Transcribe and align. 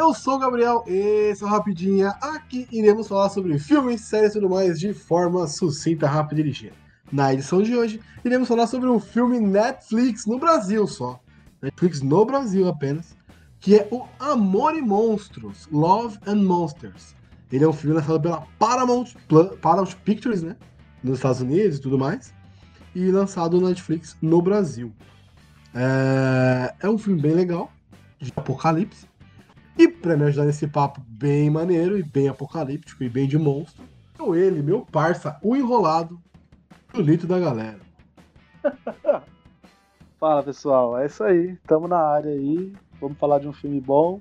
eu 0.00 0.14
sou 0.14 0.36
o 0.36 0.38
Gabriel, 0.38 0.82
esse 0.86 1.42
é 1.42 1.46
o 1.46 1.50
Rapidinha. 1.50 2.08
Aqui 2.22 2.66
iremos 2.72 3.06
falar 3.06 3.28
sobre 3.28 3.58
filmes, 3.58 4.00
séries 4.00 4.30
e 4.30 4.34
tudo 4.34 4.48
mais 4.48 4.80
de 4.80 4.94
forma 4.94 5.46
sucinta, 5.46 6.06
rápida 6.06 6.40
e 6.40 6.44
ligeira. 6.44 6.74
Na 7.12 7.34
edição 7.34 7.62
de 7.62 7.76
hoje, 7.76 8.00
iremos 8.24 8.48
falar 8.48 8.66
sobre 8.66 8.88
um 8.88 8.98
filme 8.98 9.38
Netflix 9.38 10.24
no 10.24 10.38
Brasil 10.38 10.86
só. 10.86 11.20
Netflix 11.60 12.00
no 12.00 12.24
Brasil 12.24 12.66
apenas. 12.66 13.14
Que 13.60 13.76
é 13.76 13.88
o 13.90 14.06
Amor 14.18 14.74
e 14.74 14.80
Monstros, 14.80 15.68
Love 15.70 16.18
and 16.26 16.44
Monsters. 16.44 17.14
Ele 17.52 17.64
é 17.64 17.68
um 17.68 17.72
filme 17.74 17.94
lançado 17.94 18.22
pela 18.22 18.46
Paramount, 18.58 19.08
Paramount 19.60 19.94
Pictures, 20.02 20.42
né? 20.42 20.56
Nos 21.04 21.18
Estados 21.18 21.42
Unidos 21.42 21.76
e 21.76 21.80
tudo 21.82 21.98
mais. 21.98 22.32
E 22.94 23.10
lançado 23.10 23.60
na 23.60 23.68
Netflix 23.68 24.16
no 24.22 24.40
Brasil. 24.40 24.94
É, 25.74 26.74
é 26.80 26.88
um 26.88 26.96
filme 26.96 27.20
bem 27.20 27.34
legal, 27.34 27.70
de 28.18 28.32
apocalipse. 28.34 29.09
E 29.80 29.88
pra 29.88 30.14
me 30.14 30.24
ajudar 30.24 30.44
nesse 30.44 30.66
papo 30.66 31.00
bem 31.08 31.48
maneiro 31.48 31.96
e 31.96 32.02
bem 32.02 32.28
apocalíptico 32.28 33.02
e 33.02 33.08
bem 33.08 33.26
de 33.26 33.38
monstro, 33.38 33.82
eu 34.18 34.36
ele, 34.36 34.62
meu 34.62 34.82
parça, 34.82 35.38
o 35.42 35.56
enrolado, 35.56 36.20
o 36.92 37.00
lito 37.00 37.26
da 37.26 37.38
galera. 37.38 37.80
Fala 40.20 40.42
pessoal, 40.42 40.98
é 40.98 41.06
isso 41.06 41.24
aí, 41.24 41.56
tamo 41.66 41.88
na 41.88 41.96
área 41.96 42.30
aí, 42.30 42.74
vamos 43.00 43.16
falar 43.16 43.38
de 43.38 43.48
um 43.48 43.54
filme 43.54 43.80
bom. 43.80 44.20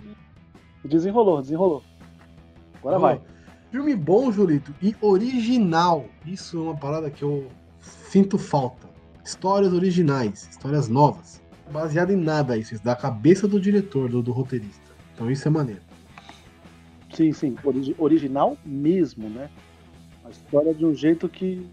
Desenrolou, 0.85 1.41
desenrolou. 1.41 1.83
Agora 2.77 2.97
vai. 2.97 3.21
Filme 3.69 3.97
bom, 3.97 4.31
Julito, 4.31 4.73
e 4.81 4.95
original. 5.01 6.05
Isso 6.25 6.57
é 6.57 6.61
uma 6.61 6.77
parada 6.77 7.11
que 7.11 7.21
eu 7.21 7.49
sinto 7.81 8.37
falta. 8.37 8.87
Histórias 9.25 9.73
originais, 9.73 10.47
histórias 10.49 10.87
novas. 10.87 11.41
Baseado 11.69 12.11
em 12.11 12.15
nada 12.15 12.55
isso, 12.55 12.81
da 12.81 12.95
cabeça 12.95 13.45
do 13.45 13.59
diretor, 13.59 14.07
do, 14.07 14.23
do 14.23 14.31
roteirista. 14.31 14.88
Então 15.19 15.29
isso 15.29 15.45
é 15.45 15.51
maneiro. 15.51 15.81
Sim, 17.13 17.33
sim. 17.33 17.57
Origi 17.61 17.93
original 17.97 18.57
mesmo, 18.65 19.29
né? 19.29 19.49
A 20.23 20.29
história 20.29 20.73
de 20.73 20.85
um 20.85 20.95
jeito 20.95 21.27
que 21.27 21.67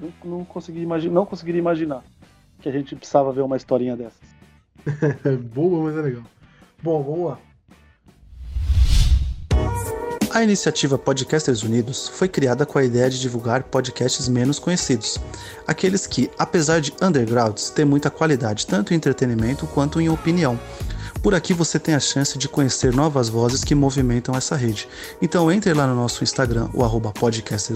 não, 0.00 0.10
não, 0.24 0.44
consegui 0.46 0.80
imaginar, 0.80 1.12
não 1.12 1.26
conseguiria 1.26 1.58
imaginar 1.58 2.02
que 2.62 2.70
a 2.70 2.72
gente 2.72 2.96
precisava 2.96 3.30
ver 3.30 3.42
uma 3.42 3.58
historinha 3.58 3.94
dessas. 3.94 4.26
Boa, 5.52 5.84
mas 5.84 5.98
é 5.98 6.00
legal. 6.00 6.22
Bom, 6.82 7.02
vamos 7.02 7.26
lá. 7.26 7.38
A 10.30 10.42
iniciativa 10.42 10.96
Podcasters 10.96 11.62
Unidos 11.62 12.08
foi 12.08 12.26
criada 12.26 12.64
com 12.64 12.78
a 12.78 12.84
ideia 12.84 13.10
de 13.10 13.20
divulgar 13.20 13.64
podcasts 13.64 14.28
menos 14.28 14.58
conhecidos, 14.58 15.20
aqueles 15.66 16.06
que, 16.06 16.30
apesar 16.38 16.80
de 16.80 16.90
undergrounds, 17.02 17.68
têm 17.68 17.84
muita 17.84 18.10
qualidade 18.10 18.66
tanto 18.66 18.94
em 18.94 18.96
entretenimento 18.96 19.66
quanto 19.66 20.00
em 20.00 20.08
opinião, 20.08 20.58
por 21.22 21.34
aqui 21.34 21.54
você 21.54 21.78
tem 21.78 21.94
a 21.94 22.00
chance 22.00 22.36
de 22.36 22.48
conhecer 22.48 22.92
novas 22.92 23.28
vozes 23.28 23.62
que 23.62 23.74
movimentam 23.74 24.34
essa 24.34 24.56
rede. 24.56 24.88
Então 25.20 25.50
entre 25.50 25.72
lá 25.72 25.86
no 25.86 25.94
nosso 25.94 26.24
Instagram, 26.24 26.68
o 26.74 26.82
arroba 26.82 27.12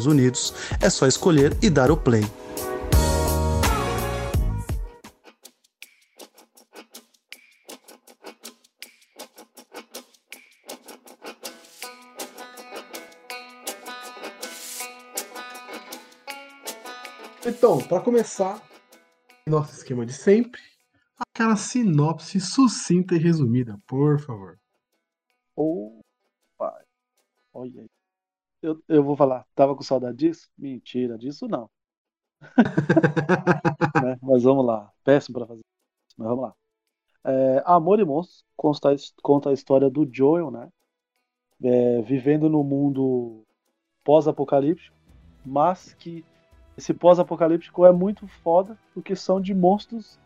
Unidos, 0.06 0.52
é 0.80 0.90
só 0.90 1.06
escolher 1.06 1.56
e 1.62 1.70
dar 1.70 1.90
o 1.90 1.96
play. 1.96 2.24
Então, 17.46 17.78
para 17.78 18.00
começar, 18.00 18.60
nosso 19.46 19.72
esquema 19.72 20.04
de 20.04 20.12
sempre, 20.12 20.60
aquela 21.18 21.56
sinopse 21.56 22.40
sucinta 22.40 23.14
e 23.14 23.18
resumida, 23.18 23.78
por 23.86 24.18
favor. 24.18 24.58
Pai. 26.58 26.84
Olha 27.52 27.82
aí. 27.82 27.90
Eu, 28.62 28.82
eu 28.88 29.02
vou 29.02 29.16
falar, 29.16 29.46
tava 29.54 29.74
com 29.74 29.82
saudade 29.82 30.16
disso? 30.16 30.48
Mentira, 30.56 31.16
disso 31.16 31.46
não. 31.46 31.70
né? 34.02 34.18
Mas 34.22 34.42
vamos 34.42 34.66
lá. 34.66 34.90
Péssimo 35.04 35.38
para 35.38 35.46
fazer 35.46 35.60
isso, 35.60 36.14
mas 36.18 36.28
vamos 36.28 36.44
lá. 36.44 36.54
É, 37.24 37.62
Amor 37.66 37.98
e 37.98 38.04
Monstros 38.04 38.44
conta, 38.56 38.94
conta 39.22 39.50
a 39.50 39.52
história 39.52 39.90
do 39.90 40.08
Joel, 40.10 40.50
né? 40.50 40.68
É, 41.62 42.02
vivendo 42.02 42.48
no 42.48 42.62
mundo 42.62 43.42
pós-apocalíptico, 44.04 44.94
mas 45.44 45.94
que 45.94 46.24
esse 46.76 46.92
pós-apocalíptico 46.92 47.86
é 47.86 47.92
muito 47.92 48.28
foda 48.28 48.78
porque 48.92 49.16
são 49.16 49.40
de 49.40 49.54
monstros 49.54 50.18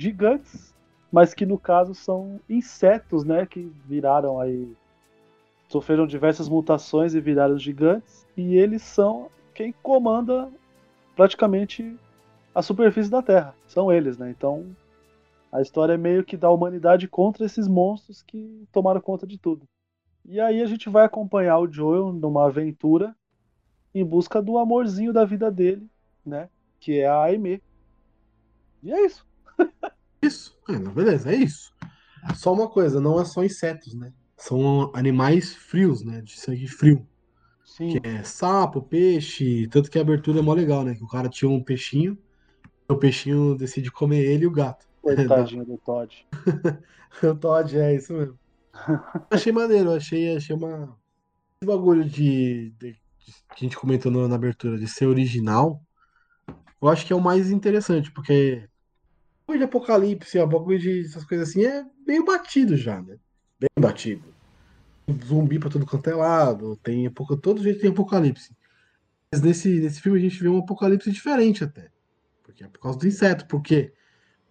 gigantes, 0.00 0.74
mas 1.12 1.34
que 1.34 1.44
no 1.44 1.58
caso 1.58 1.94
são 1.94 2.40
insetos, 2.48 3.24
né, 3.24 3.44
que 3.44 3.70
viraram 3.86 4.40
aí 4.40 4.72
sofreram 5.68 6.04
diversas 6.04 6.48
mutações 6.48 7.14
e 7.14 7.20
viraram 7.20 7.56
gigantes, 7.56 8.26
e 8.36 8.56
eles 8.56 8.82
são 8.82 9.30
quem 9.54 9.72
comanda 9.82 10.50
praticamente 11.14 11.96
a 12.52 12.60
superfície 12.60 13.08
da 13.08 13.22
Terra. 13.22 13.54
São 13.68 13.92
eles, 13.92 14.18
né? 14.18 14.30
Então, 14.30 14.66
a 15.52 15.62
história 15.62 15.92
é 15.92 15.96
meio 15.96 16.24
que 16.24 16.36
da 16.36 16.50
humanidade 16.50 17.06
contra 17.06 17.44
esses 17.46 17.68
monstros 17.68 18.20
que 18.20 18.66
tomaram 18.72 19.00
conta 19.00 19.24
de 19.28 19.38
tudo. 19.38 19.64
E 20.24 20.40
aí 20.40 20.60
a 20.60 20.66
gente 20.66 20.88
vai 20.88 21.04
acompanhar 21.04 21.58
o 21.58 21.70
Joel 21.70 22.12
numa 22.12 22.46
aventura 22.46 23.14
em 23.94 24.04
busca 24.04 24.42
do 24.42 24.58
amorzinho 24.58 25.12
da 25.12 25.24
vida 25.24 25.52
dele, 25.52 25.88
né? 26.26 26.48
Que 26.80 26.98
é 26.98 27.06
a 27.06 27.22
Aimee. 27.22 27.62
E 28.82 28.92
é 28.92 29.06
isso. 29.06 29.24
Isso, 30.22 30.56
é, 30.68 30.78
beleza, 30.78 31.32
é 31.32 31.36
isso. 31.36 31.72
Só 32.34 32.52
uma 32.52 32.68
coisa, 32.68 33.00
não 33.00 33.20
é 33.20 33.24
só 33.24 33.42
insetos, 33.42 33.94
né? 33.94 34.12
São 34.36 34.90
animais 34.94 35.54
frios, 35.54 36.02
né? 36.02 36.20
De 36.20 36.38
sangue 36.38 36.68
frio. 36.68 37.06
Sim. 37.64 37.98
Que 37.98 38.06
é 38.06 38.22
sapo, 38.22 38.82
peixe, 38.82 39.66
tanto 39.68 39.90
que 39.90 39.98
a 39.98 40.02
abertura 40.02 40.40
é 40.40 40.42
mó 40.42 40.52
legal, 40.52 40.84
né? 40.84 40.94
Que 40.94 41.04
o 41.04 41.08
cara 41.08 41.28
tinha 41.28 41.50
um 41.50 41.62
peixinho, 41.62 42.18
o 42.88 42.96
peixinho 42.96 43.54
decide 43.54 43.90
comer 43.90 44.24
ele 44.24 44.44
e 44.44 44.46
o 44.46 44.50
gato. 44.50 44.86
Coitadinho 45.00 45.64
do 45.64 45.78
Todd. 45.78 46.26
o 47.22 47.34
Todd, 47.34 47.78
é 47.78 47.94
isso 47.94 48.12
mesmo. 48.12 48.38
achei 49.30 49.52
maneiro, 49.52 49.92
achei, 49.92 50.36
achei 50.36 50.54
uma. 50.54 50.96
Esse 51.60 51.66
bagulho 51.66 52.04
de, 52.04 52.70
de, 52.78 52.92
de, 52.92 52.98
que 53.54 53.56
a 53.56 53.60
gente 53.60 53.76
comentou 53.76 54.10
na, 54.10 54.28
na 54.28 54.34
abertura, 54.34 54.78
de 54.78 54.86
ser 54.86 55.06
original, 55.06 55.82
eu 56.80 56.88
acho 56.88 57.06
que 57.06 57.12
é 57.12 57.16
o 57.16 57.20
mais 57.20 57.50
interessante, 57.50 58.10
porque 58.10 58.68
bagulho 59.50 59.58
de 59.58 59.64
apocalipse, 59.64 60.38
o 60.38 60.46
bagulho 60.46 60.78
de 60.78 61.04
essas 61.04 61.24
coisas 61.24 61.48
assim 61.48 61.64
é 61.64 61.84
meio 62.06 62.24
batido 62.24 62.76
já, 62.76 63.02
né? 63.02 63.16
Bem 63.58 63.68
batido. 63.78 64.22
Zumbi 65.24 65.58
pra 65.58 65.68
todo 65.68 65.84
quanto 65.84 66.08
é 66.08 66.14
lado, 66.14 66.76
tem 66.76 67.10
todo 67.42 67.62
jeito 67.62 67.80
tem 67.80 67.90
apocalipse. 67.90 68.54
Mas 69.32 69.42
nesse, 69.42 69.80
nesse 69.80 70.00
filme 70.00 70.18
a 70.18 70.22
gente 70.22 70.40
vê 70.40 70.48
um 70.48 70.58
apocalipse 70.58 71.10
diferente 71.10 71.64
até. 71.64 71.90
Porque 72.42 72.62
é 72.62 72.68
por 72.68 72.80
causa 72.80 72.98
do 72.98 73.06
inseto. 73.06 73.46
Porque 73.46 73.92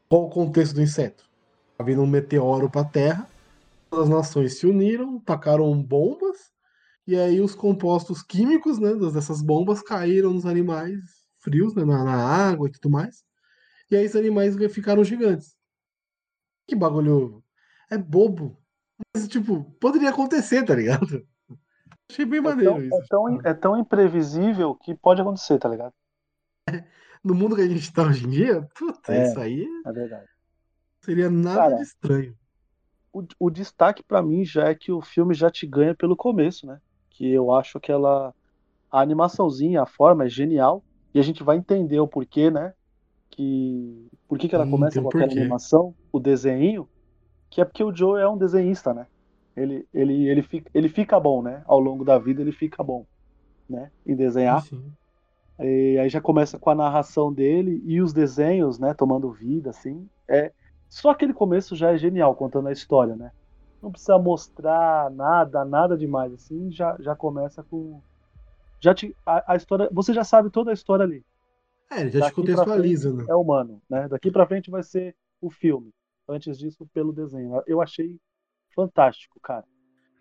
qual 0.10 0.26
o 0.26 0.30
contexto 0.30 0.76
do 0.76 0.82
inseto? 0.82 1.30
Tá 1.78 1.84
vindo 1.84 2.02
um 2.02 2.08
meteoro 2.08 2.70
pra 2.70 2.84
Terra, 2.84 3.30
as 3.92 4.10
nações 4.10 4.60
se 4.60 4.68
uniram, 4.68 5.20
tacaram 5.20 5.82
bombas, 5.82 6.52
e 7.08 7.16
aí 7.16 7.40
os 7.40 7.56
compostos 7.56 8.22
químicos 8.22 8.80
né, 8.80 8.94
dessas 9.14 9.42
bombas 9.42 9.82
caíram 9.82 10.34
nos 10.34 10.46
animais 10.46 11.00
frios, 11.40 11.74
né, 11.74 11.86
na, 11.86 12.04
na 12.04 12.18
água 12.18 12.68
e 12.68 12.72
tudo 12.72 12.90
mais 12.90 13.24
e 13.92 13.96
aí 13.96 14.06
os 14.06 14.16
animais 14.16 14.56
ficaram 14.72 15.04
gigantes. 15.04 15.56
Que 16.68 16.76
bagulho. 16.76 17.44
É 17.90 17.98
bobo. 17.98 18.58
Mas, 19.16 19.28
tipo, 19.28 19.64
poderia 19.80 20.10
acontecer, 20.10 20.64
tá 20.64 20.76
ligado? 20.76 21.26
Achei 22.12 22.26
bem 22.26 22.42
maneiro 22.42 22.72
é 22.72 22.74
tão, 22.74 22.84
isso. 22.84 22.96
É 22.96 23.08
tão, 23.08 23.42
é 23.46 23.54
tão 23.54 23.80
imprevisível 23.80 24.76
que 24.76 24.96
pode 24.96 25.22
acontecer, 25.22 25.58
tá 25.60 25.70
ligado? 25.70 25.94
no 27.24 27.36
mundo 27.36 27.56
que 27.56 27.62
a 27.62 27.68
gente 27.68 27.92
tá 27.92 28.04
hoje 28.04 28.26
em 28.26 28.30
dia, 28.30 28.68
puta, 28.76 29.14
é, 29.14 29.28
isso 29.28 29.40
aí. 29.40 29.68
É 29.86 29.92
verdade. 29.92 30.28
Seria 31.02 31.30
nada 31.30 31.62
Cara, 31.62 31.76
de 31.76 31.84
estranho. 31.84 32.38
O, 33.12 33.24
o 33.40 33.50
destaque 33.50 34.04
para 34.04 34.22
mim 34.22 34.46
já 34.46 34.66
é 34.66 34.76
que 34.76 34.92
o 34.92 35.02
filme 35.02 35.34
já 35.34 35.50
te 35.50 35.66
ganha 35.66 35.96
pelo 35.96 36.16
começo, 36.16 36.68
né? 36.68 36.80
Que 37.10 37.32
eu 37.32 37.52
acho 37.52 37.78
aquela. 37.78 38.34
A 38.92 39.02
animaçãozinha, 39.02 39.84
a 39.84 39.86
forma 39.86 40.26
é 40.26 40.30
genial. 40.30 40.84
E 41.14 41.20
a 41.20 41.24
gente 41.24 41.44
vai 41.44 41.58
entender 41.58 42.00
o 42.00 42.08
porquê, 42.08 42.50
né? 42.52 42.74
Que. 43.40 44.10
Por 44.28 44.38
que, 44.38 44.50
que 44.50 44.56
ela 44.56 44.66
hum, 44.66 44.72
começa 44.72 45.02
com 45.02 45.08
aquela 45.08 45.32
animação, 45.32 45.96
o 46.12 46.20
desenho? 46.20 46.88
Que 47.50 47.62
é 47.62 47.66
porque 47.66 47.84
o 47.84 47.96
Joe 47.96 48.22
é 48.22 48.28
um 48.28 48.38
desenhista, 48.38 48.94
né? 48.94 49.08
Ele, 49.56 49.88
ele, 49.94 50.28
ele, 50.28 50.44
fica, 50.44 50.70
ele 50.74 50.90
fica 50.90 51.20
bom, 51.20 51.42
né? 51.42 51.64
Ao 51.66 51.80
longo 51.80 52.04
da 52.04 52.20
vida 52.20 52.42
ele 52.42 52.52
fica 52.52 52.84
bom, 52.84 53.06
né? 53.68 53.90
Em 54.06 54.16
desenhar. 54.16 54.62
Sim. 54.64 54.92
E 55.60 55.98
aí 55.98 56.10
já 56.10 56.22
começa 56.22 56.60
com 56.60 56.70
a 56.70 56.76
narração 56.76 57.34
dele 57.34 57.82
e 57.86 58.02
os 58.02 58.14
desenhos, 58.14 58.78
né? 58.78 58.94
Tomando 58.94 59.32
vida, 59.32 59.70
assim. 59.70 60.08
É, 60.28 60.52
só 60.88 61.10
aquele 61.10 61.34
começo 61.34 61.76
já 61.76 61.92
é 61.92 61.98
genial, 61.98 62.36
contando 62.36 62.68
a 62.68 62.72
história, 62.74 63.16
né? 63.16 63.32
Não 63.82 63.92
precisa 63.92 64.18
mostrar 64.20 65.10
nada, 65.12 65.66
nada 65.66 65.98
demais, 65.98 66.34
assim. 66.34 66.72
Já, 66.72 66.96
já 67.00 67.16
começa 67.16 67.64
com. 67.64 68.02
Já 68.80 68.94
te, 68.94 69.16
a, 69.26 69.54
a 69.54 69.56
história. 69.56 69.90
Você 69.92 70.14
já 70.14 70.24
sabe 70.24 70.50
toda 70.50 70.72
a 70.72 70.74
história 70.74 71.04
ali. 71.04 71.24
É, 71.92 72.02
ele 72.02 72.12
já 72.12 72.20
Daqui 72.20 72.32
te 72.32 72.36
contextualiza, 72.36 73.14
né? 73.14 73.26
É 73.28 73.36
humano, 73.36 73.82
né? 73.90 74.08
Daqui 74.08 74.32
para 74.32 74.48
frente 74.48 74.70
vai 74.70 74.84
ser 74.84 75.16
o 75.42 75.50
filme. 75.50 75.92
Antes 76.28 76.58
disso, 76.58 76.88
pelo 76.94 77.12
desenho. 77.12 77.62
Eu 77.66 77.82
achei 77.82 78.20
fantástico, 78.76 79.40
cara. 79.42 79.66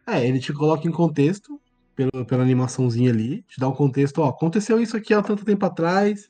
É, 0.07 0.27
ele 0.27 0.41
te 0.41 0.53
coloca 0.53 0.89
em 0.89 0.91
contexto 0.91 1.61
pela, 1.95 2.25
pela 2.25 2.43
animaçãozinha 2.43 3.11
ali, 3.11 3.43
te 3.43 3.59
dá 3.59 3.69
um 3.69 3.75
contexto, 3.75 4.19
ó, 4.19 4.29
aconteceu 4.29 4.81
isso 4.81 4.97
aqui 4.97 5.13
há 5.13 5.21
tanto 5.21 5.45
tempo 5.45 5.67
atrás, 5.67 6.29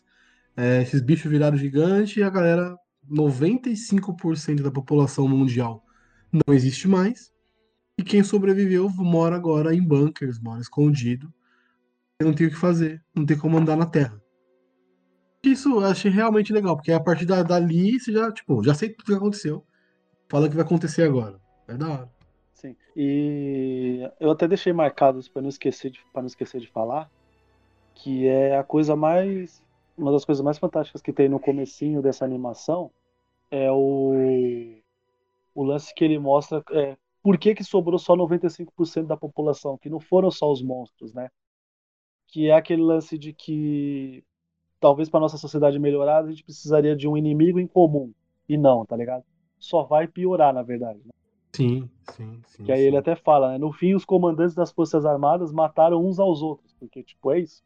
é, 0.56 0.82
esses 0.82 1.00
bichos 1.00 1.31
viraram 1.31 1.56
gigante 1.56 2.19
e 2.19 2.23
a 2.23 2.31
galera, 2.31 2.76
95% 3.08 4.62
da 4.62 4.70
população 4.70 5.29
mundial 5.29 5.84
não 6.32 6.55
existe 6.55 6.88
mais, 6.88 7.32
e 7.96 8.02
quem 8.02 8.25
sobreviveu 8.25 8.88
mora 8.91 9.37
agora 9.37 9.75
em 9.75 9.82
bunkers, 9.82 10.41
mora 10.41 10.61
escondido, 10.61 11.32
não 12.20 12.32
tem 12.32 12.46
o 12.46 12.50
que 12.50 12.56
fazer, 12.56 13.05
não 13.14 13.25
tem 13.25 13.38
como 13.38 13.58
andar 13.58 13.76
na 13.76 13.87
Terra. 13.87 14.20
Isso 15.43 15.70
eu 15.70 15.85
achei 15.85 16.11
realmente 16.11 16.52
legal, 16.52 16.76
porque 16.76 16.93
a 16.93 17.00
partir 17.00 17.25
dali 17.25 17.99
você 17.99 18.12
já, 18.12 18.32
tipo, 18.32 18.62
já 18.62 18.75
sei 18.75 18.90
tudo 18.90 19.06
que 19.06 19.14
aconteceu. 19.14 19.64
Fala 20.29 20.49
que 20.49 20.56
vai 20.56 20.64
acontecer 20.64 21.05
agora. 21.05 21.40
É 21.67 21.75
da 21.75 21.88
hora. 21.88 22.12
Sim. 22.52 22.75
E 22.96 24.11
eu 24.19 24.31
até 24.31 24.49
deixei 24.49 24.73
marcado 24.73 25.20
para 25.32 25.43
não 25.43 25.49
esquecer 25.49 25.90
de 25.90 26.00
para 26.12 26.23
não 26.23 26.26
esquecer 26.26 26.61
de 26.61 26.69
falar 26.69 27.11
que 27.94 28.26
é 28.26 28.56
a 28.56 28.64
coisa 28.64 28.94
mais 28.96 29.62
uma 29.96 30.12
das 30.12 30.25
coisas 30.25 30.43
mais 30.43 30.58
fantásticas 30.58 31.02
que 31.02 31.12
tem 31.12 31.29
no 31.29 31.41
comecinho 31.41 32.00
dessa 32.00 32.25
animação 32.25 32.91
é 33.50 33.70
o 33.70 34.12
o 35.55 35.64
lance 35.64 35.93
que 35.94 36.05
ele 36.05 36.19
mostra 36.19 36.62
é, 36.70 36.96
por 37.23 37.37
que 37.37 37.55
que 37.55 37.64
sobrou 37.64 37.99
só 37.99 38.17
95% 38.17 39.06
da 39.06 39.17
população, 39.17 39.76
que 39.76 39.91
não 39.91 40.00
foram 40.00 40.31
só 40.31 40.50
os 40.50 40.62
monstros, 40.62 41.12
né? 41.12 41.29
Que 42.29 42.49
é 42.49 42.55
aquele 42.55 42.82
lance 42.82 43.19
de 43.19 43.32
que 43.32 44.25
talvez 44.81 45.09
para 45.09 45.21
nossa 45.21 45.37
sociedade 45.37 45.79
melhorar 45.79 46.25
a 46.25 46.29
gente 46.29 46.45
precisaria 46.45 46.97
de 46.97 47.09
um 47.09 47.17
inimigo 47.17 47.59
em 47.59 47.67
comum 47.67 48.13
e 48.49 48.57
não, 48.57 48.85
tá 48.85 48.97
ligado? 48.97 49.25
Só 49.59 49.83
vai 49.83 50.07
piorar, 50.07 50.55
na 50.55 50.63
verdade. 50.63 51.01
Né? 51.05 51.11
Sim, 51.53 51.91
sim, 52.13 52.41
sim. 52.47 52.65
Que 52.65 52.73
aí 52.73 52.81
sim. 52.81 52.87
ele 52.87 52.97
até 52.97 53.17
fala, 53.17 53.53
né? 53.53 53.59
No 53.59 53.73
fim, 53.73 53.95
os 53.95 54.05
comandantes 54.05 54.55
das 54.55 54.71
Forças 54.71 55.05
Armadas 55.05 55.53
mataram 55.53 56.05
uns 56.05 56.19
aos 56.19 56.41
outros, 56.41 56.73
porque, 56.79 57.03
tipo, 57.03 57.33
é 57.33 57.41
isso. 57.41 57.63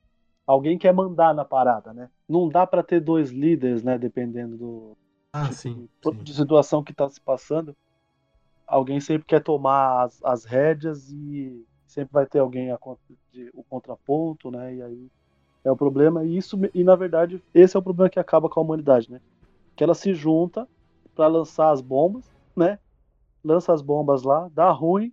Alguém 0.47 0.79
quer 0.79 0.93
mandar 0.93 1.35
na 1.35 1.45
parada, 1.45 1.93
né? 1.93 2.11
Não 2.29 2.49
dá 2.49 2.67
para 2.67 2.83
ter 2.83 3.01
dois 3.01 3.31
líderes, 3.31 3.83
né? 3.83 3.99
Dependendo 3.99 4.57
do 4.57 4.97
ah, 5.33 5.43
tipo 5.45 5.55
sim, 5.55 5.89
de, 6.23 6.35
situação 6.35 6.83
que 6.83 6.93
tá 6.93 7.09
se 7.09 7.21
passando. 7.21 7.77
Alguém 8.67 9.01
sempre 9.01 9.27
quer 9.27 9.43
tomar 9.43 10.05
as, 10.05 10.23
as 10.25 10.45
rédeas 10.45 11.11
e 11.11 11.65
sempre 11.87 12.13
vai 12.13 12.27
ter 12.27 12.39
alguém 12.39 12.71
a, 12.71 12.79
de, 13.31 13.51
o 13.55 13.63
contraponto, 13.63 14.51
né? 14.51 14.75
E 14.75 14.83
aí 14.83 15.11
é 15.65 15.71
o 15.71 15.77
problema. 15.77 16.25
E 16.25 16.37
isso, 16.37 16.59
e 16.75 16.85
na 16.85 16.97
verdade, 16.97 17.43
esse 17.55 17.77
é 17.77 17.81
o 17.81 17.83
problema 17.83 18.11
que 18.11 18.19
acaba 18.19 18.49
com 18.49 18.61
a 18.61 18.63
humanidade, 18.63 19.11
né? 19.11 19.21
Que 19.77 19.85
ela 19.85 19.95
se 19.95 20.15
junta 20.15 20.69
para 21.15 21.27
lançar 21.27 21.71
as 21.71 21.81
bombas, 21.81 22.25
né? 22.57 22.79
lança 23.45 23.73
as 23.73 23.83
bombas 23.83 24.23
lá, 24.23 24.49
dá 24.53 24.71
ruim, 24.71 25.13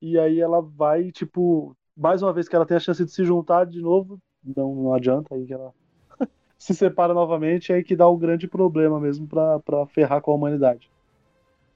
e 0.00 0.18
aí 0.18 0.40
ela 0.40 0.60
vai, 0.60 1.10
tipo, 1.10 1.76
mais 1.96 2.22
uma 2.22 2.32
vez 2.32 2.48
que 2.48 2.54
ela 2.54 2.66
tem 2.66 2.76
a 2.76 2.80
chance 2.80 3.04
de 3.04 3.10
se 3.10 3.24
juntar 3.24 3.66
de 3.66 3.80
novo, 3.80 4.20
não, 4.44 4.74
não 4.74 4.94
adianta, 4.94 5.34
aí 5.34 5.44
que 5.46 5.52
ela 5.52 5.72
se 6.58 6.74
separa 6.74 7.12
novamente, 7.12 7.72
aí 7.72 7.82
que 7.82 7.96
dá 7.96 8.06
o 8.06 8.14
um 8.14 8.18
grande 8.18 8.46
problema 8.46 9.00
mesmo 9.00 9.26
pra 9.26 9.86
ferrar 9.86 10.20
com 10.20 10.30
a 10.30 10.34
humanidade. 10.34 10.90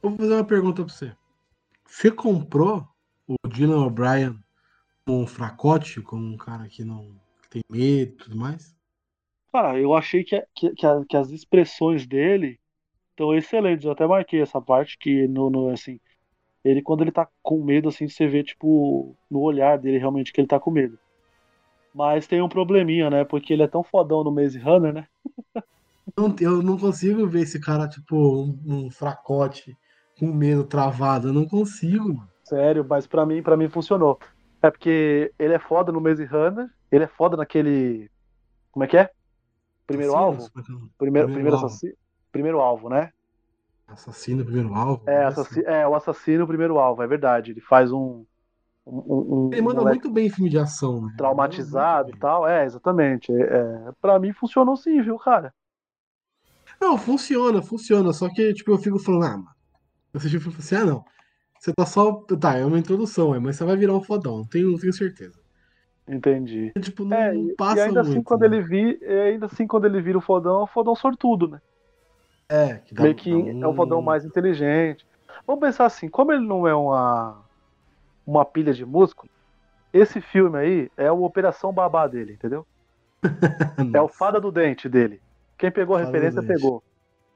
Vou 0.01 0.15
fazer 0.17 0.35
uma 0.35 0.45
pergunta 0.45 0.85
pra 0.85 0.95
você. 0.95 1.13
Você 1.85 2.11
comprou 2.11 2.87
o 3.27 3.49
Dylan 3.49 3.85
O'Brien 3.85 4.39
como 5.05 5.23
um 5.23 5.27
fracote, 5.27 6.01
como 6.03 6.25
um 6.25 6.37
cara 6.37 6.69
que 6.69 6.85
não 6.85 7.17
tem 7.51 7.63
medo 7.71 8.13
e 8.13 8.17
tudo 8.17 8.37
mais? 8.37 8.77
Cara, 9.53 9.79
eu 9.79 9.95
achei 9.95 10.23
que, 10.25 10.43
que, 10.55 10.71
que, 10.75 10.87
a, 10.87 11.05
que 11.09 11.17
as 11.17 11.31
expressões 11.31 12.07
dele 12.07 12.59
então, 13.19 13.35
excelente. 13.35 13.85
Eu 13.85 13.91
até 13.91 14.07
marquei 14.07 14.41
essa 14.41 14.61
parte 14.61 14.97
que 14.97 15.27
no, 15.27 15.51
no, 15.51 15.71
assim, 15.71 15.99
ele 16.65 16.81
quando 16.81 17.03
ele 17.03 17.11
tá 17.11 17.27
com 17.43 17.65
medo 17.65 17.89
assim, 17.89 18.09
você 18.09 18.29
vê 18.29 18.45
tipo 18.45 19.17
no 19.29 19.41
olhar 19.41 19.77
dele 19.77 19.99
realmente 19.99 20.33
que 20.33 20.41
ele 20.41 20.47
tá 20.47 20.61
com 20.61 20.71
medo. 20.71 20.97
Mas 21.93 22.29
tem 22.29 22.41
um 22.41 22.49
probleminha, 22.49 23.11
né? 23.11 23.25
Porque 23.25 23.53
ele 23.53 23.65
é 23.65 23.67
tão 23.67 23.83
fodão 23.83 24.23
no 24.23 24.31
Maze 24.31 24.57
Runner, 24.61 24.93
né? 24.93 25.09
eu 26.41 26.63
não 26.63 26.79
consigo 26.79 27.27
ver 27.27 27.41
esse 27.41 27.61
cara 27.61 27.89
tipo 27.89 28.17
um, 28.17 28.57
um 28.65 28.91
fracote 28.91 29.77
com 30.17 30.29
medo 30.29 30.63
travado, 30.63 31.29
eu 31.29 31.33
não 31.33 31.45
consigo, 31.45 32.15
mano. 32.15 32.31
Sério, 32.45 32.87
mas 32.89 33.05
para 33.05 33.27
mim, 33.27 33.43
para 33.43 33.57
mim 33.57 33.69
funcionou. 33.69 34.17
É 34.63 34.71
porque 34.71 35.33
ele 35.37 35.55
é 35.55 35.59
foda 35.59 35.91
no 35.91 36.01
Maze 36.01 36.25
Runner, 36.25 36.71
ele 36.91 37.05
é 37.05 37.09
foda 37.09 37.37
naquele 37.37 38.11
como 38.71 38.85
é 38.85 38.87
que 38.87 38.97
é? 38.97 39.11
Primeiro 39.87 40.15
alvo? 40.15 40.51
Primeiro, 40.51 40.91
primeiro, 40.99 41.33
primeiro 41.33 41.57
assassino 41.57 41.95
primeiro 42.31 42.61
alvo, 42.61 42.89
né? 42.89 43.13
Assassino, 43.87 44.45
primeiro 44.45 44.75
alvo. 44.75 45.03
É, 45.09 45.25
assassino, 45.25 45.67
é, 45.67 45.89
o 45.89 45.95
assassino, 45.95 46.47
primeiro 46.47 46.79
alvo, 46.79 47.03
é 47.03 47.07
verdade. 47.07 47.53
Ele 47.53 47.61
faz 47.61 47.91
um. 47.91 48.25
um, 48.87 49.47
um 49.47 49.51
ele 49.53 49.63
manda 49.63 49.81
um 49.81 49.85
muito 49.85 50.11
bem 50.11 50.27
em 50.27 50.31
filme 50.31 50.51
de 50.51 50.59
ação, 50.59 51.07
né? 51.07 51.15
Traumatizado 51.17 52.11
e 52.11 52.19
tal, 52.19 52.47
é, 52.47 52.65
exatamente. 52.65 53.33
É, 53.33 53.41
é, 53.41 53.93
pra 54.01 54.19
mim 54.19 54.33
funcionou 54.33 54.77
sim, 54.77 55.01
viu, 55.01 55.19
cara? 55.19 55.55
Não, 56.81 56.99
funciona, 56.99 57.63
funciona. 57.63 58.13
Só 58.13 58.29
que, 58.29 58.53
tipo, 58.53 58.71
eu 58.71 58.79
fico 58.79 58.99
falando, 58.99 59.25
ah, 59.25 59.37
mano. 59.39 59.49
Eu 60.13 60.19
assisti 60.19 60.37
assim, 60.37 60.77
ah, 60.77 60.85
não. 60.85 61.05
Você 61.59 61.73
tá 61.73 61.87
só. 61.87 62.13
Tá, 62.41 62.57
é 62.57 62.65
uma 62.65 62.79
introdução, 62.79 63.35
é, 63.35 63.41
mas 63.41 63.57
você 63.57 63.65
vai 63.65 63.77
virar 63.77 63.95
um 63.95 64.03
fodão, 64.03 64.45
tenho, 64.47 64.79
tenho 64.79 64.93
certeza. 64.93 65.38
Entendi. 66.09 66.73
Tipo, 66.81 67.05
não, 67.05 67.17
é, 67.17 67.33
não 67.33 67.55
passa 67.55 67.79
e 67.79 67.81
ainda 67.83 68.03
muito, 68.03 68.13
assim, 68.13 68.23
quando 68.23 68.41
né? 68.41 68.47
ele 68.47 68.63
vi, 68.63 69.05
ainda 69.05 69.47
assim, 69.47 69.67
quando 69.67 69.85
ele 69.85 70.01
vira 70.01 70.17
o 70.17 70.23
fodão, 70.23 70.61
é 70.61 70.63
o 70.63 70.67
fodão 70.67 70.95
sortudo, 70.95 71.49
né? 71.49 71.61
É, 72.49 72.75
que 72.77 72.95
dá, 72.95 73.03
Meio 73.03 73.15
que 73.15 73.31
dá 73.31 73.67
é 73.67 73.69
um 73.69 73.75
fodão 73.75 74.01
mais 74.01 74.25
inteligente. 74.25 75.07
Vamos 75.47 75.61
pensar 75.61 75.85
assim, 75.85 76.09
como 76.09 76.33
ele 76.33 76.47
não 76.47 76.67
é 76.67 76.75
uma, 76.75 77.45
uma 78.27 78.45
pilha 78.45 78.73
de 78.73 78.87
músculo, 78.87 79.31
esse 79.93 80.21
filme 80.21 80.59
aí 80.59 80.91
é 80.97 81.11
o 81.13 81.23
Operação 81.23 81.73
Babá 81.73 82.07
dele, 82.07 82.33
entendeu? 82.33 82.67
é 83.95 84.01
o 84.01 84.09
Fada 84.09 84.41
do 84.41 84.53
Dente 84.53 84.89
dele. 84.89 85.21
Quem 85.57 85.71
pegou 85.71 85.97
a 85.97 85.99
Fada 86.01 86.11
referência 86.11 86.43
pegou. 86.43 86.83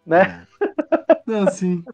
Né? 0.06 0.46
É. 0.60 1.22
Não, 1.26 1.46
sim. 1.50 1.84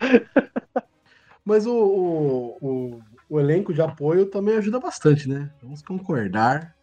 Mas 1.44 1.66
o, 1.66 1.76
o, 1.76 2.58
o, 2.60 3.02
o 3.28 3.40
elenco 3.40 3.72
de 3.74 3.82
apoio 3.82 4.26
também 4.26 4.56
ajuda 4.56 4.78
bastante, 4.80 5.28
né? 5.28 5.50
Vamos 5.62 5.82
concordar. 5.82 6.74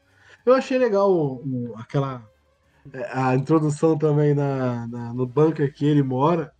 Eu 0.45 0.53
achei 0.53 0.77
legal 0.77 1.11
o- 1.11 1.41
o- 1.71 1.75
aquela. 1.77 2.23
é, 2.93 3.09
A 3.13 3.35
introdução 3.35 3.97
também 3.97 4.33
na, 4.33 4.87
na- 4.87 5.13
no 5.13 5.25
bunker 5.25 5.73
que 5.73 5.85
ele 5.85 6.03
mora. 6.03 6.51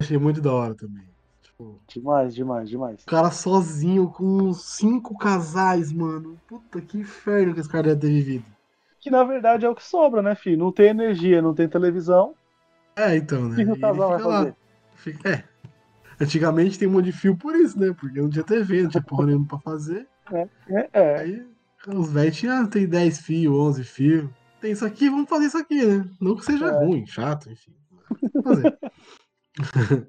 Achei 0.00 0.18
muito 0.18 0.40
da 0.40 0.52
hora 0.52 0.74
também. 0.74 1.04
Tipo, 1.42 1.80
Demais, 1.88 2.34
demais, 2.34 2.68
demais. 2.68 3.02
o 3.02 3.06
cara 3.06 3.30
sozinho 3.30 4.08
com 4.10 4.52
cinco 4.52 5.16
casais, 5.16 5.92
mano. 5.92 6.38
Puta 6.48 6.80
que 6.80 6.98
inferno 6.98 7.54
que 7.54 7.60
esse 7.60 7.68
cara 7.68 7.84
deve 7.94 8.00
ter 8.00 8.08
vivido. 8.08 8.44
Que 9.00 9.10
na 9.10 9.22
verdade 9.22 9.64
é 9.64 9.68
o 9.68 9.74
que 9.74 9.82
sobra, 9.84 10.20
né, 10.20 10.34
filho? 10.34 10.58
Não 10.58 10.72
tem 10.72 10.88
energia, 10.88 11.40
não 11.40 11.54
tem 11.54 11.68
televisão. 11.68 12.34
É, 12.96 13.16
então, 13.16 13.42
O 13.42 13.48
né? 13.48 13.56
que, 13.56 13.64
que 13.64 13.70
o 13.72 13.80
casal 13.80 14.08
vai 14.10 14.18
fazer? 14.20 14.56
Fica- 14.96 15.28
É. 15.30 15.44
Antigamente 16.24 16.78
tem 16.78 16.88
um 16.88 16.92
monte 16.92 17.06
de 17.06 17.12
fio 17.12 17.36
por 17.36 17.54
isso, 17.54 17.78
né? 17.78 17.94
Porque 17.98 18.20
não 18.20 18.28
tinha 18.30 18.44
TV, 18.44 18.82
não 18.82 18.90
tinha 18.90 19.02
porra 19.02 19.26
nenhuma 19.26 19.46
pra 19.46 19.58
fazer. 19.58 20.06
É, 20.32 20.48
é. 20.92 21.18
Aí 21.20 21.46
os 21.88 22.10
velhos 22.10 22.36
tinham, 22.36 22.62
ah, 22.62 22.66
tem 22.66 22.86
10 22.88 23.20
fios, 23.20 23.54
11 23.54 23.84
fios. 23.84 24.28
Tem 24.60 24.72
isso 24.72 24.84
aqui, 24.86 25.10
vamos 25.10 25.28
fazer 25.28 25.46
isso 25.46 25.58
aqui, 25.58 25.84
né? 25.84 26.08
Não 26.20 26.34
que 26.34 26.44
seja 26.44 26.66
É. 26.68 26.84
ruim, 26.84 27.06
chato, 27.06 27.50
enfim. 27.50 27.72
Fazer. 28.42 28.78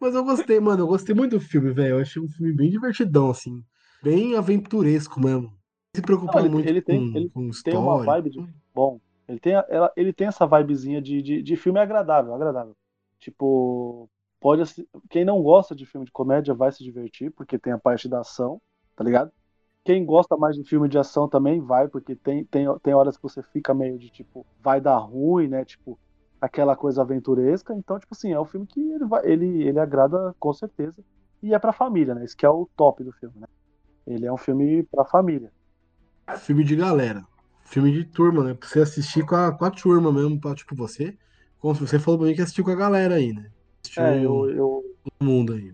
Mas 0.00 0.14
eu 0.14 0.24
gostei, 0.24 0.58
mano. 0.60 0.82
Eu 0.82 0.86
gostei 0.86 1.14
muito 1.14 1.32
do 1.36 1.40
filme, 1.40 1.72
velho. 1.72 1.96
Eu 1.96 2.00
achei 2.00 2.20
um 2.22 2.28
filme 2.28 2.52
bem 2.52 2.70
divertidão, 2.70 3.30
assim. 3.30 3.62
Bem 4.02 4.36
aventuresco 4.36 5.20
mesmo. 5.20 5.52
Se 5.94 6.02
ele- 6.46 6.48
muito 6.48 6.68
ele 6.68 6.80
com, 6.82 6.86
tem- 6.86 7.16
ele 7.16 7.28
com 7.28 7.40
tem 7.62 7.76
uma 7.76 7.96
história. 8.00 8.04
vibe 8.06 8.30
de- 8.30 8.54
Bom, 8.74 9.00
ele 9.28 9.38
tem, 9.38 9.52
ela- 9.52 9.92
ele 9.96 10.12
tem 10.12 10.26
essa 10.26 10.46
vibezinha 10.46 11.00
de, 11.02 11.20
de, 11.22 11.42
de 11.42 11.56
filme 11.56 11.78
agradável, 11.78 12.34
agradável. 12.34 12.74
Tipo, 13.18 14.08
pode 14.42 14.62
quem 15.08 15.24
não 15.24 15.40
gosta 15.40 15.74
de 15.74 15.86
filme 15.86 16.04
de 16.04 16.12
comédia 16.12 16.52
vai 16.52 16.72
se 16.72 16.82
divertir, 16.82 17.30
porque 17.30 17.58
tem 17.58 17.72
a 17.72 17.78
parte 17.78 18.08
da 18.08 18.20
ação, 18.20 18.60
tá 18.96 19.04
ligado? 19.04 19.30
Quem 19.84 20.04
gosta 20.04 20.36
mais 20.36 20.56
de 20.56 20.64
filme 20.64 20.88
de 20.88 20.98
ação 20.98 21.28
também 21.28 21.60
vai, 21.60 21.88
porque 21.88 22.14
tem, 22.14 22.44
tem, 22.44 22.66
tem 22.80 22.94
horas 22.94 23.16
que 23.16 23.22
você 23.22 23.42
fica 23.42 23.72
meio 23.72 23.98
de 23.98 24.10
tipo, 24.10 24.44
vai 24.60 24.80
dar 24.80 24.98
ruim, 24.98 25.48
né? 25.48 25.64
Tipo, 25.64 25.98
aquela 26.40 26.76
coisa 26.76 27.02
aventuresca. 27.02 27.74
Então, 27.74 27.98
tipo 27.98 28.14
assim, 28.14 28.32
é 28.32 28.40
um 28.40 28.44
filme 28.44 28.66
que 28.66 28.80
ele, 28.80 29.04
vai, 29.04 29.24
ele, 29.24 29.62
ele 29.62 29.78
agrada 29.78 30.34
com 30.38 30.52
certeza. 30.52 31.02
E 31.42 31.54
é 31.54 31.58
pra 31.58 31.72
família, 31.72 32.14
né? 32.14 32.24
Isso 32.24 32.36
que 32.36 32.46
é 32.46 32.50
o 32.50 32.68
top 32.76 33.02
do 33.02 33.12
filme, 33.12 33.34
né? 33.40 33.46
Ele 34.06 34.26
é 34.26 34.32
um 34.32 34.36
filme 34.36 34.84
pra 34.84 35.04
família. 35.04 35.52
Filme 36.38 36.62
de 36.62 36.76
galera. 36.76 37.24
Filme 37.64 37.90
de 37.90 38.04
turma, 38.04 38.44
né? 38.44 38.54
Pra 38.54 38.68
você 38.68 38.80
assistir 38.80 39.24
com 39.24 39.34
a, 39.34 39.50
com 39.50 39.64
a 39.64 39.70
turma 39.70 40.12
mesmo, 40.12 40.40
pra, 40.40 40.54
tipo, 40.54 40.76
você. 40.76 41.16
Como 41.58 41.74
você 41.74 41.98
falou 41.98 42.18
pra 42.18 42.28
mim 42.28 42.34
que 42.34 42.42
assistiu 42.42 42.64
com 42.64 42.70
a 42.70 42.76
galera 42.76 43.16
aí, 43.16 43.32
né? 43.32 43.50
Assistiu 43.84 44.04
É, 44.04 44.24
eu, 44.24 44.50
eu, 44.50 44.84
todo 45.04 45.28
mundo 45.28 45.52
aí. 45.52 45.72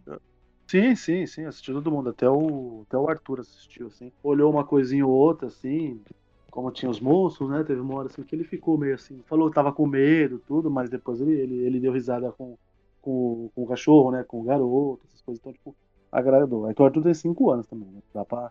Sim, 0.70 0.94
sim, 0.96 1.26
sim, 1.26 1.44
assistiu 1.46 1.74
todo 1.74 1.90
mundo, 1.90 2.10
até 2.10 2.28
o, 2.28 2.84
até 2.86 2.98
o 2.98 3.08
Arthur 3.08 3.40
assistiu, 3.40 3.86
assim. 3.86 4.12
Olhou 4.22 4.50
uma 4.50 4.64
coisinha 4.64 5.06
ou 5.06 5.12
outra, 5.12 5.48
assim, 5.48 6.00
como 6.50 6.70
tinha 6.70 6.90
os 6.90 7.00
monstros, 7.00 7.48
né? 7.48 7.64
Teve 7.64 7.80
uma 7.80 7.94
hora 7.94 8.08
assim 8.08 8.22
que 8.22 8.34
ele 8.34 8.44
ficou 8.44 8.76
meio 8.76 8.94
assim, 8.94 9.22
falou 9.26 9.48
que 9.48 9.54
tava 9.54 9.72
com 9.72 9.86
medo, 9.86 10.38
tudo, 10.46 10.70
mas 10.70 10.90
depois 10.90 11.20
ele, 11.20 11.32
ele, 11.32 11.54
ele 11.64 11.80
deu 11.80 11.92
risada 11.92 12.30
com, 12.32 12.58
com, 13.00 13.50
com 13.54 13.62
o 13.62 13.66
cachorro, 13.66 14.10
né? 14.10 14.24
Com 14.24 14.40
o 14.40 14.44
garoto, 14.44 15.00
essas 15.06 15.22
coisas. 15.22 15.40
Então, 15.40 15.52
tipo, 15.52 15.74
agradou. 16.12 16.66
Aí 16.66 16.74
o 16.78 16.84
Arthur 16.84 17.02
tem 17.02 17.14
5 17.14 17.50
anos 17.50 17.66
também, 17.66 17.88
né? 17.90 18.02
Dá 18.12 18.24
pra 18.24 18.50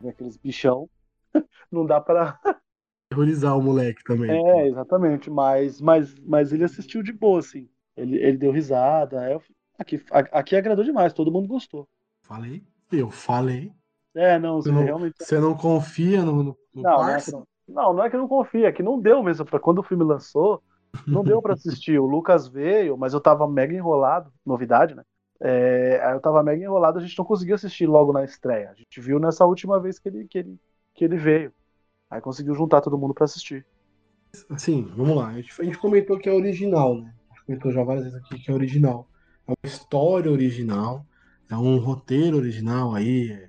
ver 0.00 0.10
aqueles 0.10 0.36
bichão. 0.36 0.88
Não 1.70 1.86
dá 1.86 2.00
pra. 2.00 2.40
Terrorizar 3.08 3.56
o 3.56 3.62
moleque 3.62 4.02
também. 4.02 4.30
É, 4.30 4.68
exatamente. 4.68 5.30
Mas, 5.30 5.80
mas, 5.80 6.14
mas 6.20 6.52
ele 6.52 6.64
assistiu 6.64 7.02
de 7.02 7.12
boa, 7.12 7.38
assim. 7.38 7.68
Ele, 7.96 8.16
ele 8.16 8.36
deu 8.36 8.52
risada. 8.52 9.30
Eu... 9.30 9.42
Aqui, 9.78 10.02
aqui 10.10 10.56
agradou 10.56 10.84
demais, 10.84 11.12
todo 11.12 11.32
mundo 11.32 11.48
gostou. 11.48 11.88
Falei? 12.22 12.62
Eu 12.90 13.10
falei. 13.10 13.72
É, 14.14 14.38
não, 14.38 14.60
Você 14.60 14.70
não, 14.70 14.82
realmente. 14.82 15.14
você 15.18 15.38
não 15.40 15.56
confia 15.56 16.22
no, 16.22 16.42
no, 16.42 16.58
no 16.74 16.82
Não, 16.82 16.82
não 16.82 17.08
é, 17.08 17.20
que 17.20 17.30
parça? 17.30 17.32
não, 17.32 17.46
não, 17.68 17.92
não 17.94 18.04
é 18.04 18.10
que 18.10 18.16
não 18.16 18.28
confia, 18.28 18.68
é 18.68 18.72
que 18.72 18.82
não 18.82 19.00
deu 19.00 19.22
mesmo. 19.22 19.44
Pra 19.44 19.58
quando 19.58 19.78
o 19.78 19.82
filme 19.82 20.04
lançou, 20.04 20.62
não 21.06 21.24
deu 21.24 21.40
pra 21.40 21.54
assistir. 21.54 21.98
O 21.98 22.06
Lucas 22.06 22.46
veio, 22.46 22.96
mas 22.96 23.14
eu 23.14 23.20
tava 23.20 23.48
mega 23.48 23.74
enrolado, 23.74 24.32
novidade, 24.44 24.94
né? 24.94 25.02
É, 25.40 26.00
aí 26.04 26.12
eu 26.14 26.20
tava 26.20 26.42
mega 26.42 26.62
enrolado, 26.62 26.98
a 26.98 27.02
gente 27.02 27.18
não 27.18 27.24
conseguiu 27.24 27.54
assistir 27.54 27.86
logo 27.86 28.12
na 28.12 28.22
estreia. 28.24 28.70
A 28.70 28.74
gente 28.74 29.00
viu 29.00 29.18
nessa 29.18 29.44
última 29.44 29.80
vez 29.80 29.98
que 29.98 30.08
ele, 30.08 30.28
que 30.28 30.38
ele, 30.38 30.60
que 30.94 31.04
ele 31.04 31.16
veio. 31.16 31.52
Aí 32.10 32.20
conseguiu 32.20 32.54
juntar 32.54 32.80
todo 32.82 32.98
mundo 32.98 33.14
pra 33.14 33.24
assistir. 33.24 33.66
Assim, 34.50 34.84
vamos 34.94 35.16
lá. 35.16 35.28
A 35.28 35.32
gente, 35.34 35.60
a 35.60 35.64
gente 35.64 35.78
comentou 35.78 36.18
que 36.18 36.28
é 36.28 36.32
original, 36.32 36.94
né? 36.96 37.12
Comentou 37.46 37.72
já 37.72 37.82
várias 37.82 38.04
vezes 38.04 38.18
aqui 38.18 38.38
que 38.38 38.50
é 38.50 38.54
original. 38.54 39.08
É 39.46 39.50
uma 39.50 39.56
história 39.64 40.30
original, 40.30 41.04
é 41.50 41.56
um 41.56 41.78
roteiro 41.78 42.36
original 42.36 42.94
aí. 42.94 43.30
é- 43.32 43.48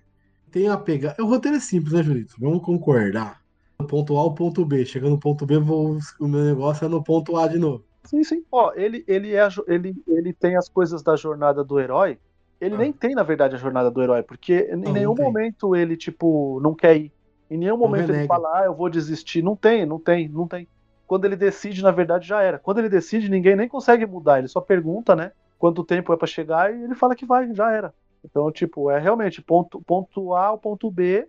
Tem 0.52 0.68
a 0.68 0.78
pegar. 0.78 1.16
O 1.20 1.26
roteiro 1.26 1.58
é 1.58 1.60
simples, 1.60 1.94
né, 1.94 2.04
Julito? 2.04 2.36
Vamos 2.40 2.64
concordar. 2.64 3.42
Do 3.80 3.88
ponto 3.88 4.16
A 4.16 4.20
ao 4.22 4.34
ponto 4.36 4.64
B. 4.66 4.86
Chegando 4.86 5.12
no 5.14 5.20
ponto 5.20 5.46
B, 5.46 5.58
vou- 5.58 5.98
o 6.20 6.28
meu 6.28 6.44
negócio 6.46 6.86
é 6.86 6.88
no 6.88 7.04
ponto 7.04 7.36
A 7.38 7.48
de 7.48 7.58
novo. 7.58 7.84
Sim, 8.04 8.24
sim. 8.24 8.44
Ó, 8.52 8.72
ele, 8.76 9.04
ele, 9.08 9.34
é, 9.36 9.48
ele, 9.68 9.96
ele 10.08 10.32
tem 10.34 10.56
as 10.56 10.70
coisas 10.70 11.02
da 11.02 11.16
jornada 11.16 11.64
do 11.64 11.80
herói. 11.80 12.20
Ele 12.62 12.76
Ah. 12.76 12.78
nem 12.78 12.94
tem, 12.94 13.16
na 13.16 13.24
verdade, 13.24 13.56
a 13.56 13.58
jornada 13.58 13.90
do 13.90 14.02
herói, 14.02 14.22
porque 14.24 14.70
em 14.72 14.76
Não, 14.76 14.84
não 14.84 14.92
nenhum 14.94 15.16
momento 15.16 15.76
ele, 15.76 15.98
tipo, 15.98 16.60
não 16.62 16.74
quer 16.76 16.98
ir. 16.98 17.12
Em 17.50 17.58
nenhum 17.58 17.78
momento 17.78 18.12
ele 18.12 18.28
fala, 18.28 18.60
ah, 18.62 18.66
eu 18.66 18.76
vou 18.76 18.90
desistir. 18.90 19.42
Não 19.42 19.56
tem, 19.56 19.86
não 19.86 20.00
tem, 20.00 20.30
não 20.30 20.48
tem. 20.48 20.68
Quando 21.14 21.26
ele 21.26 21.36
decide, 21.36 21.84
na 21.84 21.92
verdade, 21.92 22.28
já 22.28 22.42
era. 22.42 22.58
Quando 22.58 22.80
ele 22.80 22.90
decide, 22.90 23.30
ninguém 23.30 23.56
nem 23.56 23.68
consegue 23.68 24.04
mudar. 24.04 24.40
Ele 24.40 24.48
só 24.48 24.60
pergunta, 24.60 25.16
né? 25.16 25.32
Quanto 25.60 25.84
tempo 25.84 26.12
é 26.12 26.18
pra 26.18 26.26
chegar 26.26 26.74
e 26.74 26.86
ele 26.86 26.96
fala 26.96 27.16
que 27.16 27.24
vai, 27.24 27.54
já 27.54 27.72
era. 27.72 27.94
Então, 28.26 28.52
tipo, 28.52 28.90
é 28.90 28.98
realmente 28.98 29.40
ponto, 29.40 29.80
ponto 29.84 30.34
A 30.34 30.48
ao 30.48 30.58
ponto 30.58 30.90
B 30.90 31.28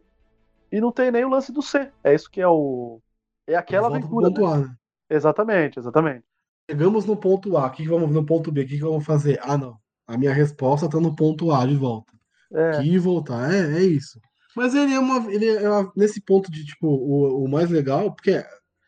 e 0.72 0.80
não 0.80 0.90
tem 0.90 1.10
nem 1.10 1.26
o 1.26 1.28
lance 1.28 1.52
do 1.52 1.60
C. 1.60 1.90
É 2.02 2.14
isso 2.14 2.30
que 2.30 2.40
é 2.40 2.48
o. 2.48 2.98
É 3.46 3.56
aquela 3.56 3.88
aventura. 3.88 4.28
ponto 4.28 4.40
né? 4.40 4.46
A, 4.54 4.56
né? 4.60 4.74
Exatamente, 5.10 5.78
exatamente. 5.78 6.24
Chegamos 6.70 7.04
no 7.04 7.14
ponto 7.14 7.54
A. 7.58 7.66
O 7.66 7.70
que, 7.70 7.82
que 7.82 7.88
vamos 7.90 8.10
no 8.10 8.24
ponto 8.24 8.50
B? 8.50 8.62
O 8.62 8.66
que, 8.66 8.76
que 8.78 8.82
vamos 8.82 9.04
fazer? 9.04 9.38
Ah, 9.42 9.58
não. 9.58 9.76
A 10.06 10.16
minha 10.16 10.32
resposta 10.32 10.88
tá 10.88 10.98
no 10.98 11.14
ponto 11.14 11.52
A 11.52 11.66
de 11.66 11.76
volta. 11.76 12.10
É. 12.50 12.80
Que 12.80 12.98
voltar. 12.98 13.52
É, 13.52 13.76
é 13.76 13.82
isso. 13.82 14.18
Mas 14.56 14.74
ele 14.74 14.94
é 14.94 14.98
uma. 14.98 15.30
Ele 15.30 15.46
é 15.46 15.68
uma- 15.68 15.92
nesse 15.94 16.22
ponto 16.22 16.50
de, 16.50 16.64
tipo, 16.64 16.86
o, 16.88 17.44
o 17.44 17.48
mais 17.50 17.68
legal, 17.68 18.10
porque 18.10 18.42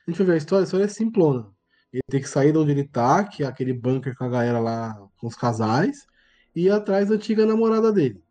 a 0.07 0.11
gente 0.11 0.19
vai 0.19 0.27
ver 0.27 0.33
a 0.35 0.37
história, 0.37 0.63
a 0.63 0.65
história 0.65 0.85
é 0.85 0.89
simplona. 0.89 1.51
Ele 1.93 2.03
tem 2.09 2.21
que 2.21 2.29
sair 2.29 2.53
de 2.53 2.59
onde 2.59 2.71
ele 2.71 2.85
tá, 2.85 3.25
que 3.25 3.43
é 3.43 3.47
aquele 3.47 3.73
bunker 3.73 4.17
com 4.17 4.25
a 4.25 4.29
galera 4.29 4.61
lá, 4.61 4.95
com 5.17 5.27
os 5.27 5.35
casais, 5.35 6.07
e 6.55 6.67
ir 6.67 6.71
atrás 6.71 7.09
da 7.09 7.15
antiga 7.15 7.47
namorada 7.47 7.93
dele. 7.93 8.23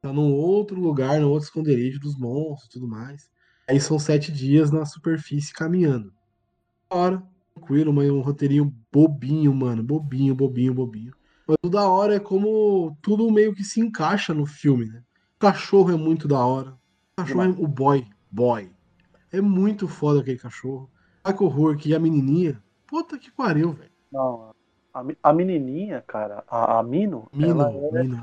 Tá 0.00 0.12
num 0.12 0.32
outro 0.32 0.80
lugar, 0.80 1.20
num 1.20 1.28
outro 1.28 1.46
esconderijo 1.46 1.98
dos 1.98 2.16
monstros 2.16 2.66
e 2.66 2.70
tudo 2.70 2.88
mais. 2.88 3.28
Aí 3.68 3.80
são 3.80 3.98
sete 3.98 4.32
dias 4.32 4.70
na 4.70 4.86
superfície 4.86 5.52
caminhando. 5.52 6.12
Hora, 6.88 7.22
tranquilo, 7.54 7.92
mas 7.92 8.08
um 8.08 8.20
roteirinho 8.20 8.74
bobinho, 8.90 9.52
mano. 9.54 9.82
Bobinho, 9.82 10.34
bobinho, 10.34 10.72
bobinho. 10.72 11.12
Mas 11.46 11.56
o 11.62 11.68
da 11.68 11.88
hora 11.88 12.14
é 12.14 12.20
como 12.20 12.96
tudo 13.02 13.30
meio 13.30 13.54
que 13.54 13.64
se 13.64 13.80
encaixa 13.80 14.32
no 14.32 14.46
filme, 14.46 14.86
né? 14.86 15.02
O 15.36 15.40
cachorro 15.40 15.90
é 15.90 15.96
muito 15.96 16.28
da 16.28 16.44
hora. 16.44 16.70
O 16.70 17.22
cachorro 17.22 17.42
é 17.42 17.48
o 17.48 17.66
boy. 17.66 18.06
Boy. 18.30 18.70
É 19.32 19.40
muito 19.40 19.88
foda 19.88 20.20
aquele 20.20 20.38
cachorro. 20.38 20.90
Michael 21.28 21.50
Rourke 21.50 21.90
e 21.90 21.94
a 21.94 21.98
menininha. 21.98 22.60
Puta 22.86 23.18
que 23.18 23.30
pariu, 23.30 23.72
velho. 23.72 23.90
Não, 24.10 24.54
a, 24.94 25.04
a 25.22 25.32
menininha, 25.32 26.02
cara, 26.06 26.42
a, 26.48 26.78
a 26.78 26.82
Mino, 26.82 27.28
Mino, 27.32 27.50
ela, 27.60 27.70
é, 27.70 28.02
Mino. 28.02 28.16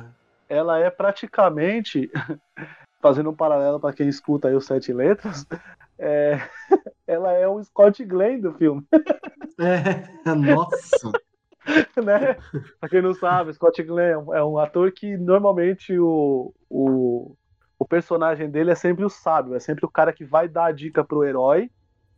é. 0.50 0.58
ela 0.58 0.80
é 0.80 0.90
praticamente, 0.90 2.10
fazendo 3.00 3.30
um 3.30 3.36
paralelo 3.36 3.80
para 3.80 3.94
quem 3.94 4.08
escuta 4.08 4.48
aí 4.48 4.56
os 4.56 4.66
sete 4.66 4.92
letras, 4.92 5.46
é, 6.00 6.40
ela 7.06 7.32
é 7.34 7.48
o 7.48 7.64
Scott 7.64 8.04
Glenn 8.04 8.42
do 8.42 8.54
filme, 8.54 8.84
É, 9.60 10.34
nossa. 10.34 11.12
né? 12.04 12.38
Pra 12.80 12.90
quem 12.90 13.02
não 13.02 13.14
sabe, 13.14 13.54
Scott 13.54 13.82
Glenn 13.84 14.12
é 14.12 14.18
um, 14.18 14.36
é 14.36 14.44
um 14.44 14.58
ator 14.58 14.92
que 14.92 15.16
normalmente 15.16 15.98
o, 15.98 16.52
o, 16.70 17.36
o 17.78 17.86
personagem 17.86 18.50
dele 18.50 18.72
é 18.72 18.76
sempre 18.76 19.06
o 19.06 19.10
sábio, 19.10 19.56
é 19.56 19.60
sempre 19.60 19.86
o 19.86 19.90
cara 19.90 20.12
que 20.12 20.26
vai 20.26 20.48
dar 20.48 20.66
a 20.66 20.72
dica 20.72 21.04
pro 21.04 21.24
herói 21.24 21.70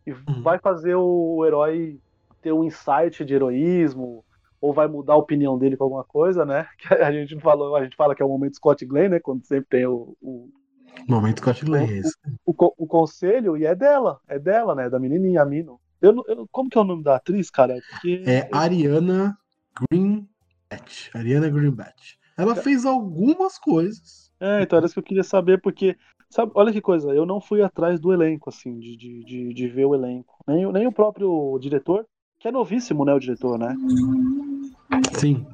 e 0.07 0.11
Uhum. 0.13 0.41
vai 0.41 0.57
fazer 0.57 0.95
o 0.95 1.45
herói 1.45 1.99
ter 2.41 2.51
um 2.53 2.63
insight 2.63 3.23
de 3.25 3.33
heroísmo 3.35 4.23
ou 4.61 4.73
vai 4.73 4.87
mudar 4.87 5.13
a 5.13 5.17
opinião 5.17 5.57
dele 5.57 5.77
com 5.77 5.83
alguma 5.83 6.03
coisa, 6.03 6.45
né? 6.45 6.67
Que 6.79 6.93
a 6.93 7.11
gente 7.11 7.39
falou, 7.41 7.75
a 7.75 7.83
gente 7.83 7.95
fala 7.95 8.15
que 8.15 8.21
é 8.23 8.25
o 8.25 8.29
momento 8.29 8.55
Scott 8.55 8.83
Glenn, 8.85 9.09
né? 9.09 9.19
Quando 9.19 9.45
sempre 9.45 9.67
tem 9.69 9.85
o, 9.85 10.15
o, 10.21 10.49
Momento 11.07 11.39
Scott 11.41 11.63
Glenn, 11.63 11.87
é 11.89 11.93
isso. 11.99 12.13
o, 12.45 12.53
co- 12.53 12.73
o 12.77 12.87
conselho 12.87 13.55
e 13.57 13.65
é 13.65 13.75
dela, 13.75 14.19
é 14.27 14.39
dela, 14.39 14.73
né? 14.73 14.89
Da 14.89 14.97
menininha, 14.99 15.45
Mino. 15.45 15.79
Eu, 16.01 16.13
não- 16.13 16.23
eu- 16.27 16.47
como 16.51 16.69
que 16.69 16.77
é 16.77 16.81
o 16.81 16.83
nome 16.83 17.03
da 17.03 17.15
atriz, 17.17 17.49
cara? 17.51 17.75
Porque 17.91 18.23
É 18.25 18.49
Ariana 18.51 19.37
Greenblatt. 19.91 21.11
Ariana 21.13 21.49
Greenblatt. 21.49 22.17
Ela 22.37 22.55
fez 22.55 22.85
algumas 22.85 23.57
coisas. 23.57 24.31
É, 24.39 24.61
então 24.61 24.77
era 24.77 24.85
isso 24.85 24.93
que 24.95 24.99
eu 24.99 25.03
queria 25.03 25.23
saber, 25.23 25.59
porque, 25.61 25.97
sabe, 26.29 26.51
olha 26.55 26.71
que 26.71 26.81
coisa, 26.81 27.09
eu 27.13 27.25
não 27.25 27.39
fui 27.41 27.61
atrás 27.61 27.99
do 27.99 28.13
elenco, 28.13 28.49
assim, 28.49 28.79
de, 28.79 28.95
de, 28.97 29.23
de, 29.23 29.53
de 29.53 29.67
ver 29.67 29.85
o 29.85 29.95
elenco. 29.95 30.33
Nem, 30.47 30.65
o- 30.65 30.71
nem 30.71 30.87
o 30.87 30.91
próprio 30.91 31.57
diretor, 31.59 32.05
que 32.39 32.47
é 32.47 32.51
novíssimo, 32.51 33.03
né, 33.05 33.13
o 33.13 33.19
diretor, 33.19 33.57
né? 33.57 33.75
Sim, 35.13 35.45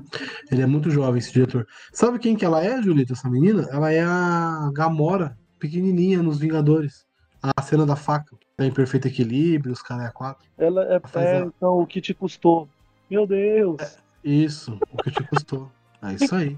ele 0.51 0.62
é 0.62 0.65
muito 0.65 0.89
jovem, 0.89 1.20
esse 1.20 1.32
diretor. 1.32 1.65
Sabe 1.92 2.20
quem 2.20 2.36
que 2.36 2.46
ela 2.46 2.63
é, 2.63 2.82
Julita, 2.82 3.13
essa 3.13 3.30
menina? 3.30 3.68
Ela 3.72 3.92
é 3.92 4.01
a 4.03 4.70
Gamora, 4.74 5.38
pequenininha, 5.60 6.22
nos 6.22 6.39
Vingadores. 6.39 7.06
A 7.42 7.62
cena 7.62 7.86
da 7.86 7.96
faca. 7.96 8.36
Tá 8.56 8.65
em 8.65 8.72
perfeito 8.72 9.08
equilíbrio, 9.08 9.74
os 9.74 9.82
caras 9.82 10.06
é 10.06 10.08
a 10.08 10.12
quatro. 10.12 10.48
Ela 10.58 10.84
é, 10.94 11.00
Faz 11.00 11.30
é, 11.30 11.39
então, 11.42 11.80
o 11.80 11.88
que 11.88 12.00
te 12.00 12.13
custou? 12.13 12.70
Meu 13.10 13.25
Deus! 13.27 13.98
Isso, 14.24 14.80
o 14.94 14.98
que 15.01 15.12
te 15.12 15.24
custou. 15.24 15.70
É 16.01 16.13
isso 16.13 16.34
aí. 16.36 16.58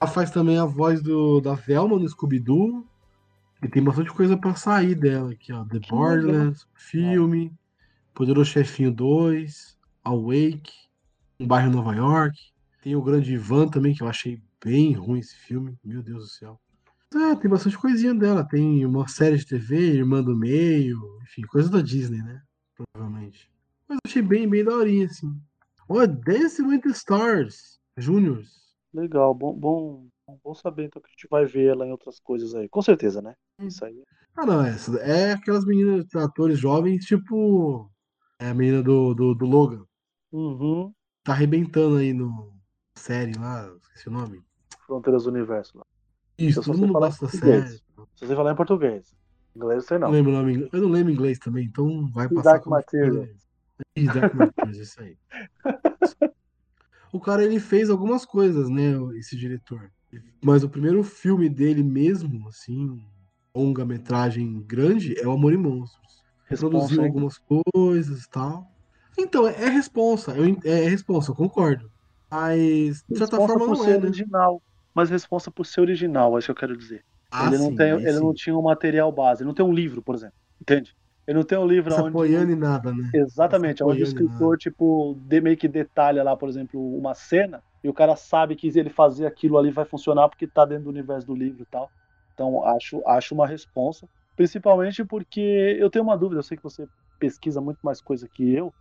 Ela 0.00 0.10
faz 0.10 0.30
também 0.30 0.58
a 0.58 0.64
voz 0.64 1.02
do, 1.02 1.40
da 1.40 1.54
Velma 1.54 1.98
no 1.98 2.08
Scooby-Doo. 2.08 2.84
E 3.62 3.68
tem 3.68 3.82
bastante 3.82 4.12
coisa 4.12 4.36
pra 4.36 4.54
sair 4.54 4.94
dela 4.94 5.32
aqui, 5.32 5.52
ó. 5.52 5.64
The 5.64 5.80
Borderlands, 5.88 6.66
filme, 6.74 7.52
Poderoso 8.14 8.50
Chefinho 8.50 8.92
2, 8.92 9.78
Awake, 10.04 10.72
Um 11.40 11.46
Bairro 11.46 11.70
em 11.70 11.74
Nova 11.74 11.94
York. 11.94 12.38
Tem 12.82 12.94
o 12.94 13.02
Grande 13.02 13.34
Ivan 13.34 13.68
também, 13.68 13.94
que 13.94 14.02
eu 14.02 14.08
achei 14.08 14.40
bem 14.62 14.92
ruim 14.92 15.20
esse 15.20 15.36
filme. 15.36 15.78
Meu 15.82 16.02
Deus 16.02 16.24
do 16.24 16.28
céu. 16.28 16.60
É, 17.14 17.34
tem 17.36 17.50
bastante 17.50 17.78
coisinha 17.78 18.14
dela. 18.14 18.46
Tem 18.46 18.84
uma 18.84 19.08
série 19.08 19.36
de 19.36 19.46
TV, 19.46 19.76
Irmã 19.94 20.22
do 20.22 20.36
Meio, 20.36 20.98
enfim, 21.22 21.42
coisa 21.42 21.70
da 21.70 21.80
Disney, 21.80 22.22
né? 22.22 22.42
Provavelmente. 22.74 23.50
Mas 23.88 23.96
eu 23.96 24.10
achei 24.10 24.22
bem, 24.22 24.48
bem 24.48 24.64
daorinha, 24.64 25.06
assim. 25.06 25.34
Olha, 25.88 26.08
Dance 26.08 26.60
with 26.62 26.80
the 26.80 26.90
Stars, 26.90 27.80
Juniors. 27.96 28.74
Legal, 28.92 29.34
bom, 29.34 29.54
bom, 29.54 30.08
bom 30.42 30.54
saber 30.54 30.84
então 30.84 31.00
que 31.00 31.08
a 31.08 31.10
gente 31.10 31.28
vai 31.30 31.44
ver 31.44 31.66
ela 31.66 31.86
em 31.86 31.92
outras 31.92 32.18
coisas 32.18 32.54
aí. 32.54 32.68
Com 32.68 32.82
certeza, 32.82 33.22
né? 33.22 33.34
Isso 33.60 33.84
aí. 33.84 34.02
Ah, 34.36 34.44
não, 34.44 34.64
essa 34.64 34.96
é 34.98 35.32
aquelas 35.32 35.64
meninas, 35.64 36.06
atores 36.14 36.58
jovens, 36.58 37.04
tipo. 37.04 37.90
É 38.38 38.50
a 38.50 38.54
menina 38.54 38.82
do, 38.82 39.14
do, 39.14 39.34
do 39.34 39.46
Logan. 39.46 39.84
Uhum. 40.30 40.92
Tá 41.24 41.32
arrebentando 41.32 41.96
aí 41.96 42.12
no 42.12 42.54
série 42.94 43.32
lá, 43.38 43.70
esqueci 43.82 44.08
o 44.08 44.12
nome. 44.12 44.42
Fronteiras 44.86 45.24
do 45.24 45.30
Universo 45.30 45.78
lá. 45.78 45.84
Isso, 46.38 46.62
todo 46.62 46.78
mundo 46.78 46.92
gosta 46.92 47.26
da 47.26 47.32
série. 47.32 47.68
Se 47.68 48.26
você 48.26 48.34
falar 48.34 48.52
em 48.52 48.56
português. 48.56 49.16
Inglês 49.54 49.86
sei 49.86 49.98
não. 49.98 50.08
não 50.08 50.14
lembro 50.14 50.32
o 50.32 50.34
nome, 50.34 50.68
eu 50.70 50.82
não 50.82 50.88
lembro 50.90 51.12
inglês 51.12 51.38
também, 51.38 51.64
então 51.64 52.06
vai 52.12 52.28
passar 52.28 52.52
Dark 52.52 52.66
Materials. 52.66 53.48
Dark 54.12 54.34
Materials, 54.34 54.76
isso 54.76 55.00
aí. 55.00 55.16
O 57.12 57.20
cara, 57.20 57.42
ele 57.42 57.58
fez 57.58 57.88
algumas 57.88 58.26
coisas, 58.26 58.68
né, 58.68 58.92
esse 59.16 59.34
diretor. 59.36 59.90
Mas 60.44 60.62
o 60.62 60.68
primeiro 60.68 61.02
filme 61.02 61.48
dele 61.48 61.82
mesmo, 61.82 62.46
assim, 62.46 63.00
longa-metragem 63.56 64.62
grande, 64.66 65.18
é 65.18 65.26
o 65.26 65.32
Amor 65.32 65.52
e 65.52 65.56
Monstros. 65.56 66.24
Reproduziu 66.46 67.00
hein? 67.00 67.08
algumas 67.08 67.38
coisas 67.38 68.24
e 68.24 68.30
tal. 68.30 68.70
Então, 69.18 69.48
é, 69.48 69.54
é 69.64 69.68
responsa, 69.68 70.32
eu, 70.32 70.44
é, 70.64 70.84
é 70.84 70.88
responsa, 70.88 71.30
eu 71.30 71.34
concordo. 71.34 71.90
Mas, 72.30 73.04
de 73.08 73.18
certa 73.18 73.36
Responsa 73.36 73.58
forma, 73.58 73.58
por 73.58 73.68
não 73.68 73.84
ser 73.84 73.90
é, 73.90 73.98
né? 73.98 74.06
original. 74.06 74.62
Mas 74.94 75.10
responsa 75.10 75.50
por 75.50 75.66
ser 75.66 75.80
original, 75.80 76.36
é 76.36 76.38
isso 76.38 76.46
que 76.46 76.52
eu 76.52 76.56
quero 76.56 76.76
dizer. 76.76 77.04
Ah, 77.30 77.46
ele 77.46 77.58
não, 77.58 77.70
sim, 77.70 77.76
tem, 77.76 77.92
aí 77.92 78.02
ele 78.02 78.12
sim. 78.12 78.20
não 78.20 78.34
tinha 78.34 78.56
um 78.56 78.62
material 78.62 79.10
base, 79.10 79.42
ele 79.42 79.48
não 79.48 79.54
tem 79.54 79.64
um 79.64 79.72
livro, 79.72 80.02
por 80.02 80.14
exemplo. 80.14 80.34
Entende? 80.60 80.96
Ele 81.26 81.38
não 81.38 81.44
tem 81.44 81.58
um 81.58 81.66
livro 81.66 81.92
onde. 81.94 82.08
apoiando 82.08 82.52
em 82.52 82.56
nada, 82.56 82.92
né? 82.92 83.10
Exatamente, 83.12 83.78
se 83.78 83.84
onde 83.84 84.00
o 84.00 84.04
escritor, 84.04 84.56
tipo, 84.56 85.18
de, 85.26 85.40
meio 85.40 85.56
que 85.56 85.66
detalha 85.66 86.22
lá, 86.22 86.36
por 86.36 86.48
exemplo, 86.48 86.96
uma 86.96 87.14
cena, 87.14 87.62
e 87.82 87.88
o 87.88 87.92
cara 87.92 88.16
sabe 88.16 88.54
que 88.54 88.68
ele 88.68 88.90
fazer 88.90 89.26
aquilo 89.26 89.58
ali 89.58 89.70
vai 89.70 89.84
funcionar 89.84 90.28
porque 90.28 90.46
tá 90.46 90.64
dentro 90.64 90.84
do 90.84 90.90
universo 90.90 91.26
do 91.26 91.34
livro 91.34 91.62
e 91.62 91.66
tal. 91.66 91.90
Então, 92.36 92.62
acho, 92.66 93.02
acho 93.08 93.34
uma 93.34 93.46
responsa. 93.46 94.06
Principalmente 94.36 95.02
porque 95.02 95.40
eu 95.80 95.88
tenho 95.88 96.04
uma 96.04 96.18
dúvida, 96.18 96.38
eu 96.38 96.42
sei 96.42 96.54
que 96.58 96.62
você 96.62 96.86
pesquisa 97.18 97.62
muito 97.62 97.78
mais 97.82 98.02
coisa 98.02 98.28
que 98.28 98.52
eu. 98.54 98.72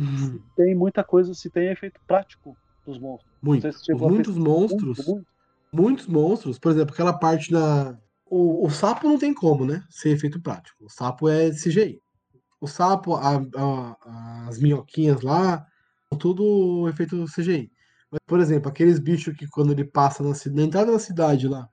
Uhum. 0.00 0.40
Tem 0.56 0.74
muita 0.74 1.04
coisa, 1.04 1.34
se 1.34 1.50
tem 1.50 1.68
efeito 1.68 2.00
prático 2.06 2.56
dos 2.84 2.98
monstros. 2.98 3.30
Muito. 3.42 3.70
Se 3.72 3.92
Muitos 3.92 4.38
monstros. 4.38 4.96
Muito, 4.96 5.12
muito. 5.12 5.26
muitos 5.74 6.06
monstros, 6.06 6.58
por 6.58 6.72
exemplo, 6.72 6.94
aquela 6.94 7.12
parte 7.12 7.52
da. 7.52 7.94
O, 8.24 8.66
o 8.66 8.70
sapo 8.70 9.06
não 9.06 9.18
tem 9.18 9.34
como, 9.34 9.66
né? 9.66 9.84
Ser 9.90 10.10
efeito 10.12 10.40
prático. 10.40 10.82
O 10.86 10.88
sapo 10.88 11.28
é 11.28 11.52
CGI. 11.52 12.00
O 12.58 12.66
sapo, 12.66 13.14
a- 13.16 13.36
a- 13.54 14.46
as 14.48 14.58
minhoquinhas 14.58 15.20
lá, 15.20 15.64
tudo 16.18 16.88
efeito 16.88 17.26
CGI. 17.28 17.70
Mas, 18.10 18.20
por 18.26 18.40
exemplo, 18.40 18.70
aqueles 18.70 18.98
bichos 18.98 19.36
que 19.36 19.46
quando 19.48 19.72
ele 19.72 19.84
passa 19.84 20.22
na, 20.22 20.30
na 20.30 20.62
entrada 20.62 20.90
da 20.90 20.98
cidade 20.98 21.46
lá, 21.46 21.68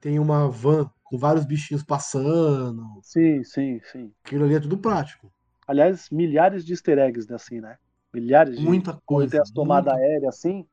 tem 0.00 0.18
uma 0.18 0.48
van 0.48 0.90
com 1.04 1.18
vários 1.18 1.44
bichinhos 1.44 1.82
passando. 1.84 2.84
Sim, 3.00 3.42
sim, 3.42 3.80
sim. 3.84 4.14
Aquilo 4.24 4.44
ali 4.44 4.54
é 4.56 4.60
tudo 4.60 4.76
prático. 4.78 5.32
Aliás, 5.66 6.10
milhares 6.10 6.64
de 6.64 6.72
easter 6.72 6.98
eggs 6.98 7.32
assim, 7.32 7.60
né? 7.60 7.76
Milhares 8.12 8.58
de. 8.58 8.66
Muita 8.66 9.00
coisa. 9.06 9.30
tem 9.30 9.40
as 9.40 9.50
tomadas 9.50 9.92
muita- 9.92 10.00
aéreas 10.00 10.34
assim, 10.36 10.66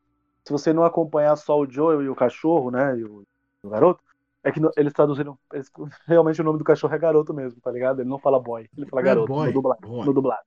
se 0.45 0.51
você 0.51 0.71
não 0.73 0.83
acompanhar 0.85 1.35
só 1.35 1.57
o 1.59 1.69
Joel 1.69 2.01
e 2.03 2.09
o 2.09 2.15
cachorro, 2.15 2.69
né? 2.71 2.97
E 2.99 3.03
o, 3.03 3.25
o 3.63 3.69
garoto, 3.69 4.03
é 4.43 4.51
que 4.51 4.59
eles 4.77 4.93
traduziram. 4.93 5.37
eles- 5.51 5.71
realmente 6.07 6.41
o 6.41 6.43
nome 6.43 6.59
do 6.59 6.63
cachorro 6.63 6.93
é 6.93 6.99
garoto 6.99 7.33
mesmo, 7.33 7.59
tá 7.61 7.71
ligado? 7.71 8.01
Ele 8.01 8.09
não 8.09 8.19
fala 8.19 8.39
boy, 8.39 8.69
ele 8.77 8.85
fala 8.87 9.01
É 9.01 9.05
garoto 9.05 9.33
boy, 9.33 9.47
no, 9.47 9.51
dublado, 9.51 9.81
boy. 9.81 10.05
no 10.05 10.13
dublado. 10.13 10.43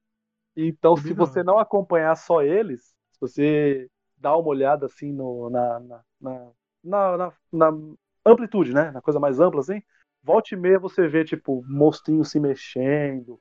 Então, 0.57 0.97
se 0.97 1.15
Combinado. 1.15 1.15
você 1.15 1.43
não 1.43 1.59
acompanhar 1.59 2.17
só 2.17 2.43
eles, 2.43 2.95
se 3.13 3.21
você 3.21 3.91
dá 4.17 4.37
uma 4.37 4.49
olhada 4.49 4.87
assim 4.87 5.13
no, 5.13 5.51
na, 5.51 5.81
na, 5.81 6.05
na, 6.21 7.17
na- 7.19 7.33
na 7.53 7.73
amplitude, 8.27 8.73
né? 8.75 8.91
Na 8.91 9.01
coisa 9.01 9.21
mais 9.21 9.41
ampla, 9.41 9.61
assim, 9.61 9.83
volte 10.23 10.55
e 10.55 10.59
meia 10.59 10.79
você 10.79 11.09
vê, 11.09 11.25
tipo, 11.25 11.65
monstrinhos 11.69 12.31
se 12.31 12.41
mexendo, 12.41 13.41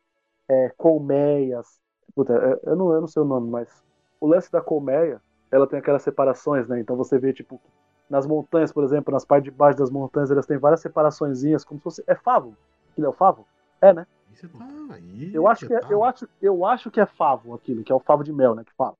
é, 0.49 0.69
colmeias. 0.77 1.79
Puta, 2.15 2.33
é, 2.33 2.69
eu 2.69 2.75
não, 2.75 2.93
eu 2.93 3.01
não 3.01 3.07
sei 3.07 3.21
o 3.21 3.25
nome, 3.25 3.49
mas 3.49 3.83
o 4.19 4.27
lance 4.27 4.51
da 4.51 4.61
colmeia, 4.61 5.21
ela 5.51 5.67
tem 5.67 5.79
aquelas 5.79 6.03
separações, 6.03 6.67
né? 6.67 6.79
Então 6.79 6.95
você 6.95 7.17
vê, 7.19 7.33
tipo, 7.33 7.61
nas 8.09 8.27
montanhas, 8.27 8.71
por 8.71 8.83
exemplo, 8.83 9.11
nas 9.13 9.25
partes 9.25 9.51
de 9.51 9.57
baixo 9.57 9.77
das 9.77 9.89
montanhas, 9.89 10.31
elas 10.31 10.45
têm 10.45 10.57
várias 10.57 10.81
separaçõezinhas, 10.81 11.63
como 11.65 11.79
se 11.79 11.83
fosse. 11.83 12.03
É 12.07 12.15
favo? 12.15 12.55
Aquilo 12.91 13.07
é 13.07 13.09
o 13.09 13.13
favo? 13.13 13.47
É, 13.81 13.93
né? 13.93 14.05
Você 14.31 14.47
tá 14.47 14.65
aí. 14.91 15.33
Eu 15.33 15.47
acho, 15.47 15.67
que 15.67 15.73
é, 15.73 15.79
tá- 15.79 15.87
eu, 15.89 16.03
acho, 16.03 16.27
eu 16.41 16.65
acho 16.65 16.91
que 16.91 16.99
é 16.99 17.05
favo 17.05 17.53
aquilo, 17.53 17.83
que 17.83 17.91
é 17.91 17.95
o 17.95 17.99
favo 17.99 18.23
de 18.23 18.33
mel, 18.33 18.55
né? 18.55 18.63
Que 18.63 18.73
fala. 18.73 18.95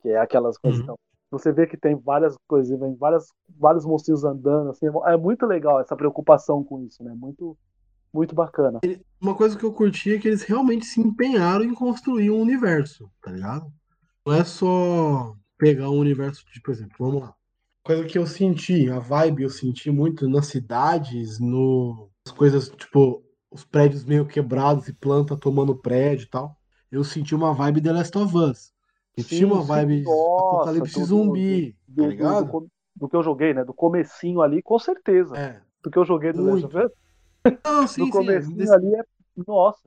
Que 0.00 0.10
é 0.10 0.18
aquelas 0.18 0.58
coisas. 0.58 0.78
Uhum. 0.78 0.84
Então, 0.84 0.98
você 1.30 1.52
vê 1.52 1.66
que 1.66 1.76
tem 1.76 1.94
várias 1.96 2.36
coisas, 2.46 2.78
vem 2.78 2.94
várias, 2.96 3.32
vários 3.58 3.84
monstrinhos 3.84 4.24
andando, 4.24 4.70
assim. 4.70 4.86
É 5.06 5.16
muito 5.16 5.46
legal 5.46 5.80
essa 5.80 5.96
preocupação 5.96 6.64
com 6.64 6.82
isso, 6.84 7.02
né? 7.04 7.12
Muito, 7.14 7.56
muito 8.12 8.34
bacana. 8.34 8.80
Uma 9.20 9.34
coisa 9.34 9.56
que 9.56 9.64
eu 9.64 9.72
curti 9.72 10.14
é 10.14 10.18
que 10.18 10.28
eles 10.28 10.42
realmente 10.42 10.86
se 10.86 11.00
empenharam 11.00 11.64
em 11.64 11.74
construir 11.74 12.30
um 12.30 12.40
universo, 12.40 13.10
tá 13.22 13.30
ligado? 13.30 13.70
Não 14.26 14.34
é 14.34 14.44
só 14.44 15.34
pegar 15.58 15.90
um 15.90 15.98
universo 15.98 16.44
de, 16.52 16.60
por 16.60 16.72
exemplo, 16.72 16.96
vamos 16.98 17.22
lá. 17.22 17.34
Coisa 17.82 18.04
que 18.04 18.18
eu 18.18 18.26
senti, 18.26 18.90
a 18.90 18.98
vibe 18.98 19.42
eu 19.42 19.50
senti 19.50 19.90
muito 19.90 20.28
nas 20.28 20.46
cidades, 20.46 21.38
no 21.40 22.10
as 22.26 22.32
coisas, 22.32 22.68
tipo, 22.68 23.22
os 23.50 23.64
prédios 23.64 24.04
meio 24.04 24.26
quebrados 24.26 24.88
e 24.88 24.92
planta 24.92 25.36
tomando 25.36 25.74
prédio 25.74 26.24
e 26.24 26.28
tal. 26.28 26.56
Eu 26.90 27.02
senti 27.02 27.34
uma 27.34 27.54
vibe 27.54 27.80
The 27.80 27.92
Last 27.92 28.18
of 28.18 28.36
Us. 28.36 28.72
Eu 29.18 29.24
Sim, 29.24 29.28
tinha 29.36 29.46
uma 29.48 29.62
sim, 29.62 29.66
vibe 29.66 30.02
nossa, 30.02 30.42
apocalipse 30.44 31.00
do- 31.00 31.04
zumbi, 31.06 31.76
do, 31.88 31.96
tá 31.96 32.02
do- 32.02 32.08
ligado? 32.10 32.44
do 32.44 32.50
com- 32.52 32.66
do 32.94 33.08
que 33.08 33.16
eu 33.16 33.22
joguei, 33.22 33.52
né? 33.52 33.64
Do 33.64 33.74
comecinho 33.74 34.40
ali, 34.40 34.62
com 34.62 34.78
certeza. 34.78 35.36
É. 35.36 35.60
Porque 35.82 35.98
eu 35.98 36.04
joguei 36.04 36.32
do 36.32 36.42
Muito. 36.42 36.66
of 36.66 36.76
Não, 36.76 36.84
do 37.82 37.88
sim, 37.88 38.02
sim. 38.04 38.08
é. 38.08 38.12
comecinho 38.12 38.56
Desse- 38.56 38.72
ali 38.74 38.94
é. 38.94 39.02
Nossa. 39.44 39.80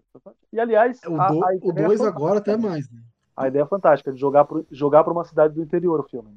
E 0.51 0.59
aliás, 0.59 0.99
O 1.07 1.19
a, 1.19 1.29
2 1.29 1.43
a 1.43 1.55
ideia 1.67 1.87
é 2.03 2.07
agora 2.07 2.39
até 2.39 2.57
mais, 2.57 2.89
né? 2.89 2.99
A 3.35 3.47
ideia 3.47 3.63
é 3.63 3.65
fantástica, 3.67 4.11
de 4.11 4.19
jogar 4.19 4.43
para 4.45 4.61
jogar 4.69 5.03
pra 5.05 5.13
uma 5.13 5.23
cidade 5.23 5.53
do 5.53 5.61
interior 5.61 5.99
o 6.01 6.03
filme. 6.03 6.29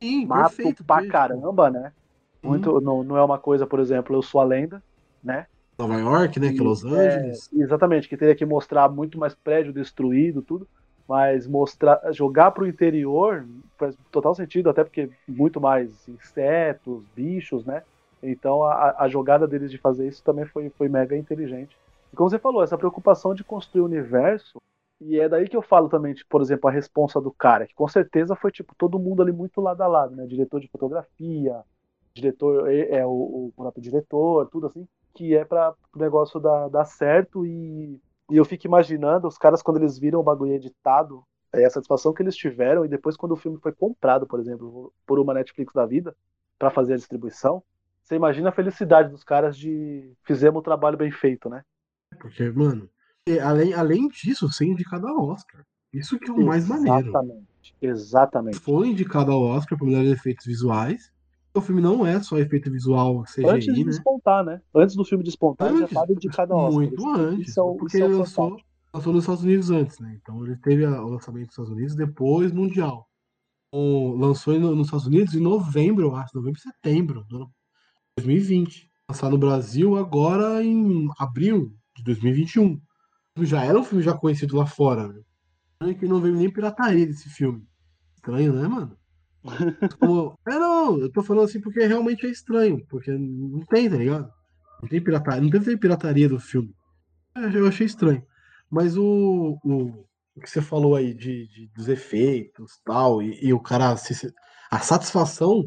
Sim, 0.00 0.26
Mato 0.26 0.54
perfeito. 0.56 0.84
pra 0.84 0.96
perfeito. 0.96 1.12
caramba, 1.12 1.68
né? 1.70 1.92
Sim. 2.40 2.48
Muito, 2.48 2.80
não, 2.80 3.02
não 3.02 3.16
é 3.16 3.24
uma 3.24 3.38
coisa, 3.38 3.66
por 3.66 3.80
exemplo, 3.80 4.14
eu 4.14 4.22
sou 4.22 4.40
a 4.40 4.44
lenda, 4.44 4.80
né? 5.22 5.46
Nova 5.76 5.94
York, 5.96 6.38
né? 6.38 6.52
Que 6.52 6.60
é 6.60 6.62
Los 6.62 6.84
É, 6.84 6.88
Angeles. 7.18 7.50
exatamente, 7.52 8.08
que 8.08 8.16
teria 8.16 8.34
que 8.36 8.46
mostrar 8.46 8.88
muito 8.88 9.18
mais 9.18 9.34
prédio 9.34 9.72
destruído, 9.72 10.42
tudo. 10.42 10.66
Mas 11.08 11.46
mostrar, 11.46 12.00
jogar 12.12 12.50
pro 12.50 12.66
interior 12.66 13.46
faz 13.78 13.96
total 14.10 14.34
sentido, 14.34 14.68
até 14.68 14.82
porque 14.82 15.10
muito 15.28 15.60
mais 15.60 16.08
insetos, 16.08 17.04
bichos, 17.14 17.64
né? 17.64 17.82
Então 18.22 18.64
a, 18.64 19.02
a 19.02 19.08
jogada 19.08 19.46
deles 19.46 19.70
de 19.70 19.78
fazer 19.78 20.08
isso 20.08 20.22
também 20.24 20.44
foi, 20.46 20.68
foi 20.70 20.88
mega 20.88 21.16
inteligente. 21.16 21.76
E 22.12 22.16
como 22.16 22.28
você 22.28 22.38
falou, 22.38 22.62
essa 22.62 22.78
preocupação 22.78 23.34
de 23.34 23.44
construir 23.44 23.82
o 23.82 23.84
universo, 23.84 24.60
e 25.00 25.20
é 25.20 25.28
daí 25.28 25.48
que 25.48 25.56
eu 25.56 25.62
falo 25.62 25.88
também, 25.88 26.14
tipo, 26.14 26.28
por 26.30 26.40
exemplo, 26.40 26.68
a 26.68 26.72
responsa 26.72 27.20
do 27.20 27.30
cara, 27.30 27.66
que 27.66 27.74
com 27.74 27.86
certeza 27.86 28.34
foi 28.34 28.50
tipo 28.50 28.74
todo 28.76 28.98
mundo 28.98 29.22
ali 29.22 29.32
muito 29.32 29.60
lado 29.60 29.82
a 29.82 29.86
lado, 29.86 30.16
né? 30.16 30.26
Diretor 30.26 30.60
de 30.60 30.68
fotografia, 30.68 31.62
diretor 32.14 32.70
é, 32.70 32.98
é 32.98 33.06
o, 33.06 33.10
o 33.10 33.52
próprio 33.54 33.82
diretor, 33.82 34.48
tudo 34.48 34.66
assim, 34.66 34.88
que 35.14 35.36
é 35.36 35.44
para 35.44 35.74
o 35.94 35.98
negócio 35.98 36.40
dar, 36.40 36.68
dar 36.68 36.84
certo 36.84 37.44
e, 37.46 38.00
e 38.30 38.36
eu 38.36 38.44
fico 38.44 38.66
imaginando 38.66 39.28
os 39.28 39.38
caras 39.38 39.62
quando 39.62 39.78
eles 39.78 39.98
viram 39.98 40.20
o 40.20 40.24
bagulho 40.24 40.52
editado, 40.52 41.22
é, 41.52 41.64
a 41.64 41.70
satisfação 41.70 42.12
que 42.12 42.22
eles 42.22 42.36
tiveram 42.36 42.84
e 42.84 42.88
depois 42.88 43.16
quando 43.16 43.32
o 43.32 43.36
filme 43.36 43.58
foi 43.60 43.72
comprado, 43.72 44.26
por 44.26 44.40
exemplo, 44.40 44.92
por 45.06 45.18
uma 45.18 45.34
Netflix 45.34 45.72
da 45.72 45.86
vida 45.86 46.14
para 46.58 46.70
fazer 46.70 46.94
a 46.94 46.96
distribuição, 46.96 47.62
você 48.02 48.14
imagina 48.14 48.50
a 48.50 48.52
felicidade 48.52 49.10
dos 49.10 49.24
caras 49.24 49.56
de 49.56 50.12
fizemos 50.24 50.60
o 50.60 50.62
trabalho 50.62 50.96
bem 50.96 51.10
feito, 51.10 51.48
né? 51.48 51.62
Porque, 52.20 52.48
mano, 52.50 52.88
além, 53.42 53.74
além 53.74 54.08
disso, 54.08 54.50
ser 54.52 54.66
indicado 54.66 55.08
ao 55.08 55.28
Oscar. 55.28 55.64
Isso 55.92 56.18
que 56.18 56.30
é 56.30 56.32
o 56.32 56.44
mais 56.44 56.68
maneiro. 56.68 57.08
Exatamente. 57.08 57.46
Exatamente. 57.80 58.58
Foi 58.60 58.88
indicado 58.88 59.32
ao 59.32 59.42
Oscar 59.42 59.78
por 59.78 59.86
melhores 59.86 60.12
efeitos 60.12 60.46
visuais. 60.46 61.12
O 61.56 61.60
filme 61.62 61.80
não 61.80 62.06
é 62.06 62.20
só 62.22 62.36
efeito 62.38 62.70
visual 62.70 63.20
Antes 63.20 63.34
CGI, 63.34 63.60
de 63.74 63.84
né? 63.84 63.90
despontar, 63.90 64.44
né? 64.44 64.60
Antes 64.74 64.94
do 64.94 65.04
filme 65.04 65.24
despontar, 65.24 65.68
ele 65.68 65.78
já 65.78 65.84
Antes, 65.84 65.96
estava 65.96 66.12
indicado 66.12 66.52
ao 66.52 66.58
Oscar. 66.66 66.74
Muito 66.74 67.08
antes. 67.08 67.56
É, 67.56 67.62
porque 67.78 67.96
é 67.96 68.00
ele 68.00 68.14
lançou, 68.14 68.56
lançou 68.94 69.12
nos 69.12 69.22
Estados 69.24 69.42
Unidos 69.42 69.70
antes, 69.70 69.98
né? 69.98 70.18
Então 70.20 70.44
ele 70.44 70.56
teve 70.56 70.84
a- 70.84 71.02
o 71.02 71.08
lançamento 71.08 71.46
nos 71.46 71.52
Estados 71.52 71.72
Unidos, 71.72 71.94
depois 71.96 72.52
mundial. 72.52 73.08
O, 73.72 74.14
lançou 74.16 74.58
no- 74.60 74.74
nos 74.76 74.88
Estados 74.88 75.06
Unidos 75.06 75.34
em 75.34 75.40
novembro, 75.40 76.04
eu 76.06 76.14
acho, 76.14 76.36
novembro 76.36 76.58
e 76.58 76.62
setembro 76.62 77.24
do 77.24 77.36
ano 77.36 77.50
2020. 78.18 78.90
Lançado 79.08 79.32
no 79.32 79.38
Brasil 79.38 79.96
agora 79.96 80.62
em 80.64 81.08
abril 81.18 81.72
de 81.96 82.02
2021. 82.04 82.80
Já 83.42 83.64
era 83.64 83.78
um 83.78 83.84
filme 83.84 84.02
já 84.04 84.14
conhecido 84.14 84.56
lá 84.56 84.66
fora, 84.66 85.08
né? 85.80 85.94
Que 85.94 86.06
não 86.06 86.20
veio 86.20 86.34
nem 86.36 86.50
pirataria 86.50 87.06
desse 87.06 87.28
filme. 87.28 87.62
Estranho, 88.14 88.52
né, 88.52 88.66
mano? 88.66 88.96
Como... 90.00 90.38
É, 90.46 90.50
não, 90.58 90.98
eu 91.00 91.10
tô 91.10 91.22
falando 91.22 91.44
assim 91.44 91.60
porque 91.60 91.84
realmente 91.86 92.26
é 92.26 92.30
estranho, 92.30 92.84
porque 92.88 93.10
não 93.10 93.60
tem, 93.66 93.88
tá 93.90 93.96
ligado? 93.96 94.30
Não 94.82 94.88
tem 94.88 95.02
pirataria, 95.02 95.40
não 95.42 95.48
deve 95.50 95.64
ter 95.64 95.78
pirataria 95.78 96.28
do 96.28 96.38
filme. 96.38 96.74
É, 97.36 97.56
Eu 97.56 97.66
achei 97.66 97.86
estranho. 97.86 98.22
Mas 98.70 98.96
o, 98.96 99.58
o, 99.64 100.06
o 100.34 100.40
que 100.40 100.50
você 100.50 100.60
falou 100.60 100.96
aí 100.96 101.14
de, 101.14 101.46
de- 101.48 101.70
dos 101.74 101.88
efeitos 101.88 102.80
tal, 102.84 103.22
e, 103.22 103.38
e 103.44 103.52
o 103.52 103.60
cara. 103.60 103.96
se- 103.96 104.32
a 104.70 104.80
satisfação 104.80 105.62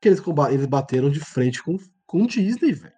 que 0.00 0.08
eles, 0.08 0.22
eles 0.50 0.66
bateram 0.66 1.10
de 1.10 1.20
frente 1.20 1.62
com, 1.62 1.76
com 2.06 2.26
Disney, 2.26 2.72
velho. 2.72 2.94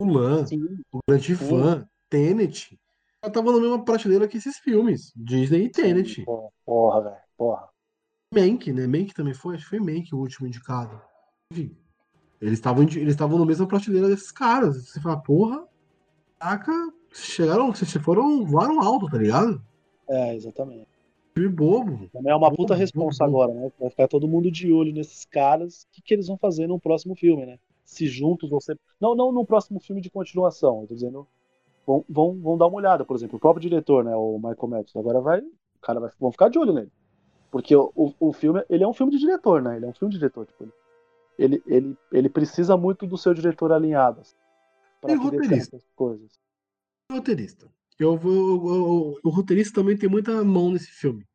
Mulan, 0.00 0.46
Sim, 0.46 0.58
o 0.92 0.98
Grande 1.08 1.34
Fã, 1.36 1.86
Tenet. 2.08 2.78
Já 3.24 3.30
tava 3.30 3.52
na 3.52 3.60
mesma 3.60 3.84
prateleira 3.84 4.26
que 4.28 4.38
esses 4.38 4.58
filmes. 4.58 5.12
Disney 5.14 5.64
e 5.64 5.70
Tenet. 5.70 6.24
Porra, 6.64 7.02
velho. 7.02 7.16
Porra. 7.36 7.68
Mank, 8.34 8.72
né? 8.72 8.86
Mank 8.86 9.14
também 9.14 9.34
foi? 9.34 9.54
Acho 9.54 9.64
que 9.64 9.70
foi 9.70 9.80
Mank 9.80 10.14
o 10.14 10.18
último 10.18 10.46
indicado. 10.46 11.00
Enfim. 11.52 11.76
Eles 12.40 12.54
estavam 12.54 12.84
eles 12.84 13.14
estavam 13.14 13.38
na 13.38 13.46
mesma 13.46 13.66
prateleira 13.66 14.08
desses 14.08 14.30
caras. 14.30 14.88
Você 14.88 15.00
fala, 15.00 15.16
porra, 15.16 15.66
caraca, 16.38 16.72
chegaram, 17.12 17.72
vocês 17.72 17.90
foram, 18.04 18.44
voaram 18.44 18.80
alto, 18.80 19.08
tá 19.08 19.18
ligado? 19.18 19.60
É, 20.08 20.34
exatamente. 20.34 20.86
Filme 21.34 21.48
bobo. 21.54 22.08
Também 22.12 22.32
é 22.32 22.36
uma 22.36 22.50
puta 22.50 22.74
bobo, 22.74 22.80
responsa 22.80 23.24
bobo. 23.24 23.42
agora, 23.42 23.60
né? 23.60 23.72
Vai 23.78 23.90
ficar 23.90 24.08
todo 24.08 24.28
mundo 24.28 24.50
de 24.50 24.72
olho 24.72 24.92
nesses 24.92 25.24
caras. 25.24 25.82
O 25.82 25.86
que, 25.92 26.02
que 26.02 26.14
eles 26.14 26.28
vão 26.28 26.36
fazer 26.36 26.66
no 26.66 26.78
próximo 26.78 27.14
filme, 27.16 27.44
né? 27.44 27.58
Se 27.84 28.06
juntos 28.06 28.50
você. 28.50 28.76
Não, 29.00 29.14
não 29.14 29.32
no 29.32 29.44
próximo 29.44 29.80
filme 29.80 30.00
de 30.00 30.10
continuação. 30.10 30.82
Eu 30.82 30.88
tô 30.88 30.94
dizendo. 30.94 31.26
Vão, 31.86 32.04
vão, 32.08 32.38
vão 32.38 32.58
dar 32.58 32.66
uma 32.66 32.76
olhada, 32.76 33.04
por 33.04 33.16
exemplo, 33.16 33.38
o 33.38 33.40
próprio 33.40 33.62
diretor, 33.62 34.04
né? 34.04 34.14
O 34.14 34.36
Michael 34.36 34.68
Matthews. 34.68 34.96
Agora 34.96 35.20
vai. 35.20 35.40
O 35.40 35.80
cara 35.80 35.98
vai. 35.98 36.10
Vão 36.20 36.30
ficar 36.30 36.50
de 36.50 36.58
olho 36.58 36.74
nele. 36.74 36.92
Porque 37.50 37.74
o, 37.74 37.90
o, 37.94 38.14
o 38.20 38.32
filme, 38.32 38.62
ele 38.68 38.84
é 38.84 38.88
um 38.88 38.92
filme 38.92 39.12
de 39.12 39.18
diretor, 39.18 39.62
né? 39.62 39.76
Ele 39.76 39.86
é 39.86 39.88
um 39.88 39.94
filme 39.94 40.12
de 40.12 40.18
diretor. 40.18 40.46
Tipo, 40.46 40.72
ele, 41.38 41.62
ele, 41.66 41.96
ele, 42.12 42.28
precisa 42.28 42.76
muito 42.76 43.06
do 43.06 43.16
seu 43.16 43.32
diretor 43.32 43.72
alinhado. 43.72 44.20
assim, 44.20 44.36
que 45.00 45.06
dê 45.06 45.14
roteirista. 45.14 45.70
certas 45.70 45.88
coisas. 45.94 46.40
roteirista. 47.10 47.68
Eu, 47.98 48.20
eu, 48.22 49.18
o 49.22 49.30
roteirista 49.30 49.80
também 49.80 49.96
tem 49.96 50.08
muita 50.08 50.44
mão 50.44 50.70
nesse 50.70 50.90
filme. 50.90 51.26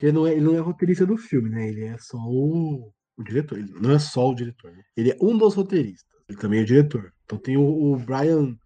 Ele 0.00 0.12
não 0.12 0.26
é, 0.26 0.32
ele 0.32 0.40
não 0.40 0.54
é 0.54 0.58
roteirista 0.58 1.06
do 1.06 1.16
filme, 1.16 1.48
né? 1.48 1.68
Ele 1.68 1.84
é 1.84 1.96
só 1.98 2.18
o, 2.18 2.92
o 3.16 3.22
diretor. 3.22 3.58
Ele 3.58 3.72
não 3.80 3.92
é 3.92 3.98
só 3.98 4.28
o 4.28 4.34
diretor. 4.34 4.72
Né? 4.72 4.82
Ele 4.96 5.12
é 5.12 5.16
um 5.20 5.38
dos 5.38 5.54
roteiristas. 5.54 6.20
Ele 6.28 6.38
também 6.38 6.60
é 6.60 6.62
o 6.62 6.66
diretor. 6.66 7.14
Então 7.24 7.38
tem 7.38 7.56
o, 7.56 7.62
o 7.62 7.96
Brian 7.96 8.58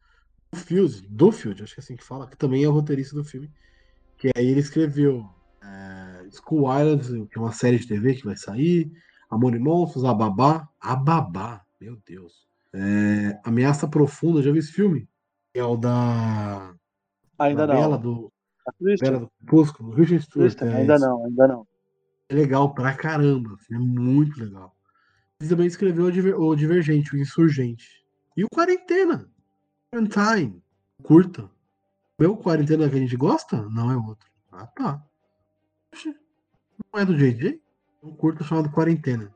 Dufield, 0.52 1.06
Dufield, 1.08 1.62
acho 1.62 1.74
que 1.74 1.80
é 1.80 1.82
assim 1.82 1.96
que 1.96 2.04
fala, 2.04 2.26
que 2.26 2.36
também 2.36 2.64
é 2.64 2.68
o 2.68 2.72
roteirista 2.72 3.14
do 3.14 3.24
filme. 3.24 3.50
Que 4.16 4.30
aí 4.34 4.46
ele 4.46 4.60
escreveu 4.60 5.18
é, 5.18 5.35
School 6.36 6.66
Island, 6.80 7.28
que 7.28 7.38
é 7.38 7.40
uma 7.40 7.52
série 7.52 7.78
de 7.78 7.86
TV 7.86 8.14
que 8.14 8.24
vai 8.24 8.36
sair. 8.36 8.90
Amor 9.30 9.54
e 9.54 9.58
Monstros, 9.58 10.04
Ababá. 10.04 10.68
Ababá, 10.80 11.62
meu 11.80 11.98
Deus. 12.06 12.46
É, 12.72 13.40
Ameaça 13.44 13.88
Profunda, 13.88 14.42
já 14.42 14.50
viu 14.50 14.60
esse 14.60 14.72
filme? 14.72 15.08
É 15.54 15.64
o 15.64 15.76
da. 15.76 16.74
Ainda 17.38 17.66
da 17.66 17.74
não. 17.74 17.80
Bela 17.80 17.98
do, 17.98 18.32
A 18.66 18.72
Christian? 18.72 19.10
Bela 19.10 19.20
do 19.20 19.30
Crepúsculo, 19.38 19.90
Richard 19.94 20.24
Stewart. 20.24 20.62
É 20.62 20.68
ainda 20.76 20.98
não, 20.98 21.24
ainda 21.24 21.48
não. 21.48 21.66
É 22.28 22.34
legal 22.34 22.74
pra 22.74 22.94
caramba. 22.94 23.56
É 23.72 23.78
muito 23.78 24.38
legal. 24.38 24.74
Ele 25.40 25.48
também 25.50 25.66
escreveu 25.66 26.06
o, 26.06 26.12
Diver- 26.12 26.38
o 26.40 26.54
Divergente, 26.56 27.14
o 27.14 27.18
Insurgente. 27.18 28.04
E 28.36 28.44
o 28.44 28.48
Quarentena. 28.48 29.30
Quarantine. 29.92 30.62
Curta. 31.02 31.50
Meu 32.18 32.36
Quarentena 32.36 32.88
que 32.88 32.96
a 32.96 32.98
gente 32.98 33.16
gosta? 33.16 33.62
Não 33.68 33.90
é 33.90 33.96
outro. 33.96 34.28
Ah, 34.50 34.66
tá. 34.66 35.04
Oxe, 35.92 36.14
Não 36.92 37.00
é 37.00 37.04
do 37.04 37.16
JJ? 37.16 37.60
É 38.02 38.06
um 38.06 38.12
curta 38.14 38.44
chamado 38.44 38.70
Quarentena. 38.70 39.32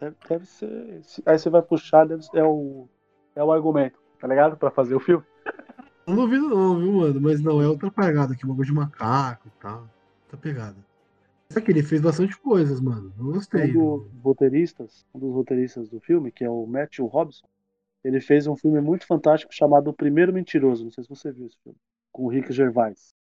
Deve, 0.00 0.16
deve 0.28 0.46
ser. 0.46 1.02
se- 1.02 1.22
Aí 1.26 1.38
você 1.38 1.50
vai 1.50 1.62
puxar, 1.62 2.06
deve 2.06 2.22
é, 2.34 2.44
o, 2.44 2.88
é 3.34 3.42
o 3.42 3.52
argumento, 3.52 3.98
tá 4.18 4.26
ligado? 4.28 4.56
Pra 4.56 4.70
fazer 4.70 4.94
o 4.94 5.00
filme. 5.00 5.24
Não 6.06 6.16
duvido 6.16 6.48
não, 6.48 6.78
viu, 6.78 6.92
mano? 6.92 7.20
Mas 7.20 7.38
não, 7.38 7.60
é 7.60 7.68
outra 7.68 7.90
pegada 7.90 8.32
aqui, 8.32 8.42
uma 8.46 8.56
coisa 8.56 8.70
de 8.70 8.74
macaco 8.74 9.46
e 9.46 9.50
tal. 9.60 9.86
Outra 10.22 10.38
pegada. 10.38 10.76
Só 11.52 11.60
que 11.60 11.70
ele 11.70 11.82
fez 11.82 12.00
bastante 12.00 12.34
coisas, 12.38 12.80
mano. 12.80 13.12
Eu 13.18 13.26
gostei. 13.26 13.70
Um 13.76 13.98
dos 13.98 14.10
roteiristas, 14.22 15.04
um 15.14 15.18
dos 15.18 15.34
roteiristas 15.34 15.88
do 15.90 16.00
filme, 16.00 16.32
que 16.32 16.44
é 16.44 16.48
o 16.48 16.66
Matthew 16.66 17.04
Robson, 17.06 17.46
ele 18.02 18.22
fez 18.22 18.46
um 18.46 18.56
filme 18.56 18.80
muito 18.80 19.06
fantástico 19.06 19.54
chamado 19.54 19.88
O 19.90 19.92
Primeiro 19.94 20.32
Mentiroso. 20.32 20.84
Não 20.84 20.90
sei 20.90 21.04
se 21.04 21.10
você 21.10 21.30
viu 21.30 21.46
esse 21.46 21.58
filme. 21.62 21.78
Com 22.10 22.24
o 22.24 22.28
Rick 22.28 22.52
Gervais. 22.54 23.14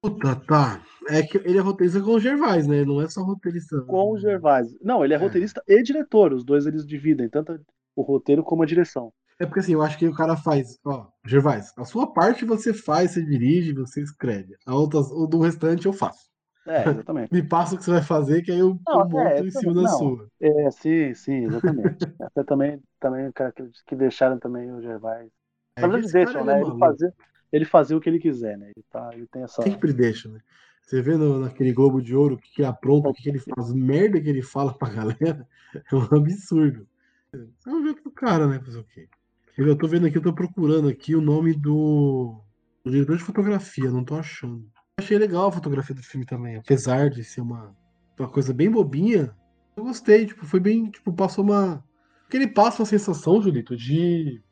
Puta, 0.00 0.36
tá. 0.46 0.82
É 1.08 1.22
que 1.22 1.38
ele 1.38 1.58
é 1.58 1.60
roteirista 1.60 2.00
com 2.00 2.12
o 2.12 2.20
Gervais, 2.20 2.66
né? 2.66 2.84
Não 2.84 3.00
é 3.00 3.08
só 3.08 3.22
roteirista. 3.22 3.80
Com 3.82 4.12
o 4.12 4.18
Gervais. 4.18 4.68
Não, 4.80 5.04
ele 5.04 5.14
é 5.14 5.16
É. 5.16 5.20
roteirista 5.20 5.62
e 5.66 5.82
diretor. 5.82 6.32
Os 6.32 6.44
dois 6.44 6.66
eles 6.66 6.86
dividem, 6.86 7.28
tanto 7.28 7.58
o 7.96 8.02
roteiro 8.02 8.42
como 8.44 8.62
a 8.62 8.66
direção. 8.66 9.12
É 9.40 9.46
porque 9.46 9.60
assim, 9.60 9.72
eu 9.72 9.82
acho 9.82 9.98
que 9.98 10.06
o 10.06 10.14
cara 10.14 10.36
faz, 10.36 10.78
ó, 10.84 11.06
Gervais, 11.24 11.72
a 11.76 11.84
sua 11.84 12.12
parte 12.12 12.44
você 12.44 12.74
faz, 12.74 13.12
você 13.12 13.24
dirige, 13.24 13.72
você 13.72 14.02
escreve. 14.02 14.54
A 14.66 14.74
outra, 14.74 14.98
o 15.00 15.26
do 15.26 15.40
restante 15.40 15.86
eu 15.86 15.92
faço. 15.92 16.28
É, 16.66 16.88
exatamente. 16.88 17.32
Me 17.32 17.42
passa 17.42 17.74
o 17.74 17.78
que 17.78 17.84
você 17.84 17.92
vai 17.92 18.02
fazer, 18.02 18.42
que 18.42 18.50
aí 18.52 18.58
eu, 18.58 18.78
Não, 18.86 19.00
eu 19.00 19.08
monto 19.08 19.28
é, 19.28 19.40
em 19.40 19.50
cima 19.50 19.74
da 19.74 19.88
sua. 19.88 20.28
É, 20.40 20.70
sim, 20.70 21.14
sim, 21.14 21.44
exatamente. 21.44 22.04
Até 22.20 22.44
também, 22.44 22.82
também 23.00 23.30
cara, 23.32 23.52
que, 23.52 23.62
que 23.86 23.96
deixaram 23.96 24.38
também 24.38 24.70
o 24.72 24.82
Gervais. 24.82 25.30
É 25.76 25.82
Na 25.82 25.88
verdade, 25.88 26.06
esse 26.06 26.12
cara, 26.14 26.24
deixam, 26.24 26.42
é 26.42 26.44
né? 26.44 26.60
Ele 26.60 26.70
maluco. 26.70 27.14
Ele 27.52 27.64
fazer 27.64 27.94
o 27.94 28.00
que 28.00 28.08
ele 28.08 28.18
quiser, 28.18 28.56
né? 28.58 28.66
Ele, 28.74 28.84
tá, 28.90 29.10
ele 29.12 29.26
tem 29.26 29.42
essa. 29.42 29.62
Sempre 29.62 29.92
deixa, 29.92 30.28
né? 30.28 30.40
Você 30.82 31.02
vê 31.02 31.16
no- 31.16 31.40
naquele 31.40 31.72
Globo 31.72 32.00
de 32.00 32.14
Ouro 32.16 32.34
o 32.34 32.38
que, 32.38 32.50
que 32.54 32.62
ele 32.62 32.68
apronta, 32.68 33.08
o 33.08 33.12
que, 33.14 33.22
que 33.22 33.28
ele 33.28 33.38
faz, 33.38 33.72
merda 33.72 34.20
que 34.20 34.28
ele 34.28 34.42
fala 34.42 34.72
pra 34.72 34.88
galera, 34.88 35.46
é 35.74 35.94
um 35.94 36.16
absurdo. 36.16 36.86
Você 37.32 37.70
vai 37.70 37.82
ver 37.82 37.94
com 38.02 38.08
o 38.08 38.12
cara, 38.12 38.46
né? 38.46 38.58
Fazer 38.60 38.78
o 38.78 38.84
quê? 38.84 39.08
Eu 39.56 39.76
tô 39.76 39.86
vendo 39.88 40.06
aqui, 40.06 40.16
eu 40.16 40.22
tô 40.22 40.32
procurando 40.32 40.88
aqui 40.88 41.14
o 41.14 41.20
nome 41.20 41.52
do, 41.52 42.40
do 42.84 42.90
diretor 42.90 43.16
de 43.16 43.22
fotografia, 43.24 43.90
não 43.90 44.04
tô 44.04 44.14
achando. 44.14 44.64
Achei 44.98 45.18
legal 45.18 45.48
a 45.48 45.52
fotografia 45.52 45.94
do 45.94 46.02
filme 46.02 46.24
também, 46.24 46.56
apesar 46.56 47.10
de 47.10 47.22
ser 47.24 47.40
uma, 47.40 47.76
uma 48.18 48.28
coisa 48.28 48.54
bem 48.54 48.70
bobinha, 48.70 49.34
eu 49.76 49.84
gostei, 49.84 50.26
tipo, 50.26 50.46
foi 50.46 50.60
bem, 50.60 50.90
tipo, 50.90 51.12
passou 51.12 51.44
uma. 51.44 51.84
Porque 52.22 52.36
ele 52.36 52.48
passa 52.48 52.80
uma 52.82 52.86
sensação, 52.86 53.42
Julito, 53.42 53.76
de. 53.76 54.42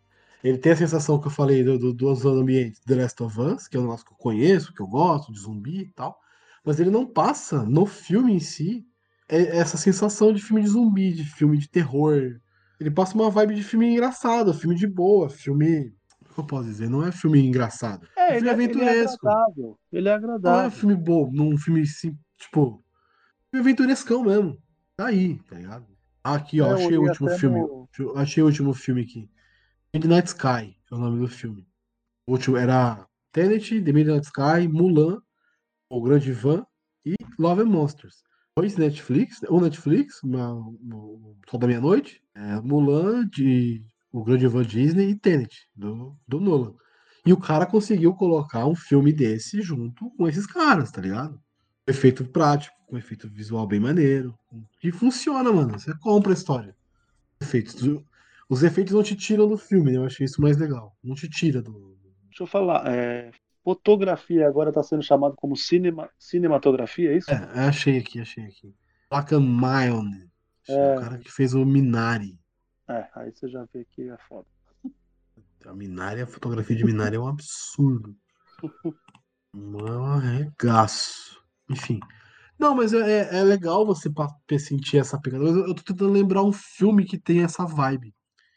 Ele 0.45 0.59
tem 0.59 0.73
a 0.73 0.77
sensação 0.77 1.21
que 1.21 1.27
eu 1.27 1.31
falei 1.31 1.65
do, 1.65 1.79
do, 1.79 1.93
dos 1.93 2.25
ambientes 2.25 2.81
The 2.81 2.95
Last 2.97 3.23
of 3.23 3.41
Us, 3.41 3.69
que 3.69 3.77
é 3.77 3.81
um 3.81 3.85
negócio 3.85 4.07
que 4.07 4.13
eu 4.13 4.17
conheço, 4.19 4.73
que 4.73 4.81
eu 4.81 4.87
gosto, 4.87 5.33
de 5.33 5.39
zumbi 5.41 5.81
e 5.81 5.93
tal. 5.93 6.19
Mas 6.65 6.79
ele 6.81 6.91
não 6.91 7.07
passa 7.07 7.63
no 7.65 7.87
filme 7.87 8.33
em 8.35 8.41
si 8.41 8.87
é- 9.29 9.59
essa 9.59 9.77
sensação 9.77 10.33
de 10.33 10.41
filme 10.43 10.63
de 10.63 10.69
zumbi, 10.69 11.13
de 11.13 11.25
filme 11.25 11.59
de 11.59 11.69
terror. 11.69 12.39
Ele 12.79 12.91
passa 12.91 13.15
uma 13.15 13.31
vibe 13.31 13.55
de 13.55 13.63
filme 13.63 13.87
engraçado, 13.93 14.53
filme 14.55 14.75
de 14.77 14.87
boa, 14.87 15.29
filme. 15.31 15.93
O 16.31 16.35
que 16.35 16.41
eu 16.41 16.45
posso 16.47 16.65
dizer? 16.69 16.89
Não 16.91 17.03
é 17.05 17.11
filme 17.11 17.41
engraçado. 17.45 18.07
É, 18.17 18.37
filme 18.37 18.37
ele, 18.39 18.49
é, 18.49 18.53
ele 18.53 18.53
é 18.53 18.53
aventuresco. 18.53 19.27
agradável. 19.27 19.79
Ele 19.93 20.09
é 20.09 20.13
Não 20.13 20.19
é 20.21 20.25
agradável. 20.25 20.71
filme 20.71 20.95
bobo, 20.95 21.33
num 21.35 21.57
filme 21.59 21.83
assim, 21.83 22.17
tipo. 22.39 22.83
Filme 23.51 23.61
aventurescão 23.69 24.23
mesmo. 24.25 24.59
Tá 24.97 25.07
aí, 25.07 25.39
tá 25.49 25.57
ligado? 25.57 25.87
Aqui, 26.23 26.61
ó, 26.61 26.71
É, 26.71 26.73
achei 26.75 26.97
o 26.99 27.03
último 27.03 27.29
filme. 27.31 27.61
no- 27.61 27.89
Achei 28.17 28.43
o 28.43 28.47
último 28.47 28.75
filme 28.75 29.03
aqui. 29.03 29.31
Midnight 29.95 30.29
Sky 30.29 30.77
é 30.91 30.95
o 30.95 30.99
nome 30.99 31.21
do 31.21 31.29
filme. 31.29 31.67
O 32.27 32.33
último 32.33 32.57
era 32.57 33.07
Tenet, 33.33 33.81
The 33.83 33.93
Midnight 33.93 34.27
Sky, 34.27 34.69
Mulan, 34.69 35.21
O 35.91 36.03
Grande 36.03 36.33
Van 36.33 36.67
e 37.05 37.15
Love 37.39 37.63
and 37.63 37.67
Monsters. 37.67 38.25
Dois 38.59 38.77
Netflix, 38.77 39.41
um 39.51 39.61
Netflix, 39.61 40.23
uma, 40.23 40.55
o 40.55 41.37
Sol 41.49 41.61
da 41.61 41.67
Meia-Noite, 41.67 42.23
é, 42.35 42.61
Mulan 42.61 43.29
de 43.29 43.85
O 44.11 44.25
Grande 44.25 44.47
Van 44.47 44.65
Disney 44.65 45.11
e 45.11 45.15
Tenet, 45.15 45.69
do, 45.75 46.17
do 46.27 46.41
Nolan. 46.41 46.75
E 47.25 47.33
o 47.33 47.37
cara 47.37 47.67
conseguiu 47.67 48.15
colocar 48.15 48.67
um 48.67 48.75
filme 48.75 49.13
desse 49.13 49.61
junto 49.61 50.11
com 50.13 50.29
esses 50.29 50.47
caras, 50.47 50.91
tá 50.91 51.01
ligado? 51.01 51.41
Efeito 51.87 52.25
prático, 52.25 52.75
com 52.87 52.97
efeito 52.97 53.29
visual 53.29 53.67
bem 53.67 53.81
maneiro. 53.81 54.39
E 54.83 54.91
funciona, 54.93 55.53
mano. 55.53 55.79
Você 55.79 55.93
compra 55.99 56.33
a 56.33 56.35
história. 56.35 56.77
Efeitos. 57.41 57.75
Os 58.49 58.63
efeitos 58.63 58.95
não 58.95 59.03
te 59.03 59.17
tiram 59.17 59.49
do 59.49 59.59
filme, 59.59 59.93
né? 59.93 59.99
Eu 59.99 60.05
achei 60.05 60.25
isso 60.25 60.41
mais 60.41 60.57
legal. 60.57 60.97
Não 61.03 61.15
te 61.15 61.29
tira 61.29 61.61
do. 61.61 61.97
Deixa 62.29 62.43
eu 62.43 62.47
falar. 62.47 62.87
é, 62.87 63.31
fotografia 63.65 64.47
agora 64.47 64.69
está 64.69 64.83
sendo 64.83 65.03
chamado 65.03 65.35
como 65.37 65.57
cinema, 65.57 66.09
cinematografia, 66.19 67.13
é 67.13 67.17
isso? 67.17 67.31
É, 67.31 67.67
achei 67.67 67.99
aqui, 67.99 68.21
achei 68.21 68.45
aqui. 68.45 68.73
Placa 69.11 69.41
Milne. 69.41 70.31
É. 70.69 70.97
O 70.97 71.01
cara 71.01 71.19
que 71.19 71.31
fez 71.31 71.55
o 71.55 71.65
Minari. 71.65 72.39
É, 72.89 73.09
aí 73.17 73.33
você 73.33 73.49
já 73.49 73.67
vê 73.73 73.85
que 73.85 74.09
é 74.09 74.17
foda. 74.29 74.47
A 75.65 75.73
Minari, 75.75 76.21
a 76.21 76.27
fotografia 76.27 76.77
de 76.77 76.85
Minari 76.85 77.17
é 77.17 77.19
um 77.19 77.27
absurdo. 77.27 78.17
Um 79.53 80.05
arregaço. 80.05 81.43
Enfim. 81.69 81.99
Não, 82.59 82.75
mas 82.75 82.93
é, 82.93 83.37
é 83.37 83.43
legal 83.43 83.85
você 83.85 84.09
sentir 84.59 84.99
essa 84.99 85.21
pegada. 85.21 85.43
Mas 85.45 85.57
eu 85.57 85.67
eu 85.67 85.75
tô 85.75 85.83
tentando 85.83 86.13
lembrar 86.13 86.43
um 86.43 86.53
filme 86.53 87.05
que 87.05 87.19
tem 87.19 87.43
essa 87.43 87.67
vibe. 87.67 88.15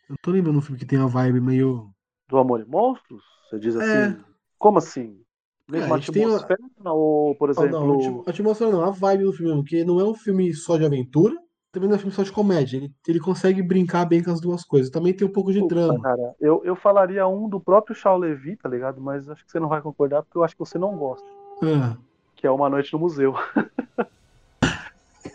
Eu 0.10 0.16
tô 0.22 0.32
lembrando 0.32 0.58
um 0.58 0.62
filme 0.62 0.80
que 0.80 0.86
tem 0.86 1.00
a 1.00 1.06
vibe 1.06 1.40
meio. 1.40 1.90
Do 2.28 2.38
Amor 2.38 2.60
e 2.62 2.66
Monstros? 2.66 3.22
Você 3.50 3.60
diz 3.60 3.76
assim? 3.76 3.90
É. 4.14 4.18
Como 4.58 4.78
assim? 4.78 5.22
Mesma 5.70 5.88
É, 5.88 5.92
a 5.94 5.98
gente 5.98 6.12
tem 6.12 6.26
uma- 6.26 6.36
atmosfera? 6.38 6.60
Ou, 6.86 7.36
por 7.36 7.50
exemplo. 7.52 7.70
não, 7.70 8.24
a 8.26 8.30
atmosfera 8.30 8.72
não, 8.72 8.84
a 8.84 8.90
vibe 8.90 9.24
do 9.26 9.34
filme 9.34 9.50
mesmo, 9.52 9.64
porque 9.64 9.84
não 9.84 10.00
é 10.00 10.04
um 10.04 10.16
filme 10.16 10.52
só 10.54 10.78
de 10.78 10.86
aventura, 10.86 11.36
também 11.72 11.88
não 11.88 11.96
é 11.96 11.98
um 11.98 12.00
filme 12.02 12.14
só 12.16 12.24
de 12.24 12.32
comédia. 12.32 12.78
Ele, 12.78 12.92
ele 13.08 13.20
consegue 13.20 13.62
brincar 13.62 14.06
bem 14.06 14.24
com 14.24 14.32
as 14.32 14.42
duas 14.42 14.64
coisas. 14.64 14.90
Também 14.90 15.14
tem 15.14 15.28
um 15.28 15.32
pouco 15.32 15.54
de 15.54 15.60
Puta, 15.60 15.76
drama. 15.76 16.02
cara, 16.02 16.36
eu, 16.40 16.62
eu 16.66 16.76
falaria 16.76 17.28
um 17.28 17.48
do 17.48 17.60
próprio 17.60 17.96
Shaw 17.96 18.18
Levy, 18.18 18.56
tá 18.58 18.68
ligado? 18.68 19.00
Mas 19.00 19.30
acho 19.30 19.46
que 19.46 19.52
você 19.52 19.60
não 19.60 19.70
vai 19.70 19.80
concordar 19.82 20.24
porque 20.24 20.38
eu 20.38 20.44
acho 20.44 20.56
que 20.56 20.60
você 20.60 20.80
não 20.80 20.98
gosta. 20.98 21.28
Ah. 21.64 21.96
Que 22.36 22.48
é 22.48 22.52
Uma 22.52 22.70
Noite 22.70 22.92
no 22.94 23.00
Museu. 23.00 23.36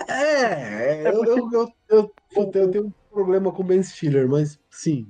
É, 0.08 1.04
É 1.04 1.12
porque- 1.12 1.30
eu, 1.30 1.36
eu, 1.36 1.72
eu- 1.88 2.12
eu 2.36 2.50
eu 2.54 2.70
tenho 2.70 2.86
um 2.86 2.92
problema 3.14 3.52
com 3.52 3.62
o 3.62 3.64
Ben 3.64 3.82
Stiller, 3.82 4.28
mas 4.28 4.58
sim. 4.68 5.06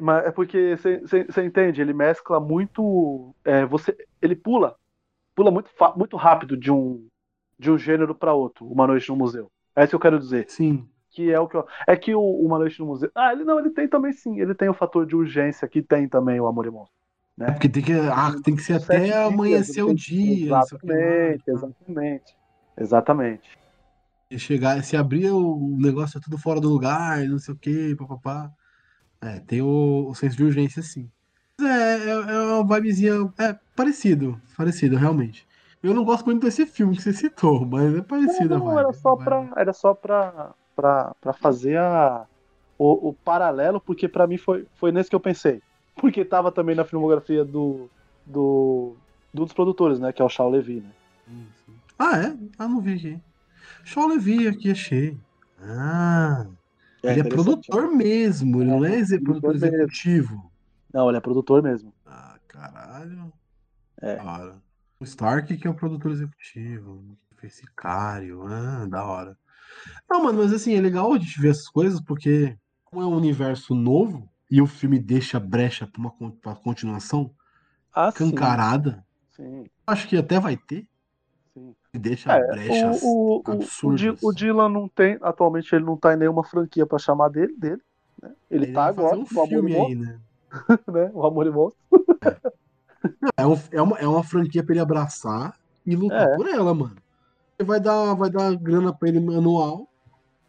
Mas 0.00 0.26
é 0.26 0.30
porque 0.32 0.76
você 0.76 1.44
entende, 1.44 1.80
ele 1.80 1.92
mescla 1.92 2.40
muito. 2.40 3.34
é, 3.44 3.64
você, 3.64 3.96
ele 4.20 4.34
pula, 4.34 4.74
pula 5.34 5.50
muito, 5.50 5.70
muito 5.96 6.16
rápido 6.16 6.56
de 6.56 6.72
um, 6.72 7.06
de 7.58 7.70
um 7.70 7.78
gênero 7.78 8.14
para 8.14 8.34
outro, 8.34 8.66
Uma 8.66 8.86
Noite 8.86 9.08
no 9.08 9.16
Museu. 9.16 9.50
É 9.76 9.82
isso 9.82 9.90
que 9.90 9.96
eu 9.96 10.00
quero 10.00 10.18
dizer. 10.18 10.46
Sim. 10.48 10.88
Que 11.10 11.30
é 11.30 11.38
o 11.38 11.46
que 11.46 11.56
eu, 11.56 11.64
é 11.86 11.96
que 11.96 12.12
o 12.14 12.20
Uma 12.20 12.58
Noite 12.58 12.80
no 12.80 12.86
Museu. 12.86 13.10
Ah, 13.14 13.32
ele 13.32 13.44
não, 13.44 13.60
ele 13.60 13.70
tem 13.70 13.86
também 13.86 14.12
sim. 14.12 14.40
Ele 14.40 14.54
tem 14.54 14.68
o 14.68 14.74
fator 14.74 15.06
de 15.06 15.14
urgência 15.14 15.68
que 15.68 15.80
tem 15.80 16.08
também 16.08 16.40
o 16.40 16.46
Amor 16.46 16.66
e 16.66 16.70
Monstro. 16.70 16.94
É 17.40 17.50
porque 17.50 17.68
tem 17.68 17.82
que, 17.82 17.92
ah, 17.92 18.32
tem 18.42 18.54
que 18.54 18.62
ser 18.62 18.74
até 18.74 19.00
dias, 19.00 19.16
amanhecer 19.16 19.82
o 19.84 19.94
dia. 19.94 20.52
lá, 20.52 20.60
Exatamente, 20.60 21.42
exatamente. 21.48 22.36
Exatamente. 22.76 23.63
Chegar, 24.38 24.82
se 24.82 24.96
abrir 24.96 25.30
o 25.30 25.76
negócio 25.78 26.18
é 26.18 26.20
tudo 26.20 26.38
fora 26.38 26.60
do 26.60 26.68
lugar, 26.68 27.22
não 27.26 27.38
sei 27.38 27.54
o 27.54 27.58
que, 27.58 27.94
papapá. 27.96 28.50
É, 29.20 29.40
tem 29.40 29.62
o, 29.62 30.06
o 30.08 30.14
senso 30.14 30.36
de 30.36 30.44
urgência, 30.44 30.82
sim. 30.82 31.10
Mas 31.58 31.70
É, 31.70 32.08
é, 32.08 32.10
é 32.10 32.40
uma 32.40 32.74
vibezinha. 32.76 33.32
É 33.38 33.56
parecido, 33.76 34.40
parecido, 34.56 34.96
realmente. 34.96 35.46
Eu 35.82 35.94
não 35.94 36.04
gosto 36.04 36.24
muito 36.24 36.42
desse 36.42 36.64
filme 36.66 36.96
que 36.96 37.02
você 37.02 37.12
citou, 37.12 37.64
mas 37.66 37.94
é 37.94 38.02
parecido 38.02 38.58
Não, 38.58 38.64
vibe. 38.64 38.78
era 38.78 38.92
só 38.92 39.16
pra, 39.16 39.52
era 39.56 39.72
só 39.72 39.94
pra, 39.94 40.54
pra, 40.74 41.14
pra 41.20 41.32
fazer 41.32 41.78
a, 41.78 42.26
o, 42.78 43.10
o 43.10 43.12
paralelo, 43.12 43.80
porque 43.80 44.08
pra 44.08 44.26
mim 44.26 44.38
foi, 44.38 44.66
foi 44.76 44.90
nesse 44.92 45.10
que 45.10 45.16
eu 45.16 45.20
pensei. 45.20 45.60
Porque 45.96 46.24
tava 46.24 46.50
também 46.50 46.74
na 46.74 46.84
filmografia 46.84 47.44
do, 47.44 47.88
do, 48.26 48.96
um 49.34 49.44
dos 49.44 49.52
produtores, 49.52 50.00
né? 50.00 50.12
Que 50.12 50.22
é 50.22 50.24
o 50.24 50.28
Shaw 50.28 50.50
Levy, 50.50 50.80
né? 50.80 50.90
Ah, 51.98 52.18
é? 52.18 52.36
Ah, 52.58 52.66
não 52.66 52.80
vi 52.80 52.94
aqui. 52.94 53.20
Shaw 53.84 54.08
Levy 54.08 54.48
aqui, 54.48 54.70
achei. 54.70 55.18
Ah, 55.60 56.46
ele 57.02 57.20
é 57.20 57.24
produtor 57.24 57.90
mesmo, 57.94 58.62
ele 58.62 58.70
não 58.70 58.84
é 58.84 59.18
produtor 59.20 59.54
executivo. 59.54 60.50
Não, 60.92 61.08
ele 61.08 61.18
é 61.18 61.20
produtor 61.20 61.62
mesmo. 61.62 61.92
Ah, 62.06 62.38
caralho. 62.48 63.32
É. 64.00 64.16
Da 64.16 64.24
hora. 64.24 64.62
O 65.00 65.04
Stark 65.04 65.56
que 65.56 65.66
é 65.66 65.70
o 65.70 65.74
produtor 65.74 66.12
executivo. 66.12 67.16
Fez 67.36 67.54
Sicário. 67.54 68.46
Ah, 68.46 68.86
da 68.86 69.04
hora. 69.04 69.36
Não, 70.08 70.22
mano, 70.22 70.38
mas 70.38 70.52
assim, 70.52 70.74
é 70.74 70.80
legal 70.80 71.12
a 71.12 71.18
gente 71.18 71.40
ver 71.40 71.50
essas 71.50 71.68
coisas 71.68 72.00
porque 72.00 72.56
como 72.84 73.02
é 73.02 73.06
um 73.06 73.16
universo 73.16 73.74
novo 73.74 74.28
e 74.50 74.62
o 74.62 74.66
filme 74.66 74.98
deixa 74.98 75.40
brecha 75.40 75.86
pra 75.86 76.00
uma 76.00 76.32
pra 76.40 76.54
continuação 76.54 77.34
Ah, 77.92 78.10
sim. 78.10 78.30
cancarada, 78.30 79.04
Sim, 79.32 79.66
acho 79.86 80.06
que 80.06 80.16
até 80.16 80.38
vai 80.38 80.56
ter. 80.56 80.86
Deixa 81.98 82.32
É, 82.32 82.46
brechas 82.46 83.02
o, 83.02 83.06
o, 83.06 83.36
o, 83.36 83.42
o, 83.46 83.52
absurdas. 83.52 84.00
Di- 84.00 84.16
o 84.22 84.32
Dylan 84.32 84.68
não 84.68 84.88
tem, 84.88 85.18
atualmente 85.22 85.74
ele 85.74 85.84
não 85.84 85.96
tá 85.96 86.14
em 86.14 86.16
nenhuma 86.16 86.44
franquia 86.44 86.86
pra 86.86 86.98
chamar 86.98 87.28
dele, 87.28 87.54
dele. 87.56 87.82
né? 88.22 88.32
Ele 88.50 88.66
Aí 88.66 88.72
tá 88.72 88.84
agora 88.86 89.16
um 89.16 89.24
Amor 89.30 89.44
e 89.44 89.48
filme 89.48 89.72
Monstro, 89.72 89.88
aí, 89.88 89.94
né? 89.96 90.20
né? 90.92 91.10
O 91.14 91.26
Amor 91.26 91.46
e 91.46 91.50
Monstro. 91.50 91.78
É, 93.36 93.46
um- 93.46 93.58
é 93.70 93.82
uma, 93.82 93.98
é 93.98 94.06
uma 94.08 94.24
franquia 94.24 94.62
pra 94.64 94.72
ele 94.72 94.80
abraçar 94.80 95.54
e 95.86 95.94
lutar 95.94 96.28
É. 96.30 96.36
por 96.36 96.48
ela, 96.48 96.74
mano. 96.74 96.96
Ele 97.58 97.66
vai 97.66 97.78
dar, 97.80 98.14
vai 98.14 98.30
dar 98.30 98.54
grana 98.56 98.92
pra 98.92 99.08
ele 99.08 99.18
anual. 99.18 99.88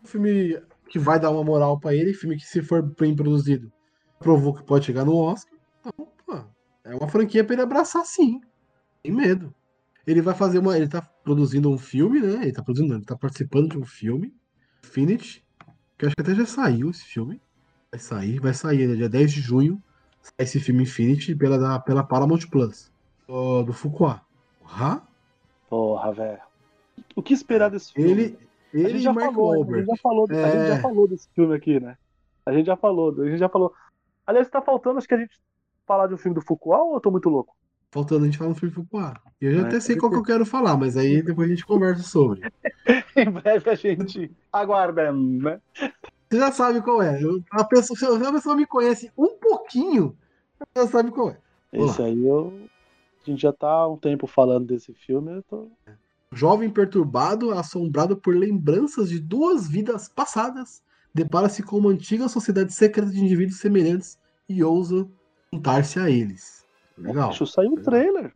Um 0.04 0.08
filme 0.08 0.60
que 0.90 0.98
vai 0.98 1.20
dar 1.20 1.32
uma 1.32 1.44
moral 1.44 1.80
pra 1.80 1.94
ele, 1.94 2.14
filme 2.14 2.38
que, 2.38 2.46
se 2.46 2.62
for 2.62 2.82
bem 2.82 3.16
produzido, 3.16 3.72
provou 4.20 4.54
que 4.54 4.64
pode 4.64 4.86
chegar 4.86 5.04
no 5.04 5.16
Oscar. 5.18 5.54
Então, 5.82 6.08
pô, 6.26 6.38
é 6.84 6.96
uma 6.96 7.08
franquia 7.08 7.44
pra 7.44 7.54
ele 7.54 7.62
abraçar 7.64 8.06
sim. 8.06 8.40
Sem 9.06 9.14
medo. 9.14 9.54
Ele 10.06 10.22
vai 10.22 10.34
fazer 10.36 10.60
uma. 10.60 10.78
Ele 10.78 10.88
tá 10.88 11.02
produzindo 11.02 11.70
um 11.70 11.78
filme, 11.78 12.20
né? 12.22 12.44
Ele 12.44 12.52
tá 12.54 12.62
produzindo, 12.64 12.94
ele 12.96 13.06
tá 13.06 13.16
participando 13.16 13.70
de 13.70 13.78
um 13.78 13.86
filme, 13.86 14.34
Infinity, 14.84 15.44
que 15.98 16.06
acho 16.06 16.16
que 16.16 16.22
até 16.22 16.36
já 16.36 16.46
saiu 16.46 16.90
esse 16.92 17.04
filme. 17.06 17.42
Vai 17.92 18.00
sair, 18.00 18.40
vai 18.40 18.54
sair, 18.54 18.88
né? 18.88 18.96
Dia 18.96 19.10
10 19.10 19.32
de 19.34 19.42
junho 19.42 19.82
sai 20.22 20.34
esse 20.40 20.60
filme 20.60 20.84
Infinity 20.84 21.36
pela, 21.36 21.58
da, 21.58 21.80
pela 21.80 22.04
Paramount 22.04 22.42
Plus. 22.52 22.92
Do, 23.28 23.64
do 23.64 23.74
Fuqua. 23.74 24.22
Porra, 24.60 25.02
Porra, 25.70 26.12
velho. 26.14 26.42
O 27.16 27.22
que 27.24 27.34
esperar 27.34 27.70
desse 27.70 27.94
filme? 27.94 28.12
Ele, 28.12 28.40
a 28.74 28.78
ele 28.78 28.90
gente 28.90 29.04
já 29.04 29.14
Mark 29.14 29.34
falou, 29.34 29.66
né? 29.66 29.74
a 29.74 29.78
gente 29.80 29.88
já 29.88 29.98
falou, 29.98 30.28
a 30.30 30.34
gente 30.34 30.56
É. 30.58 30.68
já 30.76 30.82
falou 30.82 31.08
desse 31.08 31.30
filme 31.34 31.56
aqui, 31.56 31.80
né? 31.80 31.98
A 32.46 32.54
gente 32.54 32.66
já 32.68 32.76
falou, 32.78 33.22
a 33.22 33.26
gente 33.30 33.40
já 33.40 33.50
falou. 33.50 33.74
Aliás, 34.26 34.50
tá 34.50 34.62
faltando, 34.62 34.98
acho 34.98 35.08
que 35.08 35.14
a 35.14 35.20
gente 35.20 35.40
falar 35.86 36.08
de 36.08 36.14
um 36.14 36.18
filme 36.18 36.36
do 36.36 36.42
Foucault 36.42 36.82
ou 36.90 36.94
eu 36.96 37.00
tô 37.02 37.12
muito 37.12 37.30
louco? 37.30 37.56
Faltando 37.96 38.24
a 38.24 38.26
gente 38.26 38.38
falar 38.38 38.50
no 38.50 38.56
filme 38.58 38.76
Fuqua. 38.76 39.14
Eu 39.40 39.54
já 39.54 39.62
até 39.62 39.80
sei 39.80 39.96
qual 39.96 40.12
que 40.12 40.18
eu 40.18 40.24
quero 40.24 40.46
falar, 40.46 40.76
mas 40.76 40.98
aí 40.98 41.22
depois 41.24 41.48
a 41.48 41.52
gente 41.54 41.66
conversa 41.66 42.04
sobre. 42.04 42.42
em 43.16 43.32
breve 43.32 43.70
a 43.70 43.76
gente 43.76 44.36
aguarda, 44.52 45.14
né? 45.14 45.62
Você 46.30 46.38
já 46.38 46.52
sabe 46.52 46.82
qual 46.82 47.02
é. 47.02 47.22
A 47.52 47.64
pessoa, 47.64 47.98
se 47.98 48.06
a 48.06 48.34
pessoa 48.34 48.54
me 48.54 48.66
conhece 48.66 49.10
um 49.18 49.38
pouquinho, 49.38 50.14
ela 50.60 50.86
já 50.86 50.92
sabe 50.92 51.10
qual 51.10 51.30
é. 51.30 51.38
Vamos 51.72 51.92
Esse 51.92 52.02
aí 52.02 52.28
eu. 52.28 52.68
A 53.26 53.32
gente 53.32 53.42
já 53.42 53.54
tá 53.54 53.70
há 53.70 53.88
um 53.88 53.96
tempo 53.96 54.28
falando 54.28 54.68
desse 54.68 54.94
filme, 54.94 55.32
eu 55.32 55.44
tô. 55.44 55.72
Jovem 56.34 56.70
perturbado, 56.70 57.52
assombrado 57.52 58.18
por 58.18 58.36
lembranças 58.36 59.08
de 59.08 59.22
duas 59.22 59.70
vidas 59.70 60.10
passadas, 60.10 60.84
depara-se 61.14 61.64
com 61.64 61.78
uma 61.78 61.92
antiga 61.92 62.28
sociedade 62.28 62.74
secreta 62.74 63.10
de 63.10 63.24
indivíduos 63.24 63.60
semelhantes 63.60 64.20
e 64.50 64.62
ousa 64.62 65.08
juntar-se 65.54 65.98
a 65.98 66.10
eles. 66.10 66.65
Legal. 66.98 67.30
Deixa 67.30 67.44
eu 67.44 67.48
sair 67.48 67.68
o 67.68 67.82
trailer. 67.82 68.34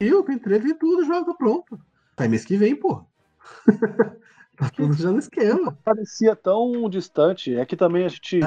Eu 0.00 0.22
tem 0.22 0.38
trailer 0.38 0.68
e 0.70 0.74
tudo, 0.74 1.04
já 1.04 1.24
tá 1.24 1.34
pronto. 1.34 1.78
Tá 2.16 2.28
mês 2.28 2.44
que 2.44 2.56
vem, 2.56 2.74
pô. 2.76 3.04
tá 4.56 4.70
tudo 4.70 4.94
já 4.94 5.10
no 5.10 5.18
esquema. 5.18 5.76
Parecia 5.84 6.34
tão 6.36 6.88
distante. 6.88 7.54
É 7.56 7.64
que 7.66 7.76
também 7.76 8.04
a 8.04 8.08
gente. 8.08 8.42
É. 8.42 8.46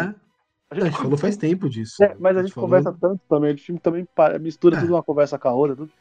A 0.69 0.76
A 0.76 0.80
gente 0.82 0.97
falou 0.97 1.17
faz 1.17 1.38
tempo 1.38 1.69
disso. 1.69 2.04
É, 2.04 2.15
mas 2.19 2.36
a 2.36 2.41
gente 2.41 2.54
falou- 2.54 2.69
conversa 2.69 2.91
tanto 3.00 3.21
também. 3.30 3.54
O 3.54 3.58
filme 3.58 3.80
também 3.80 4.08
mistura 4.41 4.78
É. 4.78 4.82
tudo 4.82 4.93
uma 4.93 5.04
conversa 5.04 5.38
com 5.39 5.47
a 5.47 5.54
outra. 5.54 5.76
Tudo... 5.78 5.91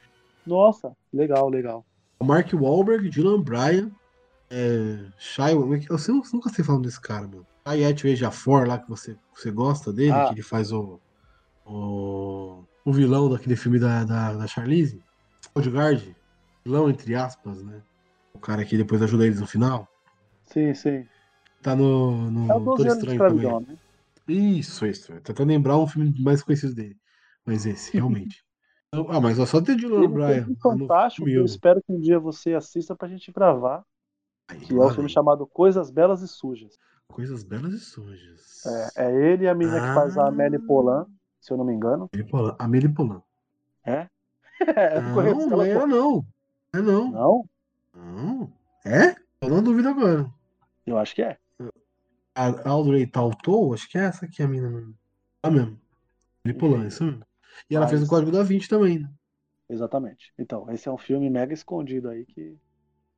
Nossa, 0.46 0.92
legal, 1.12 1.48
legal. 1.48 1.84
O 2.18 2.24
Mark 2.24 2.52
Wahlberg, 2.52 3.08
Dylan 3.08 3.40
Bryan, 3.42 3.90
é, 4.50 5.04
Shai, 5.18 5.54
eu 5.54 5.60
eu 5.74 5.98
nunca 6.32 6.48
sei 6.50 6.64
falar 6.64 6.80
desse 6.80 7.00
cara, 7.00 7.26
mano. 7.28 7.46
Shai 7.64 7.84
Ejiofor 7.84 8.66
lá, 8.66 8.78
que 8.78 8.88
você, 8.88 9.16
você 9.34 9.50
gosta 9.50 9.92
dele, 9.92 10.12
Ah. 10.12 10.26
que 10.28 10.34
ele 10.34 10.42
faz 10.42 10.72
o, 10.72 11.00
o, 11.64 12.64
o 12.86 12.92
vilão 12.92 13.28
daquele 13.28 13.56
filme 13.56 13.78
da, 13.78 14.04
da, 14.04 14.32
da 14.32 14.46
Charlize, 14.46 15.02
Odegaard, 15.54 16.16
vilão 16.64 16.88
entre 16.88 17.14
aspas, 17.14 17.62
né? 17.62 17.82
O 18.32 18.38
cara 18.38 18.64
que 18.64 18.76
depois 18.76 19.02
ajuda 19.02 19.26
eles 19.26 19.40
no 19.40 19.46
final. 19.46 19.88
Sim, 20.44 20.72
sim. 20.72 21.06
Tá 21.62 21.74
no, 21.74 22.30
no 22.30 22.50
É 22.50 22.54
o 22.54 22.60
12 22.60 22.64
Doutor 22.64 22.86
anos 22.86 23.04
de 23.04 23.10
escravidão, 23.10 23.60
né? 23.60 23.76
Isso, 24.28 24.86
isso. 24.86 25.12
Tô 25.14 25.20
tentando 25.20 25.48
lembrar 25.48 25.78
um 25.78 25.86
filme 25.86 26.14
mais 26.20 26.42
conhecido 26.42 26.74
dele. 26.74 26.96
Mas 27.44 27.66
esse, 27.66 27.92
realmente. 27.92 28.42
Então, 28.88 29.10
ah, 29.10 29.20
mas 29.20 29.36
só 29.48 29.60
tem 29.60 29.76
Dylan 29.76 30.04
Ele 30.04 30.08
Bryan. 30.08 30.46
um 30.48 30.54
fantástico 30.54 31.28
eu 31.28 31.44
espero 31.44 31.82
que 31.82 31.92
um 31.92 32.00
dia 32.00 32.20
você 32.20 32.54
assista 32.54 32.94
pra 32.94 33.08
gente 33.08 33.32
gravar, 33.32 33.84
Aí, 34.48 34.60
que 34.60 34.72
é 34.72 34.76
o 34.76 34.88
filme 34.90 35.10
chamado 35.10 35.44
Coisas 35.44 35.90
Belas 35.90 36.22
e 36.22 36.28
Sujas. 36.28 36.78
Coisas 37.08 37.42
belas 37.42 37.72
e 37.74 37.80
sujas. 37.80 38.64
É, 38.96 39.04
é 39.06 39.32
ele 39.32 39.44
e 39.44 39.48
a 39.48 39.54
menina 39.54 39.80
que 39.80 39.94
faz 39.94 40.16
a 40.16 40.24
Ah. 40.24 40.28
Amélie 40.28 40.58
Polan, 40.60 41.06
se 41.40 41.52
eu 41.52 41.56
não 41.56 41.64
me 41.64 41.72
engano. 41.74 42.08
Amelie 42.58 42.88
Polan. 42.88 43.22
Polan. 43.22 43.22
É? 43.84 44.08
não 45.00 45.46
Não, 45.48 45.62
é 45.62 45.86
não. 45.86 46.26
É 46.74 46.78
não. 46.80 47.10
Não? 47.10 47.44
Não. 47.94 48.52
É? 48.84 49.14
Eu 49.40 49.48
não 49.50 49.62
duvido 49.62 49.88
agora. 49.88 50.30
Eu 50.86 50.98
acho 50.98 51.14
que 51.14 51.22
é. 51.22 51.38
A 52.34 52.68
Audrey 52.68 53.06
Tautou, 53.06 53.72
acho 53.72 53.88
que 53.88 53.96
é 53.98 54.02
essa 54.02 54.26
aqui 54.26 54.42
a 54.42 54.48
mina 54.48 54.68
mesmo. 54.68 54.94
Ah, 55.42 55.50
mesmo. 55.50 55.78
Amelie 56.44 56.60
Polan, 56.60 56.78
Enfim. 56.78 56.88
isso 56.88 57.04
mesmo. 57.04 57.22
E 57.70 57.74
ela 57.76 57.84
Mas- 57.86 57.90
fez 57.90 58.02
o 58.02 58.06
Código 58.08 58.30
da 58.30 58.42
Vinci 58.42 58.68
também, 58.68 58.98
né? 58.98 59.10
Exatamente. 59.68 60.32
Então, 60.38 60.70
esse 60.70 60.88
é 60.88 60.92
um 60.92 60.98
filme 60.98 61.28
mega 61.30 61.52
escondido 61.52 62.08
aí 62.08 62.24
que 62.26 62.56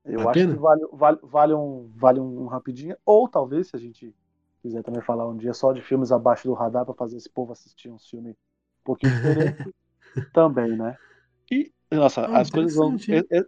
eu 0.04 0.20
a 0.20 0.30
acho 0.30 0.32
pena? 0.40 0.54
que 0.54 0.60
vale, 0.60 0.86
vale, 0.92 1.18
vale, 1.22 1.54
um, 1.54 1.90
vale 1.94 2.20
um 2.20 2.46
rapidinho. 2.46 2.96
Ou 3.04 3.28
talvez, 3.28 3.68
se 3.68 3.76
a 3.76 3.78
gente 3.78 4.14
quiser 4.62 4.82
também 4.82 5.02
falar 5.02 5.28
um 5.28 5.36
dia 5.36 5.54
só 5.54 5.72
de 5.72 5.82
filmes 5.82 6.12
abaixo 6.12 6.46
do 6.48 6.54
radar 6.54 6.84
pra 6.84 6.94
fazer 6.94 7.16
esse 7.16 7.30
povo 7.30 7.52
assistir 7.52 7.90
um 7.90 7.98
filme 7.98 8.30
um 8.32 8.34
pouquinho 8.84 9.12
diferente, 9.12 9.74
também, 10.32 10.76
né? 10.76 10.96
E, 11.50 11.72
nossa, 11.92 12.26
Ah, 12.26 12.40
as 12.40 12.50
coisas 12.50 12.74
vão. 12.74 12.96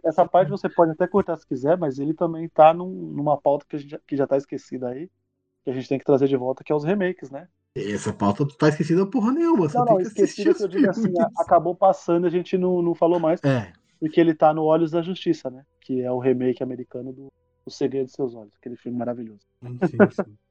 Essa 0.03 0.27
parte 0.27 0.49
você 0.49 0.69
pode 0.69 0.91
até 0.91 1.07
cortar 1.07 1.37
se 1.37 1.47
quiser, 1.47 1.77
mas 1.77 1.99
ele 1.99 2.13
também 2.13 2.49
tá 2.49 2.73
num- 2.73 3.13
numa 3.13 3.39
pauta 3.39 3.65
que, 3.67 3.75
a 3.75 3.79
gente, 3.79 3.91
já- 3.91 3.99
que 4.07 4.15
já 4.17 4.27
tá 4.27 4.37
esquecida 4.37 4.89
aí, 4.89 5.09
que 5.63 5.71
a 5.71 5.73
gente 5.73 5.89
tem 5.89 5.99
que 5.99 6.05
trazer 6.05 6.27
de 6.27 6.37
volta, 6.37 6.63
que 6.63 6.71
é 6.71 6.75
os 6.75 6.83
remakes, 6.85 7.31
né? 7.31 7.47
Essa 7.75 8.13
pauta 8.13 8.45
tá 8.57 8.69
esquecida 8.69 9.05
porra 9.05 9.31
nenhuma. 9.33 9.67
Você 9.69 9.77
Não, 9.77 9.85
tem 9.85 9.95
não, 9.95 9.99
esquecida 10.01 10.53
que 10.53 10.63
eu 10.63 10.67
digo 10.67 10.89
assim, 10.89 11.13
acabou 11.37 11.75
passando 11.75 12.25
e 12.25 12.27
a 12.27 12.31
gente 12.31 12.57
não, 12.57 12.81
não 12.81 12.93
falou 12.95 13.19
mais, 13.19 13.39
É. 13.43 13.71
porque 13.99 14.19
ele 14.19 14.35
tá 14.35 14.53
no 14.53 14.63
Olhos 14.65 14.91
da 14.91 15.01
Justiça, 15.01 15.49
né? 15.49 15.65
Que 15.81 16.01
é 16.01 16.11
o 16.11 16.19
remake 16.19 16.63
americano 16.63 17.13
do 17.13 17.27
O 17.65 17.71
Segredo 17.71 18.07
de 18.07 18.13
Seus 18.13 18.35
Olhos, 18.35 18.53
aquele 18.59 18.77
filme 18.77 18.97
maravilhoso. 18.97 19.45
Sim, 19.81 20.09
sim. 20.11 20.37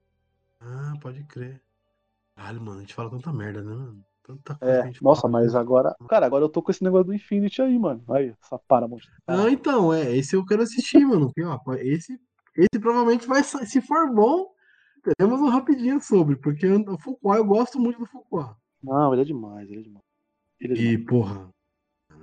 Ah, 0.61 0.94
pode 1.03 1.23
crer. 1.25 1.62
Caralho, 2.37 2.61
mano, 2.62 2.79
a 2.79 2.83
gente 2.83 2.94
fala 2.94 3.11
tanta 3.11 3.33
merda, 3.33 3.62
né, 3.62 3.75
mano? 3.75 4.07
Tanta 4.23 4.57
coisa 4.57 4.79
que 4.81 4.87
a 4.87 4.88
É, 4.88 4.92
gente 4.92 5.03
nossa, 5.03 5.29
fala, 5.29 5.29
mas 5.29 5.55
né? 5.55 5.55
agora. 5.55 5.94
Cara, 6.09 6.27
agora 6.27 6.44
eu 6.44 6.49
tô 6.49 6.62
com 6.62 6.70
esse 6.70 6.83
negócio 6.85 7.07
do 7.07 7.14
Infinity 7.14 7.62
aí, 7.62 7.79
mano. 7.79 8.03
Aí, 8.11 8.35
essa 8.42 8.59
Paramount. 8.59 9.03
Ah, 9.27 9.51
então, 9.51 9.92
é, 9.92 10.14
esse 10.16 10.35
eu 10.37 10.44
quero 10.44 10.62
assistir, 10.62 11.05
mano. 11.07 11.27
Porque, 11.27 11.42
ó, 11.44 11.59
esse, 11.77 12.18
esse 12.57 12.81
provavelmente 12.81 13.27
vai 13.27 13.42
sair. 13.44 13.66
Se 13.66 13.81
for 13.81 14.12
bom, 14.12 14.53
teremos 15.18 15.40
um 15.40 15.49
rapidinho 15.49 16.01
sobre, 16.01 16.37
porque 16.37 16.66
o 16.66 16.99
Foucault, 16.99 17.38
eu 17.38 17.44
gosto 17.44 17.79
muito 17.81 17.99
do 18.01 18.07
Foucault. 18.07 18.57
Não, 18.83 19.12
ele 19.14 19.23
é 19.23 19.25
demais, 19.25 19.70
ele 19.70 19.81
é 19.81 19.83
demais. 19.85 20.05
Ele 20.61 20.75
é, 20.75 20.77
E, 20.77 20.99
demais. 20.99 21.07
porra, 21.09 21.53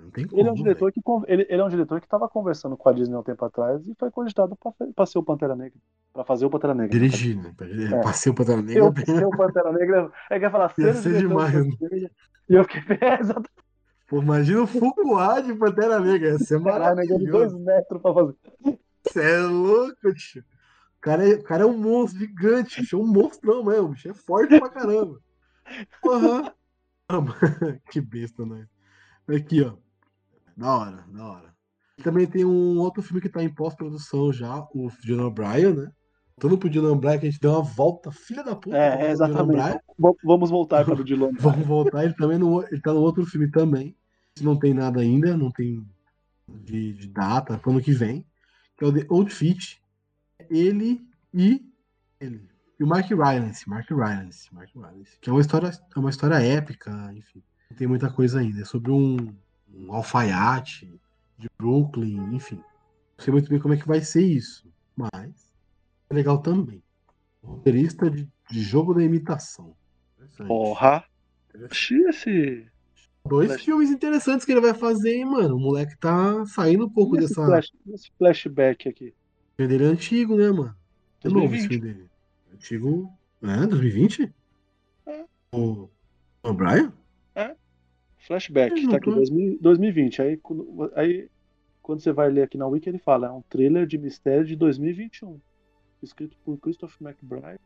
não 0.08 0.12
tem 0.12 0.28
como. 0.28 0.42
Ele 0.42 0.48
é 0.50 0.52
um 0.52 0.56
diretor 0.56 0.92
que 0.92 1.02
ele, 1.28 1.46
ele 1.50 1.62
é 1.62 1.66
um 1.66 1.70
diretor 1.70 2.02
que 2.02 2.08
tava 2.08 2.28
conversando 2.30 2.76
com 2.78 2.90
a 2.90 2.94
Disney 2.94 3.16
há 3.16 3.20
um 3.20 3.24
tempo 3.24 3.44
atrás 3.46 3.86
e 3.88 3.94
foi 4.00 4.10
cogitado 4.10 4.58
pra 4.96 5.06
ser 5.06 5.20
o 5.20 5.24
Pantera 5.24 5.56
Negra. 5.56 5.78
Pra 6.14 6.24
fazer 6.24 6.46
o 6.46 6.50
Pantera 6.50 6.74
Negra. 6.74 6.98
né? 7.36 7.54
É. 7.94 8.02
Passei 8.02 8.32
o 8.32 8.36
Pantera 8.36 8.62
Ser 8.66 8.82
o, 8.82 8.86
Negra. 8.92 9.06
ser 9.06 9.26
o 9.26 9.30
Pantera 9.30 9.72
Negra. 9.72 10.12
É 10.30 10.40
que 10.40 10.46
ia 10.46 10.52
falar, 10.52 10.74
Ia 10.78 10.94
ser 10.94 11.02
ser 11.02 11.20
demais, 11.20 11.54
né? 11.54 11.72
Pantera. 11.80 12.12
E 12.50 12.54
eu 12.56 12.64
fiquei, 12.64 12.98
é, 13.02 13.20
exatamente. 13.20 13.52
Pô, 14.08 14.22
imagina 14.22 14.62
o 14.62 14.68
Foucault 14.68 15.42
de 15.46 15.54
Pantera 15.54 16.00
Negra. 16.00 16.30
Ia 16.30 16.40
ser 16.40 16.64
Caralho, 16.64 16.96
negão 16.96 17.18
de 17.18 17.26
dois 17.28 17.54
maravilhoso. 17.54 17.60
metros 17.60 18.02
pra 18.02 18.14
fazer. 18.14 18.36
Você 19.04 19.22
é 19.22 19.40
louco, 19.42 20.14
tio. 20.14 20.42
O 20.42 21.02
cara 21.02 21.30
é, 21.30 21.36
o 21.36 21.44
cara 21.44 21.64
é 21.64 21.66
um 21.66 21.78
monstro 21.78 22.20
gigante, 22.20 22.82
bicho. 22.82 22.96
É 22.96 23.00
um 23.00 23.06
monstrão 23.08 23.64
mesmo. 23.64 23.86
O 23.86 23.90
bicho 23.90 24.10
é 24.10 24.14
forte 24.14 24.60
pra 24.60 24.70
caramba. 24.70 25.20
Porra. 26.02 26.54
Mano, 27.10 27.34
que 27.92 28.02
besta, 28.02 28.46
né? 28.46 28.68
Aqui, 29.28 29.62
ó. 29.62 29.74
Da 30.58 30.76
hora, 30.76 31.06
da 31.14 31.24
hora. 31.24 31.56
Também 32.04 32.26
tem 32.26 32.44
um 32.44 32.80
outro 32.80 33.04
filme 33.04 33.22
que 33.22 33.30
tá 33.30 33.44
em 33.44 33.54
pós-produção 33.54 34.34
já, 34.34 34.60
o 34.74 34.90
Dylan 35.04 35.32
Bryan, 35.32 35.74
né? 35.74 35.92
Todo 36.40 36.58
pro 36.58 36.70
Dylan 36.70 36.98
Bryan 36.98 37.20
que 37.20 37.28
a 37.28 37.30
gente 37.30 37.40
deu 37.40 37.52
uma 37.52 37.62
volta, 37.64 38.12
filha 38.12 38.44
da 38.44 38.56
puta. 38.56 38.76
É, 38.76 38.98
pro 38.98 39.08
exatamente. 39.08 39.80
Vamos 40.24 40.50
voltar 40.50 40.84
para 40.84 41.00
o 41.00 41.04
Dylan. 41.04 41.32
Vamos 41.40 41.66
voltar, 41.66 42.04
ele 42.04 42.14
também 42.14 42.38
no, 42.38 42.64
ele 42.64 42.82
tá 42.82 42.94
no 42.94 43.02
outro 43.02 43.26
filme 43.26 43.50
também. 43.50 43.96
não 44.42 44.58
tem 44.58 44.74
nada 44.74 45.00
ainda, 45.00 45.38
não 45.38 45.52
tem 45.52 45.86
de, 46.48 46.94
de 46.94 47.08
data 47.08 47.58
para 47.58 47.72
ano 47.72 47.82
que 47.82 47.92
vem, 47.92 48.26
que 48.78 48.84
é 48.84 48.88
o 48.88 48.94
The 48.94 49.06
Old 49.10 49.34
Fit. 49.34 49.82
Ele 50.50 51.02
e 51.34 51.66
ele. 52.20 52.48
E 52.80 52.84
o 52.84 52.88
Mark 52.88 53.10
Rylance, 53.10 53.68
Mark 53.68 53.90
Rylance, 53.90 54.54
Mark 54.54 54.70
Rylance, 54.76 55.18
que 55.20 55.30
é 55.30 55.34
uma 55.34 55.42
história, 55.42 55.70
é 55.70 56.00
uma 56.00 56.12
história 56.12 56.36
épica, 56.36 56.92
enfim. 57.16 57.44
Não 57.70 57.78
tem 57.78 57.88
muita 57.88 58.12
coisa 58.12 58.40
ainda. 58.40 58.62
É 58.62 58.66
sobre 58.66 58.92
um, 58.92 59.36
um 59.74 59.94
alfaiate 59.94 61.00
de 61.38 61.50
Brooklyn, 61.58 62.36
enfim. 62.36 62.58
Não 63.18 63.24
sei 63.24 63.32
muito 63.32 63.50
bem 63.50 63.60
como 63.60 63.74
é 63.74 63.78
que 63.78 63.88
vai 63.88 64.02
ser 64.02 64.24
isso, 64.24 64.68
mas 64.96 65.54
é 66.10 66.14
legal 66.14 66.40
também. 66.40 66.82
Roteirista 67.44 68.10
de, 68.10 68.28
de 68.50 68.62
jogo 68.62 68.94
da 68.94 69.04
imitação. 69.04 69.76
Porra! 70.48 71.04
Esse, 71.54 72.68
Dois 73.28 73.48
Flash. 73.50 73.64
filmes 73.64 73.90
interessantes 73.90 74.46
que 74.46 74.52
ele 74.52 74.62
vai 74.62 74.74
fazer, 74.74 75.16
hein, 75.16 75.26
mano. 75.26 75.56
O 75.56 75.60
moleque 75.60 75.98
tá 75.98 76.46
saindo 76.46 76.86
um 76.86 76.90
pouco 76.90 77.18
esse 77.18 77.28
dessa. 77.28 77.46
Flash, 77.46 77.72
esse 77.94 78.12
flashback 78.18 78.90
aqui. 78.90 79.10
O 79.10 79.56
filme 79.58 79.72
dele 79.72 79.86
é 79.86 79.88
antigo, 79.88 80.36
né, 80.36 80.52
mano? 80.52 80.76
É 81.24 81.30
novo 81.30 81.54
esse 81.56 81.68
filme 81.68 81.82
dele. 81.82 82.10
Antigo. 82.54 83.12
É, 83.42 83.68
2020? 83.68 84.34
É. 85.06 85.26
O. 85.52 85.90
O 86.44 86.54
Brian? 86.54 86.94
É. 88.28 88.34
Flashback, 88.34 88.86
é, 88.86 88.90
tá 88.90 88.98
aqui, 88.98 89.10
2000, 89.10 89.58
2020. 89.62 90.22
Aí, 90.22 90.40
aí, 90.96 91.30
quando 91.82 92.02
você 92.02 92.12
vai 92.12 92.30
ler 92.30 92.44
aqui 92.44 92.58
na 92.58 92.68
Wiki, 92.68 92.90
ele 92.90 93.00
fala: 93.00 93.28
é 93.28 93.32
um 93.32 93.42
trailer 93.50 93.88
de 93.88 93.98
mistério 93.98 94.46
de 94.46 94.56
2021. 94.56 95.40
Escrito 96.04 96.38
por 96.44 96.58
Christopher 96.58 97.08
McBride. 97.08 97.60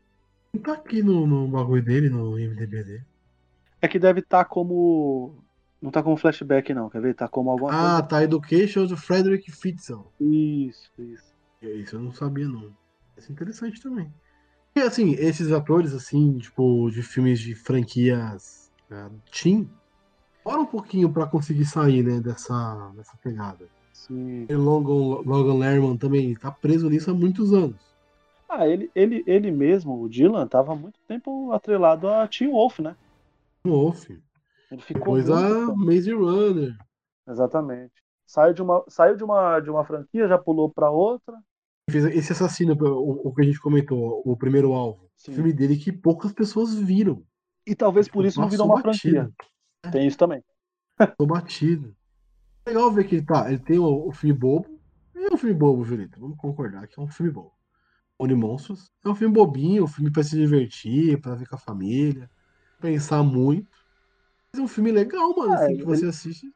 Não 0.53 0.61
tá 0.61 0.73
aqui 0.73 1.01
no, 1.01 1.25
no 1.25 1.47
bagulho 1.47 1.83
dele, 1.83 2.09
no 2.09 2.39
IMDB 2.39 2.83
dele. 2.83 3.03
É 3.81 3.87
que 3.87 3.97
deve 3.97 4.19
estar 4.19 4.43
tá 4.43 4.45
como 4.45 5.43
não 5.81 5.89
tá 5.89 6.03
como 6.03 6.15
flashback, 6.15 6.73
não, 6.73 6.89
quer 6.89 7.01
ver? 7.01 7.15
Tá 7.15 7.27
como 7.27 7.49
alguma 7.49 7.71
ah, 7.71 7.93
coisa. 7.93 8.03
tá 8.03 8.23
Education 8.23 8.85
do 8.85 8.95
Frederick 8.95 9.51
Fitzel. 9.51 10.13
Isso, 10.19 10.91
isso. 10.99 11.33
Isso 11.61 11.95
eu 11.95 11.99
não 11.99 12.11
sabia, 12.11 12.47
não. 12.47 12.71
Isso 13.17 13.29
é 13.29 13.33
interessante 13.33 13.81
também. 13.81 14.13
E 14.75 14.79
assim, 14.79 15.13
esses 15.13 15.51
atores, 15.51 15.93
assim, 15.93 16.37
tipo, 16.37 16.89
de 16.91 17.01
filmes 17.01 17.39
de 17.39 17.55
franquias 17.55 18.71
uh, 18.91 19.11
teen, 19.31 19.67
demora 20.43 20.61
um 20.61 20.65
pouquinho 20.65 21.11
pra 21.11 21.27
conseguir 21.27 21.65
sair, 21.65 22.03
né, 22.03 22.19
dessa, 22.19 22.91
dessa 22.95 23.17
pegada. 23.17 23.67
Sim. 23.93 24.45
E 24.49 24.55
Logan, 24.55 25.21
Logan 25.25 25.57
Lerman 25.57 25.97
também 25.97 26.33
tá 26.35 26.51
preso 26.51 26.89
nisso 26.89 27.11
há 27.11 27.13
muitos 27.13 27.53
anos. 27.53 27.79
Ah, 28.49 28.67
ele, 28.67 28.91
ele, 28.93 29.23
ele 29.25 29.51
mesmo, 29.51 30.01
o 30.01 30.09
Dylan, 30.09 30.45
tava 30.47 30.73
há 30.73 30.75
muito 30.75 30.99
tempo 31.07 31.51
atrelado 31.53 32.07
a 32.09 32.27
Teen 32.27 32.51
Wolf, 32.51 32.79
né? 32.79 32.95
Teen 33.63 33.73
Wolf. 33.73 34.09
Ele 34.09 34.81
ficou 34.81 35.15
Depois 35.15 35.29
a 35.29 35.75
Maze 35.75 36.11
Runner. 36.11 36.75
Exatamente. 37.27 37.93
Saiu 38.25 38.53
de 38.53 38.61
uma, 38.61 38.83
saiu 38.87 39.15
de 39.15 39.23
uma, 39.23 39.59
de 39.59 39.69
uma 39.69 39.83
franquia, 39.83 40.27
já 40.27 40.37
pulou 40.37 40.69
para 40.69 40.89
outra. 40.89 41.37
Esse 41.87 42.31
assassino, 42.31 42.73
o, 42.73 43.27
o, 43.27 43.33
que 43.33 43.41
a 43.41 43.45
gente 43.45 43.59
comentou, 43.59 44.21
o 44.25 44.37
primeiro 44.37 44.73
alvo. 44.73 45.09
Sim. 45.15 45.33
Filme 45.33 45.53
dele 45.53 45.77
que 45.77 45.91
poucas 45.91 46.31
pessoas 46.31 46.73
viram. 46.73 47.23
E 47.67 47.75
talvez 47.75 48.07
por 48.07 48.25
isso 48.25 48.39
não 48.39 48.49
virou 48.49 48.65
uma 48.65 48.81
batido. 48.81 49.15
franquia. 49.15 49.31
Tem 49.89 50.05
isso 50.05 50.17
também. 50.17 50.43
Tô 51.17 51.25
batido. 51.25 51.95
Legal 52.67 52.91
ver 52.91 53.05
que 53.05 53.15
ele 53.15 53.25
tá. 53.25 53.47
Ele 53.49 53.59
tem 53.59 53.79
o, 53.79 54.07
o 54.07 54.11
filme 54.11 54.37
bobo. 54.37 54.79
É 55.15 55.33
um 55.33 55.37
filme 55.37 55.55
bobo, 55.55 55.83
Julito. 55.83 56.19
Vamos 56.19 56.37
concordar 56.37 56.87
que 56.87 56.99
é 56.99 57.03
um 57.03 57.07
filme 57.07 57.31
bobo. 57.31 57.53
Oni 58.19 58.35
Monstros. 58.35 58.91
É 59.03 59.09
um 59.09 59.15
filme 59.15 59.33
bobinho, 59.33 59.83
um 59.83 59.87
filme 59.87 60.11
pra 60.11 60.23
se 60.23 60.37
divertir, 60.37 61.19
pra 61.19 61.35
ver 61.35 61.47
com 61.47 61.55
a 61.55 61.59
família. 61.59 62.29
Pensar 62.79 63.23
muito. 63.23 63.69
É 64.55 64.59
um 64.59 64.67
filme 64.67 64.91
legal, 64.91 65.33
mano, 65.35 65.53
assim, 65.53 65.77
que 65.77 65.85
você 65.85 66.05
assiste. 66.05 66.51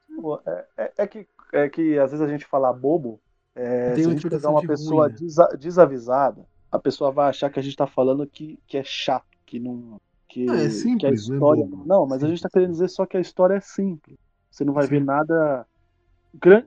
É, 0.46 0.68
é, 0.78 0.94
é, 0.98 1.08
que, 1.08 1.28
é 1.54 1.70
que 1.70 1.98
às 1.98 2.12
vezes 2.12 2.26
a 2.26 2.30
gente 2.30 2.46
fala 2.46 2.72
bobo, 2.74 3.22
é, 3.56 3.96
se 3.96 4.02
a 4.02 4.10
gente 4.10 4.30
pegar 4.30 4.50
uma 4.50 4.62
pessoa 4.62 5.08
ruim, 5.08 5.14
né? 5.14 5.58
desavisada, 5.58 6.46
a 6.72 6.78
pessoa 6.78 7.12
vai 7.12 7.30
achar 7.30 7.50
que 7.50 7.60
a 7.60 7.64
gente 7.64 7.76
tá 7.76 7.88
falando 7.88 8.28
que, 8.28 8.60
que 8.68 8.78
é 8.78 8.84
chato, 8.84 9.26
que 9.46 9.60
não. 9.60 10.00
Que, 10.36 10.50
é 10.50 10.70
simples, 10.70 11.00
que 11.00 11.06
a 11.06 11.12
história. 11.12 11.64
É 11.64 11.88
não, 11.88 12.06
mas 12.06 12.22
a 12.22 12.28
gente 12.28 12.42
tá 12.42 12.50
querendo 12.50 12.72
dizer 12.72 12.90
só 12.90 13.06
que 13.06 13.16
a 13.16 13.22
história 13.22 13.54
é 13.54 13.62
simples. 13.62 14.18
Você 14.52 14.66
não 14.66 14.74
vai 14.74 14.84
Sim. 14.84 14.90
ver 14.90 15.06
nada. 15.06 15.66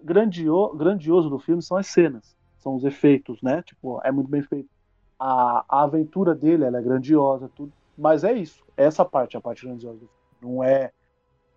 Grandio, 0.03 0.75
grandioso 0.75 1.29
do 1.29 1.39
filme 1.39 1.61
são 1.61 1.77
as 1.77 1.89
cenas, 1.89 2.35
são 2.61 2.75
os 2.75 2.85
efeitos, 2.85 3.43
né? 3.43 3.61
Tipo, 3.61 4.01
é 4.03 4.11
muito 4.11 4.31
bem 4.31 4.41
feito. 4.41 4.71
A, 5.19 5.67
a 5.69 5.83
aventura 5.83 6.35
dele 6.35 6.65
ela 6.65 6.79
é 6.79 6.83
grandiosa, 6.83 7.51
tudo. 7.55 7.71
Mas 7.99 8.25
é 8.25 8.33
isso. 8.33 8.65
Essa 8.75 9.05
parte 9.05 9.37
é 9.37 9.39
a 9.39 9.43
parte 9.43 9.67
grandiosa 9.67 9.99
do 9.99 10.09
filme. 10.09 10.15
Não 10.41 10.65
é 10.65 10.91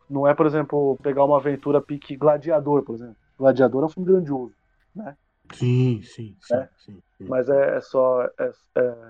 não 0.10 0.28
é, 0.28 0.34
por 0.34 0.46
exemplo, 0.46 0.98
pegar 1.02 1.24
uma 1.24 1.38
aventura 1.38 1.80
pique 1.80 2.18
Gladiador, 2.18 2.84
por 2.84 2.96
exemplo. 2.96 3.16
Gladiador 3.38 3.84
é 3.84 3.86
um 3.86 3.90
filme 3.90 4.12
grandioso, 4.12 4.54
né? 4.94 5.16
Sim, 5.54 6.02
sim, 6.04 6.36
sim. 6.42 6.56
É? 6.56 6.70
sim, 6.76 7.02
sim. 7.18 7.24
Mas 7.30 7.48
é, 7.48 7.78
é 7.78 7.80
só 7.80 8.24
é, 8.24 8.52
é, 8.76 9.10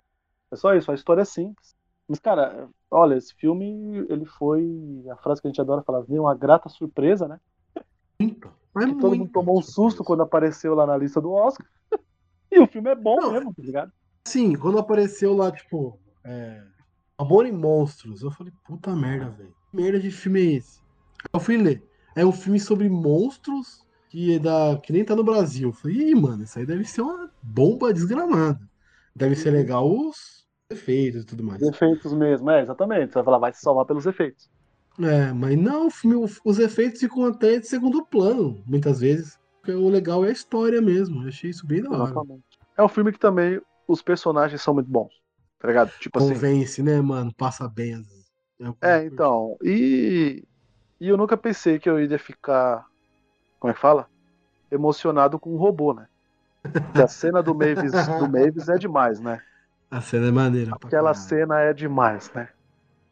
é, 0.51 0.55
só 0.55 0.75
isso, 0.75 0.91
a 0.91 0.93
história 0.93 1.23
é 1.23 1.25
simples. 1.25 1.75
Mas, 2.11 2.19
cara, 2.19 2.67
olha, 2.91 3.15
esse 3.15 3.33
filme, 3.33 4.05
ele 4.09 4.25
foi, 4.25 5.01
a 5.09 5.15
frase 5.15 5.41
que 5.41 5.47
a 5.47 5.49
gente 5.49 5.61
adora 5.61 5.81
falar, 5.81 6.01
veio 6.01 6.23
uma 6.23 6.35
grata 6.35 6.67
surpresa, 6.67 7.25
né? 7.25 7.39
Muito. 8.19 8.51
É 8.77 8.85
que 8.85 8.95
todo 8.95 9.15
mundo 9.15 9.31
tomou 9.31 9.57
um 9.57 9.61
susto 9.61 10.03
quando 10.03 10.21
apareceu 10.21 10.75
lá 10.75 10.85
na 10.85 10.97
lista 10.97 11.21
do 11.21 11.31
Oscar. 11.31 11.65
e 12.51 12.59
o 12.59 12.67
filme 12.67 12.89
é 12.89 12.95
bom 12.95 13.15
Não, 13.15 13.31
mesmo, 13.31 13.53
tá 13.53 13.63
ligado? 13.63 13.93
Sim, 14.25 14.57
quando 14.57 14.77
apareceu 14.77 15.33
lá, 15.33 15.53
tipo, 15.53 15.97
é, 16.25 16.61
Amor 17.17 17.45
em 17.45 17.53
Monstros, 17.53 18.23
eu 18.23 18.31
falei, 18.31 18.51
puta 18.65 18.93
merda, 18.93 19.29
velho. 19.29 19.55
Que 19.69 19.77
merda 19.77 19.97
de 19.97 20.11
filme 20.11 20.41
é 20.41 20.55
esse? 20.57 20.81
Eu 21.31 21.39
fui 21.39 21.55
ler. 21.55 21.81
É 22.13 22.25
um 22.25 22.33
filme 22.33 22.59
sobre 22.59 22.89
monstros 22.89 23.87
que, 24.09 24.35
é 24.35 24.39
da, 24.39 24.77
que 24.83 24.91
nem 24.91 25.05
tá 25.05 25.15
no 25.15 25.23
Brasil. 25.23 25.69
Eu 25.69 25.73
falei, 25.73 26.09
Ih, 26.09 26.15
mano, 26.15 26.43
isso 26.43 26.59
aí 26.59 26.65
deve 26.65 26.83
ser 26.83 27.03
uma 27.03 27.31
bomba 27.41 27.93
desgramada. 27.93 28.69
Deve 29.15 29.37
ser 29.37 29.51
legal 29.51 29.89
os 29.89 30.40
efeitos 30.71 31.23
e 31.23 31.25
tudo 31.25 31.43
mais. 31.43 31.61
Efeitos 31.61 32.13
mesmo, 32.13 32.49
é, 32.49 32.61
exatamente. 32.61 33.09
Você 33.09 33.15
vai 33.15 33.23
falar, 33.23 33.37
vai 33.37 33.53
se 33.53 33.61
salvar 33.61 33.85
pelos 33.85 34.05
efeitos. 34.05 34.49
É, 34.99 35.31
mas 35.31 35.57
não, 35.57 35.87
o 35.87 35.89
filme, 35.91 36.29
os 36.43 36.59
efeitos 36.59 36.99
ficam 36.99 37.25
até 37.25 37.59
de 37.59 37.67
segundo 37.67 38.05
plano, 38.05 38.61
muitas 38.65 38.99
vezes. 38.99 39.39
Porque 39.59 39.73
o 39.73 39.89
legal 39.89 40.25
é 40.25 40.29
a 40.29 40.31
história 40.31 40.81
mesmo. 40.81 41.23
Eu 41.23 41.27
achei 41.29 41.49
isso 41.49 41.65
bem 41.65 41.81
da 41.81 41.89
hora. 41.91 42.03
Exatamente. 42.03 42.43
É 42.77 42.83
um 42.83 42.89
filme 42.89 43.11
que 43.11 43.19
também 43.19 43.61
os 43.87 44.01
personagens 44.01 44.61
são 44.61 44.73
muito 44.73 44.89
bons. 44.89 45.13
Tá 45.59 45.67
ligado? 45.67 45.91
Tipo 45.99 46.17
assim 46.17 46.33
Convence, 46.33 46.81
assim. 46.81 46.83
né, 46.83 46.99
mano? 46.99 47.31
Passa 47.35 47.69
bem. 47.69 48.03
É, 48.81 48.97
é 48.97 49.05
então. 49.05 49.55
E 49.63 50.43
e 51.01 51.09
eu 51.09 51.17
nunca 51.17 51.35
pensei 51.35 51.79
que 51.79 51.89
eu 51.89 51.99
iria 51.99 52.19
ficar. 52.19 52.85
Como 53.59 53.71
é 53.71 53.73
que 53.73 53.81
fala? 53.81 54.07
Emocionado 54.69 55.39
com 55.39 55.51
um 55.51 55.57
robô, 55.57 55.95
né? 55.95 56.07
Porque 56.61 57.01
a 57.01 57.07
cena 57.07 57.41
do 57.41 57.55
Mavis, 57.55 57.91
do 58.19 58.29
Mavis 58.29 58.69
é 58.69 58.77
demais, 58.77 59.19
né? 59.19 59.41
A 59.91 59.99
cena 59.99 60.27
é 60.27 60.31
maneira. 60.31 60.71
Aquela 60.71 61.13
cena 61.13 61.59
é 61.59 61.73
demais, 61.73 62.31
né? 62.33 62.47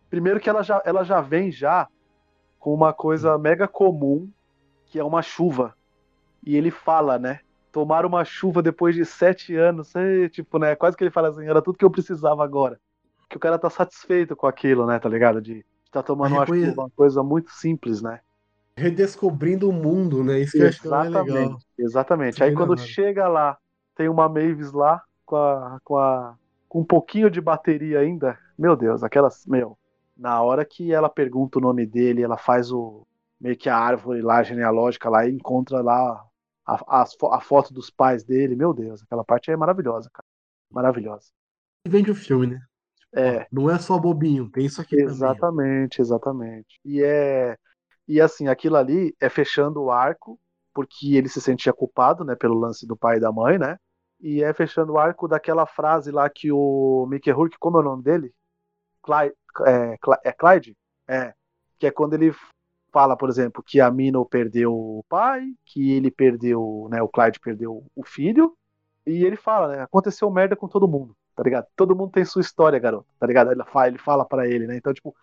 Primeiro 0.09 0.39
que 0.39 0.49
ela 0.49 0.63
já, 0.63 0.81
ela 0.85 1.03
já 1.03 1.19
vem 1.19 1.51
já 1.51 1.87
com 2.57 2.73
uma 2.73 2.93
coisa 2.93 3.37
mega 3.37 3.67
comum, 3.67 4.29
que 4.85 4.97
é 4.97 5.03
uma 5.03 5.21
chuva. 5.21 5.75
E 6.41 6.55
ele 6.55 6.71
fala, 6.71 7.19
né? 7.19 7.41
Tomar 7.69 8.05
uma 8.05 8.23
chuva 8.23 8.63
depois 8.63 8.95
de 8.95 9.05
sete 9.05 9.55
anos, 9.55 9.93
é, 9.93 10.29
tipo, 10.29 10.57
né? 10.57 10.73
Quase 10.73 10.95
que 10.95 11.03
ele 11.03 11.11
fala 11.11 11.27
assim, 11.27 11.45
era 11.45 11.61
tudo 11.61 11.77
que 11.77 11.83
eu 11.83 11.91
precisava 11.91 12.43
agora. 12.43 12.79
Que 13.29 13.35
o 13.35 13.39
cara 13.39 13.59
tá 13.59 13.69
satisfeito 13.69 14.33
com 14.35 14.47
aquilo, 14.47 14.87
né? 14.87 14.97
Tá 14.99 15.09
ligado? 15.09 15.41
De 15.41 15.65
tá 15.91 16.01
tomando 16.01 16.35
uma, 16.35 16.45
uma 16.45 16.89
coisa 16.91 17.21
muito 17.21 17.51
simples, 17.51 18.01
né? 18.01 18.21
Redescobrindo 18.77 19.69
o 19.69 19.73
mundo, 19.73 20.23
né? 20.23 20.39
Isso 20.39 20.53
que 20.53 20.63
exatamente, 20.63 20.85
eu 20.85 20.95
acho 20.95 21.11
que 21.11 21.29
é 21.29 21.33
legal. 21.33 21.59
Exatamente. 21.77 22.43
Aí 22.43 22.53
quando 22.53 22.77
chega 22.77 23.27
lá, 23.27 23.57
tem 23.95 24.07
uma 24.07 24.29
Mavis 24.29 24.71
lá 24.71 25.03
com 25.25 25.35
a, 25.35 25.79
com 25.83 25.97
a 25.97 26.35
com 26.69 26.81
um 26.81 26.85
pouquinho 26.85 27.29
de 27.29 27.41
bateria 27.41 27.99
ainda. 27.99 28.39
Meu 28.57 28.75
Deus, 28.77 29.03
aquelas, 29.03 29.45
meu, 29.45 29.77
na 30.15 30.41
hora 30.41 30.65
que 30.65 30.93
ela 30.93 31.09
pergunta 31.09 31.57
o 31.59 31.61
nome 31.61 31.85
dele, 31.85 32.23
ela 32.23 32.37
faz 32.37 32.71
o 32.71 33.05
meio 33.41 33.57
que 33.57 33.69
a 33.69 33.77
árvore 33.77 34.21
lá 34.21 34.43
genealógica 34.43 35.09
lá 35.09 35.27
e 35.27 35.31
encontra 35.33 35.81
lá 35.81 36.25
a, 36.65 37.01
a, 37.01 37.05
a 37.37 37.41
foto 37.41 37.73
dos 37.73 37.89
pais 37.89 38.23
dele. 38.23 38.55
Meu 38.55 38.73
Deus, 38.73 39.03
aquela 39.03 39.25
parte 39.25 39.51
é 39.51 39.57
maravilhosa, 39.57 40.09
cara. 40.13 40.27
Maravilhosa. 40.71 41.31
E 41.85 41.89
vende 41.89 42.11
o 42.11 42.15
filme, 42.15 42.47
né? 42.47 42.61
É. 43.15 43.47
Não 43.51 43.69
é 43.69 43.79
só 43.79 43.97
bobinho, 43.97 44.49
tem 44.51 44.65
isso 44.65 44.81
aqui 44.81 44.95
exatamente, 44.95 45.97
também. 45.97 46.01
Exatamente, 46.05 46.79
E 46.85 47.01
é 47.03 47.57
e 48.07 48.19
assim, 48.19 48.47
aquilo 48.47 48.75
ali 48.75 49.15
é 49.19 49.29
fechando 49.29 49.81
o 49.83 49.91
arco, 49.91 50.39
porque 50.73 51.15
ele 51.15 51.29
se 51.29 51.39
sentia 51.39 51.71
culpado, 51.71 52.23
né, 52.23 52.35
pelo 52.35 52.57
lance 52.59 52.87
do 52.87 52.97
pai 52.97 53.17
e 53.17 53.19
da 53.19 53.31
mãe, 53.31 53.59
né? 53.59 53.77
E 54.19 54.43
é 54.43 54.53
fechando 54.53 54.93
o 54.93 54.97
arco 54.97 55.27
daquela 55.27 55.65
frase 55.65 56.11
lá 56.11 56.29
que 56.29 56.51
o 56.51 57.05
Mickey 57.09 57.31
Rourke, 57.31 57.57
como 57.59 57.77
é 57.77 57.81
o 57.81 57.83
nome 57.83 58.03
dele? 58.03 58.33
Clyde, 59.01 59.35
é, 59.65 59.97
é 60.25 60.31
Clyde? 60.33 60.77
É, 61.07 61.33
que 61.77 61.87
é 61.87 61.91
quando 61.91 62.13
ele 62.13 62.33
fala, 62.91 63.15
por 63.15 63.29
exemplo, 63.29 63.63
que 63.63 63.79
a 63.79 63.89
Mino 63.89 64.25
perdeu 64.25 64.73
o 64.73 65.05
pai, 65.07 65.47
que 65.65 65.91
ele 65.91 66.11
perdeu, 66.11 66.87
né, 66.91 67.01
o 67.01 67.07
Clyde 67.07 67.39
perdeu 67.39 67.85
o 67.95 68.03
filho, 68.03 68.57
e 69.05 69.23
ele 69.23 69.35
fala, 69.35 69.67
né, 69.69 69.81
aconteceu 69.81 70.29
merda 70.29 70.55
com 70.55 70.67
todo 70.67 70.87
mundo 70.87 71.15
tá 71.39 71.43
ligado? 71.43 71.67
Todo 71.73 71.95
mundo 71.95 72.11
tem 72.11 72.25
sua 72.25 72.41
história, 72.41 72.77
garoto, 72.77 73.07
tá 73.17 73.25
ligado? 73.25 73.49
Ele 73.49 73.63
fala, 73.63 73.87
ele 73.87 73.97
fala 73.97 74.25
para 74.25 74.45
ele, 74.45 74.67
né? 74.67 74.75
Então, 74.75 74.93
tipo, 74.93 75.15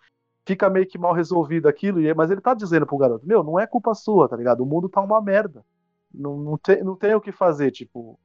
fica 0.47 0.67
meio 0.67 0.87
que 0.87 0.97
mal 0.97 1.13
resolvido 1.13 1.67
aquilo, 1.67 1.99
mas 2.15 2.31
ele 2.31 2.41
tá 2.41 2.55
dizendo 2.55 2.87
pro 2.87 2.97
garoto, 2.97 3.27
meu, 3.27 3.43
não 3.43 3.59
é 3.59 3.67
culpa 3.67 3.93
sua, 3.93 4.27
tá 4.27 4.35
ligado? 4.35 4.61
O 4.61 4.65
mundo 4.65 4.89
tá 4.89 4.99
uma 4.99 5.21
merda. 5.21 5.63
Não, 6.11 6.35
não, 6.35 6.57
tem, 6.57 6.83
não 6.83 6.95
tem 6.95 7.13
o 7.13 7.21
que 7.21 7.31
fazer, 7.31 7.69
tipo, 7.69 8.19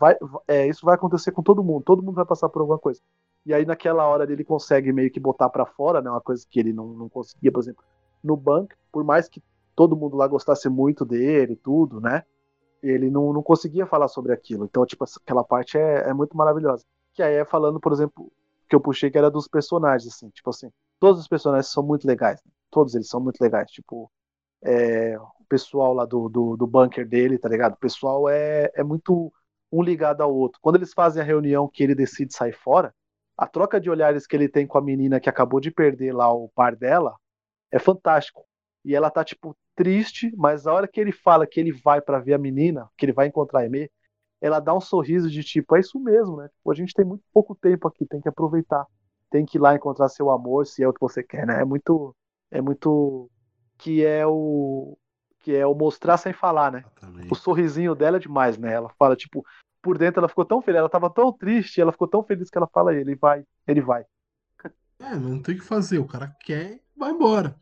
vai, 0.00 0.16
é, 0.48 0.66
isso 0.66 0.86
vai 0.86 0.94
acontecer 0.94 1.30
com 1.30 1.42
todo 1.42 1.62
mundo, 1.62 1.84
todo 1.84 2.02
mundo 2.02 2.14
vai 2.14 2.24
passar 2.24 2.48
por 2.48 2.60
alguma 2.60 2.78
coisa. 2.78 3.00
E 3.44 3.52
aí 3.52 3.66
naquela 3.66 4.06
hora 4.06 4.30
ele 4.30 4.42
consegue 4.42 4.92
meio 4.92 5.10
que 5.10 5.20
botar 5.20 5.50
para 5.50 5.66
fora, 5.66 6.00
né, 6.00 6.10
uma 6.10 6.20
coisa 6.20 6.44
que 6.48 6.58
ele 6.58 6.72
não, 6.72 6.86
não 6.94 7.08
conseguia, 7.08 7.52
por 7.52 7.60
exemplo, 7.60 7.84
no 8.24 8.36
banco, 8.36 8.74
por 8.90 9.04
mais 9.04 9.28
que 9.28 9.42
todo 9.76 9.96
mundo 9.96 10.16
lá 10.16 10.26
gostasse 10.26 10.68
muito 10.68 11.04
dele, 11.04 11.54
tudo, 11.56 12.00
né? 12.00 12.24
Ele 12.82 13.10
não, 13.10 13.32
não 13.32 13.42
conseguia 13.42 13.86
falar 13.86 14.08
sobre 14.08 14.32
aquilo. 14.32 14.64
Então, 14.64 14.86
tipo, 14.86 15.04
aquela 15.04 15.44
parte 15.44 15.76
é, 15.76 16.08
é 16.08 16.14
muito 16.14 16.36
maravilhosa. 16.36 16.84
Que 17.12 17.22
aí 17.22 17.34
é 17.34 17.44
falando, 17.44 17.78
por 17.78 17.92
exemplo, 17.92 18.32
que 18.68 18.74
eu 18.74 18.80
puxei 18.80 19.10
que 19.10 19.18
era 19.18 19.30
dos 19.30 19.46
personagens, 19.48 20.14
assim, 20.14 20.30
tipo 20.30 20.48
assim, 20.50 20.70
todos 20.98 21.20
os 21.20 21.28
personagens 21.28 21.72
são 21.72 21.82
muito 21.82 22.06
legais, 22.06 22.42
né? 22.44 22.52
todos 22.70 22.94
eles 22.94 23.08
são 23.08 23.20
muito 23.20 23.40
legais, 23.40 23.70
tipo, 23.70 24.10
é, 24.62 25.18
o 25.18 25.44
pessoal 25.48 25.92
lá 25.94 26.04
do, 26.04 26.28
do, 26.28 26.56
do 26.56 26.66
bunker 26.66 27.06
dele, 27.08 27.38
tá 27.38 27.48
ligado? 27.48 27.74
O 27.74 27.78
pessoal 27.78 28.28
é, 28.28 28.70
é 28.74 28.82
muito 28.84 29.32
um 29.72 29.82
ligado 29.82 30.22
ao 30.22 30.34
outro. 30.34 30.58
Quando 30.60 30.76
eles 30.76 30.92
fazem 30.92 31.22
a 31.22 31.24
reunião 31.24 31.68
que 31.68 31.82
ele 31.82 31.94
decide 31.94 32.34
sair 32.34 32.52
fora, 32.52 32.94
a 33.36 33.46
troca 33.46 33.80
de 33.80 33.88
olhares 33.88 34.26
que 34.26 34.36
ele 34.36 34.48
tem 34.48 34.66
com 34.66 34.78
a 34.78 34.82
menina 34.82 35.20
que 35.20 35.28
acabou 35.28 35.60
de 35.60 35.70
perder 35.70 36.12
lá 36.12 36.32
o 36.32 36.48
par 36.50 36.76
dela 36.76 37.16
é 37.70 37.78
fantástico. 37.78 38.44
E 38.84 38.94
ela 38.94 39.10
tá, 39.10 39.24
tipo, 39.24 39.56
triste, 39.74 40.32
mas 40.36 40.66
a 40.66 40.72
hora 40.72 40.88
que 40.88 41.00
ele 41.00 41.12
fala 41.12 41.46
que 41.46 41.60
ele 41.60 41.72
vai 41.72 42.00
para 42.00 42.18
ver 42.18 42.34
a 42.34 42.38
menina, 42.38 42.88
que 42.96 43.06
ele 43.06 43.12
vai 43.12 43.26
encontrar 43.26 43.60
a 43.60 43.62
Aimee, 43.62 43.90
ela 44.40 44.58
dá 44.58 44.74
um 44.74 44.80
sorriso 44.80 45.30
de 45.30 45.44
tipo, 45.44 45.76
é 45.76 45.80
isso 45.80 45.98
mesmo, 46.00 46.38
né? 46.38 46.48
Tipo, 46.48 46.70
a 46.70 46.74
gente 46.74 46.94
tem 46.94 47.04
muito 47.04 47.22
pouco 47.32 47.54
tempo 47.54 47.86
aqui, 47.86 48.06
tem 48.06 48.20
que 48.20 48.28
aproveitar. 48.28 48.86
Tem 49.30 49.44
que 49.44 49.58
ir 49.58 49.60
lá 49.60 49.74
encontrar 49.74 50.08
seu 50.08 50.30
amor, 50.30 50.66
se 50.66 50.82
é 50.82 50.88
o 50.88 50.92
que 50.92 51.00
você 51.00 51.22
quer, 51.22 51.46
né? 51.46 51.60
É 51.60 51.64
muito. 51.64 52.16
É 52.50 52.60
muito. 52.60 53.30
Que 53.78 54.04
é 54.04 54.26
o 54.26 54.98
que 55.40 55.56
é 55.56 55.66
o 55.66 55.74
mostrar 55.74 56.18
sem 56.18 56.32
falar, 56.32 56.70
né? 56.70 56.84
O 57.30 57.34
sorrisinho 57.34 57.94
dela 57.94 58.18
é 58.18 58.20
demais, 58.20 58.58
né? 58.58 58.72
Ela 58.72 58.90
fala, 58.98 59.16
tipo, 59.16 59.44
por 59.82 59.98
dentro 59.98 60.20
ela 60.20 60.28
ficou 60.28 60.44
tão 60.44 60.60
feliz, 60.60 60.78
ela 60.78 60.88
tava 60.88 61.10
tão 61.10 61.32
triste, 61.32 61.80
ela 61.80 61.92
ficou 61.92 62.08
tão 62.08 62.22
feliz 62.22 62.50
que 62.50 62.58
ela 62.58 62.68
fala 62.68 62.94
ele 62.94 63.14
vai, 63.14 63.44
ele 63.66 63.80
vai. 63.80 64.04
É, 64.98 65.16
não 65.16 65.40
tem 65.40 65.54
o 65.54 65.58
que 65.58 65.64
fazer, 65.64 65.98
o 65.98 66.06
cara 66.06 66.34
quer, 66.44 66.80
vai 66.96 67.10
embora. 67.10 67.56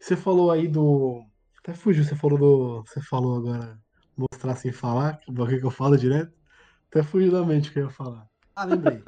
Você 0.00 0.16
falou 0.16 0.50
aí 0.50 0.68
do. 0.68 1.24
Até 1.58 1.74
fugiu, 1.74 2.04
você 2.04 2.14
falou 2.14 2.38
do. 2.38 2.84
Você 2.86 3.00
falou 3.00 3.36
agora 3.36 3.78
mostrar 4.16 4.54
sem 4.54 4.70
falar, 4.70 5.20
o 5.26 5.46
que 5.46 5.64
eu 5.64 5.70
falo 5.70 5.98
direto. 5.98 6.32
Até 6.88 7.02
fugiu 7.02 7.32
da 7.32 7.44
mente 7.44 7.70
o 7.70 7.72
que 7.72 7.80
eu 7.80 7.84
ia 7.84 7.90
falar. 7.90 8.28
Ah, 8.54 8.64
lembrei. 8.64 9.02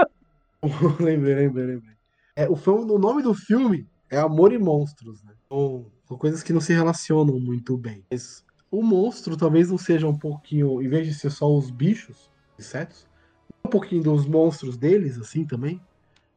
lembrei, 0.99 1.35
lembrei, 1.35 1.67
lembrei. 1.67 1.97
É, 2.35 2.49
o, 2.49 2.57
filme, 2.57 2.91
o 2.91 2.99
nome 2.99 3.23
do 3.23 3.33
filme 3.33 3.89
é 4.11 4.19
Amor 4.19 4.53
e 4.53 4.59
Monstros, 4.59 5.23
né? 5.23 5.33
Então, 5.47 5.87
são 6.07 6.19
coisas 6.19 6.43
que 6.43 6.53
não 6.53 6.61
se 6.61 6.73
relacionam 6.73 7.39
muito 7.39 7.77
bem. 7.77 8.05
Mas 8.11 8.45
o 8.71 8.83
monstro 8.83 9.37
talvez 9.37 9.71
não 9.71 9.79
seja 9.79 10.09
um 10.09 10.19
pouquinho, 10.19 10.83
em 10.83 10.89
vez 10.89 11.07
de 11.07 11.15
ser 11.15 11.31
só 11.31 11.51
os 11.51 11.71
bichos, 11.71 12.31
insetos, 12.59 13.07
um 13.65 13.69
pouquinho 13.69 14.03
dos 14.03 14.27
monstros 14.27 14.77
deles, 14.77 15.19
assim 15.19 15.45
também. 15.45 15.81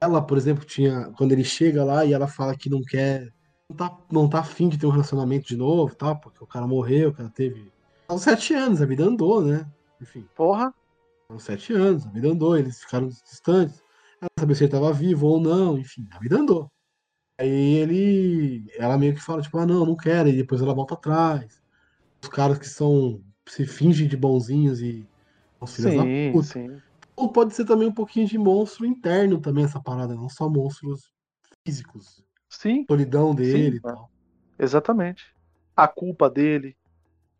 Ela, 0.01 0.21
por 0.21 0.37
exemplo, 0.37 0.65
tinha. 0.65 1.11
Quando 1.17 1.31
ele 1.31 1.43
chega 1.43 1.83
lá 1.83 2.05
e 2.05 2.13
ela 2.13 2.27
fala 2.27 2.55
que 2.55 2.69
não 2.69 2.81
quer. 2.81 3.31
Não 3.69 3.75
tá, 3.75 3.97
não 4.11 4.29
tá 4.29 4.39
afim 4.39 4.67
de 4.67 4.77
ter 4.77 4.87
um 4.87 4.91
relacionamento 4.91 5.47
de 5.47 5.55
novo, 5.55 5.93
tá? 5.95 6.15
Porque 6.15 6.43
o 6.43 6.47
cara 6.47 6.65
morreu, 6.65 7.09
o 7.09 7.13
cara 7.13 7.29
teve. 7.29 7.71
São 8.07 8.17
sete 8.17 8.53
anos, 8.53 8.81
a 8.81 8.85
vida 8.85 9.03
andou, 9.03 9.41
né? 9.43 9.69
Enfim. 10.01 10.27
Porra. 10.35 10.73
São 11.27 11.37
sete 11.37 11.73
anos, 11.73 12.05
a 12.07 12.09
vida 12.09 12.29
andou, 12.29 12.57
eles 12.57 12.79
ficaram 12.81 13.07
distantes. 13.07 13.83
Ela 14.19 14.29
sabia 14.39 14.55
se 14.55 14.63
ele 14.63 14.71
tava 14.71 14.91
vivo 14.91 15.27
ou 15.27 15.39
não, 15.39 15.77
enfim, 15.77 16.07
a 16.11 16.19
vida 16.19 16.37
andou. 16.37 16.71
Aí 17.39 17.75
ele. 17.75 18.65
Ela 18.77 18.97
meio 18.97 19.13
que 19.15 19.21
fala, 19.21 19.41
tipo, 19.41 19.57
ah, 19.57 19.65
não, 19.65 19.85
não 19.85 19.95
quero. 19.95 20.27
E 20.27 20.35
depois 20.35 20.61
ela 20.61 20.73
volta 20.73 20.95
atrás. 20.95 21.61
Os 22.21 22.29
caras 22.29 22.59
que 22.59 22.67
são. 22.67 23.21
se 23.47 23.65
fingem 23.65 24.07
de 24.07 24.17
bonzinhos 24.17 24.81
e. 24.81 25.07
Sim, 25.65 25.97
da 25.97 26.31
puta. 26.33 26.47
Sim. 26.47 26.81
Ou 27.15 27.31
pode 27.31 27.53
ser 27.53 27.65
também 27.65 27.87
um 27.87 27.93
pouquinho 27.93 28.27
de 28.27 28.37
monstro 28.37 28.85
interno 28.85 29.39
também, 29.39 29.65
essa 29.65 29.81
parada, 29.81 30.15
não 30.15 30.29
só 30.29 30.49
monstros 30.49 31.11
físicos. 31.65 32.23
Sim. 32.49 32.85
Solidão 32.89 33.35
dele 33.35 33.71
sim, 33.71 33.77
e 33.77 33.81
tal. 33.81 34.09
Exatamente. 34.57 35.35
A 35.75 35.87
culpa 35.87 36.29
dele 36.29 36.77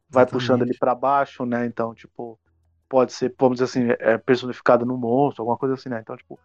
vai 0.10 0.24
Exatamente. 0.24 0.32
puxando 0.32 0.62
ele 0.64 0.78
para 0.78 0.94
baixo, 0.94 1.46
né? 1.46 1.66
Então, 1.66 1.94
tipo, 1.94 2.40
pode 2.90 3.14
ser, 3.14 3.34
vamos 3.40 3.60
dizer 3.60 3.66
assim, 3.66 3.96
é 4.00 4.18
personificado 4.18 4.86
no 4.86 4.98
monstro, 4.98 5.44
alguma 5.44 5.58
coisa 5.58 5.76
assim, 5.76 5.90
né? 5.90 6.00
Então, 6.02 6.18
tipo, 6.18 6.40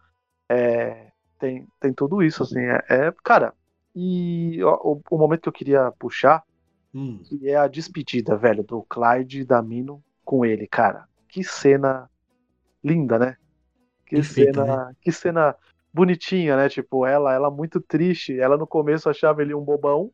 é, 0.49 1.11
tem, 1.39 1.67
tem 1.79 1.93
tudo 1.93 2.23
isso, 2.23 2.43
assim. 2.43 2.59
É, 2.59 2.83
é 2.89 3.13
cara, 3.23 3.53
e 3.95 4.63
o, 4.63 5.01
o, 5.09 5.17
momento 5.17 5.41
que 5.41 5.49
eu 5.49 5.53
queria 5.53 5.91
puxar, 5.97 6.43
hum. 6.93 7.19
que 7.23 7.49
é 7.49 7.55
a 7.55 7.67
despedida, 7.67 8.35
velho, 8.35 8.63
do 8.63 8.83
Clyde 8.83 9.41
e 9.41 9.45
da 9.45 9.61
Mino 9.61 10.03
com 10.23 10.45
ele, 10.45 10.67
cara. 10.67 11.07
Que 11.35 11.43
cena 11.43 12.09
linda, 12.81 13.19
né? 13.19 13.35
Que 14.05 14.23
cena, 14.23 14.63
né? 14.63 14.95
que 15.01 15.11
cena 15.11 15.53
bonitinha, 15.93 16.55
né? 16.55 16.69
Tipo, 16.69 17.05
ela, 17.05 17.33
ela 17.33 17.51
muito 17.51 17.81
triste. 17.81 18.39
Ela 18.39 18.55
no 18.55 18.65
começo 18.65 19.09
achava 19.09 19.41
ele 19.41 19.53
um 19.53 19.59
bobão. 19.59 20.09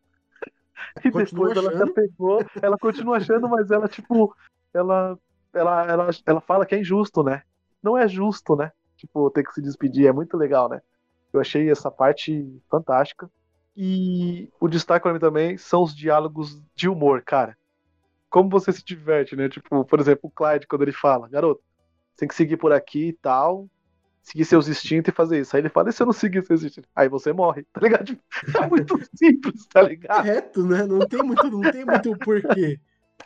E 1.05 1.11
depois 1.11 1.55
ela 1.55 1.77
já 1.77 1.85
pegou, 1.93 2.43
ela 2.59 2.75
continua 2.75 3.17
achando, 3.17 3.47
mas 3.47 3.69
ela, 3.69 3.87
tipo, 3.87 4.35
ela, 4.73 5.15
ela, 5.53 5.85
ela, 5.85 6.09
ela 6.25 6.41
fala 6.41 6.65
que 6.65 6.73
é 6.73 6.79
injusto, 6.79 7.21
né? 7.21 7.43
Não 7.83 7.95
é 7.95 8.07
justo, 8.07 8.55
né? 8.55 8.71
Tipo, 8.97 9.29
ter 9.29 9.43
que 9.43 9.53
se 9.53 9.61
despedir, 9.61 10.07
é 10.07 10.11
muito 10.11 10.35
legal, 10.35 10.67
né? 10.67 10.81
Eu 11.31 11.39
achei 11.39 11.69
essa 11.69 11.91
parte 11.91 12.59
fantástica. 12.67 13.29
E 13.77 14.49
o 14.59 14.67
destaque 14.67 15.03
para 15.03 15.13
mim 15.13 15.19
também 15.19 15.55
são 15.55 15.83
os 15.83 15.95
diálogos 15.95 16.59
de 16.75 16.89
humor, 16.89 17.21
cara. 17.21 17.55
Como 18.31 18.49
você 18.49 18.71
se 18.71 18.83
diverte, 18.83 19.35
né? 19.35 19.47
Tipo, 19.47 19.85
por 19.85 19.99
exemplo, 19.99 20.21
o 20.23 20.31
Clyde, 20.31 20.65
quando 20.65 20.81
ele 20.81 20.93
fala, 20.93 21.29
garoto, 21.29 21.61
tem 22.17 22.27
que 22.27 22.33
seguir 22.33 22.57
por 22.57 22.71
aqui 22.71 23.09
e 23.09 23.13
tal, 23.13 23.67
seguir 24.23 24.45
seus 24.45 24.67
instintos 24.67 25.11
e 25.11 25.15
fazer 25.15 25.41
isso. 25.41 25.55
Aí 25.55 25.61
ele 25.61 25.69
fala, 25.69 25.89
e 25.89 25.93
se 25.93 26.01
eu 26.01 26.05
não 26.05 26.13
seguir 26.13 26.43
seus 26.45 26.63
instintos? 26.63 26.89
Aí 26.95 27.09
você 27.09 27.33
morre, 27.33 27.63
tá 27.73 27.81
ligado? 27.81 28.05
Tipo, 28.15 28.57
é 28.57 28.67
muito 28.67 28.99
simples, 29.15 29.67
tá 29.67 29.81
ligado? 29.81 30.23
Reto, 30.23 30.65
né? 30.65 30.87
Não 30.87 30.99
tem 30.99 31.21
muito, 31.21 31.51
não 31.51 31.71
tem 31.71 31.85
muito 31.85 32.17
porquê. 32.19 32.79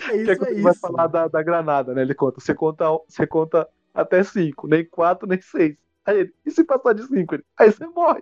É 0.09 0.17
isso, 0.17 0.39
que 0.39 0.45
é, 0.45 0.49
é 0.49 0.53
isso. 0.53 0.63
vai 0.63 0.73
falar 0.73 1.07
da, 1.07 1.27
da 1.27 1.43
granada, 1.43 1.93
né? 1.93 2.01
Ele 2.01 2.13
conta, 2.13 2.41
você 2.41 2.53
conta, 2.53 2.85
você 3.07 3.27
conta 3.27 3.67
até 3.93 4.23
cinco, 4.23 4.67
nem 4.67 4.83
quatro, 4.83 5.27
nem 5.27 5.39
seis. 5.39 5.77
Aí 6.05 6.19
ele, 6.19 6.33
e 6.45 6.51
se 6.51 6.63
passar 6.63 6.93
de 6.93 7.03
5? 7.03 7.37
Aí 7.57 7.71
você 7.71 7.85
morre. 7.87 8.21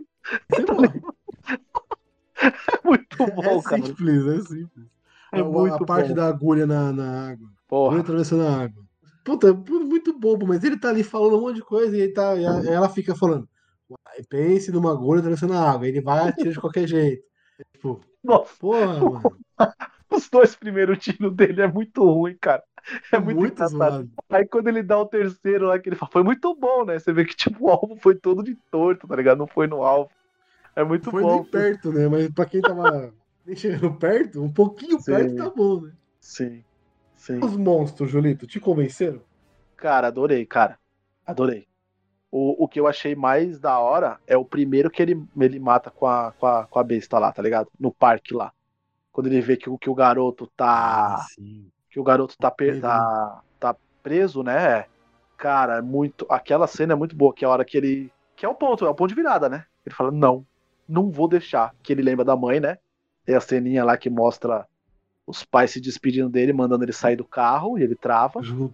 Você 0.50 0.64
tá 0.66 0.74
morre. 0.74 1.02
é 2.40 2.88
muito 2.88 3.18
bom, 3.18 3.60
é 3.60 3.62
cara. 3.62 3.86
Simples, 3.86 4.28
é 4.28 4.42
simples. 4.42 4.93
É 5.34 5.42
a, 5.42 5.44
muito 5.44 5.84
a 5.84 5.86
parte 5.86 6.10
bom. 6.10 6.16
da 6.16 6.28
agulha 6.28 6.66
na, 6.68 6.92
na 6.94 7.30
água. 7.32 7.50
Porra. 7.68 7.88
Agulha 7.88 8.02
atravessando 8.02 8.44
a 8.44 8.64
água. 8.64 8.84
Puta, 9.24 9.54
muito 9.54 10.18
bobo, 10.18 10.46
mas 10.46 10.64
ele 10.64 10.78
tá 10.78 10.90
ali 10.90 11.04
falando 11.04 11.38
um 11.38 11.42
monte 11.42 11.56
de 11.56 11.64
coisa 11.64 11.96
e, 11.96 12.02
ele 12.02 12.14
tá, 12.14 12.36
e 12.36 12.44
ela 12.44 12.90
fica 12.90 13.16
falando. 13.16 13.48
Pense 14.30 14.72
numa 14.72 14.92
agulha 14.92 15.20
atravessando 15.20 15.54
a 15.54 15.72
água. 15.72 15.88
Ele 15.88 16.02
vai 16.02 16.28
atirar 16.30 16.52
de 16.52 16.60
qualquer 16.60 16.88
jeito. 16.88 17.24
Tipo, 17.74 18.02
Nossa. 18.24 18.54
porra, 18.60 19.00
mano. 19.00 19.38
Os 20.10 20.30
dois 20.30 20.56
primeiros 20.56 21.00
tiros 21.00 21.34
dele 21.34 21.62
é 21.62 21.68
muito 21.68 22.04
ruim, 22.04 22.38
cara. 22.40 22.64
É 23.12 23.18
muito, 23.18 23.40
muito 23.40 23.54
engraçado. 23.54 24.10
Aí 24.30 24.46
quando 24.46 24.68
ele 24.68 24.84
dá 24.84 25.00
o 25.00 25.06
terceiro 25.06 25.68
lá, 25.68 25.80
que 25.80 25.90
ele 25.90 25.96
fala, 25.96 26.12
foi 26.12 26.24
muito 26.24 26.54
bom, 26.54 26.86
né? 26.86 27.00
Você 27.00 27.14
vê 27.14 27.26
que 27.26 27.36
tipo, 27.36 27.66
o 27.66 27.70
alvo 27.70 27.96
foi 27.96 28.14
todo 28.14 28.44
de 28.44 28.56
torto, 28.70 29.08
tá 29.08 29.16
ligado? 29.16 29.38
Não 29.38 29.48
foi 29.48 29.68
no 29.68 29.84
alvo. 29.84 30.12
É 30.76 30.84
muito 30.84 31.10
foi 31.10 31.24
bom. 31.24 31.44
Foi 31.44 31.62
perto, 31.62 31.92
né? 31.92 32.08
Mas 32.08 32.30
pra 32.30 32.46
quem 32.46 32.62
tava 32.62 33.14
nem 33.46 33.56
chegando 33.56 33.94
perto, 33.96 34.44
um 34.44 34.52
pouquinho 34.52 35.00
Sim. 35.00 35.12
perto 35.12 35.36
tá 35.36 35.50
bom, 35.50 35.82
né? 35.82 35.92
Sim. 36.20 36.64
Sim. 37.16 37.40
Os 37.40 37.56
monstros, 37.56 38.10
Julito, 38.10 38.46
te 38.46 38.60
convenceram? 38.60 39.22
Cara, 39.78 40.08
adorei, 40.08 40.46
cara. 40.46 40.78
Adorei. 41.26 41.68
O, 42.30 42.64
o 42.64 42.68
que 42.68 42.80
eu 42.80 42.88
achei 42.88 43.16
mais 43.16 43.60
da 43.60 43.80
hora 43.80 44.20
é 44.26 44.36
o 44.36 44.44
primeiro 44.44 44.90
que 44.90 45.02
ele, 45.02 45.24
ele 45.40 45.60
mata 45.60 45.90
com 45.90 46.06
a, 46.06 46.34
com, 46.34 46.46
a, 46.46 46.66
com 46.66 46.80
a 46.80 46.84
besta 46.84 47.20
lá, 47.20 47.32
tá 47.32 47.42
ligado? 47.42 47.70
No 47.80 47.94
parque 47.94 48.34
lá. 48.34 48.52
Quando 49.12 49.28
ele 49.28 49.40
vê 49.40 49.56
que, 49.56 49.70
que 49.78 49.90
o 49.90 49.96
garoto 49.96 50.48
tá. 50.56 51.16
Ah, 51.16 51.26
sim 51.30 51.72
que 51.94 52.00
o 52.00 52.04
garoto 52.04 52.36
tá, 52.40 52.50
tá, 52.82 53.42
tá 53.60 53.76
preso, 54.02 54.42
né? 54.42 54.86
Cara, 55.38 55.78
é 55.78 55.82
muito. 55.82 56.26
Aquela 56.28 56.66
cena 56.66 56.94
é 56.94 56.96
muito 56.96 57.16
boa, 57.16 57.32
que 57.32 57.46
é 57.46 57.48
a 57.48 57.52
hora 57.52 57.64
que 57.64 57.78
ele. 57.78 58.12
Que 58.36 58.48
é 58.48 58.50
o 58.50 58.56
ponto, 58.56 58.84
é 58.84 58.90
o 58.90 58.96
ponto 58.96 59.10
de 59.10 59.16
virada, 59.16 59.48
né? 59.48 59.66
Ele 59.86 59.94
fala, 59.94 60.10
não, 60.10 60.44
não 60.90 61.12
vou 61.12 61.28
deixar. 61.28 61.76
Que 61.84 61.94
ele 61.94 62.02
lembra 62.02 62.26
da 62.26 62.36
mãe, 62.36 62.60
né? 62.60 62.80
Tem 63.26 63.36
a 63.36 63.42
ceninha 63.42 63.84
lá 63.84 63.98
que 63.98 64.10
mostra 64.10 64.68
os 65.26 65.44
pais 65.44 65.72
se 65.72 65.80
despedindo 65.80 66.30
dele, 66.30 66.54
mandando 66.54 66.84
ele 66.84 66.94
sair 66.94 67.16
do 67.16 67.26
carro, 67.26 67.78
e 67.78 67.84
ele 67.84 67.96
trava. 67.96 68.44
Junto 68.44 68.74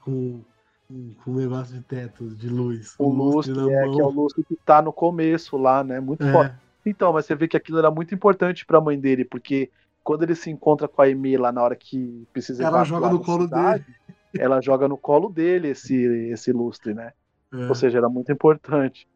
com, 0.00 0.40
com 0.88 1.30
um 1.30 1.34
negócio 1.34 1.74
de 1.74 1.82
teto, 1.82 2.28
de 2.28 2.48
luz. 2.48 2.94
O 2.98 3.08
lustre, 3.08 3.52
é, 3.52 3.82
que 3.88 4.00
é 4.00 4.04
o 4.04 4.10
lustre 4.10 4.44
que 4.44 4.56
tá 4.56 4.82
no 4.82 4.92
começo 4.92 5.56
lá, 5.56 5.84
né? 5.84 6.00
Muito 6.00 6.24
é. 6.24 6.32
forte. 6.32 6.56
Então, 6.84 7.12
mas 7.12 7.26
você 7.26 7.34
vê 7.34 7.48
que 7.48 7.56
aquilo 7.56 7.78
era 7.78 7.90
muito 7.90 8.14
importante 8.14 8.66
pra 8.66 8.80
mãe 8.80 8.98
dele, 8.98 9.24
porque 9.24 9.70
quando 10.02 10.22
ele 10.22 10.34
se 10.34 10.50
encontra 10.50 10.86
com 10.86 11.00
a 11.00 11.06
Amy 11.06 11.36
lá 11.36 11.50
na 11.50 11.62
hora 11.62 11.74
que 11.74 12.26
precisa 12.32 12.62
ela 12.62 12.84
joga 12.84 13.08
no 13.08 13.20
colo 13.20 13.44
cidade, 13.44 13.84
dele. 13.84 14.18
Ela 14.38 14.60
joga 14.60 14.86
no 14.86 14.98
colo 14.98 15.30
dele 15.30 15.68
esse, 15.68 15.94
esse 16.30 16.52
lustre, 16.52 16.92
né? 16.92 17.12
É. 17.52 17.68
Ou 17.68 17.74
seja, 17.74 17.98
era 17.98 18.08
muito 18.08 18.30
importante. 18.30 19.08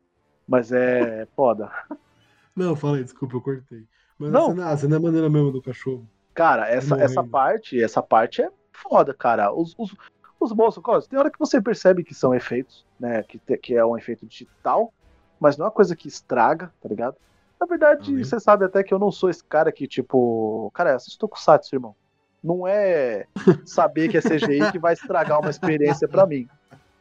Mas 0.47 0.72
é 0.72 1.26
foda. 1.37 1.70
Não, 2.57 2.74
falei, 2.74 3.05
desculpa, 3.05 3.37
eu 3.37 3.41
cortei. 3.43 3.85
Mas 4.19 4.31
Não. 4.31 4.47
a 4.47 4.55
cena, 4.55 4.69
a 4.71 4.77
cena 4.77 4.97
é 4.97 4.99
maneira 4.99 5.29
mesmo 5.31 5.53
do 5.53 5.62
cachorro. 5.62 6.07
Cara, 6.35 6.69
essa, 6.69 6.91
Morrendo. 6.95 7.05
essa 7.12 7.25
parte, 7.25 7.83
essa 7.83 8.03
parte 8.03 8.43
é 8.43 8.51
foda, 8.73 9.12
cara. 9.14 9.53
Os, 9.53 9.75
os, 9.79 9.95
os 10.41 10.53
monstros, 10.53 10.85
claro, 10.85 11.03
tem 11.03 11.19
hora 11.19 11.31
que 11.31 11.39
você 11.39 11.61
percebe 11.61 12.05
que 12.05 12.14
são 12.14 12.35
efeitos, 12.35 12.85
né? 12.99 13.23
Que, 13.23 13.39
te- 13.39 13.57
que 13.59 13.75
é 13.75 13.85
um 13.85 13.97
efeito 13.97 14.27
digital, 14.27 14.93
mas 15.41 15.57
não 15.57 15.64
é 15.64 15.69
uma 15.69 15.75
coisa 15.75 15.95
que 15.97 16.09
estraga, 16.09 16.73
tá 16.81 16.89
ligado? 16.89 17.16
Na 17.61 17.66
verdade, 17.66 18.12
Uhum. 18.14 18.23
você 18.25 18.39
sabe 18.39 18.64
até 18.64 18.85
que 18.85 18.95
eu 18.95 18.99
não 19.01 19.11
sou 19.11 19.29
esse 19.31 19.43
cara 19.43 19.73
que, 19.73 19.87
tipo. 19.89 20.71
Cara, 20.75 20.95
assiste 20.95 21.19
Tokusatsu, 21.19 21.75
irmão. 21.75 21.95
Não 22.43 22.66
é 22.69 23.27
saber 23.66 24.09
que 24.09 24.16
é 24.16 24.21
CGI 24.21 24.71
que 24.71 24.79
vai 24.79 24.93
estragar 24.93 25.41
uma 25.41 25.51
experiência 25.51 26.07
pra 26.07 26.25
mim. 26.25 26.49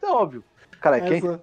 É 0.02 0.06
óbvio. 0.06 0.42
Cara, 0.80 1.00
quem, 1.00 1.18
Essa, 1.18 1.40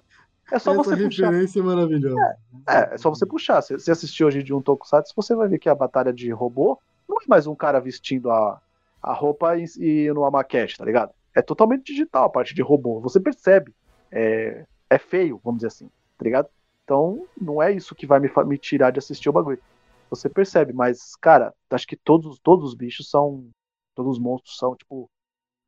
é 0.50 0.58
só 0.58 0.72
essa 0.72 0.82
você 0.82 0.96
puxar. 0.96 1.26
referência 1.26 1.60
é 1.60 1.62
maravilhosa. 1.62 2.36
É, 2.68 2.94
é 2.94 2.98
só 2.98 3.10
você 3.10 3.26
puxar. 3.26 3.62
Se 3.62 3.74
você 3.74 3.90
assistir 3.90 4.24
hoje 4.24 4.42
de 4.42 4.54
um 4.54 4.62
Tokusatsu, 4.62 5.12
você 5.14 5.34
vai 5.34 5.48
ver 5.48 5.58
que 5.58 5.68
a 5.68 5.74
batalha 5.74 6.12
de 6.12 6.30
robô 6.30 6.78
não 7.08 7.18
é 7.18 7.24
mais 7.28 7.46
um 7.46 7.54
cara 7.54 7.80
vestindo 7.80 8.30
a, 8.30 8.60
a 9.02 9.12
roupa 9.12 9.56
e, 9.56 9.64
e 9.78 10.12
numa 10.12 10.30
maquete, 10.30 10.78
tá 10.78 10.84
ligado? 10.84 11.12
É 11.34 11.42
totalmente 11.42 11.84
digital 11.84 12.24
a 12.24 12.30
parte 12.30 12.54
de 12.54 12.62
robô. 12.62 13.00
Você 13.00 13.20
percebe. 13.20 13.74
É, 14.10 14.64
é 14.88 14.98
feio, 14.98 15.40
vamos 15.42 15.58
dizer 15.58 15.68
assim, 15.68 15.90
tá 16.16 16.24
ligado? 16.24 16.48
Então, 16.84 17.26
não 17.40 17.60
é 17.60 17.72
isso 17.72 17.94
que 17.94 18.06
vai 18.06 18.20
me, 18.20 18.30
me 18.46 18.56
tirar 18.56 18.92
de 18.92 19.00
assistir 19.00 19.28
o 19.28 19.32
bagulho. 19.32 19.60
Você 20.08 20.28
percebe, 20.28 20.72
mas, 20.72 21.16
cara, 21.16 21.52
acho 21.70 21.86
que 21.86 21.96
todos, 21.96 22.38
todos 22.38 22.68
os 22.68 22.74
bichos 22.74 23.10
são. 23.10 23.48
Todos 23.94 24.12
os 24.12 24.22
monstros 24.22 24.56
são, 24.58 24.76
tipo, 24.76 25.10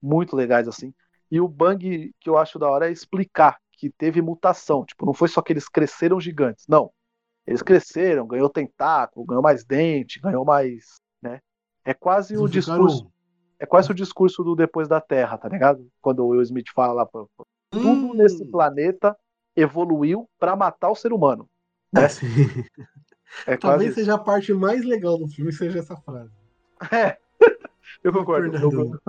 muito 0.00 0.36
legais, 0.36 0.68
assim. 0.68 0.94
E 1.30 1.40
o 1.40 1.48
bang 1.48 2.14
que 2.20 2.30
eu 2.30 2.38
acho 2.38 2.58
da 2.58 2.70
hora 2.70 2.88
é 2.88 2.92
explicar 2.92 3.58
que 3.78 3.88
teve 3.88 4.20
mutação. 4.20 4.84
Tipo, 4.84 5.06
não 5.06 5.14
foi 5.14 5.28
só 5.28 5.40
que 5.40 5.52
eles 5.52 5.68
cresceram 5.68 6.20
gigantes. 6.20 6.66
Não. 6.68 6.90
Eles 7.46 7.62
cresceram, 7.62 8.26
ganhou 8.26 8.50
tentáculo, 8.50 9.24
ganhou 9.24 9.42
mais 9.42 9.64
dente, 9.64 10.20
ganhou 10.20 10.44
mais. 10.44 11.00
né? 11.22 11.40
É 11.84 11.94
quase 11.94 12.36
o 12.36 12.44
Eles 12.46 12.64
ficaram- 12.64 12.84
discurso. 12.86 13.12
É 13.60 13.64
quase 13.66 13.90
o 13.90 13.94
discurso 13.94 14.44
do 14.44 14.54
depois 14.54 14.86
da 14.86 15.00
Terra, 15.00 15.38
tá 15.38 15.48
ligado? 15.48 15.88
Quando 16.00 16.20
o 16.24 16.28
Will 16.28 16.42
Smith 16.42 16.68
fala 16.74 16.92
lá, 16.92 17.06
pô, 17.06 17.28
tudo 17.70 17.88
Hum, 17.88 18.14
nesse 18.14 18.44
planeta 18.44 19.16
evoluiu 19.56 20.28
pra 20.38 20.54
matar 20.54 20.90
o 20.90 20.94
ser 20.94 21.12
humano. 21.12 21.48
é, 21.96 22.06
sim. 22.08 22.26
É 23.46 23.56
quase 23.56 23.60
Talvez 23.60 23.90
isso. 23.90 24.00
seja 24.00 24.14
a 24.14 24.18
parte 24.18 24.52
mais 24.54 24.84
legal 24.84 25.18
do 25.18 25.26
filme, 25.28 25.52
seja 25.52 25.78
essa 25.80 25.96
frase. 25.96 26.30
É. 26.92 27.16
Eu 28.04 28.12
concordo. 28.12 28.56
Eu. 28.56 29.00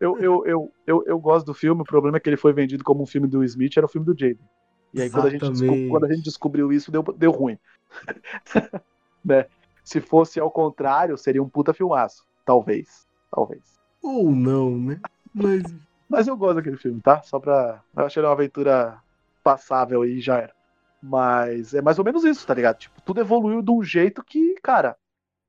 Eu, 0.00 0.18
eu, 0.18 0.46
eu, 0.46 0.72
eu, 0.86 1.04
eu 1.06 1.18
gosto 1.18 1.46
do 1.46 1.54
filme, 1.54 1.82
o 1.82 1.84
problema 1.84 2.16
é 2.16 2.20
que 2.20 2.28
ele 2.28 2.36
foi 2.36 2.52
vendido 2.52 2.82
como 2.82 3.02
um 3.02 3.06
filme 3.06 3.28
do 3.28 3.44
Smith, 3.44 3.76
era 3.76 3.86
o 3.86 3.88
filme 3.88 4.06
do 4.06 4.18
Jaden. 4.18 4.48
E 4.92 5.02
aí, 5.02 5.10
quando 5.10 5.26
a, 5.26 5.30
gente 5.30 5.88
quando 5.88 6.04
a 6.04 6.12
gente 6.12 6.24
descobriu 6.24 6.72
isso, 6.72 6.90
deu, 6.90 7.02
deu 7.02 7.30
ruim. 7.30 7.58
né? 9.24 9.46
Se 9.84 10.00
fosse 10.00 10.40
ao 10.40 10.50
contrário, 10.50 11.16
seria 11.16 11.42
um 11.42 11.48
puta 11.48 11.72
filmaço. 11.72 12.24
Talvez. 12.44 13.06
Talvez. 13.30 13.78
Ou 14.02 14.30
não, 14.30 14.76
né? 14.76 15.00
Mas 15.32 15.62
Mas 16.10 16.26
eu 16.26 16.36
gosto 16.36 16.56
daquele 16.56 16.76
filme, 16.76 17.00
tá? 17.00 17.22
Só 17.22 17.38
pra. 17.38 17.80
Eu 17.96 18.04
achei 18.04 18.20
ele 18.20 18.26
uma 18.26 18.32
aventura 18.32 19.00
passável 19.44 20.04
e 20.04 20.20
já 20.20 20.38
era. 20.38 20.52
Mas 21.00 21.72
é 21.72 21.80
mais 21.80 22.00
ou 22.00 22.04
menos 22.04 22.24
isso, 22.24 22.44
tá 22.44 22.52
ligado? 22.52 22.78
Tipo, 22.78 23.00
tudo 23.02 23.20
evoluiu 23.20 23.62
de 23.62 23.70
um 23.70 23.80
jeito 23.80 24.24
que, 24.24 24.56
cara, 24.60 24.96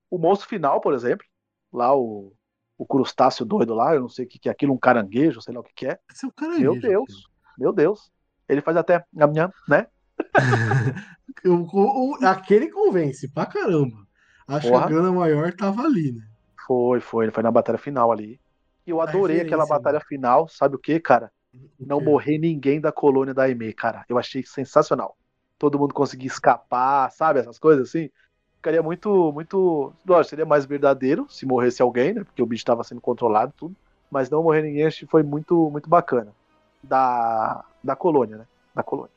o 0.10 0.20
monstro 0.20 0.48
final, 0.48 0.80
por 0.80 0.94
exemplo, 0.94 1.26
lá 1.74 1.96
o, 1.96 2.32
o 2.82 2.86
crustáceo 2.86 3.46
doido 3.46 3.76
lá, 3.76 3.94
eu 3.94 4.02
não 4.02 4.10
sei 4.10 4.26
o 4.26 4.28
que, 4.28 4.40
que 4.40 4.50
é 4.50 4.52
aquilo, 4.52 4.74
um 4.74 4.78
caranguejo, 4.78 5.40
sei 5.40 5.54
lá 5.54 5.60
o 5.60 5.64
que, 5.64 5.72
que 5.76 5.86
é. 5.86 6.00
esse 6.12 6.26
é 6.26 6.28
o 6.28 6.32
cara 6.32 6.58
Meu 6.58 6.80
Deus, 6.80 7.30
meu 7.56 7.72
Deus. 7.72 8.12
Ele 8.50 8.60
faz 8.60 8.76
até 8.76 9.06
a 9.20 9.28
minha, 9.28 9.54
né? 9.70 9.86
O- 11.46 12.18
o- 12.18 12.26
aquele 12.26 12.70
convence 12.70 13.28
pra 13.32 13.46
caramba. 13.46 13.98
Acho 14.48 14.68
Porra. 14.68 14.88
que 14.88 14.94
a 14.94 14.96
grana 14.96 15.12
maior 15.12 15.54
tava 15.54 15.84
ali, 15.84 16.12
né? 16.12 16.24
Foi, 16.68 17.00
foi, 17.00 17.26
ele 17.26 17.32
foi 17.32 17.42
na 17.44 17.52
batalha 17.52 17.78
final 17.78 18.12
ali. 18.12 18.40
E 18.86 18.90
eu 18.90 19.00
adorei 19.00 19.38
aquela 19.42 19.64
referência, 19.64 19.76
batalha 19.76 20.06
final, 20.08 20.48
sabe 20.48 20.76
o 20.76 20.80
que, 20.80 21.00
cara? 21.00 21.32
Não 21.80 22.02
morrer 22.02 22.38
ninguém 22.38 22.82
da 22.82 22.92
colônia 22.92 23.34
da 23.34 23.44
Aimee, 23.44 23.74
cara. 23.74 24.04
Eu 24.10 24.18
achei 24.18 24.44
sensacional. 24.44 25.16
Todo 25.58 25.80
mundo 25.80 25.94
conseguir 25.94 26.28
escapar, 26.28 27.12
sabe? 27.12 27.40
Essas 27.40 27.58
coisas 27.60 27.90
assim. 27.90 28.10
Ficaria 28.62 28.84
muito, 28.84 29.32
muito. 29.34 29.92
Lógico, 30.06 30.30
seria 30.30 30.46
mais 30.46 30.68
verdadeiro 30.68 31.26
se 31.28 31.48
morresse 31.48 31.82
alguém, 31.82 32.14
né? 32.14 32.24
Porque 32.24 32.44
o 32.44 32.46
bicho 32.46 32.62
estava 32.62 32.84
sendo 32.84 33.02
controlado 33.02 33.52
tudo. 33.58 33.76
Mas 34.12 34.30
não 34.30 34.44
morrer 34.44 34.62
ninguém, 34.62 34.86
acho 34.86 35.00
que 35.00 35.08
foi 35.08 35.24
muito, 35.24 35.72
muito 35.72 35.90
bacana. 35.90 36.32
Da, 36.84 37.66
da 37.84 37.96
colônia, 37.96 38.38
né? 38.38 38.46
Da 38.76 38.84
colônia. 38.84 39.10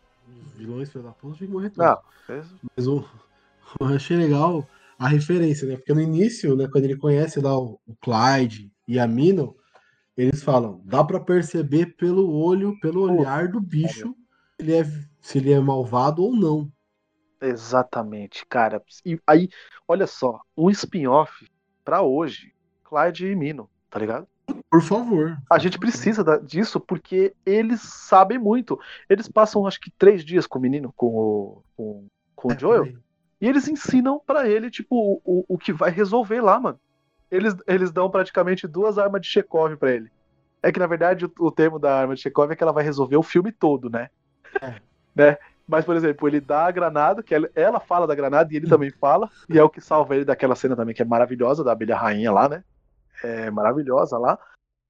Os 0.47 0.53
vilões, 0.55 0.91
filho 0.91 1.05
da 1.05 1.11
puta, 1.11 1.37
tinha 1.37 1.47
que 1.47 1.53
morrer 1.53 1.69
todos. 1.69 1.91
Não, 1.91 1.99
Mas 2.75 2.87
o, 2.87 3.05
eu 3.79 3.87
achei 3.89 4.17
legal 4.17 4.67
a 4.99 5.09
referência, 5.09 5.69
né? 5.69 5.77
Porque 5.77 5.93
no 5.93 6.01
início, 6.01 6.57
né, 6.57 6.67
quando 6.67 6.85
ele 6.85 6.97
conhece 6.97 7.39
lá 7.39 7.55
o, 7.55 7.79
o 7.87 7.95
Clyde 8.01 8.73
e 8.89 8.99
a 8.99 9.07
Minnow, 9.07 9.55
eles 10.17 10.43
falam, 10.43 10.81
dá 10.87 11.05
pra 11.05 11.21
perceber 11.21 11.97
pelo 11.97 12.33
olho, 12.33 12.81
pelo 12.81 13.03
olhar 13.03 13.49
do 13.49 13.61
bicho, 13.61 14.17
se 14.57 14.63
ele 14.63 14.75
é, 14.75 14.85
se 15.21 15.37
ele 15.37 15.53
é 15.53 15.61
malvado 15.61 16.23
ou 16.23 16.35
não. 16.35 16.73
Exatamente, 17.49 18.45
cara. 18.47 18.83
E 19.05 19.19
aí, 19.27 19.49
olha 19.87 20.07
só, 20.07 20.41
um 20.57 20.71
spin-off 20.71 21.49
pra 21.85 22.03
hoje, 22.03 22.53
Clyde 22.85 23.27
e 23.27 23.37
Mino, 23.37 23.69
tá 23.91 23.99
ligado? 23.99 24.27
Por 24.71 24.83
favor. 24.83 25.39
A 25.51 25.59
gente 25.59 25.79
precisa 25.79 26.23
disso 26.41 26.79
porque 26.81 27.35
eles 27.47 27.81
sabem 27.81 28.39
muito. 28.39 28.79
Eles 29.09 29.29
passam, 29.29 29.67
acho 29.67 29.81
que, 29.81 29.91
três 29.91 30.25
dias 30.25 30.47
com 30.47 30.59
o 30.59 30.63
menino, 30.63 30.93
com 30.97 31.07
o, 31.07 31.63
com, 31.77 32.07
com 32.35 32.49
o 32.49 32.53
É, 32.53 32.59
Joel, 32.59 32.85
peraí. 32.85 32.99
e 33.41 33.49
eles 33.49 33.69
ensinam 33.69 34.21
pra 34.27 34.49
ele, 34.49 34.71
tipo, 34.71 35.21
o, 35.25 35.45
o, 35.49 35.59
que 35.59 35.73
vai 35.73 35.91
resolver 35.91 36.41
lá, 36.41 36.59
mano. 36.61 36.79
Eles, 37.31 37.55
eles 37.67 37.91
dão 37.91 38.11
praticamente 38.11 38.67
duas 38.67 38.99
armas 38.99 39.21
de 39.23 39.29
Chekhov 39.29 39.77
pra 39.77 39.93
ele. 39.93 40.11
É 40.63 40.71
que, 40.71 40.79
na 40.79 40.87
verdade, 40.87 41.25
o, 41.25 41.33
o 41.41 41.51
termo 41.51 41.79
da 41.79 41.95
arma 41.99 42.15
de 42.15 42.21
Chekhov 42.21 42.51
é 42.53 42.57
que 42.57 42.63
ela 42.63 42.73
vai 42.73 42.85
resolver 42.85 43.17
o 43.17 43.23
filme 43.23 43.51
todo, 43.51 43.89
né? 43.91 44.09
É. 44.61 44.81
né? 45.15 45.39
Mas, 45.67 45.85
por 45.85 45.97
exemplo, 45.97 46.29
ele 46.29 46.41
dá 46.41 46.67
a 46.67 46.71
granada, 46.71 47.23
que 47.23 47.35
ela, 47.55 47.81
fala 47.81 48.07
da 48.07 48.15
granada 48.15 48.53
e 48.53 48.57
ele 48.57 48.69
também 48.69 48.91
fala, 49.01 49.31
e 49.49 49.59
é 49.59 49.65
o 49.65 49.71
que 49.71 49.81
salva 49.81 50.15
ele 50.15 50.25
daquela 50.25 50.55
cena 50.55 50.77
também, 50.77 50.95
que 50.95 51.03
é 51.03 51.05
maravilhosa, 51.05 51.65
da 51.65 51.73
abelha 51.73 51.97
rainha 51.97 52.31
lá, 52.31 52.49
né? 52.49 52.65
É 53.23 53.51
maravilhosa 53.51 54.19
lá. 54.19 54.39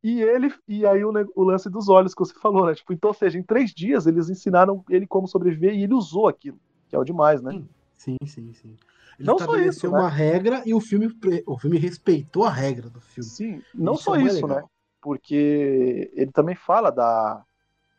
E 0.03 0.21
ele, 0.21 0.53
e 0.69 0.85
aí 0.85 1.05
o, 1.05 1.13
o 1.35 1.45
lance 1.45 1.71
dos 1.71 1.89
olhos 1.89 2.15
que 2.15 2.21
você 2.21 2.35
falou, 2.35 2.67
né? 2.67 2.75
Tipo, 2.75 2.93
então, 2.93 3.09
ou 3.09 3.15
seja, 3.15 3.39
em 3.39 3.43
três 3.43 3.71
dias 3.71 4.07
eles 4.07 4.29
ensinaram 4.29 4.85
ele 4.91 5.07
como 5.07 5.27
sobreviver 5.27 5.75
e 5.75 5.85
ele 5.85 5.95
usou 5.95 6.29
aquilo, 6.29 6.59
que 6.89 6.97
é 6.97 6.99
o 6.99 7.05
demais, 7.05 7.41
né? 7.41 7.63
Sim, 7.97 8.17
sim, 8.27 8.53
sim. 8.53 8.77
Ele 9.19 9.27
Não 9.27 9.39
só 9.39 9.57
isso, 9.57 9.91
né? 9.91 9.99
uma 9.99 10.09
regra 10.09 10.63
e 10.67 10.75
o 10.75 10.81
filme, 10.81 11.09
o 11.47 11.59
filme 11.59 11.79
respeitou 11.79 12.45
a 12.45 12.51
regra 12.51 12.91
do 12.91 13.01
filme. 13.01 13.31
Sim, 13.31 13.63
não 13.75 13.95
Isso 13.95 14.03
só 14.03 14.17
é 14.17 14.23
isso, 14.23 14.47
legal. 14.47 14.63
né? 14.63 14.69
Porque 15.01 16.11
ele 16.15 16.33
também 16.33 16.55
fala 16.55 16.91
da 16.91 17.43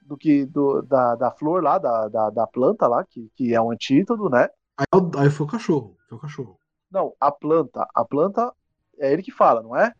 do 0.05 0.15
que 0.15 0.45
do, 0.45 0.81
da, 0.83 1.15
da 1.15 1.31
flor 1.31 1.63
lá, 1.63 1.77
da, 1.77 2.07
da, 2.07 2.29
da 2.29 2.47
planta 2.47 2.87
lá, 2.87 3.03
que, 3.03 3.29
que 3.35 3.53
é 3.53 3.61
um 3.61 3.71
antídoto, 3.71 4.29
né? 4.29 4.47
Aí, 4.77 4.85
aí 5.19 5.29
foi 5.29 5.45
o 5.45 5.49
cachorro. 5.49 5.95
Foi 6.07 6.17
o 6.17 6.21
cachorro. 6.21 6.57
Não, 6.91 7.13
a 7.19 7.31
planta, 7.31 7.87
a 7.93 8.05
planta 8.05 8.53
é 8.99 9.11
ele 9.11 9.23
que 9.23 9.31
fala, 9.31 9.61
não 9.61 9.75
é? 9.75 9.91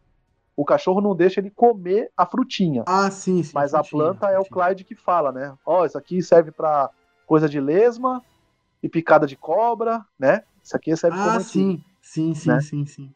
O 0.55 0.63
cachorro 0.63 1.01
não 1.01 1.15
deixa 1.15 1.39
ele 1.41 1.51
comer 1.51 2.09
a 2.15 2.25
frutinha, 2.25 2.83
Ah, 2.87 3.11
sim, 3.11 3.43
sim. 3.43 3.53
mas 3.53 3.73
a 3.73 3.83
frutinha, 3.83 3.91
planta 4.05 4.27
é 4.31 4.39
o. 4.39 4.45
Clyde 4.45 4.85
que 4.85 4.95
fala, 4.95 5.31
né? 5.31 5.53
Ó, 5.65 5.85
isso 5.85 5.97
aqui 5.97 6.21
serve 6.21 6.51
pra 6.51 6.89
coisa 7.25 7.49
de 7.49 7.59
lesma 7.59 8.21
e 8.81 8.87
picada 8.87 9.27
de 9.27 9.35
cobra, 9.35 10.01
né? 10.17 10.41
Isso 10.63 10.75
aqui 10.75 10.95
serve 10.95 11.17
como 11.17 11.29
Ah, 11.31 11.39
antídoto. 11.39 11.83
sim, 12.03 12.33
sim, 12.33 12.35
sim, 12.35 12.49
né? 12.49 12.61
sim, 12.61 12.85
sim. 12.85 13.11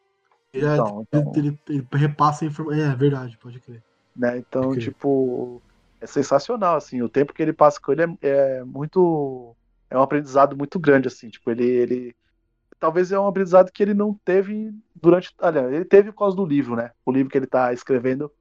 Já, 0.54 0.74
Então, 0.74 1.06
ele, 1.12 1.22
então- 1.22 1.32
ele- 1.36 1.58
ele 1.68 1.86
repassa 1.92 2.44
a 2.44 2.48
informação. 2.48 2.84
É, 2.84 2.94
verdade, 2.96 3.38
pode 3.38 3.60
crer. 3.60 3.82
né? 4.16 4.38
Então, 4.38 4.70
Ok. 4.70 4.82
tipo, 4.82 5.62
é 6.00 6.06
sensacional, 6.06 6.76
assim, 6.76 7.02
o 7.02 7.08
tempo 7.08 7.32
que 7.32 7.42
ele 7.42 7.52
passa 7.52 7.80
com 7.80 7.92
ele 7.92 8.02
é, 8.22 8.58
é 8.60 8.64
muito, 8.64 9.56
é 9.90 9.98
um 9.98 10.02
aprendizado 10.02 10.56
muito 10.56 10.78
grande, 10.78 11.08
assim, 11.08 11.28
tipo, 11.30 11.50
ele, 11.50 11.64
ele, 11.66 12.16
talvez 12.78 13.12
é 13.12 13.20
um 13.20 13.26
aprendizado 13.28 13.72
que 13.72 13.82
ele 13.82 13.94
não 13.94 14.14
teve 14.24 14.72
durante, 14.94 15.30
aliás, 15.40 15.72
ele 15.72 15.84
teve 15.84 16.12
por 16.12 16.20
causa 16.20 16.36
do 16.36 16.46
livro, 16.46 16.76
né? 16.76 16.92
O 17.06 17.12
livro 17.12 17.30
que 17.30 17.38
ele 17.38 17.46
tá 17.46 17.72
escrevendo, 17.72 18.32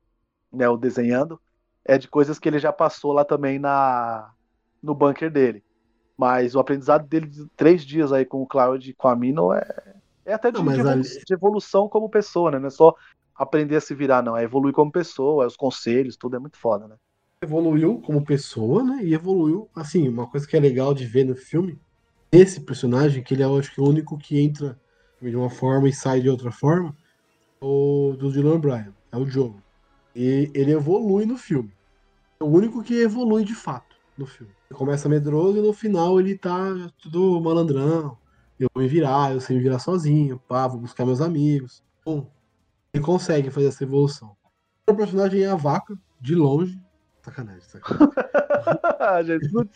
né, 0.51 0.67
o 0.69 0.77
desenhando, 0.77 1.41
é 1.85 1.97
de 1.97 2.07
coisas 2.07 2.39
que 2.39 2.47
ele 2.49 2.59
já 2.59 2.73
passou 2.73 3.13
lá 3.13 3.25
também 3.25 3.59
na, 3.59 4.31
no 4.81 4.95
bunker 4.95 5.31
dele. 5.31 5.63
Mas 6.17 6.55
o 6.55 6.59
aprendizado 6.59 7.07
dele 7.07 7.27
de 7.27 7.47
três 7.57 7.85
dias 7.85 8.11
aí 8.13 8.25
com 8.25 8.41
o 8.41 8.47
Cloud 8.47 8.89
e 8.89 8.93
com 8.95 9.07
a 9.07 9.15
Mino 9.15 9.53
é, 9.53 9.95
é 10.25 10.33
até 10.33 10.51
de, 10.51 10.61
Não, 10.61 10.71
de 10.71 10.81
ali- 10.81 11.25
de 11.25 11.33
evolução 11.33 11.89
como 11.89 12.09
pessoa, 12.09 12.51
né? 12.51 12.59
Não 12.59 12.67
é 12.67 12.69
só 12.71 12.93
aprender 13.35 13.77
a 13.77 13.81
se 13.81 13.95
virar, 13.95 14.21
não. 14.23 14.37
É 14.37 14.43
evoluir 14.43 14.73
como 14.73 14.91
pessoa, 14.91 15.43
é 15.45 15.47
os 15.47 15.55
conselhos, 15.57 16.17
tudo 16.17 16.35
é 16.35 16.39
muito 16.39 16.57
foda, 16.59 16.87
né? 16.87 16.97
Evoluiu 17.41 18.01
como 18.01 18.25
pessoa, 18.25 18.83
né? 18.83 19.03
E 19.03 19.13
evoluiu, 19.13 19.69
assim, 19.73 20.09
uma 20.09 20.27
coisa 20.27 20.45
que 20.45 20.57
é 20.57 20.59
legal 20.59 20.93
de 20.93 21.05
ver 21.05 21.23
no 21.23 21.35
filme, 21.35 21.79
esse 22.31 22.59
personagem, 22.59 23.23
que 23.23 23.33
ele 23.33 23.43
é, 23.43 23.45
acho 23.45 23.73
que, 23.73 23.79
o 23.79 23.87
único 23.87 24.17
que 24.17 24.39
entra 24.41 24.77
de 25.21 25.35
uma 25.35 25.49
forma 25.49 25.87
e 25.87 25.93
sai 25.93 26.19
de 26.19 26.29
outra 26.29 26.51
forma, 26.51 26.95
é 27.61 27.65
o 27.65 28.15
do 28.19 28.29
Dylan 28.31 28.59
Bryan, 28.59 28.93
é 29.11 29.17
o 29.17 29.25
Joe. 29.25 29.55
E 30.13 30.51
ele 30.53 30.71
evolui 30.71 31.25
no 31.25 31.37
filme. 31.37 31.71
É 32.41 32.43
o 32.43 32.47
único 32.47 32.83
que 32.83 32.93
evolui 33.01 33.45
de 33.45 33.55
fato 33.55 33.95
no 34.17 34.25
filme. 34.25 34.53
Ele 34.69 34.77
começa 34.77 35.07
medroso 35.07 35.57
e 35.57 35.61
no 35.61 35.71
final 35.71 36.19
ele 36.19 36.37
tá 36.37 36.91
tudo 37.01 37.39
malandrão, 37.41 38.17
eu 38.59 38.67
vou 38.73 38.83
me 38.83 38.89
virar, 38.89 39.31
eu 39.31 39.39
sei 39.39 39.55
me 39.55 39.63
virar 39.63 39.79
sozinho, 39.79 40.41
pá, 40.45 40.67
vou 40.67 40.81
buscar 40.81 41.05
meus 41.05 41.21
amigos. 41.21 41.81
Bom, 42.05 42.29
ele 42.93 43.01
consegue 43.01 43.49
fazer 43.49 43.67
essa 43.67 43.83
evolução. 43.83 44.35
O 44.89 44.93
personagem 44.93 45.43
é 45.43 45.47
a 45.47 45.55
vaca, 45.55 45.97
de 46.19 46.35
longe. 46.35 46.77
Sacanagem, 47.21 47.61
sacanagem. 47.61 49.39
Jesus. 49.41 49.67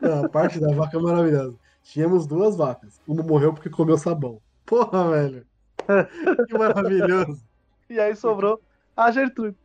Não, 0.00 0.24
a 0.24 0.28
parte 0.28 0.58
da 0.58 0.74
vaca 0.74 0.96
é 0.96 1.00
maravilhosa. 1.00 1.54
Tínhamos 1.82 2.26
duas 2.26 2.56
vacas. 2.56 3.00
Uma 3.06 3.22
morreu 3.22 3.52
porque 3.52 3.68
comeu 3.68 3.98
sabão. 3.98 4.40
Porra, 4.64 5.10
velho. 5.10 5.46
Que 6.48 6.56
maravilhoso. 6.56 7.42
E 7.90 8.00
aí 8.00 8.16
sobrou 8.16 8.60
a 8.96 9.10
Gertrude. 9.10 9.56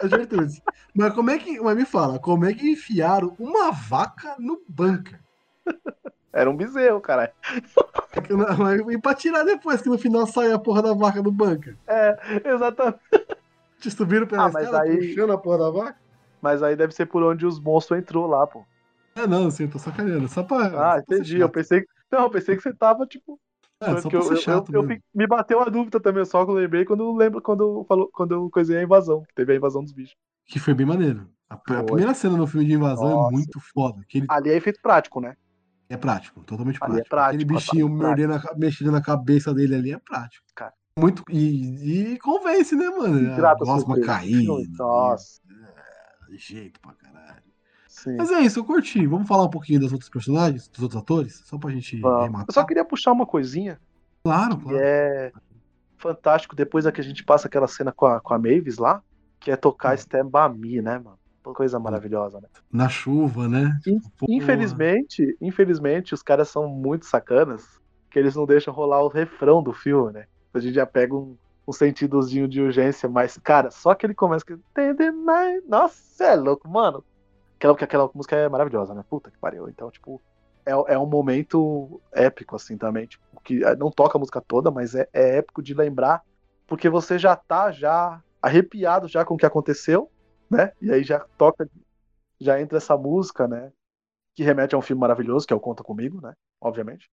A 0.00 0.06
Gertrude. 0.06 0.62
Mas 0.94 1.12
como 1.14 1.30
é 1.30 1.38
que. 1.38 1.60
Mas 1.60 1.76
me 1.76 1.84
fala, 1.84 2.18
como 2.18 2.44
é 2.44 2.54
que 2.54 2.70
enfiaram 2.70 3.34
uma 3.38 3.72
vaca 3.72 4.36
no 4.38 4.62
bunker? 4.68 5.20
Era 6.32 6.48
um 6.48 6.56
bezerro, 6.56 7.00
caralho. 7.00 7.32
Mas, 8.58 8.80
e 8.80 8.98
pra 8.98 9.14
tirar 9.14 9.44
depois, 9.44 9.82
que 9.82 9.88
no 9.88 9.98
final 9.98 10.26
sai 10.26 10.52
a 10.52 10.58
porra 10.58 10.82
da 10.82 10.94
vaca 10.94 11.22
do 11.22 11.30
bunker? 11.30 11.76
É, 11.86 12.16
exatamente. 12.44 12.98
Te 13.82 13.90
subiram 13.90 14.26
pela 14.26 14.44
Ah, 14.46 14.50
mas 14.52 14.64
escada 14.64 14.84
aí- 14.84 14.96
puxando 15.08 15.32
a 15.32 15.38
porra 15.38 15.58
da 15.58 15.70
vaca? 15.70 15.98
Mas 16.40 16.62
aí 16.62 16.74
deve 16.76 16.92
ser 16.94 17.06
por 17.06 17.22
onde 17.22 17.44
os 17.44 17.58
monstros 17.60 17.98
entrou 17.98 18.26
lá, 18.26 18.46
pô. 18.46 18.64
É, 19.14 19.26
não, 19.26 19.48
assim, 19.48 19.64
eu 19.64 19.70
tô 19.70 19.78
sacaneando. 19.78 20.26
Só 20.28 20.42
pra. 20.42 20.94
Ah, 20.94 20.98
entendi. 20.98 21.38
Eu 21.38 21.48
pensei. 21.48 21.84
Não, 22.10 22.20
eu 22.22 22.30
pensei 22.30 22.56
que 22.56 22.62
você 22.62 22.72
tava, 22.72 23.06
tipo. 23.06 23.38
É, 23.80 24.00
só 24.00 24.08
pra 24.08 24.18
eu, 24.18 24.22
ser 24.22 24.32
eu- 24.34 24.36
chato. 24.36 24.72
eu- 24.72 24.82
eu 24.82 24.88
fi- 24.88 25.02
me 25.12 25.26
bateu 25.26 25.60
a 25.60 25.64
dúvida 25.64 25.98
também, 26.00 26.24
só 26.24 26.44
que 26.44 26.50
eu 26.52 26.54
lembrei 26.54 26.84
quando 26.84 27.02
eu 27.02 27.12
lembro 27.14 27.42
quando 27.42 27.64
eu 27.80 27.84
falou, 27.84 28.08
quando 28.12 28.32
eu 28.32 28.48
coisei 28.50 28.78
a 28.78 28.82
invasão, 28.82 29.22
que 29.22 29.34
teve 29.34 29.52
a 29.52 29.56
invasão 29.56 29.82
dos 29.82 29.92
bichos. 29.92 30.14
Que 30.46 30.60
foi 30.60 30.72
bem 30.72 30.86
maneiro. 30.86 31.28
A, 31.50 31.54
a 31.54 31.82
primeira 31.82 32.14
cena 32.14 32.36
no 32.36 32.46
filme 32.46 32.64
de 32.66 32.72
invasão 32.74 33.08
é 33.08 33.10
Nossa. 33.12 33.32
muito 33.32 33.60
foda. 33.74 34.02
Que 34.08 34.18
ele 34.18 34.26
Ali 34.30 34.50
é 34.50 34.56
efeito 34.56 34.80
prático, 34.80 35.20
né? 35.20 35.36
é 35.90 35.96
prático, 35.96 36.42
totalmente 36.44 36.78
Ali 36.80 37.00
é 37.00 37.04
prático. 37.04 37.10
prático, 37.10 37.28
Aquele 37.34 37.44
bichinho 37.44 37.86
prático. 37.98 38.06
mordendo 38.30 38.58
mexendo 38.58 38.90
na 38.92 39.02
cabeça 39.02 39.52
dele 39.52 39.74
ali 39.74 39.92
é 39.92 39.98
prático. 39.98 40.46
Cara. 40.54 40.72
Muito. 40.98 41.22
E, 41.30 42.12
e 42.12 42.18
convence, 42.18 42.74
né, 42.76 42.88
mano? 42.90 43.34
Grata 43.36 43.64
Gosma 43.64 43.98
caída. 44.00 44.52
Nossa, 44.78 45.40
e- 46.30 46.36
Jeito 46.36 46.80
pra 46.80 46.92
caralho. 46.94 47.42
sim. 47.88 48.16
Mas 48.16 48.30
é 48.30 48.40
isso, 48.40 48.58
eu 48.58 48.64
curti. 48.64 49.06
Vamos 49.06 49.28
falar 49.28 49.44
um 49.44 49.50
pouquinho 49.50 49.80
dos 49.80 49.92
outros 49.92 50.10
personagens, 50.10 50.68
dos 50.68 50.82
outros 50.82 51.00
atores? 51.00 51.42
Só 51.44 51.58
pra 51.58 51.70
gente 51.70 51.96
rematar. 51.96 52.46
Eu 52.48 52.52
só 52.54 52.64
queria 52.64 52.84
puxar 52.84 53.12
uma 53.12 53.26
coisinha 53.26 53.78
Claro, 54.24 54.56
que 54.56 54.62
claro. 54.64 54.78
é 54.80 55.32
fantástico 55.98 56.54
depois 56.56 56.84
da 56.84 56.92
que 56.92 57.00
a 57.00 57.04
gente 57.04 57.24
passa 57.24 57.48
aquela 57.48 57.66
cena 57.68 57.92
com 57.92 58.06
a, 58.06 58.20
com 58.20 58.32
a 58.34 58.38
Mavis 58.38 58.78
lá, 58.78 59.02
que 59.40 59.50
é 59.50 59.56
tocar 59.56 59.92
Hum. 59.92 59.94
Stand 59.94 60.26
By 60.30 60.56
Me, 60.58 60.80
né, 60.82 60.98
mano? 60.98 61.18
Coisa 61.42 61.78
maravilhosa, 61.78 62.40
né? 62.40 62.48
Na 62.70 62.88
chuva, 62.88 63.48
né? 63.48 63.78
In- 63.86 63.98
Porra. 64.16 64.32
Infelizmente, 64.32 65.36
infelizmente, 65.40 66.14
os 66.14 66.22
caras 66.22 66.48
são 66.48 66.68
muito 66.68 67.04
sacanas, 67.04 67.64
que 68.10 68.18
eles 68.18 68.34
não 68.36 68.46
deixam 68.46 68.72
rolar 68.72 69.02
o 69.02 69.08
refrão 69.08 69.60
do 69.62 69.72
filme, 69.72 70.12
né? 70.12 70.26
A 70.54 70.60
gente 70.60 70.74
já 70.74 70.86
pega 70.86 71.14
um, 71.14 71.36
um 71.66 71.72
sentidozinho 71.72 72.46
de 72.46 72.60
urgência, 72.60 73.08
mas, 73.08 73.38
cara, 73.38 73.70
só 73.70 73.94
que 73.94 74.06
ele 74.06 74.14
começa 74.14 74.44
que. 74.44 74.56
Nossa, 75.66 76.24
é 76.24 76.34
louco, 76.34 76.68
mano. 76.68 77.04
Aquela, 77.56 77.74
aquela 77.74 78.10
música 78.14 78.36
é 78.36 78.48
maravilhosa, 78.48 78.94
né? 78.94 79.04
Puta 79.08 79.30
que 79.30 79.38
pariu. 79.38 79.68
Então, 79.68 79.90
tipo, 79.90 80.20
é, 80.66 80.72
é 80.72 80.98
um 80.98 81.06
momento 81.06 82.00
épico, 82.12 82.56
assim, 82.56 82.76
também. 82.76 83.06
Tipo, 83.06 83.24
que 83.42 83.64
é, 83.64 83.74
não 83.76 83.90
toca 83.90 84.18
a 84.18 84.20
música 84.20 84.40
toda, 84.40 84.70
mas 84.70 84.94
é, 84.94 85.08
é 85.12 85.38
épico 85.38 85.62
de 85.62 85.74
lembrar, 85.74 86.22
porque 86.66 86.88
você 86.88 87.18
já 87.18 87.36
tá 87.36 87.70
já 87.70 88.22
arrepiado 88.40 89.06
já 89.08 89.24
com 89.24 89.34
o 89.34 89.38
que 89.38 89.46
aconteceu, 89.46 90.10
né? 90.50 90.72
E 90.80 90.92
aí 90.92 91.04
já 91.04 91.20
toca, 91.38 91.68
já 92.40 92.60
entra 92.60 92.78
essa 92.78 92.96
música, 92.96 93.46
né? 93.46 93.72
que 94.34 94.42
remete 94.42 94.74
a 94.74 94.78
um 94.78 94.82
filme 94.82 95.00
maravilhoso, 95.00 95.46
que 95.46 95.52
é 95.52 95.56
o 95.56 95.60
Conta 95.60 95.82
Comigo, 95.82 96.20
né? 96.20 96.34
Obviamente. 96.60 97.10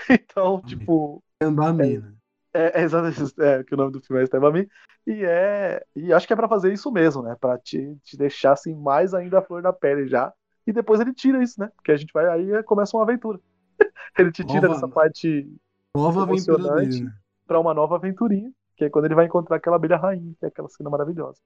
então, 0.10 0.60
tipo, 0.62 1.22
Andar 1.40 1.72
mina. 1.72 2.14
é, 2.54 2.80
é 2.80 2.82
exatamente 2.82 3.34
é, 3.40 3.62
que 3.64 3.74
o 3.74 3.76
nome 3.76 3.92
do 3.92 4.00
filme 4.00 4.22
é 4.24 4.50
Me. 4.50 4.68
E 5.06 5.24
é. 5.24 5.82
E 5.96 6.12
acho 6.12 6.26
que 6.26 6.32
é 6.32 6.36
pra 6.36 6.48
fazer 6.48 6.72
isso 6.72 6.90
mesmo, 6.92 7.22
né? 7.22 7.36
Pra 7.40 7.58
te, 7.58 7.96
te 8.02 8.16
deixar 8.16 8.52
assim 8.52 8.74
mais 8.74 9.14
ainda 9.14 9.38
a 9.38 9.42
flor 9.42 9.62
da 9.62 9.72
pele 9.72 10.06
já. 10.06 10.32
E 10.66 10.72
depois 10.72 11.00
ele 11.00 11.12
tira 11.14 11.42
isso, 11.42 11.58
né? 11.60 11.70
Porque 11.74 11.92
a 11.92 11.96
gente 11.96 12.12
vai. 12.12 12.26
Aí 12.28 12.62
começa 12.64 12.96
uma 12.96 13.02
aventura. 13.02 13.40
ele 14.18 14.30
te 14.32 14.44
tira 14.44 14.62
Nova- 14.68 14.74
dessa 14.74 14.88
parte 14.88 15.50
Nova 15.96 16.22
aventura 16.22 16.74
dele, 16.74 17.04
né? 17.04 17.12
pra 17.46 17.58
uma 17.58 17.74
nova 17.74 17.96
aventurinha. 17.96 18.50
Que 18.76 18.84
é 18.84 18.90
quando 18.90 19.04
ele 19.06 19.14
vai 19.14 19.26
encontrar 19.26 19.56
aquela 19.56 19.76
abelha 19.76 19.96
rainha, 19.96 20.34
que 20.38 20.44
é 20.44 20.48
aquela 20.48 20.68
cena 20.68 20.88
maravilhosa. 20.88 21.38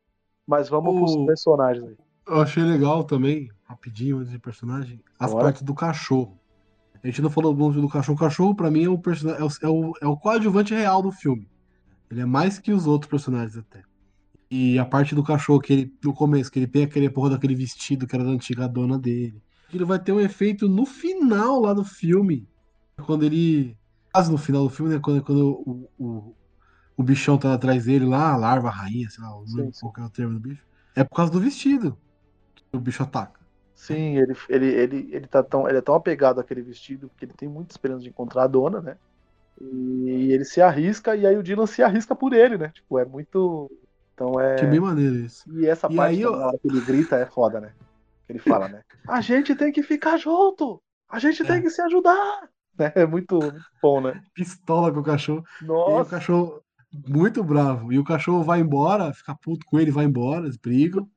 Mas 0.46 0.68
vamos 0.68 0.94
O- 0.94 0.98
pros 0.98 1.26
personagens 1.26 1.84
aí. 1.88 1.96
Eu 2.26 2.40
achei 2.40 2.62
legal 2.62 3.04
também, 3.04 3.50
rapidinho, 3.64 4.18
antes 4.18 4.30
de 4.30 4.38
personagem, 4.38 5.02
as 5.18 5.32
Bora. 5.32 5.44
partes 5.44 5.62
do 5.62 5.74
cachorro. 5.74 6.38
A 7.04 7.06
gente 7.06 7.20
não 7.20 7.28
falou 7.28 7.54
muito 7.54 7.82
do 7.82 7.88
cachorro. 7.88 8.16
O 8.16 8.18
cachorro, 8.18 8.54
pra 8.54 8.70
mim, 8.70 8.84
é 8.84 8.88
o, 8.88 8.96
personagem, 8.96 9.42
é, 9.42 9.44
o, 9.44 9.50
é, 9.60 9.68
o, 9.68 9.92
é 10.00 10.06
o 10.06 10.16
coadjuvante 10.16 10.72
real 10.72 11.02
do 11.02 11.12
filme. 11.12 11.46
Ele 12.10 12.22
é 12.22 12.24
mais 12.24 12.58
que 12.58 12.72
os 12.72 12.86
outros 12.86 13.10
personagens 13.10 13.58
até. 13.58 13.82
E 14.50 14.78
a 14.78 14.86
parte 14.86 15.14
do 15.14 15.22
cachorro, 15.22 15.60
que 15.60 15.72
ele, 15.72 15.94
no 16.02 16.14
começo, 16.14 16.50
que 16.50 16.58
ele 16.58 16.66
tem 16.66 16.84
aquele 16.84 17.10
porra 17.10 17.30
daquele 17.30 17.54
vestido 17.54 18.06
que 18.06 18.16
era 18.16 18.24
da 18.24 18.30
antiga 18.30 18.66
dona 18.66 18.98
dele. 18.98 19.42
Ele 19.72 19.84
vai 19.84 19.98
ter 19.98 20.12
um 20.12 20.20
efeito 20.20 20.66
no 20.66 20.86
final 20.86 21.60
lá 21.60 21.74
do 21.74 21.84
filme. 21.84 22.48
Quando 23.04 23.24
ele. 23.24 23.76
Quase 24.10 24.30
no 24.30 24.38
final 24.38 24.62
do 24.62 24.70
filme, 24.70 24.94
né? 24.94 25.00
Quando, 25.02 25.22
quando 25.22 25.62
o, 25.66 25.90
o, 25.98 26.34
o 26.96 27.02
bichão 27.02 27.36
tá 27.36 27.52
atrás 27.52 27.84
dele 27.84 28.06
lá, 28.06 28.32
a 28.32 28.36
larva, 28.36 28.68
a 28.68 28.72
rainha, 28.72 29.10
sei 29.10 29.22
lá, 29.22 29.30
Sim, 29.44 29.72
sim. 29.72 29.80
qual 29.80 29.92
é 29.98 30.08
o 30.08 30.10
termo 30.10 30.34
do 30.34 30.40
bicho. 30.40 30.62
É 30.94 31.04
por 31.04 31.16
causa 31.16 31.32
do 31.32 31.40
vestido 31.40 31.98
que 32.54 32.76
o 32.76 32.80
bicho 32.80 33.02
ataca. 33.02 33.43
Sim, 33.74 34.16
ele, 34.18 34.34
ele, 34.48 34.66
ele, 34.66 35.14
ele, 35.16 35.26
tá 35.26 35.42
tão, 35.42 35.68
ele 35.68 35.78
é 35.78 35.82
tão 35.82 35.94
apegado 35.94 36.40
àquele 36.40 36.62
vestido 36.62 37.10
que 37.16 37.24
ele 37.24 37.32
tem 37.34 37.48
muita 37.48 37.72
esperança 37.74 38.02
de 38.02 38.08
encontrar 38.08 38.44
a 38.44 38.46
dona, 38.46 38.80
né? 38.80 38.98
E 39.60 40.32
ele 40.32 40.44
se 40.44 40.60
arrisca 40.62 41.16
e 41.16 41.26
aí 41.26 41.36
o 41.36 41.42
Dylan 41.42 41.66
se 41.66 41.82
arrisca 41.82 42.14
por 42.16 42.32
ele, 42.32 42.58
né? 42.58 42.70
Tipo, 42.70 42.98
é 42.98 43.04
muito. 43.04 43.70
Então 44.14 44.40
é. 44.40 44.58
Que 44.58 44.66
bem 44.66 44.80
maneiro 44.80 45.16
isso. 45.16 45.44
E 45.46 45.66
essa 45.66 45.88
E 45.88 45.94
parte 45.96 46.18
aí, 46.18 46.22
eu- 46.22 46.32
que 46.62 46.68
ele 46.68 46.80
grita 46.80 47.16
é 47.16 47.26
foda, 47.26 47.60
né? 47.60 47.74
Que 48.26 48.32
ele 48.32 48.38
fala, 48.40 48.68
né? 48.68 48.82
A 49.08 49.20
gente 49.20 49.54
tem 49.54 49.72
que 49.72 49.82
ficar 49.82 50.16
junto! 50.18 50.82
A 51.08 51.18
gente 51.18 51.44
É. 51.44 51.46
tem 51.46 51.62
que 51.62 51.70
se 51.70 51.80
ajudar! 51.82 52.48
Né? 52.78 52.92
É 52.96 53.06
muito, 53.06 53.52
muito 53.52 53.66
bom, 53.82 54.00
né? 54.00 54.22
Pistola 54.34 54.92
com 54.92 55.00
o 55.00 55.04
cachorro. 55.04 55.44
E 55.86 55.92
aí 55.92 56.00
o 56.00 56.06
Nossa! 56.06 56.06
cachorro 56.06 56.62
muito 57.08 57.42
bravo. 57.42 57.92
E 57.92 57.98
o 57.98 58.04
cachorro 58.04 58.42
vai 58.44 58.60
embora, 58.60 59.12
fica 59.14 59.34
puto 59.36 59.66
com 59.66 59.78
ele, 59.78 59.90
vai 59.90 60.04
embora, 60.04 60.44
eles 60.46 60.56
brigam. 60.56 61.08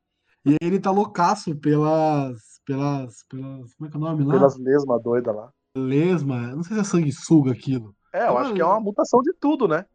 E 0.48 0.52
aí 0.52 0.58
ele 0.62 0.80
tá 0.80 0.90
loucaço 0.92 1.54
pelas. 1.58 2.40
pelas. 2.66 3.24
pelas. 3.30 3.74
Como 3.76 3.88
é 3.88 3.90
que 3.92 3.96
é 3.96 4.00
o 4.00 4.02
nome 4.02 4.24
lá? 4.24 4.34
Pelas 4.34 4.58
lesmas 4.58 5.04
doidas 5.04 5.36
lá. 5.36 5.50
Lesma. 5.76 6.38
Não 6.56 6.64
sei 6.64 6.76
se 6.76 6.82
é 6.82 6.84
sanguessuga 6.86 7.52
aquilo. 7.52 7.94
É, 8.14 8.28
eu 8.28 8.38
acho 8.38 8.54
que 8.54 8.62
é 8.62 8.66
uma 8.66 8.80
mutação 8.80 9.22
de 9.22 9.34
tudo, 9.34 9.68
né? 9.68 9.86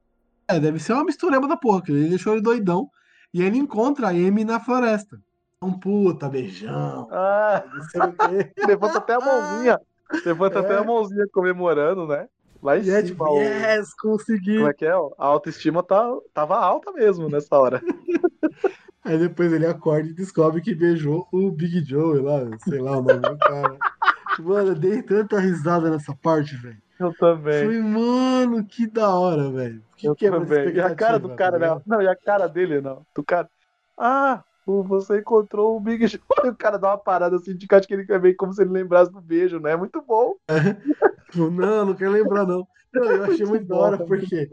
É, 0.49 0.61
deve 0.61 0.79
ser 0.79 0.93
uma 0.93 1.05
mistureba 1.05 1.49
da 1.49 1.57
porra, 1.57 1.83
que 1.83 1.91
ele 1.91 2.09
deixou 2.11 2.35
ele 2.35 2.43
doidão. 2.43 2.89
E 3.33 3.43
ele 3.43 3.57
encontra 3.59 4.09
a 4.09 4.11
Amy 4.11 4.45
na 4.45 4.61
floresta. 4.61 5.19
Um 5.63 5.73
puta, 5.73 6.29
beijão. 6.29 7.09
Ah, 7.11 7.65
levanta 8.67 8.99
até 8.99 9.15
a 9.15 9.21
mãozinha. 9.21 9.81
Levanta 10.27 10.59
É. 10.59 10.61
até 10.63 10.77
a 10.77 10.85
mãozinha 10.85 11.25
comemorando, 11.33 12.07
né? 12.07 12.29
Lá 12.63 12.77
em 12.79 12.83
E 12.83 12.91
é 12.91 12.97
cima. 12.97 13.07
tipo, 13.07 13.25
o- 13.25 13.39
yes, 13.41 13.95
consegui. 13.95 14.57
Como 14.59 14.69
é 14.69 14.75
que 14.75 14.85
é? 14.85 14.93
A 14.93 15.27
autoestima 15.27 15.83
tá, 15.83 16.07
tava 16.35 16.57
alta 16.59 16.93
mesmo 16.93 17.29
nessa 17.29 17.57
hora. 17.59 17.81
Aí 19.05 19.19
depois 19.19 19.53
ele 19.53 19.67
acorda 19.67 20.09
e 20.09 20.15
descobre 20.15 20.61
que 20.61 20.75
beijou 20.75 21.27
o 21.33 21.51
Big 21.51 21.85
Joe 21.85 22.21
lá, 22.21 22.41
sei 22.59 22.81
lá 22.81 22.99
o 22.99 23.03
nome 23.03 23.21
do 23.21 23.39
cara. 23.39 23.77
Mano, 24.39 24.69
eu 24.69 24.75
dei 24.75 25.03
tanta 25.03 25.41
risada 25.41 25.91
nessa 25.91 26.15
parte, 26.15 26.57
velho. 26.57 26.81
Eu 26.99 27.13
também. 27.15 27.65
Falei, 27.65 27.83
mano, 27.83 28.65
que 28.65 28.87
da 28.87 29.15
hora, 29.15 29.51
velho. 29.51 29.83
Que 29.97 30.07
Eu 30.07 30.15
quebra 30.15 30.41
de 30.41 30.47
também. 30.47 30.75
E 30.75 30.81
a 30.81 30.95
cara 30.95 31.19
do 31.19 31.33
expectativa, 31.33 31.37
cara, 31.37 31.59
tá 31.59 31.75
né? 31.77 31.83
Não, 31.87 32.03
e 32.03 32.07
a 32.07 32.15
cara 32.15 32.47
dele, 32.47 32.81
não. 32.81 33.05
Do 33.15 33.25
cara. 33.25 33.49
Ah, 33.99 34.45
você 34.65 35.19
encontrou 35.19 35.77
o 35.77 35.81
Big 35.81 36.09
Show. 36.09 36.21
E 36.45 36.49
o 36.49 36.55
cara 36.55 36.79
dá 36.79 36.91
uma 36.91 36.99
parada 36.99 37.37
assim, 37.37 37.57
de 37.57 37.67
que 37.67 37.75
acho 37.75 37.89
que 37.89 37.95
ele 37.95 38.07
quer 38.07 38.21
ver 38.21 38.35
como 38.35 38.53
se 38.53 38.63
ele 38.63 38.71
lembrasse 38.71 39.13
do 39.13 39.21
beijo, 39.21 39.59
né? 39.59 39.75
Muito 39.77 40.01
bom. 40.03 40.35
Tipo, 41.31 41.51
Não, 41.51 41.87
não 41.87 41.95
quero 41.95 42.13
lembrar, 42.13 42.47
não. 42.47 42.67
Não, 42.93 43.05
eu 43.05 43.25
achei 43.25 43.47
muito 43.47 43.67
da 43.67 43.75
hora, 43.75 43.97
bom, 43.97 44.05
porque 44.05 44.51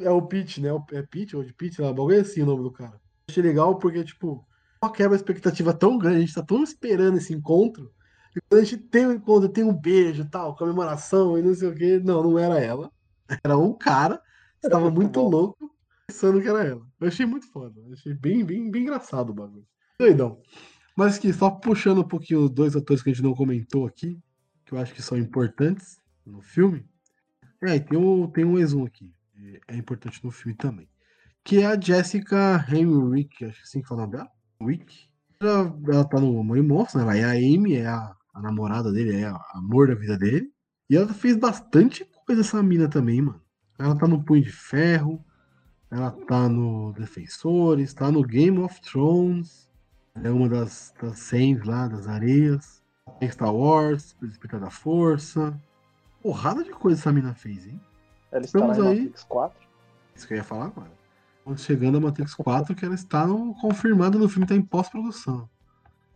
é 0.00 0.10
o 0.10 0.22
Pete, 0.22 0.60
né? 0.60 0.68
É 0.92 1.02
Pete 1.02 1.36
ou 1.36 1.42
de 1.42 1.52
Pete, 1.52 1.82
lá, 1.82 1.88
bagulho 1.88 2.20
assim 2.20 2.42
o 2.42 2.46
nome 2.46 2.62
do 2.62 2.70
cara. 2.70 3.00
Achei 3.28 3.42
legal 3.42 3.78
porque, 3.78 4.04
tipo, 4.04 4.46
uma 4.82 4.92
quebra 4.92 5.16
de 5.16 5.22
expectativa 5.22 5.72
tão 5.72 5.98
grande, 5.98 6.16
a 6.16 6.20
gente 6.20 6.34
tá 6.34 6.42
tão 6.42 6.62
esperando 6.62 7.16
esse 7.16 7.32
encontro, 7.32 7.90
e 8.36 8.40
quando 8.40 8.60
a 8.60 8.64
gente 8.64 8.78
tem 8.78 9.06
um 9.06 9.12
encontro, 9.12 9.48
tem 9.48 9.62
um 9.62 9.72
beijo 9.72 10.28
tal, 10.28 10.56
comemoração 10.56 11.38
e 11.38 11.42
não 11.42 11.54
sei 11.54 11.68
o 11.68 11.74
quê. 11.74 12.00
Não, 12.02 12.22
não 12.22 12.38
era 12.38 12.58
ela. 12.58 12.90
Era 13.42 13.56
um 13.56 13.72
cara 13.72 14.20
que 14.60 14.66
estava 14.66 14.90
muito 14.90 15.20
muito 15.20 15.20
louco 15.20 15.74
pensando 16.06 16.40
que 16.40 16.48
era 16.48 16.62
ela. 16.62 16.86
Eu 17.00 17.08
achei 17.08 17.24
muito 17.24 17.50
foda. 17.50 17.80
Eu 17.80 17.92
achei 17.92 18.12
bem, 18.12 18.44
bem, 18.44 18.70
bem 18.70 18.82
engraçado 18.82 19.30
o 19.30 19.34
bagulho. 19.34 19.66
Doidão. 19.98 20.40
Mas 20.94 21.18
que 21.18 21.32
só 21.32 21.50
puxando 21.50 22.02
um 22.02 22.08
pouquinho 22.08 22.40
os 22.40 22.50
dois 22.50 22.76
atores 22.76 23.02
que 23.02 23.10
a 23.10 23.12
gente 23.12 23.22
não 23.22 23.34
comentou 23.34 23.86
aqui, 23.86 24.20
que 24.66 24.74
eu 24.74 24.78
acho 24.78 24.92
que 24.92 25.00
são 25.00 25.16
importantes 25.16 25.98
no 26.26 26.42
filme. 26.42 26.84
É, 27.62 27.76
e 27.76 27.80
tem 27.80 27.98
um, 27.98 28.26
tem 28.26 28.44
um 28.44 28.58
ex 28.58 28.74
um 28.74 28.84
aqui. 28.84 29.12
É 29.66 29.76
importante 29.76 30.22
no 30.22 30.30
filme 30.30 30.54
também. 30.54 30.88
Que 31.44 31.60
é 31.60 31.66
a 31.66 31.78
Jessica 31.78 32.64
Henwick, 32.68 33.44
acho 33.44 33.54
que 33.54 33.60
é 33.60 33.62
assim 33.62 33.82
que 33.82 33.88
fala 33.88 34.02
o 34.02 34.04
nome 34.06 34.16
dela. 34.16 34.30
Wick. 34.60 35.08
Ela, 35.40 35.76
ela 35.88 36.04
tá 36.04 36.18
no 36.18 36.40
Amor 36.40 36.56
e 36.56 36.62
Monstro, 36.62 36.98
né? 36.98 37.04
Ela 37.04 37.16
é 37.18 37.24
a 37.24 37.30
Amy, 37.32 37.74
é 37.74 37.86
a 37.86 38.16
a 38.34 38.40
namorada 38.40 38.92
dele, 38.92 39.22
é 39.22 39.26
a 39.26 39.40
amor 39.54 39.86
da 39.86 39.94
vida 39.94 40.18
dele. 40.18 40.52
E 40.90 40.96
ela 40.96 41.14
fez 41.14 41.36
bastante 41.36 42.04
coisa 42.26 42.40
essa 42.40 42.62
mina 42.62 42.88
também, 42.88 43.22
mano. 43.22 43.40
Ela 43.78 43.96
tá 43.96 44.08
no 44.08 44.22
Punho 44.22 44.42
de 44.42 44.50
Ferro, 44.50 45.24
ela 45.90 46.10
tá 46.10 46.48
no 46.48 46.92
Defensores, 46.92 47.94
tá 47.94 48.10
no 48.10 48.22
Game 48.24 48.58
of 48.58 48.80
Thrones. 48.82 49.70
É 50.22 50.30
uma 50.30 50.48
das, 50.48 50.92
das 51.00 51.18
100 51.20 51.62
lá, 51.64 51.88
das 51.88 52.08
areias. 52.08 52.82
Tem 53.20 53.30
Star 53.30 53.54
Wars, 53.54 54.16
Despertar 54.20 54.60
da 54.60 54.70
Força. 54.70 55.58
Porrada 56.20 56.64
de 56.64 56.70
coisa 56.70 57.00
essa 57.00 57.12
mina 57.12 57.34
fez, 57.34 57.66
hein? 57.66 57.80
Ela 58.32 58.44
está 58.44 58.58
Estamos 58.58 58.78
aí. 58.78 59.00
Matrix 59.00 59.24
4. 59.24 59.68
Isso 60.14 60.26
que 60.26 60.34
eu 60.34 60.38
ia 60.38 60.44
falar 60.44 60.66
agora. 60.66 60.90
Chegando 61.56 61.98
a 61.98 62.00
Matrix 62.00 62.34
4, 62.34 62.74
que 62.74 62.84
ela 62.84 62.94
está 62.94 63.26
no, 63.26 63.54
confirmada 63.60 64.18
no 64.18 64.28
filme, 64.28 64.46
tá 64.46 64.54
em 64.54 64.62
pós-produção. 64.62 65.48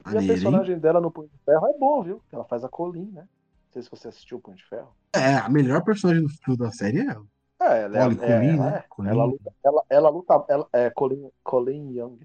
E 0.06 0.10
a 0.10 0.14
Maneiro, 0.14 0.22
hein? 0.22 0.28
personagem 0.28 0.78
dela 0.78 1.00
no 1.00 1.10
Punho 1.10 1.28
de 1.28 1.38
Ferro 1.44 1.66
é 1.66 1.78
boa, 1.78 2.02
viu? 2.02 2.22
Ela 2.32 2.44
faz 2.44 2.64
a 2.64 2.68
Colin, 2.68 3.10
né? 3.10 3.22
Não 3.22 3.72
sei 3.72 3.82
se 3.82 3.90
você 3.90 4.08
assistiu 4.08 4.38
o 4.38 4.40
Punho 4.40 4.56
de 4.56 4.64
Ferro. 4.64 4.94
É, 5.12 5.34
a 5.34 5.48
melhor 5.48 5.82
personagem 5.84 6.24
do, 6.46 6.56
da 6.56 6.70
série 6.70 7.00
é 7.00 7.06
ela. 7.06 7.26
É, 7.60 7.82
ela 7.82 8.06
Olha, 8.06 8.12
é, 8.12 8.16
Colin, 8.16 8.32
é, 8.32 8.38
né? 8.38 8.54
ela, 8.56 8.76
é. 8.76 8.84
Colin. 8.88 9.08
ela 9.10 9.24
luta, 9.24 9.52
ela, 9.64 9.84
ela 9.90 10.08
luta, 10.08 10.44
ela, 10.48 10.68
é 10.72 10.90
Colin, 10.90 11.30
Colin 11.42 11.98
Young, 11.98 12.20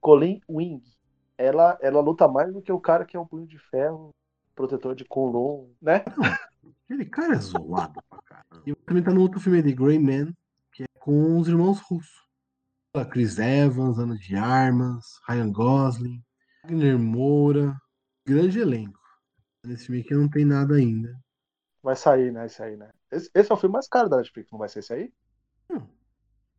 Colin 0.00 0.40
Wing. 0.48 0.82
Ela, 1.36 1.78
ela 1.82 2.00
luta 2.00 2.26
mais 2.26 2.52
do 2.52 2.62
que 2.62 2.72
o 2.72 2.80
cara 2.80 3.04
que 3.04 3.16
é 3.16 3.20
o 3.20 3.26
Punho 3.26 3.46
de 3.46 3.58
Ferro, 3.58 4.14
protetor 4.54 4.94
de 4.94 5.04
Colon, 5.04 5.66
né? 5.80 6.02
Aquele 6.84 7.04
cara 7.04 7.34
é 7.34 7.38
zoado 7.38 8.00
pra 8.08 8.22
caramba. 8.22 8.62
E 8.66 8.74
também 8.74 9.02
tá 9.02 9.12
no 9.12 9.20
outro 9.20 9.38
filme 9.38 9.60
de 9.60 9.74
Grey 9.74 9.98
Man, 9.98 10.32
que 10.72 10.84
é 10.84 10.86
com 10.98 11.38
os 11.38 11.48
irmãos 11.48 11.80
russos. 11.80 12.25
Chris 13.04 13.38
Evans, 13.38 13.98
Ana 13.98 14.16
de 14.16 14.36
Armas, 14.36 15.04
Ryan 15.28 15.52
Gosling, 15.52 16.22
Wagner 16.64 16.98
Moura. 16.98 17.76
Grande 18.26 18.58
elenco. 18.58 18.98
Nesse 19.64 19.86
filme 19.86 20.00
aqui 20.00 20.14
não 20.14 20.28
tem 20.28 20.44
nada 20.44 20.74
ainda. 20.74 21.16
Vai 21.82 21.94
sair, 21.94 22.32
né? 22.32 22.46
Esse 22.46 22.62
aí, 22.62 22.76
né? 22.76 22.90
Esse, 23.10 23.30
esse 23.34 23.50
é 23.50 23.54
o 23.54 23.58
filme 23.58 23.74
mais 23.74 23.88
caro 23.88 24.08
da 24.08 24.16
Netflix, 24.16 24.50
não 24.50 24.58
vai 24.58 24.68
ser 24.68 24.80
esse 24.80 24.92
aí? 24.92 25.12
Hum. 25.70 25.86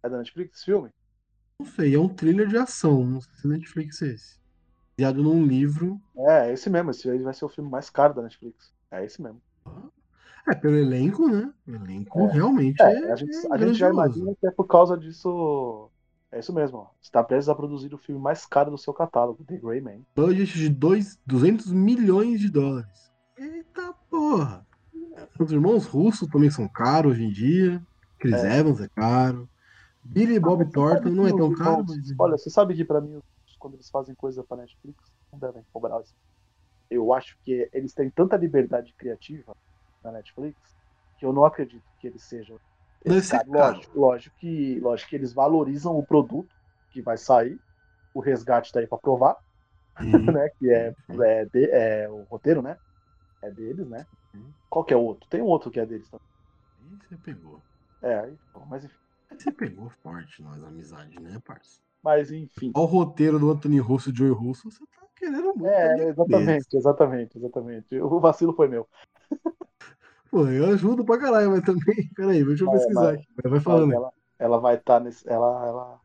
É 0.01 0.09
da 0.09 0.17
Netflix 0.17 0.57
esse 0.57 0.65
filme? 0.65 0.89
Não 1.59 1.67
sei, 1.67 1.95
é 1.95 1.99
um 1.99 2.07
thriller 2.07 2.47
de 2.47 2.57
ação. 2.57 3.05
Não 3.05 3.19
sei 3.19 3.33
se 3.33 3.47
é 3.47 3.49
Netflix 3.49 4.01
é 4.01 4.07
esse. 4.07 4.39
Baseado 4.97 5.23
num 5.23 5.45
livro. 5.45 5.99
É, 6.15 6.49
é 6.49 6.53
esse 6.53 6.69
mesmo. 6.69 6.91
Esse 6.91 7.09
aí 7.09 7.19
vai 7.19 7.33
ser 7.33 7.45
o 7.45 7.49
filme 7.49 7.69
mais 7.69 7.89
caro 7.89 8.13
da 8.13 8.21
Netflix. 8.21 8.73
É 8.91 9.03
esse 9.03 9.21
mesmo. 9.21 9.41
É, 10.49 10.55
pelo 10.55 10.75
elenco, 10.77 11.27
né? 11.27 11.51
O 11.67 11.71
elenco 11.75 12.21
É. 12.21 12.31
realmente 12.31 12.81
é. 12.81 12.93
É, 12.93 13.11
a 13.11 13.15
gente, 13.15 13.35
é 13.35 13.53
a 13.53 13.57
gente 13.57 13.73
já 13.73 13.89
imagina 13.89 14.33
que 14.39 14.47
é 14.47 14.51
por 14.51 14.65
causa 14.65 14.97
disso. 14.97 15.89
É 16.31 16.39
isso 16.39 16.53
mesmo, 16.53 16.79
ó. 16.79 16.87
Está 17.01 17.23
prestes 17.23 17.49
a 17.49 17.55
produzir 17.55 17.93
o 17.93 17.97
filme 17.97 18.21
mais 18.21 18.45
caro 18.45 18.71
do 18.71 18.77
seu 18.77 18.93
catálogo, 18.93 19.43
The 19.45 19.57
Grey 19.57 19.79
Man. 19.79 20.01
Budget 20.15 20.57
de 20.57 20.69
dois, 20.69 21.19
200 21.25 21.71
milhões 21.71 22.39
de 22.39 22.49
dólares. 22.49 23.11
Eita 23.37 23.93
porra! 24.09 24.65
Os 25.39 25.51
irmãos 25.51 25.85
russos 25.85 26.27
também 26.29 26.49
são 26.49 26.67
caros 26.67 27.13
hoje 27.13 27.23
em 27.23 27.31
dia. 27.31 27.81
Chris 28.19 28.43
É. 28.43 28.59
Evans 28.59 28.81
é 28.81 28.89
caro. 28.89 29.49
Billy 30.03 30.39
Bob 30.39 30.63
Você 30.63 30.71
Thornton 30.71 31.09
não 31.09 31.27
é 31.27 31.35
tão 31.35 31.53
caro, 31.53 31.85
mas. 31.87 32.13
Olha, 32.17 32.37
você 32.37 32.49
sabe 32.49 32.75
que 32.75 32.83
pra 32.83 33.01
mim, 33.01 33.21
quando 33.59 33.75
eles 33.75 33.89
fazem 33.89 34.15
coisa 34.15 34.43
pra 34.43 34.57
Netflix, 34.57 34.97
não 35.31 35.39
devem 35.39 35.63
cobrar 35.71 35.99
isso. 36.01 36.15
Eu 36.89 37.13
acho 37.13 37.37
que 37.43 37.69
eles 37.73 37.93
têm 37.93 38.09
tanta 38.09 38.37
liberdade 38.37 38.93
criativa 38.97 39.55
na 40.03 40.11
Netflix 40.11 40.57
que 41.17 41.25
eu 41.25 41.33
não 41.33 41.43
acredito 41.45 41.83
que 41.99 42.07
eles 42.07 42.23
sejam. 42.23 42.57
Esse 43.05 43.31
cara. 43.31 43.45
caro. 43.45 43.75
Lógico, 43.75 43.99
lógico 43.99 44.35
que, 44.37 44.79
lógico 44.79 45.09
que 45.09 45.15
eles 45.15 45.33
valorizam 45.33 45.95
o 45.95 46.05
produto 46.05 46.53
que 46.89 47.01
vai 47.01 47.17
sair, 47.17 47.59
o 48.13 48.19
resgate 48.19 48.71
tá 48.71 48.79
aí 48.79 48.87
pra 48.87 48.97
provar, 48.97 49.35
Sim. 49.99 50.11
né? 50.33 50.49
Que 50.57 50.69
é, 50.69 50.93
é, 51.21 51.45
de- 51.45 51.69
é 51.71 52.09
o 52.09 52.23
roteiro, 52.23 52.61
né? 52.61 52.77
É 53.41 53.51
deles, 53.51 53.87
né? 53.87 54.05
Qual 54.69 54.83
que 54.83 54.93
é 54.93 54.97
o 54.97 55.01
outro? 55.01 55.27
Tem 55.29 55.41
um 55.41 55.45
outro 55.45 55.71
que 55.71 55.79
é 55.79 55.85
deles 55.85 56.09
também. 56.09 56.25
Aí 56.79 56.97
você 57.09 57.17
pegou. 57.17 57.61
É, 58.01 58.19
aí, 58.19 58.37
mas 58.67 58.83
enfim. 58.83 58.95
Aí 59.29 59.39
você 59.39 59.51
pegou 59.51 59.89
forte 60.01 60.41
nós, 60.41 60.63
amizade, 60.63 61.19
né, 61.19 61.39
parça? 61.45 61.79
Mas 62.03 62.31
enfim. 62.31 62.71
Olha 62.75 62.83
o 62.83 62.85
roteiro 62.85 63.39
do 63.39 63.49
Anthony 63.51 63.79
Russo 63.79 64.09
e 64.09 64.15
Joey 64.15 64.31
Russo, 64.31 64.69
você 64.69 64.79
tá 64.79 65.07
querendo 65.15 65.53
muito. 65.55 65.65
É, 65.65 66.09
exatamente, 66.09 66.67
exatamente, 66.77 67.37
exatamente. 67.37 67.99
O 67.99 68.19
vacilo 68.19 68.53
foi 68.53 68.67
meu. 68.67 68.87
Pô, 70.29 70.47
eu 70.47 70.67
ajudo 70.67 71.05
pra 71.05 71.19
caralho, 71.19 71.51
mas 71.51 71.63
também. 71.63 72.09
Peraí, 72.15 72.43
deixa 72.43 72.63
eu 72.63 72.71
pesquisar 72.71 73.13
aqui. 73.13 73.25
Vai 73.43 73.59
falando 73.59 73.93
ela, 73.93 74.11
ela 74.37 74.59
vai 74.59 74.75
estar 74.75 74.99
nesse. 74.99 75.27
Ela, 75.29 75.67
ela. 75.67 76.01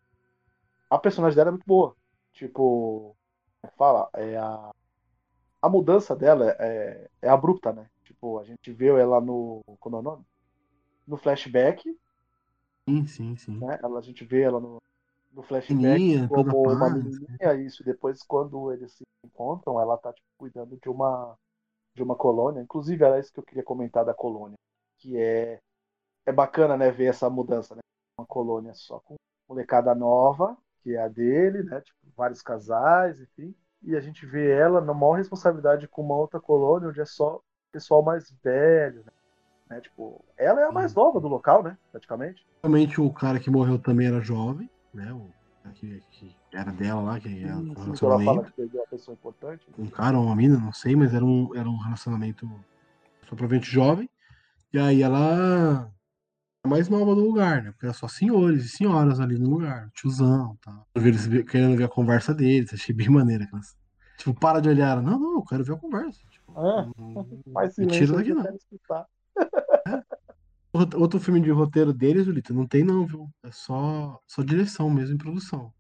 A 0.91 0.99
personagem 0.99 1.37
dela 1.37 1.49
é 1.49 1.53
muito 1.53 1.67
boa. 1.67 1.97
Tipo. 2.33 3.17
é 3.63 3.69
Fala, 3.77 4.09
é 4.15 4.37
a. 4.37 4.71
A 5.61 5.69
mudança 5.69 6.17
dela 6.17 6.57
é, 6.59 7.09
é 7.23 7.29
abrupta, 7.29 7.73
né? 7.73 7.87
Tipo, 8.05 8.41
a 8.41 8.45
gente 8.45 8.73
viu 8.73 8.99
ela 8.99 9.21
no. 9.21 9.63
Como 9.79 9.97
é 9.97 9.99
o 10.01 10.03
nome? 10.03 10.25
No 11.07 11.17
flashback, 11.17 11.85
Sim, 12.89 13.07
sim, 13.07 13.37
sim. 13.37 13.59
né? 13.59 13.79
Ela, 13.83 13.99
a 13.99 14.03
gente 14.03 14.25
vê 14.25 14.43
ela 14.43 14.61
no, 14.61 14.79
no 15.33 15.43
flashback 15.43 15.83
Menininha, 15.83 16.29
como 16.29 16.63
uma 16.63 16.91
menininha, 16.91 17.55
isso. 17.55 17.85
Depois, 17.85 18.23
quando 18.23 18.73
eles 18.73 18.93
se 18.93 19.05
encontram, 19.25 19.81
ela 19.81 19.97
tá 19.97 20.13
tipo, 20.13 20.27
cuidando 20.37 20.77
de 20.77 20.89
uma 20.89 21.37
de 21.95 22.03
uma 22.03 22.17
colônia. 22.17 22.63
Inclusive, 22.63 23.05
era 23.05 23.19
isso 23.19 23.33
que 23.33 23.41
eu 23.41 23.45
queria 23.45 23.63
comentar 23.63 24.05
da 24.05 24.15
colônia, 24.15 24.57
que 24.99 25.17
é 25.17 25.59
é 26.25 26.33
bacana, 26.33 26.77
né, 26.77 26.91
ver 26.91 27.07
essa 27.07 27.29
mudança, 27.29 27.75
né? 27.75 27.81
Uma 28.17 28.27
colônia 28.27 28.73
só 28.75 29.01
com 29.01 29.17
molecada 29.49 29.93
nova, 29.95 30.57
que 30.81 30.95
é 30.95 31.03
a 31.03 31.09
dele, 31.09 31.65
né? 31.65 31.81
Tipo, 31.81 31.99
vários 32.17 32.41
casais, 32.41 33.21
enfim. 33.21 33.55
E 33.83 33.97
a 33.97 34.01
gente 34.01 34.25
vê 34.25 34.51
ela 34.51 34.81
na 34.81 34.95
maior 34.95 35.15
responsabilidade 35.15 35.89
com 35.89 36.03
uma 36.03 36.15
outra 36.15 36.41
colônia, 36.41 36.89
onde 36.89 37.01
é 37.01 37.05
só 37.05 37.41
pessoal 37.73 38.03
mais 38.03 38.31
velho, 38.43 39.03
né? 39.05 39.13
Né, 39.69 39.81
Tipo, 39.81 40.23
ela 40.37 40.61
é 40.61 40.65
a 40.65 40.73
mais 40.73 40.95
nova 40.95 41.19
do 41.19 41.29
local, 41.29 41.63
né? 41.63 41.77
Praticamente. 41.91 42.47
Realmente 42.63 43.01
o 43.01 43.13
cara 43.13 43.41
que 43.41 43.51
morreu 43.51 43.79
também 43.79 44.07
era 44.07 44.21
jovem, 44.21 44.71
né? 44.93 45.13
O 45.13 45.29
que, 45.71 46.03
que 46.11 46.37
era 46.53 46.73
dela 46.73 47.01
lá, 47.03 47.21
que 47.21 47.43
era 47.45 47.57
um 47.57 47.67
Sim, 47.67 47.75
que 47.75 47.81
ela 47.81 47.85
relacionamento. 48.19 48.25
fala 48.25 48.45
que 48.45 48.53
perdeu 48.53 48.81
uma 48.81 48.87
pessoa 48.87 49.15
importante. 49.15 49.67
um 49.79 49.87
cara 49.89 50.19
ou 50.19 50.25
uma 50.27 50.37
mina, 50.37 50.59
não 50.59 50.73
sei, 50.73 50.95
mas 50.97 51.15
era 51.15 51.25
um, 51.25 51.55
era 51.55 51.69
um 51.69 51.77
relacionamento 51.79 52.47
só 53.23 53.37
provavelmente 53.37 53.71
jovem. 53.71 54.09
E 54.73 54.79
aí 54.79 55.03
ela 55.03 55.19
é 55.19 55.93
a 56.65 56.69
mais 56.69 56.89
nova 56.89 57.15
do 57.15 57.21
lugar, 57.25 57.63
né? 57.63 57.73
Porque 57.73 57.87
era 57.87 57.93
só 57.95 58.09
senhores 58.09 58.65
e 58.65 58.69
senhoras 58.69 59.21
ali 59.21 59.39
no 59.39 59.51
lugar, 59.51 59.91
tiozão, 59.95 60.57
tá? 60.63 60.83
Eu 60.95 61.03
vi 61.03 61.09
eles 61.09 61.27
ver- 61.27 61.45
querendo 61.45 61.77
ver 61.77 61.85
a 61.85 61.89
conversa 61.89 62.33
deles, 62.35 62.73
achei 62.73 62.95
bem 62.95 63.09
maneira. 63.09 63.45
aquelas- 63.45 63.77
Tipo, 64.19 64.39
para 64.39 64.61
de 64.61 64.69
olhar. 64.69 65.03
Não, 65.03 65.19
não, 65.19 65.35
eu 65.37 65.43
quero 65.43 65.65
ver 65.65 65.75
a 65.75 65.77
conversa. 65.79 66.21
Tipo, 66.31 66.53
É, 66.59 66.87
Faz 67.53 67.75
silêncio, 67.75 68.15
daqui 68.17 68.33
não. 68.35 68.43
quero 68.43 68.57
escutar. 68.57 69.07
Outro 70.73 71.21
filme 71.21 71.41
de 71.41 71.51
roteiro 71.51 71.93
deles, 71.93 72.25
Julito, 72.25 72.55
não 72.55 72.67
tem 72.67 72.83
não, 72.83 73.07
viu? 73.07 73.29
É 73.43 73.51
só, 73.51 74.19
só 74.27 74.43
direção 74.43 74.89
mesmo 74.89 75.15
em 75.15 75.19
produção. 75.19 75.71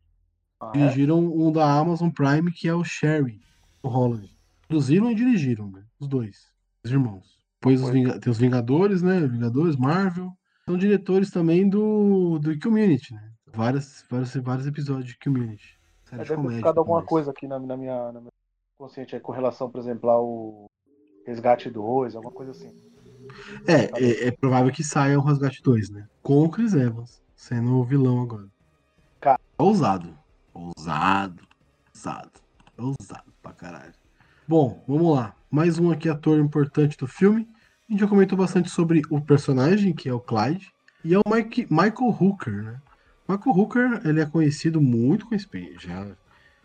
Ah, 0.60 0.70
é? 0.74 0.78
Dirigiram 0.78 1.18
um 1.18 1.50
da 1.50 1.64
Amazon 1.78 2.10
Prime, 2.10 2.52
que 2.52 2.68
é 2.68 2.74
o 2.74 2.84
Sherry, 2.84 3.40
o 3.82 3.88
Holland. 3.88 4.30
Produziram 4.68 5.10
e 5.10 5.14
dirigiram, 5.14 5.70
né? 5.70 5.82
Os 5.98 6.06
dois, 6.06 6.52
os 6.84 6.90
irmãos. 6.90 7.40
Depois 7.60 7.80
os 7.80 7.88
Foi. 7.88 7.94
Vinga- 7.98 8.20
tem 8.20 8.30
os 8.30 8.38
Vingadores, 8.38 9.02
né? 9.02 9.20
Vingadores, 9.26 9.76
Marvel. 9.76 10.30
São 10.68 10.76
diretores 10.76 11.30
também 11.30 11.68
do, 11.68 12.38
do 12.38 12.58
Community, 12.60 13.14
né? 13.14 13.30
Vários, 13.54 14.04
vários, 14.10 14.34
vários 14.36 14.66
episódios 14.66 15.06
de 15.06 15.18
Community. 15.18 15.78
Série 16.04 16.22
É, 16.22 16.24
de 16.24 16.34
comédia. 16.34 16.56
ficado 16.58 16.78
alguma 16.78 17.02
coisa 17.02 17.30
aqui 17.30 17.48
na, 17.48 17.58
na 17.58 17.76
minha, 17.76 18.12
na 18.12 18.20
minha 18.20 18.32
consciente 18.78 19.14
aí, 19.14 19.20
com 19.20 19.32
relação, 19.32 19.70
por 19.70 19.80
exemplo, 19.80 20.08
ao 20.10 20.70
Resgate 21.26 21.70
2, 21.70 22.14
alguma 22.14 22.32
coisa 22.32 22.52
assim. 22.52 22.70
É, 23.66 23.90
é, 24.02 24.28
é 24.28 24.30
provável 24.30 24.72
que 24.72 24.84
saia 24.84 25.18
o 25.18 25.22
Resgate 25.22 25.62
2, 25.62 25.90
né? 25.90 26.08
Com 26.22 26.44
o 26.44 26.50
Chris 26.50 26.74
Evans, 26.74 27.22
sendo 27.34 27.76
o 27.76 27.84
vilão 27.84 28.22
agora. 28.22 28.48
Cara. 29.20 29.40
Ousado. 29.58 30.18
Ousado. 30.52 31.42
Ousado. 31.94 32.40
Ousado 32.76 33.32
pra 33.42 33.52
caralho. 33.52 33.94
Bom, 34.46 34.84
vamos 34.86 35.14
lá. 35.14 35.34
Mais 35.50 35.78
um 35.78 35.90
aqui 35.90 36.08
ator 36.08 36.38
importante 36.40 36.96
do 36.96 37.06
filme. 37.06 37.48
A 37.88 37.92
gente 37.92 38.00
já 38.00 38.08
comentou 38.08 38.36
bastante 38.36 38.68
sobre 38.68 39.02
o 39.10 39.20
personagem, 39.20 39.92
que 39.92 40.08
é 40.08 40.12
o 40.12 40.20
Clyde. 40.20 40.72
E 41.04 41.14
é 41.14 41.18
o 41.18 41.22
Mike, 41.26 41.66
Michael 41.70 42.16
Hooker, 42.20 42.62
né? 42.62 42.80
Michael 43.28 43.56
Hooker, 43.56 44.00
ele 44.04 44.20
é 44.20 44.26
conhecido 44.26 44.80
muito 44.80 45.26
com 45.26 45.34
experiência. 45.34 45.88
Já 45.88 46.06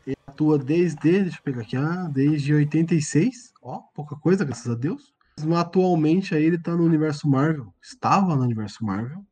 ele 0.06 0.18
atua 0.26 0.58
desde, 0.58 1.22
deixa 1.24 1.38
eu 1.38 1.44
pegar 1.44 1.62
aqui, 1.62 1.76
ah, 1.76 2.10
desde 2.12 2.54
86. 2.54 3.54
Ó, 3.62 3.82
pouca 3.94 4.16
coisa, 4.16 4.46
graças 4.46 4.70
a 4.72 4.76
Deus. 4.76 5.14
Atualmente 5.56 6.34
aí 6.34 6.44
ele 6.44 6.58
tá 6.58 6.76
no 6.76 6.84
universo 6.84 7.28
Marvel. 7.30 7.74
Estava 7.82 8.36
no 8.36 8.44
universo 8.44 8.84
Marvel. 8.84 9.24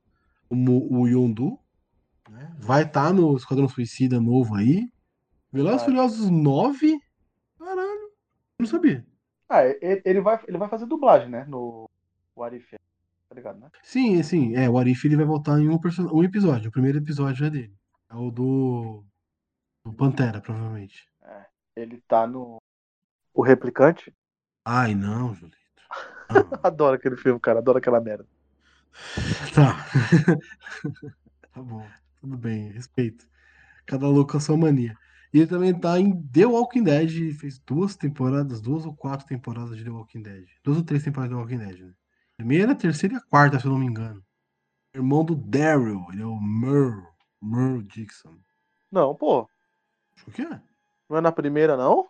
Como 0.48 0.88
o 0.92 1.08
Yondu. 1.08 1.60
Né? 2.30 2.56
Vai 2.60 2.84
estar 2.84 3.14
no 3.14 3.36
Esquadrão 3.36 3.68
Suicida 3.68 4.20
novo 4.20 4.56
aí. 4.56 4.90
Velozes. 5.52 5.84
Furiosos 5.84 6.30
9. 6.30 7.00
Caralho. 7.58 8.12
Não 8.60 8.68
sabia. 8.68 9.06
Ah, 9.48 9.64
ele, 9.64 10.22
vai, 10.22 10.44
ele 10.48 10.58
vai 10.58 10.68
fazer 10.68 10.86
dublagem, 10.86 11.30
né? 11.30 11.46
No 11.46 11.90
What 12.36 12.56
If, 12.56 12.72
tá 13.30 13.36
ligado, 13.36 13.60
né? 13.60 13.70
Sim, 13.84 14.22
sim. 14.24 14.56
É, 14.56 14.70
o 14.70 14.78
Arif 14.78 15.06
ele 15.06 15.16
vai 15.16 15.26
voltar 15.26 15.60
em 15.60 15.70
um, 15.70 15.78
person... 15.78 16.10
um 16.12 16.24
episódio. 16.24 16.70
O 16.70 16.72
primeiro 16.72 16.98
episódio 16.98 17.46
é 17.46 17.50
dele. 17.50 17.76
É 18.10 18.16
o 18.16 18.32
do. 18.32 19.04
do 19.84 19.94
Pantera, 19.94 20.42
provavelmente. 20.42 21.08
É, 21.22 21.46
ele 21.76 22.02
tá 22.08 22.26
no. 22.26 22.58
O 23.34 23.42
Replicante. 23.42 24.14
Ai, 24.64 24.96
não, 24.96 25.34
Julito. 25.36 25.65
Adoro 26.64 26.96
aquele 26.96 27.18
filme, 27.18 27.40
cara. 27.40 27.60
Adoro 27.60 27.78
aquela 27.78 28.02
merda. 28.02 28.26
Tá. 29.54 29.86
tá 31.54 31.62
bom. 31.62 31.86
Tudo 32.20 32.38
bem, 32.38 32.72
respeito. 32.72 33.28
Cada 33.86 34.08
louco 34.08 34.32
com 34.32 34.38
a 34.38 34.42
sua 34.42 34.58
mania. 34.58 34.98
E 35.34 35.40
ele 35.40 35.48
também 35.48 35.78
tá 35.78 36.00
em 36.00 36.22
The 36.28 36.46
Walking 36.46 36.84
Dead. 36.84 37.34
Fez 37.36 37.60
duas 37.60 37.96
temporadas, 37.96 38.62
duas 38.62 38.86
ou 38.86 38.96
quatro 38.96 39.28
temporadas 39.28 39.78
de 39.78 39.84
The 39.84 39.90
Walking 39.90 40.22
Dead. 40.22 40.46
Duas 40.64 40.78
ou 40.78 40.84
três 40.84 41.04
temporadas 41.04 41.30
de 41.30 41.36
The 41.36 41.42
Walking 41.42 41.66
Dead, 41.66 41.86
né? 41.86 41.94
Primeira, 42.38 42.76
terceira 42.76 43.16
e 43.16 43.18
a 43.18 43.22
quarta, 43.22 43.60
se 43.60 43.66
eu 43.66 43.72
não 43.72 43.80
me 43.80 43.86
engano. 43.86 44.24
Irmão 44.94 45.24
do 45.24 45.36
Daryl, 45.36 46.06
ele 46.12 46.22
é 46.22 46.26
o 46.26 46.40
Merle. 46.40 47.06
Merle 47.42 47.84
Dixon. 47.84 48.38
Não, 48.92 49.14
pô. 49.14 49.48
O 50.28 50.32
que 50.32 50.42
é? 50.42 50.62
Não 51.10 51.18
é 51.18 51.22
na 51.22 51.32
primeira, 51.32 51.78
não? 51.78 52.08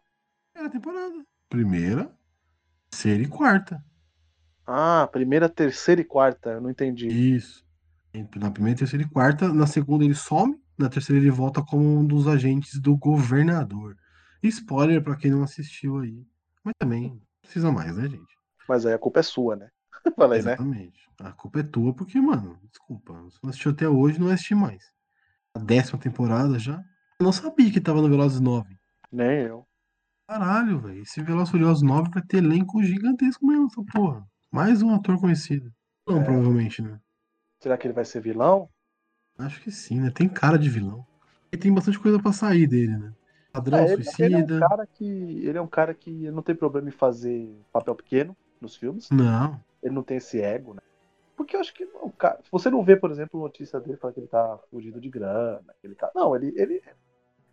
Primeira 0.54 0.72
temporada. 0.72 1.26
Primeira, 1.50 2.16
terceira 2.90 3.24
e 3.24 3.28
quarta. 3.28 3.84
Ah, 4.66 5.08
primeira, 5.12 5.48
terceira 5.48 6.02
e 6.02 6.06
quarta. 6.06 6.52
Eu 6.52 6.62
não 6.62 6.70
entendi. 6.70 7.08
Isso. 7.08 7.64
Na 8.36 8.50
primeira, 8.50 8.80
terceira 8.80 9.06
e 9.06 9.10
quarta. 9.10 9.54
Na 9.54 9.68
segunda 9.68 10.04
ele 10.04 10.16
some. 10.16 10.60
Na 10.78 10.90
terceira 10.90 11.22
ele 11.22 11.32
volta 11.32 11.64
como 11.64 12.00
um 12.00 12.06
dos 12.06 12.28
agentes 12.28 12.80
do 12.80 12.98
governador. 12.98 13.96
Spoiler 14.44 15.04
pra 15.04 15.16
quem 15.16 15.32
não 15.32 15.44
assistiu 15.44 16.00
aí. 16.00 16.26
Mas 16.64 16.74
também 16.78 17.22
precisa 17.42 17.72
mais, 17.72 17.96
né, 17.96 18.10
gente? 18.10 18.36
Mas 18.68 18.86
aí 18.86 18.94
a 18.94 19.00
culpa 19.00 19.20
é 19.20 19.24
sua, 19.24 19.56
né? 19.56 19.70
Falei, 20.18 20.42
né? 20.42 20.54
Exatamente. 20.54 21.00
A 21.20 21.32
culpa 21.32 21.60
é 21.60 21.64
tua 21.64 21.94
porque, 21.94 22.20
mano, 22.20 22.60
desculpa. 22.70 23.14
Se 23.32 23.40
não 23.44 23.50
assistiu 23.50 23.72
até 23.72 23.88
hoje, 23.88 24.20
não 24.20 24.28
vai 24.28 24.36
assistir 24.36 24.56
mais. 24.56 24.84
A 25.54 25.60
décima 25.60 26.00
temporada 26.00 26.60
já. 26.60 26.84
Eu 27.20 27.24
não 27.24 27.32
sabia 27.32 27.72
que 27.72 27.80
tava 27.80 28.02
no 28.02 28.10
Velozes 28.10 28.40
9. 28.40 28.78
Nem 29.12 29.44
eu. 29.44 29.66
Caralho, 30.28 30.80
velho. 30.80 31.02
Esse 31.02 31.22
Velozes 31.22 31.52
Furiosos 31.52 31.84
9 31.84 32.10
vai 32.10 32.24
ter 32.24 32.38
elenco 32.38 32.84
gigantesco 32.84 33.46
mesmo, 33.46 33.68
essa 33.68 33.84
porra. 33.94 34.28
Mais 34.56 34.82
um 34.82 34.94
ator 34.96 35.20
conhecido. 35.20 35.72
Não, 36.08 36.22
É. 36.22 36.24
provavelmente, 36.24 36.82
né? 36.82 37.00
Será 37.60 37.78
que 37.78 37.88
ele 37.88 37.94
vai 37.94 38.06
ser 38.06 38.22
vilão? 38.22 38.70
Acho 39.38 39.62
que 39.62 39.70
sim, 39.72 40.00
né? 40.00 40.10
Tem 40.12 40.30
cara 40.30 40.58
de 40.58 40.70
vilão. 40.70 41.06
E 41.52 41.58
tem 41.58 41.74
bastante 41.74 42.00
coisa 42.00 42.22
pra 42.22 42.32
sair 42.32 42.66
dele, 42.68 42.96
né? 42.98 43.14
Padrão 43.52 43.80
É, 43.80 43.84
ele, 43.84 43.94
ele 43.94 44.02
é 44.02 44.04
suicida. 44.06 44.56
um 44.58 44.60
cara 44.70 44.88
que. 44.88 45.06
Ele 45.06 45.58
é 45.58 45.62
um 45.62 45.68
cara 45.68 45.94
que 45.94 46.32
não 46.32 46.42
tem 46.42 46.56
problema 46.56 46.88
em 46.88 46.92
fazer 46.92 47.50
papel 47.72 47.96
pequeno 47.96 48.36
nos 48.62 48.76
filmes. 48.76 49.10
Não. 49.10 49.60
Ele 49.84 49.94
não 49.94 50.04
tem 50.04 50.18
esse 50.18 50.42
ego, 50.42 50.74
né? 50.74 50.82
Porque 51.36 51.56
eu 51.56 51.60
acho 51.60 51.74
que 51.74 51.84
o 52.02 52.10
cara, 52.12 52.40
se 52.42 52.50
você 52.52 52.70
não 52.70 52.82
vê, 52.84 52.96
por 52.96 53.12
exemplo, 53.12 53.40
notícia 53.42 53.80
dele 53.80 53.98
falando 53.98 54.14
que 54.14 54.20
ele 54.22 54.28
tá 54.28 54.58
fugindo 54.72 55.02
de 55.02 55.10
grana, 55.10 55.66
que 55.82 55.88
ele 55.88 55.96
tá. 55.96 56.10
Não, 56.16 56.34
ele, 56.36 56.54
ele, 56.56 56.82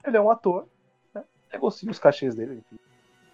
ele 0.05 0.17
é 0.17 0.21
um 0.21 0.31
ator, 0.31 0.69
né? 1.15 1.25
Negocia 1.53 1.91
os 1.91 1.99
cachês 1.99 2.35
dele, 2.35 2.55
enfim. 2.59 2.79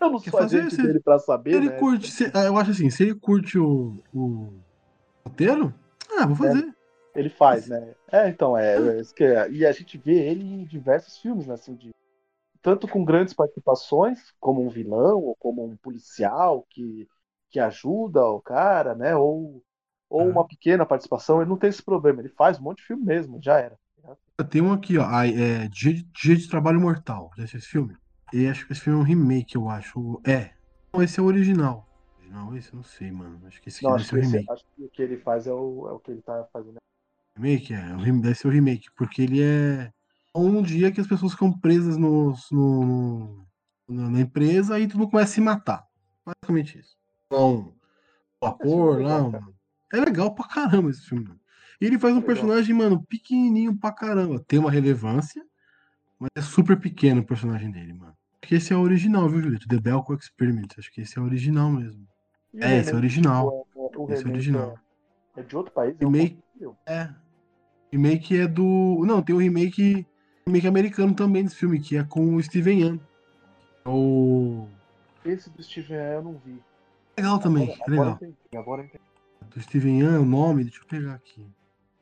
Eu 0.01 0.11
não 0.11 0.19
sou 0.19 0.39
fazer 0.39 0.59
agente 0.59 0.75
esse- 0.75 0.83
dele 0.83 1.01
pra 1.01 1.19
saber, 1.19 1.57
Ele 1.57 1.71
né? 1.71 1.79
curte. 1.79 2.11
se- 2.11 2.31
ah, 2.35 2.45
eu 2.45 2.57
acho 2.59 2.71
assim, 2.73 2.91
se 2.91 3.03
ele 3.03 3.15
curte 3.15 3.59
o, 3.59 3.95
o 4.13 4.53
roteiro, 5.27 5.75
ah, 6.19 6.27
vou 6.27 6.37
fazer. 6.37 6.65
Ele 7.15 7.31
faz, 7.31 7.67
né? 7.67 7.95
É, 8.13 8.29
então, 8.29 8.57
é, 8.57 8.97
é 8.97 9.01
isso 9.01 9.15
que 9.15 9.25
é. 9.25 9.51
E 9.51 9.67
a 9.67 9.73
gente 9.73 9.99
vê 9.99 10.29
ele 10.29 10.45
em 10.45 10.65
diversos 10.65 11.19
filmes, 11.19 11.47
né? 11.47 11.55
Assim, 11.55 11.75
de, 11.75 11.91
tanto 12.63 12.89
com 12.89 13.05
grandes 13.05 13.35
participações, 13.35 14.33
como 14.41 14.65
um 14.65 14.71
vilão, 14.71 15.21
ou 15.23 15.37
como 15.37 15.65
um 15.65 15.77
policial 15.77 16.67
que, 16.71 17.09
que 17.51 17.61
ajuda 17.61 18.25
o 18.25 18.41
cara, 18.41 18.95
né? 18.95 19.17
Ou, 19.17 19.63
ou 20.11 20.23
Uhum. 20.23 20.33
uma 20.33 20.47
pequena 20.47 20.87
participação, 20.87 21.41
ele 21.41 21.51
não 21.51 21.59
tem 21.59 21.71
esse 21.71 21.83
problema, 21.83 22.21
ele 22.21 22.31
faz 22.31 22.59
um 22.59 22.65
monte 22.65 22.79
de 22.79 22.85
filme 22.87 23.05
mesmo, 23.05 23.41
já 23.43 23.59
era. 23.59 23.79
Tem 24.51 24.63
um 24.63 24.73
aqui, 24.73 24.97
ó. 24.99 25.05
ah, 25.05 25.27
é, 25.27 25.69
Dia, 25.69 25.93
de- 25.95 26.05
Dia 26.05 26.37
de 26.37 26.49
Trabalho 26.49 26.81
Mortal. 26.81 27.31
Já 27.37 27.45
assistiu 27.45 27.59
esse 27.59 27.69
filme? 27.69 27.97
E 28.33 28.47
acho 28.47 28.66
que 28.66 28.72
esse 28.72 28.83
filme 28.83 28.99
é 28.99 29.03
um 29.03 29.05
remake, 29.07 29.57
eu 29.57 29.68
acho. 29.68 30.20
É. 30.26 30.51
Não, 30.93 31.03
esse 31.03 31.18
é 31.18 31.22
o 31.22 31.26
original. 31.26 31.87
Não, 32.31 32.55
esse 32.57 32.70
eu 32.72 32.76
não 32.76 32.83
sei, 32.85 33.11
mano. 33.11 33.41
Acho 33.47 33.61
que 33.62 33.68
esse 33.70 33.79
aqui 33.87 33.91
deve 33.97 34.05
ser 34.09 34.14
o 34.14 34.18
esse- 34.18 34.31
remake. 34.33 34.51
acho 34.53 34.64
que 34.76 34.85
o 34.85 34.89
que 34.91 35.03
ele 35.03 35.16
faz 35.16 35.47
é 35.47 35.53
o, 35.53 35.89
é 35.89 35.93
o 35.93 35.99
que 35.99 36.11
ele 36.11 36.20
tá 36.22 36.47
fazendo. 36.53 36.76
Remake? 37.37 37.72
É, 37.72 37.97
deve 37.97 38.35
ser 38.35 38.49
o 38.49 38.51
remake, 38.51 38.89
porque 38.97 39.22
ele 39.22 39.43
é 39.43 39.91
um 40.35 40.61
dia 40.62 40.93
que 40.93 41.01
as 41.01 41.07
pessoas 41.07 41.33
ficam 41.33 41.51
presas 41.53 41.97
nos- 41.97 42.51
no, 42.51 43.47
no- 43.89 44.11
na 44.11 44.20
empresa 44.20 44.79
e 44.79 44.87
tudo 44.87 45.09
começa 45.09 45.33
a 45.33 45.35
se 45.35 45.41
matar. 45.41 45.87
Basicamente 46.26 46.79
isso. 46.79 46.97
Então, 47.26 47.74
o 48.41 48.47
vapor 48.47 49.01
é 49.01 49.05
lá. 49.05 49.22
mano. 49.22 49.55
É 49.93 49.97
legal 50.01 50.35
pra 50.35 50.47
caramba 50.47 50.91
esse 50.91 51.03
filme. 51.03 51.24
mano. 51.24 51.41
E 51.81 51.87
ele 51.87 51.99
faz 51.99 52.14
um 52.14 52.20
personagem, 52.20 52.74
mano, 52.74 53.03
pequenininho 53.07 53.74
pra 53.79 53.91
caramba. 53.93 54.39
Tem 54.47 54.59
uma 54.59 54.70
relevância, 54.70 55.43
mas 56.18 56.29
é 56.37 56.43
super 56.43 56.79
pequeno 56.79 57.20
o 57.22 57.26
personagem 57.26 57.70
dele, 57.70 57.95
mano. 57.95 58.14
Que 58.41 58.55
esse 58.55 58.72
é 58.72 58.76
o 58.76 58.80
original, 58.80 59.28
viu, 59.28 59.43
Julito? 59.43 59.68
The 59.68 59.78
Belko 59.78 60.14
Experiment. 60.14 60.68
Acho 60.78 60.91
que 60.93 61.01
esse 61.01 61.18
é 61.18 61.20
o 61.20 61.24
original 61.24 61.70
mesmo. 61.70 62.07
E 62.55 62.59
o 62.59 62.64
É, 62.64 62.78
esse 62.78 62.91
é 62.91 62.95
o 62.95 62.97
original. 62.97 63.66
tipo, 63.68 63.80
é- 63.80 63.82
é- 63.82 63.99
o 63.99 64.12
Esse 64.12 64.22
é 64.24 64.26
o 64.26 64.30
original. 64.30 64.78
É, 65.36 65.41
é 65.41 65.43
de 65.43 65.57
outro 65.57 65.72
país? 65.72 65.97
é 66.01 66.07
um 66.07 66.11
Remake-. 66.11 66.39
É. 66.86 67.11
Remake 67.93 68.36
é 68.39 68.47
do. 68.47 69.03
Não, 69.07 69.22
tem 69.22 69.34
o 69.34 69.39
remake, 69.39 70.07
remake 70.47 70.66
americano 70.66 71.14
também 71.14 71.43
desse 71.45 71.57
filme, 71.57 71.80
que 71.80 71.97
é 71.97 72.05
com 72.05 72.34
o 72.36 72.43
Steven 72.43 72.80
Yeun. 72.80 73.01
O. 73.86 74.66
Esse 75.24 75.51
do 75.51 75.62
Steven 75.62 75.97
Yeun 75.97 76.12
eu 76.14 76.22
não 76.22 76.41
vi. 76.45 76.62
Legal 77.16 77.39
também, 77.41 77.64
Agora, 77.64 77.80
é 77.80 77.82
agora 77.82 77.91
legal. 78.01 78.14
entendi, 78.16 78.57
agora 78.57 78.82
entendi. 78.84 79.03
Do 79.55 79.61
Steven 79.62 80.01
Yeun, 80.01 80.22
o 80.22 80.24
nome, 80.24 80.64
deixa 80.64 80.80
eu 80.80 80.86
pegar 80.86 81.14
aqui. 81.14 81.41
Não 81.41 81.51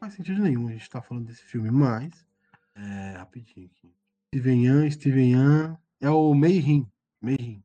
faz 0.01 0.15
sentido 0.15 0.43
nenhum 0.43 0.69
a 0.69 0.73
gente 0.73 0.91
tá 0.91 1.01
falando 1.01 1.27
desse 1.27 1.43
filme, 1.43 1.71
mas. 1.71 2.27
É, 2.75 3.17
rapidinho 3.17 3.67
aqui. 3.67 3.91
Steven 4.35 4.65
Yeun, 4.67 4.91
Steven 4.91 5.31
Yeun. 5.33 5.77
É 6.01 6.11
o 6.11 6.35
Mayhem. 6.35 6.87
Mayhem. 7.21 7.65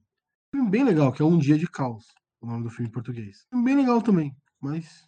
Filme 0.54 0.70
bem 0.70 0.84
legal, 0.84 1.12
que 1.12 1.22
é 1.22 1.26
Um 1.26 1.38
Dia 1.38 1.58
de 1.58 1.68
Caos. 1.68 2.14
O 2.42 2.48
nome 2.48 2.64
do 2.64 2.70
filme 2.70 2.90
em 2.90 2.92
português. 2.92 3.46
Filme 3.50 3.66
bem 3.66 3.76
legal 3.76 4.02
também, 4.02 4.36
mas. 4.60 5.08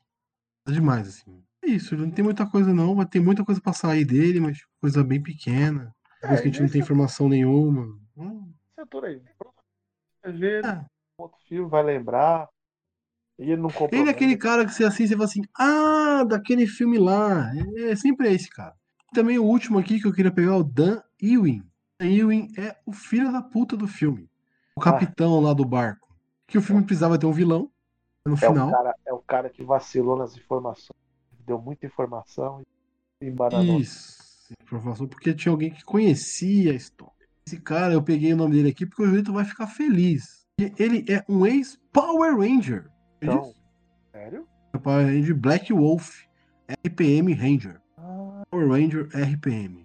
É 0.68 0.72
demais, 0.72 1.08
assim. 1.08 1.44
É 1.64 1.70
isso, 1.70 1.96
não 1.98 2.12
tem 2.12 2.24
muita 2.24 2.46
coisa 2.46 2.74
não. 2.74 2.96
Vai 2.96 3.06
ter 3.06 3.20
muita 3.20 3.44
coisa 3.44 3.60
pra 3.60 3.74
sair 3.74 4.06
dele, 4.06 4.40
mas 4.40 4.58
tipo, 4.58 4.70
coisa 4.80 5.04
bem 5.04 5.22
pequena. 5.22 5.94
Coisa 6.22 6.42
que 6.42 6.48
a 6.48 6.52
gente 6.52 6.62
não 6.62 6.70
tem 6.70 6.82
informação 6.82 7.28
nenhuma. 7.28 8.00
Hum, 8.16 8.54
Esse 8.72 8.82
ator 8.82 9.06
aí, 9.06 9.22
vai 10.24 10.32
ver 10.32 10.66
é. 10.66 10.86
outro 11.18 11.38
filme, 11.48 11.70
vai 11.70 11.84
lembrar. 11.84 12.48
Ele 13.38 13.56
não. 13.58 13.70
Ele 13.92 14.10
é 14.10 14.12
aquele 14.12 14.38
cara 14.38 14.66
que 14.66 14.74
você 14.74 14.86
assiste 14.86 15.12
e 15.12 15.16
fala 15.16 15.26
assim, 15.26 15.42
ah, 15.58 16.24
daquele 16.24 16.68
filme 16.68 16.98
lá. 16.98 17.52
É, 17.78 17.92
é 17.92 17.96
sempre 17.96 18.32
esse 18.32 18.50
cara. 18.50 18.76
Também 19.14 19.40
o 19.40 19.44
último 19.44 19.80
aqui 19.80 20.00
que 20.00 20.08
eu 20.08 20.14
queria 20.14 20.32
pegar 20.32 20.52
é 20.52 20.56
o 20.56 20.64
Dan 20.64 21.02
Ewing. 21.22 21.64
Ewing 22.06 22.52
é 22.58 22.76
o 22.86 22.92
filho 22.94 23.32
da 23.32 23.42
puta 23.42 23.76
do 23.78 23.88
filme. 23.88 24.30
O 24.76 24.82
Ah. 24.82 24.84
capitão 24.84 25.40
lá 25.40 25.54
do 25.54 25.66
barco. 25.66 26.14
Que 26.48 26.58
o 26.58 26.62
filme 26.62 26.84
precisava 26.84 27.18
ter 27.18 27.26
um 27.26 27.32
vilão 27.32 27.70
no 28.26 28.34
É 28.34 28.36
o, 28.36 28.38
final. 28.38 28.72
cara, 28.72 28.96
é 29.06 29.14
o 29.14 29.20
cara 29.20 29.50
que 29.50 29.64
vacilou 29.64 30.18
nas 30.18 30.36
informações. 30.38 30.98
Deu 31.46 31.60
muita 31.60 31.86
informação 31.86 32.62
e 33.22 33.28
embananou. 33.28 33.80
Isso. 33.80 34.22
Informação 34.64 35.08
porque 35.08 35.34
tinha 35.34 35.52
alguém 35.52 35.72
que 35.72 35.84
conhecia 35.84 36.72
a 36.72 36.76
história. 36.76 37.14
Esse 37.46 37.60
cara, 37.60 37.94
eu 37.94 38.02
peguei 38.04 38.34
o 38.34 38.38
nome 38.38 38.56
dele 38.56 38.70
aqui 38.70 38.86
porque 38.86 39.04
o 39.04 39.06
Julito 39.08 39.34
vai 39.34 39.44
ficar 39.46 39.68
feliz. 39.68 40.46
Ele 40.78 41.04
é 41.12 41.24
um 41.28 41.46
ex-Power 41.46 42.38
Ranger. 42.38 42.90
Então, 43.22 43.54
sério? 44.12 44.48
Power 44.82 45.06
Ranger 45.06 45.36
Black 45.36 45.74
Wolf 45.74 46.22
RPM 46.86 47.34
Ranger. 47.34 47.82
Ah, 47.98 48.44
Power 48.50 48.70
Ranger 48.70 49.10
RPM. 49.14 49.83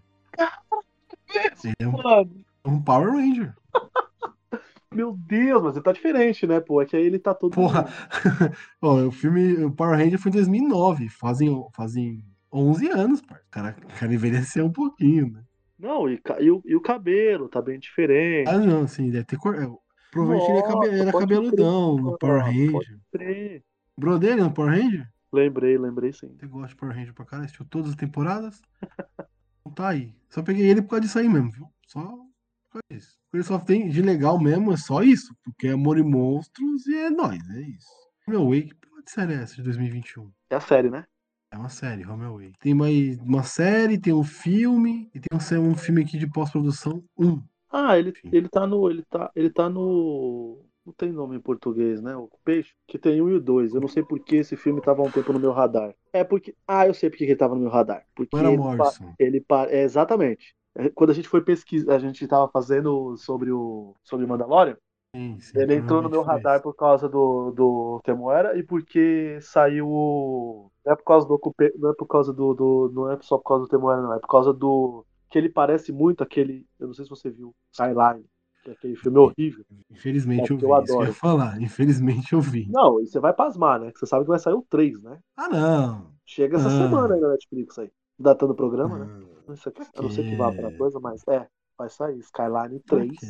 Ele 1.65 1.75
é 1.81 1.87
um, 1.89 2.73
um 2.75 2.83
Power 2.83 3.13
Ranger. 3.13 3.55
meu 4.93 5.13
Deus, 5.17 5.63
mas 5.63 5.75
ele 5.77 5.85
tá 5.85 5.93
diferente, 5.93 6.47
né, 6.47 6.61
pô? 6.61 6.81
É 6.83 6.87
que 6.87 6.97
aí 6.97 7.05
ele 7.05 7.19
tá 7.19 7.35
todo. 7.35 7.53
Porra. 7.55 7.87
Ó, 8.83 9.07
o 9.07 9.11
filme 9.11 9.65
o 9.65 9.71
Power 9.71 9.97
Ranger 9.99 10.19
foi 10.19 10.31
em 10.31 10.35
2009. 10.35 11.09
Fazem, 11.09 11.65
fazem 11.75 12.25
11 12.53 12.89
anos, 12.91 13.21
pô. 13.21 13.35
O 13.35 13.39
cara, 13.51 13.77
o 13.83 13.99
cara 13.99 14.13
envelheceu 14.15 14.65
um 14.67 14.73
pouquinho, 14.73 15.31
né? 15.31 15.43
Não, 15.79 16.09
e, 16.09 16.21
e 16.41 16.51
o, 16.51 16.63
e 16.65 16.75
o 16.75 16.81
cabelo 16.81 17.49
tá 17.49 17.63
bem 17.63 17.79
diferente. 17.79 18.49
Ah, 18.49 18.59
não, 18.59 18.83
assim, 18.83 19.11
deve 19.11 19.25
ter 19.25 19.37
cor. 19.37 19.55
é, 19.55 19.69
Provavelmente 20.11 20.51
ele 20.51 20.59
é 20.59 20.63
cabe- 20.63 20.75
Nossa, 20.87 21.03
era 21.03 21.13
pode 21.13 21.27
cabeludão 21.27 21.95
crer, 21.97 22.05
no 22.05 22.19
Power 22.19 22.45
Ranger. 22.45 23.63
Bro 23.97 24.19
dele 24.19 24.43
no 24.43 24.53
Power 24.53 24.73
Ranger? 24.73 25.09
Lembrei, 25.33 25.77
lembrei 25.77 26.13
sim. 26.13 26.35
Você 26.41 26.47
gosta 26.47 26.69
de 26.69 26.77
Power 26.77 26.95
Ranger 26.97 27.15
pra 27.15 27.25
caralho? 27.27 27.45
Assistiu 27.45 27.67
todas 27.67 27.91
as 27.91 27.97
temporadas? 27.97 28.61
Tá 29.71 29.89
aí. 29.89 30.15
Só 30.29 30.43
peguei 30.43 30.67
ele 30.67 30.83
por 30.83 30.91
causa 30.91 31.03
disso 31.03 31.19
aí 31.19 31.29
mesmo, 31.29 31.51
viu? 31.51 31.69
Só 31.87 32.01
por 32.01 32.73
causa 32.73 32.85
disso. 32.91 33.19
O 33.29 33.31
que 33.31 33.37
ele 33.37 33.45
só 33.45 33.59
tem 33.59 33.89
de 33.89 34.03
legal 34.03 34.41
mesmo 34.41 34.73
é 34.73 34.77
só 34.77 35.03
isso. 35.03 35.35
Porque 35.45 35.69
é 35.69 35.73
Amor 35.73 35.99
e 35.99 36.03
Monstros 36.03 36.87
e 36.87 36.95
é 36.95 37.11
nóis, 37.11 37.49
é 37.51 37.61
isso. 37.61 37.89
Meu 38.27 38.51
Wake, 38.51 38.75
que 39.09 39.11
série 39.11 39.33
é 39.33 39.43
essa 39.43 39.57
de 39.57 39.63
2021? 39.63 40.31
É 40.51 40.57
a 40.57 40.61
série, 40.61 40.91
né? 40.91 41.07
É 41.51 41.57
uma 41.57 41.71
série, 41.71 42.07
Homeway. 42.07 42.53
Tem 42.61 42.75
mais 42.75 43.19
uma 43.21 43.43
série, 43.43 43.99
tem 43.99 44.13
um 44.13 44.23
filme 44.23 45.11
e 45.15 45.19
tem 45.19 45.59
um, 45.59 45.71
um 45.71 45.75
filme 45.75 46.03
aqui 46.03 46.19
de 46.19 46.31
pós-produção, 46.31 47.03
um. 47.17 47.43
Ah, 47.71 47.99
ele, 47.99 48.13
ele 48.25 48.49
tá 48.49 48.67
no. 48.67 48.91
Ele 48.91 49.03
tá, 49.09 49.31
ele 49.35 49.51
tá 49.51 49.69
no. 49.71 50.63
Não 50.89 50.95
tem 50.95 51.13
nome 51.13 51.37
em 51.37 51.41
português, 51.41 52.01
né? 52.01 52.17
O 52.17 52.31
Peixe, 52.43 52.73
que 52.87 52.99
tem 52.99 53.21
um 53.21 53.29
e 53.29 53.35
o 53.35 53.41
dois. 53.41 53.75
Eu 53.75 53.81
não 53.81 53.89
sei 53.89 54.03
por 54.03 54.19
que 54.21 54.37
esse 54.37 54.57
filme 54.57 54.81
tava 54.81 55.03
há 55.03 55.05
um 55.05 55.11
tempo 55.11 55.35
no 55.35 55.39
meu 55.39 55.53
radar. 55.53 55.95
É 56.15 56.25
porque. 56.25 56.55
Ah, 56.67 56.87
eu 56.87 56.95
sei 56.95 57.11
por 57.11 57.19
que 57.19 57.25
ele 57.25 57.37
tava 57.37 57.55
no 57.55 57.61
meu 57.61 57.69
radar. 57.71 58.07
Porque 58.15 58.35
era 58.35 58.49
ele, 58.49 58.57
Morrison. 58.57 59.15
ele 59.19 59.45
é, 59.69 59.83
exatamente. 59.83 60.57
É, 60.75 60.89
Quando 60.89 61.11
a 61.11 61.13
gente 61.13 61.29
foi 61.29 61.43
pesquisar, 61.43 61.97
a 61.97 61.99
gente 61.99 62.27
tava 62.27 62.49
fazendo 62.51 63.19
sobre 63.19 63.53
o 63.53 63.95
sobre 64.03 64.25
Mandalorian. 64.27 64.79
Sim, 65.15 65.39
sim, 65.41 65.59
Ele 65.59 65.75
entrou 65.75 66.01
no 66.01 66.09
meu 66.09 66.23
radar 66.23 66.63
por 66.63 66.75
causa 66.75 67.07
do, 67.07 67.51
do 67.51 68.01
Temuera 68.03 68.57
e 68.59 68.63
porque 68.63 69.39
saiu 69.43 69.87
o. 69.91 70.71
Não 70.87 70.93
é 70.95 70.97
por 70.97 71.05
causa 71.05 71.29
do 71.29 71.39
Não 71.77 71.91
é 71.91 71.95
por 71.95 72.07
causa 72.07 72.33
do, 72.33 72.55
do- 72.55 72.91
Não 72.95 73.13
é 73.13 73.19
só 73.21 73.37
por 73.37 73.45
causa 73.45 73.65
do 73.65 73.69
Temuera, 73.69 74.01
não. 74.01 74.15
É 74.15 74.19
por 74.19 74.29
causa 74.29 74.55
do. 74.55 75.05
Que 75.31 75.37
ele 75.37 75.51
parece 75.51 75.93
muito 75.93 76.23
aquele. 76.23 76.67
Eu 76.81 76.87
não 76.87 76.95
sei 76.95 77.05
se 77.05 77.11
você 77.11 77.29
viu. 77.31 77.55
Skyline. 77.73 78.25
Que 78.69 78.71
é 78.71 78.73
aquele 78.75 78.97
filme 78.97 79.19
horrível. 79.19 79.65
foi. 79.67 79.77
Infelizmente 79.91 80.41
É, 80.41 80.55
eu 80.55 80.59
que 80.59 80.65
vi. 80.67 80.71
eu 80.71 80.77
Isso 80.79 80.85
que 80.85 80.91
eu 80.93 80.97
ia 80.97 81.03
adoro. 81.03 81.13
falar. 81.15 81.63
Infelizmente 81.63 82.33
eu 82.35 82.41
vi. 82.41 82.67
Não, 82.71 83.01
e 83.01 83.07
você 83.07 83.19
vai 83.19 83.33
pasmar, 83.33 83.81
né? 83.81 83.91
Que 83.93 83.99
você 83.99 84.07
sabe 84.07 84.25
que 84.25 84.31
vai 84.31 84.39
sair 84.39 84.55
o 84.55 84.65
3, 84.69 85.01
né? 85.03 85.19
Ah, 85.37 85.49
não. 85.49 86.13
Chega 86.27 86.57
essa 86.59 86.69
Ah. 86.69 86.71
semana 86.71 87.15
aí 87.15 87.21
na 87.21 87.29
Netflix 87.31 87.79
aí. 87.79 87.91
Datando 88.19 88.53
o 88.53 88.57
programa, 88.57 88.99
né? 88.99 89.07
Ah, 89.11 89.39
Não 89.49 89.57
sei, 89.57 89.73
Pra 89.73 89.85
eu 89.97 90.03
não 90.03 90.11
sei 90.11 90.25
que 90.29 90.37
vá 90.37 90.53
pra 90.53 90.71
coisa, 90.77 91.01
mas 91.01 91.23
é. 91.29 91.47
Vai 91.79 91.89
sair. 91.89 92.19
Skyline 92.19 92.81
pra 92.81 92.99
3. 92.99 93.19
quê? 93.19 93.27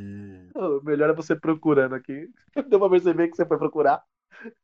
O 0.57 0.81
melhor 0.83 1.11
é 1.11 1.15
você 1.15 1.37
procurando 1.37 1.95
aqui. 1.95 2.29
Deu 2.69 2.81
pra 2.81 2.89
perceber 2.91 3.29
que 3.29 3.37
você 3.37 3.45
foi 3.47 3.59
procurar. 3.59 4.03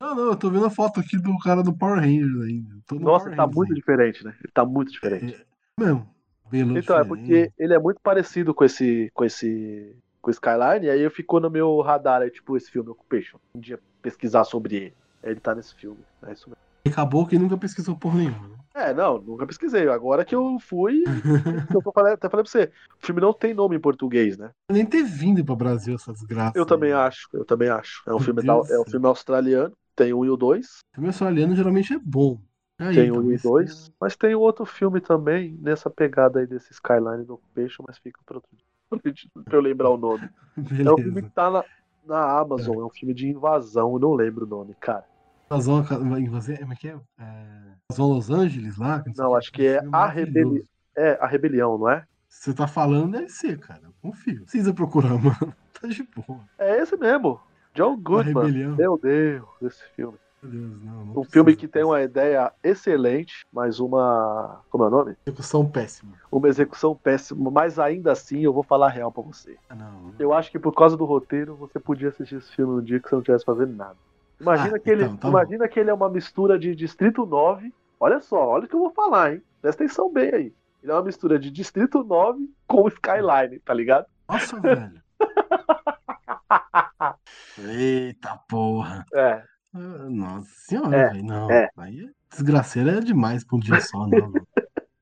Não, 0.00 0.14
não, 0.14 0.24
eu 0.26 0.36
tô 0.36 0.50
vendo 0.50 0.64
a 0.66 0.70
foto 0.70 1.00
aqui 1.00 1.18
do 1.18 1.36
cara 1.38 1.62
do 1.62 1.76
Power 1.76 2.00
Rangers 2.00 2.42
ainda. 2.44 2.74
Nossa, 2.92 3.24
Power 3.26 3.36
tá 3.36 3.42
Rangers 3.42 3.56
muito 3.56 3.68
ainda. 3.70 3.74
diferente, 3.74 4.24
né? 4.24 4.34
Ele 4.42 4.52
tá 4.52 4.64
muito 4.64 4.90
diferente. 4.90 5.34
É, 5.34 5.80
mesmo. 5.84 6.08
Pelo 6.50 6.78
Então, 6.78 6.96
é 6.96 7.02
diferente. 7.02 7.06
porque 7.06 7.52
ele 7.58 7.74
é 7.74 7.78
muito 7.78 8.00
parecido 8.02 8.54
com 8.54 8.64
esse. 8.64 9.10
com 9.14 9.24
esse. 9.24 9.96
Com 10.24 10.30
Skyline, 10.30 10.86
e 10.86 10.90
aí 10.90 11.10
ficou 11.10 11.38
no 11.38 11.50
meu 11.50 11.80
radar, 11.82 12.22
aí, 12.22 12.30
tipo, 12.30 12.56
esse 12.56 12.70
filme 12.70 12.88
Occupation. 12.90 13.38
Um 13.54 13.60
dia 13.60 13.78
pesquisar 14.00 14.44
sobre 14.44 14.76
ele. 14.76 14.94
Aí 15.22 15.30
ele 15.32 15.40
tá 15.40 15.54
nesse 15.54 15.74
filme. 15.74 15.98
É 16.26 16.32
isso 16.32 16.48
mesmo. 16.48 16.62
Acabou 16.86 17.26
que 17.26 17.38
nunca 17.38 17.56
pesquisou 17.56 17.96
porra 17.96 18.18
nenhuma. 18.18 18.48
né? 18.48 18.54
É, 18.74 18.92
não, 18.92 19.18
nunca 19.18 19.46
pesquisei. 19.46 19.88
Agora 19.88 20.24
que 20.24 20.34
eu 20.34 20.58
fui. 20.60 21.02
que 21.70 21.76
eu 21.76 21.80
falei- 21.92 22.14
até 22.14 22.28
falei 22.28 22.42
pra 22.44 22.50
você. 22.50 22.70
O 23.02 23.06
filme 23.06 23.20
não 23.20 23.32
tem 23.32 23.54
nome 23.54 23.76
em 23.76 23.80
português, 23.80 24.36
né? 24.36 24.50
Nem 24.70 24.84
ter 24.84 25.02
vindo 25.02 25.44
pra 25.44 25.54
Brasil 25.54 25.94
essa 25.94 26.12
desgraça. 26.12 26.58
Eu 26.58 26.66
também 26.66 26.92
aí. 26.92 26.98
acho, 26.98 27.28
eu 27.32 27.44
também 27.44 27.68
acho. 27.68 28.02
É 28.06 28.10
um 28.10 28.16
Meu 28.16 28.24
filme, 28.24 28.42
da- 28.42 28.52
é 28.74 28.78
um 28.80 28.84
filme 28.84 29.06
australiano, 29.06 29.72
tem 29.94 30.12
um 30.12 30.24
e 30.24 30.30
o 30.30 30.36
dois. 30.36 30.78
Filme 30.94 31.08
australiano 31.08 31.54
geralmente 31.54 31.94
é 31.94 31.98
bom. 31.98 32.38
Aí, 32.78 32.96
Tem 32.96 33.12
um 33.12 33.30
e 33.30 33.38
dois. 33.38 33.90
Mas 34.00 34.16
tem 34.16 34.34
outro 34.34 34.66
filme 34.66 35.00
também 35.00 35.56
nessa 35.62 35.88
pegada 35.88 36.40
aí 36.40 36.46
desse 36.46 36.72
Skyline 36.72 37.24
do 37.24 37.34
Occupation, 37.34 37.84
mas 37.86 37.96
fica 37.98 38.18
pra 38.26 38.36
outro 38.36 38.50
dia. 38.54 38.66
Pra 38.98 39.56
eu 39.56 39.60
lembrar 39.60 39.90
o 39.90 39.96
nome. 39.96 40.28
tenha- 40.68 40.88
É 40.88 40.92
um 40.92 40.96
filme 40.96 41.10
Beleza. 41.12 41.22
que 41.22 41.34
tá 41.34 41.50
na, 41.50 41.64
na 42.06 42.38
Amazon, 42.38 42.76
é 42.80 42.84
um 42.84 42.90
filme 42.90 43.14
de 43.14 43.28
invasão, 43.28 43.92
eu 43.94 43.98
não 43.98 44.14
lembro 44.14 44.44
o 44.44 44.48
nome, 44.48 44.74
cara. 44.80 45.04
Invasão, 45.50 45.80
invasão, 46.18 46.56
como 46.56 46.72
é 46.72 46.76
que 46.76 46.88
é? 46.88 46.96
é... 47.18 47.46
Invasão 47.90 48.08
Los 48.08 48.30
Angeles 48.30 48.76
lá? 48.78 49.04
Não, 49.16 49.34
acho 49.34 49.52
que 49.52 49.66
é 49.66 49.80
filme 49.80 49.96
a, 49.96 50.06
rebeli... 50.06 50.64
é 50.96 51.18
a 51.20 51.26
Rebelião, 51.26 51.76
não 51.78 51.88
é? 51.88 52.04
Você 52.28 52.52
tá 52.52 52.66
falando, 52.66 53.12
deve 53.12 53.28
ser, 53.28 53.58
cara. 53.60 53.80
Eu 53.84 53.92
confio. 54.02 54.36
Não 54.38 54.42
precisa 54.44 54.74
procurar, 54.74 55.10
mano. 55.22 55.54
Tá 55.80 55.86
de 55.86 56.02
boa. 56.02 56.40
É 56.58 56.78
esse 56.82 56.96
mesmo. 56.96 57.40
John 57.74 57.96
Goodman. 57.96 58.74
Meu 58.76 58.98
Deus, 58.98 59.46
esse 59.62 59.84
filme. 59.94 60.16
Deus, 60.46 60.82
não. 60.82 61.04
não 61.04 61.20
Um 61.20 61.24
filme 61.24 61.54
que 61.56 61.66
tem 61.68 61.84
uma 61.84 62.02
ideia 62.02 62.52
excelente, 62.62 63.46
mas 63.52 63.80
uma. 63.80 64.60
Como 64.70 64.84
é 64.84 64.86
o 64.86 64.90
nome? 64.90 65.16
execução 65.26 65.68
péssima. 65.68 66.12
Uma 66.30 66.48
execução 66.48 66.94
péssima, 66.94 67.50
mas 67.50 67.78
ainda 67.78 68.12
assim 68.12 68.40
eu 68.40 68.52
vou 68.52 68.62
falar 68.62 68.88
real 68.88 69.10
pra 69.12 69.22
você. 69.22 69.56
Ah, 69.68 69.74
não. 69.74 70.12
Eu 70.18 70.32
acho 70.32 70.50
que 70.50 70.58
por 70.58 70.72
causa 70.74 70.96
do 70.96 71.04
roteiro 71.04 71.54
você 71.56 71.78
podia 71.78 72.08
assistir 72.08 72.36
esse 72.36 72.52
filme 72.54 72.74
no 72.74 72.82
dia 72.82 73.00
que 73.00 73.08
você 73.08 73.14
não 73.14 73.22
tivesse 73.22 73.44
fazendo 73.44 73.74
nada. 73.74 73.96
Imagina 74.40 74.76
Ah, 74.76 74.80
que 74.80 74.90
ele, 74.90 75.04
então, 75.04 75.16
tá 75.16 75.28
imagina 75.28 75.68
que 75.68 75.78
ele 75.78 75.90
é 75.90 75.94
uma 75.94 76.08
mistura 76.08 76.58
de 76.58 76.74
Distrito 76.74 77.24
9. 77.24 77.72
Olha 78.00 78.20
só, 78.20 78.48
olha 78.48 78.64
o 78.64 78.68
que 78.68 78.74
eu 78.74 78.80
vou 78.80 78.90
falar, 78.90 79.32
hein? 79.34 79.42
Presta 79.62 79.84
atenção 79.84 80.12
bem 80.12 80.34
aí. 80.34 80.54
Ele 80.82 80.92
é 80.92 80.94
uma 80.94 81.02
mistura 81.04 81.38
de 81.38 81.50
Distrito 81.50 82.02
9 82.04 82.50
com 82.66 82.86
Skyline, 82.88 83.58
tá 83.60 83.72
ligado? 83.72 84.06
Nossa, 84.28 84.60
velho. 84.60 85.02
Eita 87.58 88.36
porra. 88.48 89.06
É. 89.14 89.42
Ah, 89.74 90.08
Nossa 90.08 90.48
senhora, 90.50 90.96
É, 90.96 91.08
velho. 91.10 91.24
Não. 91.24 91.50
é. 91.50 91.68
Aí 91.76 92.00
é 92.00 92.08
desgraceira 92.30 92.92
é 92.92 93.00
demais 93.00 93.44
pra 93.44 93.56
um 93.56 93.60
dia 93.60 93.80
só, 93.80 94.06
não. 94.06 94.32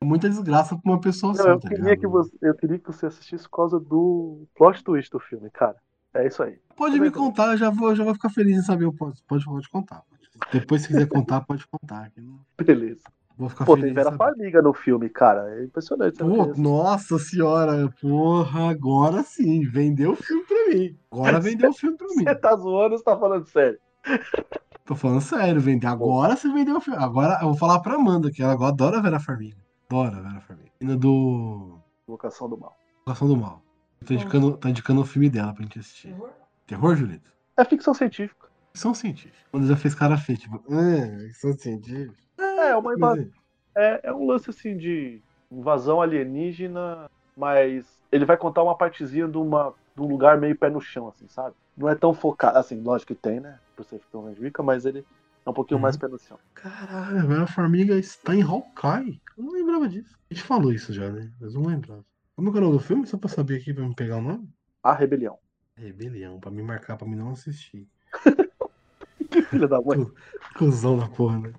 É 0.01 0.05
Muita 0.05 0.29
desgraça 0.29 0.77
pra 0.77 0.91
uma 0.91 1.01
pessoa 1.01 1.35
só, 1.35 1.49
eu, 1.51 1.61
tá 1.61 1.69
queria 1.69 1.85
ligado? 1.85 2.01
que 2.01 2.07
você, 2.09 2.37
eu 2.43 2.55
queria 2.57 2.79
que 2.79 2.87
você 2.87 3.07
assistisse 3.07 3.45
por 3.49 3.57
causa 3.57 3.79
do 3.79 4.47
plot 4.55 4.83
twist 4.83 5.11
do 5.11 5.21
filme, 5.21 5.49
cara. 5.51 5.77
É 6.15 6.27
isso 6.27 6.43
aí. 6.43 6.59
Pode 6.77 6.99
me 7.01 7.11
contar, 7.11 7.53
eu 7.53 7.57
já 7.57 7.71
vou, 7.71 7.95
já 7.95 8.05
vou 8.05 8.13
ficar 8.15 8.29
feliz 8.31 8.59
em 8.59 8.63
saber. 8.63 8.91
Pode, 8.93 9.23
pode, 9.27 9.45
pode 9.45 9.69
contar. 9.71 10.03
Depois, 10.53 10.83
se 10.83 10.89
quiser 10.89 11.07
contar, 11.09 11.41
pode 11.43 11.67
contar. 11.69 12.11
que 12.11 12.21
Beleza. 12.65 13.03
Vou 13.37 13.49
ficar 13.49 13.65
Pô, 13.65 13.77
feliz 13.77 13.85
tem 13.85 13.93
em 13.93 13.95
Vera. 14.05 14.17
Farmiga 14.17 14.61
no 14.61 14.75
filme, 14.75 15.09
cara. 15.09 15.59
É 15.59 15.65
impressionante. 15.65 16.19
sabe 16.19 16.35
Pô, 16.35 16.53
que 16.53 16.59
é 16.59 16.63
nossa 16.63 17.19
senhora, 17.19 17.89
porra, 18.01 18.71
agora 18.71 19.23
sim, 19.23 19.63
vendeu 19.67 20.13
o 20.13 20.17
filme 20.17 20.45
pra 20.45 20.69
mim. 20.75 20.99
Agora 21.11 21.41
vendeu 21.41 21.71
o 21.71 21.75
filme 21.75 21.97
pra 21.97 22.09
mim. 22.09 22.25
Você 22.25 22.35
tá 22.35 22.57
zoando 22.57 22.93
ou 22.93 22.99
você 22.99 23.05
tá 23.05 23.17
falando 23.17 23.47
sério? 23.47 23.79
Tô 24.85 24.97
falando 24.97 25.21
sério, 25.21 25.61
vendeu. 25.61 25.89
Agora 25.89 26.37
você 26.37 26.53
vendeu 26.53 26.77
o 26.77 26.81
filme. 26.81 26.99
Agora 27.03 27.39
eu 27.41 27.49
vou 27.49 27.57
falar 27.57 27.81
pra 27.81 27.95
Amanda, 27.95 28.31
que 28.31 28.43
ela 28.43 28.53
agora 28.53 28.73
adora 28.73 28.99
a 28.99 29.01
Vera 29.01 29.21
Farmiga. 29.21 29.59
Adora 29.89 30.17
a 30.17 30.21
Vera 30.21 30.41
Farmiga. 30.41 30.71
Menina 30.81 30.99
do 30.99 31.79
Vocação 32.07 32.49
do 32.49 32.59
Mal. 32.59 32.77
Coração 33.05 33.29
do 33.29 33.37
Mal. 33.37 33.63
Tá 34.05 34.15
indicando, 34.15 34.57
tá 34.57 34.71
indicando 34.71 35.01
o 35.01 35.05
filme 35.05 35.31
dela 35.31 35.55
pra 35.55 35.63
gente 35.63 35.79
assistir. 35.79 36.15
Terror, 36.67 36.97
Julito? 36.97 37.31
É 37.57 37.65
ficção 37.65 37.95
científica. 37.95 38.49
Ficção 38.73 38.95
científica. 38.95 39.37
Quando 39.51 39.67
já 39.67 39.77
fez 39.77 39.95
cara 39.95 40.17
feia, 40.17 40.39
tipo, 40.39 40.63
ah, 40.69 41.29
ficção 41.29 41.53
científica. 41.53 42.17
É, 42.39 42.77
uma 42.77 42.95
invasão. 42.95 43.31
É, 43.75 44.01
é 44.05 44.13
um 44.13 44.27
lance 44.27 44.51
assim 44.51 44.77
de 44.77 45.23
invasão 45.51 46.01
alienígena, 46.01 47.11
mas 47.37 47.87
ele 48.11 48.25
vai 48.25 48.37
contar 48.37 48.63
uma 48.63 48.77
partezinha 48.77 49.29
de, 49.29 49.39
uma, 49.39 49.73
de 49.95 50.03
um 50.03 50.07
lugar 50.07 50.39
meio 50.39 50.57
pé 50.57 50.69
no 50.69 50.81
chão, 50.81 51.09
assim, 51.09 51.29
sabe? 51.29 51.55
Não 51.77 51.89
é 51.89 51.95
tão 51.95 52.13
focado. 52.13 52.59
Assim, 52.59 52.81
lógico 52.81 53.15
que 53.15 53.21
tem, 53.21 53.41
né? 53.41 53.59
Por 53.83 53.89
ser 53.89 53.99
ficção 53.99 54.23
científica, 54.27 54.63
mas 54.63 54.85
ele 54.87 55.05
é 55.45 55.51
um 55.51 55.53
pouquinho 55.53 55.79
Uhum. 55.79 55.83
mais 55.83 55.97
pé 55.97 56.07
no 56.07 56.19
chão. 56.19 56.39
Caralho, 56.55 57.19
a 57.19 57.25
Vera 57.27 57.47
Farmiga 57.49 57.99
está 57.99 58.35
em 58.35 58.43
Hawkeye. 58.43 59.21
Eu 59.37 59.45
não 59.45 59.53
lembrava 59.53 59.89
disso. 59.89 60.15
A 60.31 60.35
gente 60.35 60.47
falou 60.47 60.73
isso 60.73 60.93
já, 60.93 61.11
né? 61.11 61.33
Mas 61.41 61.55
não 61.55 61.63
lembrava. 61.63 62.05
Como 62.37 62.49
é 62.49 62.51
o 62.51 62.55
canal 62.55 62.71
do 62.73 62.79
filme? 62.79 63.07
Só 63.07 63.19
pra 63.19 63.29
saber 63.29 63.57
aqui, 63.57 63.75
pra 63.75 63.87
me 63.87 63.95
pegar 63.95 64.19
o 64.19 64.23
nome? 64.23 64.49
A 64.83 64.93
Rebelião. 64.95 65.37
Rebelião, 65.77 66.39
pra 66.39 66.51
me 66.51 66.63
marcar, 66.63 66.97
pra 66.97 67.07
mim 67.09 67.17
não 67.17 67.31
assistir. 67.31 67.89
Que 69.31 69.43
filha 69.67 69.67
da 69.67 69.81
mãe. 69.81 70.07
Cusão 70.57 70.97
da 70.97 71.09
porra, 71.09 71.39
né? 71.41 71.53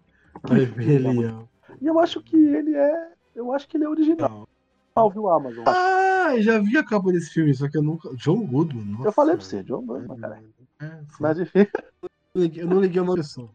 Rebelião. 0.45 1.49
E 1.81 1.85
eu 1.87 1.99
acho 1.99 2.21
que 2.21 2.37
ele 2.37 2.73
é. 2.75 3.11
Eu 3.35 3.51
acho 3.51 3.67
que 3.67 3.75
ele 3.75 3.83
é 3.83 3.89
original, 3.89 4.47
viu, 5.11 5.29
Amazon? 5.29 5.65
Ah, 5.67 6.35
já 6.39 6.59
vi 6.59 6.77
a 6.77 6.85
capa 6.85 7.11
desse 7.11 7.31
filme, 7.31 7.53
só 7.53 7.67
que 7.69 7.77
eu 7.77 7.83
nunca. 7.83 8.15
John 8.15 8.45
Goodman. 8.45 8.85
Nossa. 8.85 9.07
Eu 9.07 9.11
falei 9.11 9.35
pra 9.35 9.43
você, 9.43 9.63
John 9.63 9.85
Goodman, 9.85 10.17
cara. 10.19 10.41
É, 10.79 10.89
sim. 10.99 11.05
Mas 11.19 11.39
enfim, 11.39 11.67
Eu 12.35 12.65
não 12.67 12.81
liguei 12.81 12.99
uma 12.99 13.13
pessoa. 13.13 13.49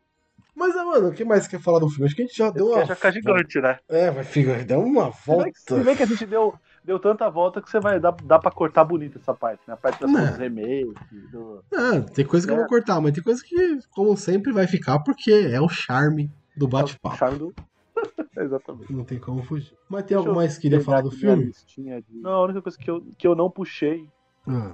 Mas, 0.55 0.76
ah, 0.76 0.85
mano, 0.85 1.09
o 1.09 1.12
que 1.12 1.24
mais 1.24 1.45
você 1.45 1.51
quer 1.51 1.61
falar 1.61 1.81
do 1.81 1.89
filme? 1.89 2.07
Acho 2.07 2.14
que 2.14 2.22
a 2.22 2.26
gente 2.26 2.37
já 2.37 2.49
deu 2.51 2.66
uma. 2.66 2.85
já 2.85 2.95
ficar 2.95 3.11
gigante, 3.12 3.61
né? 3.61 3.79
É, 3.89 4.09
vai 4.11 4.22
ficar, 4.22 4.64
deu 4.64 4.81
uma 4.81 5.11
que, 5.11 5.16
se 5.18 5.26
volta. 5.26 5.85
bem 5.85 5.97
que 5.97 6.03
a 6.03 6.07
gente 6.07 6.24
deu, 6.26 6.55
deu 6.85 6.99
tanta 7.01 7.29
volta 7.29 7.61
que 7.61 7.68
você 7.68 7.81
vai 7.81 7.99
dar, 7.99 8.12
dá 8.22 8.39
pra 8.39 8.51
cortar 8.53 8.85
bonito 8.85 9.18
essa 9.18 9.35
parte, 9.35 9.61
né? 9.66 9.74
A 9.74 9.76
parte 9.76 10.01
das 10.01 10.11
Não. 10.11 10.18
coisas 10.20 10.39
remake, 10.39 10.95
do. 11.33 11.64
Ah, 11.74 12.01
tem 12.14 12.24
coisa 12.24 12.47
que 12.47 12.53
eu 12.53 12.57
É. 12.57 12.61
vou 12.61 12.68
cortar, 12.68 13.01
mas 13.01 13.12
tem 13.12 13.22
coisa 13.22 13.43
que, 13.45 13.79
como 13.91 14.16
sempre, 14.16 14.53
vai 14.53 14.66
ficar 14.68 15.01
porque 15.01 15.33
é 15.33 15.61
o 15.61 15.68
charme 15.68 16.31
do 16.57 16.66
o 16.66 16.68
bate-papo. 16.68 17.16
charme 17.16 17.39
do. 17.39 17.55
Exatamente. 18.37 18.93
Não 18.93 19.05
tem 19.05 19.18
como 19.18 19.43
fugir. 19.43 19.76
Mas 19.89 20.03
tem 20.05 20.16
Deixa 20.16 20.18
algo 20.18 20.31
eu 20.31 20.35
mais 20.37 20.55
que 20.55 20.62
queria 20.62 20.81
falar 20.81 21.01
do 21.03 21.11
filme? 21.11 21.51
de- 21.76 22.03
Não, 22.12 22.31
a 22.33 22.45
única 22.45 22.62
coisa 22.62 22.79
que 22.79 22.89
eu, 22.89 23.05
que 23.18 23.26
eu 23.26 23.35
não 23.35 23.51
puxei, 23.51 24.09
Ah, 24.47 24.72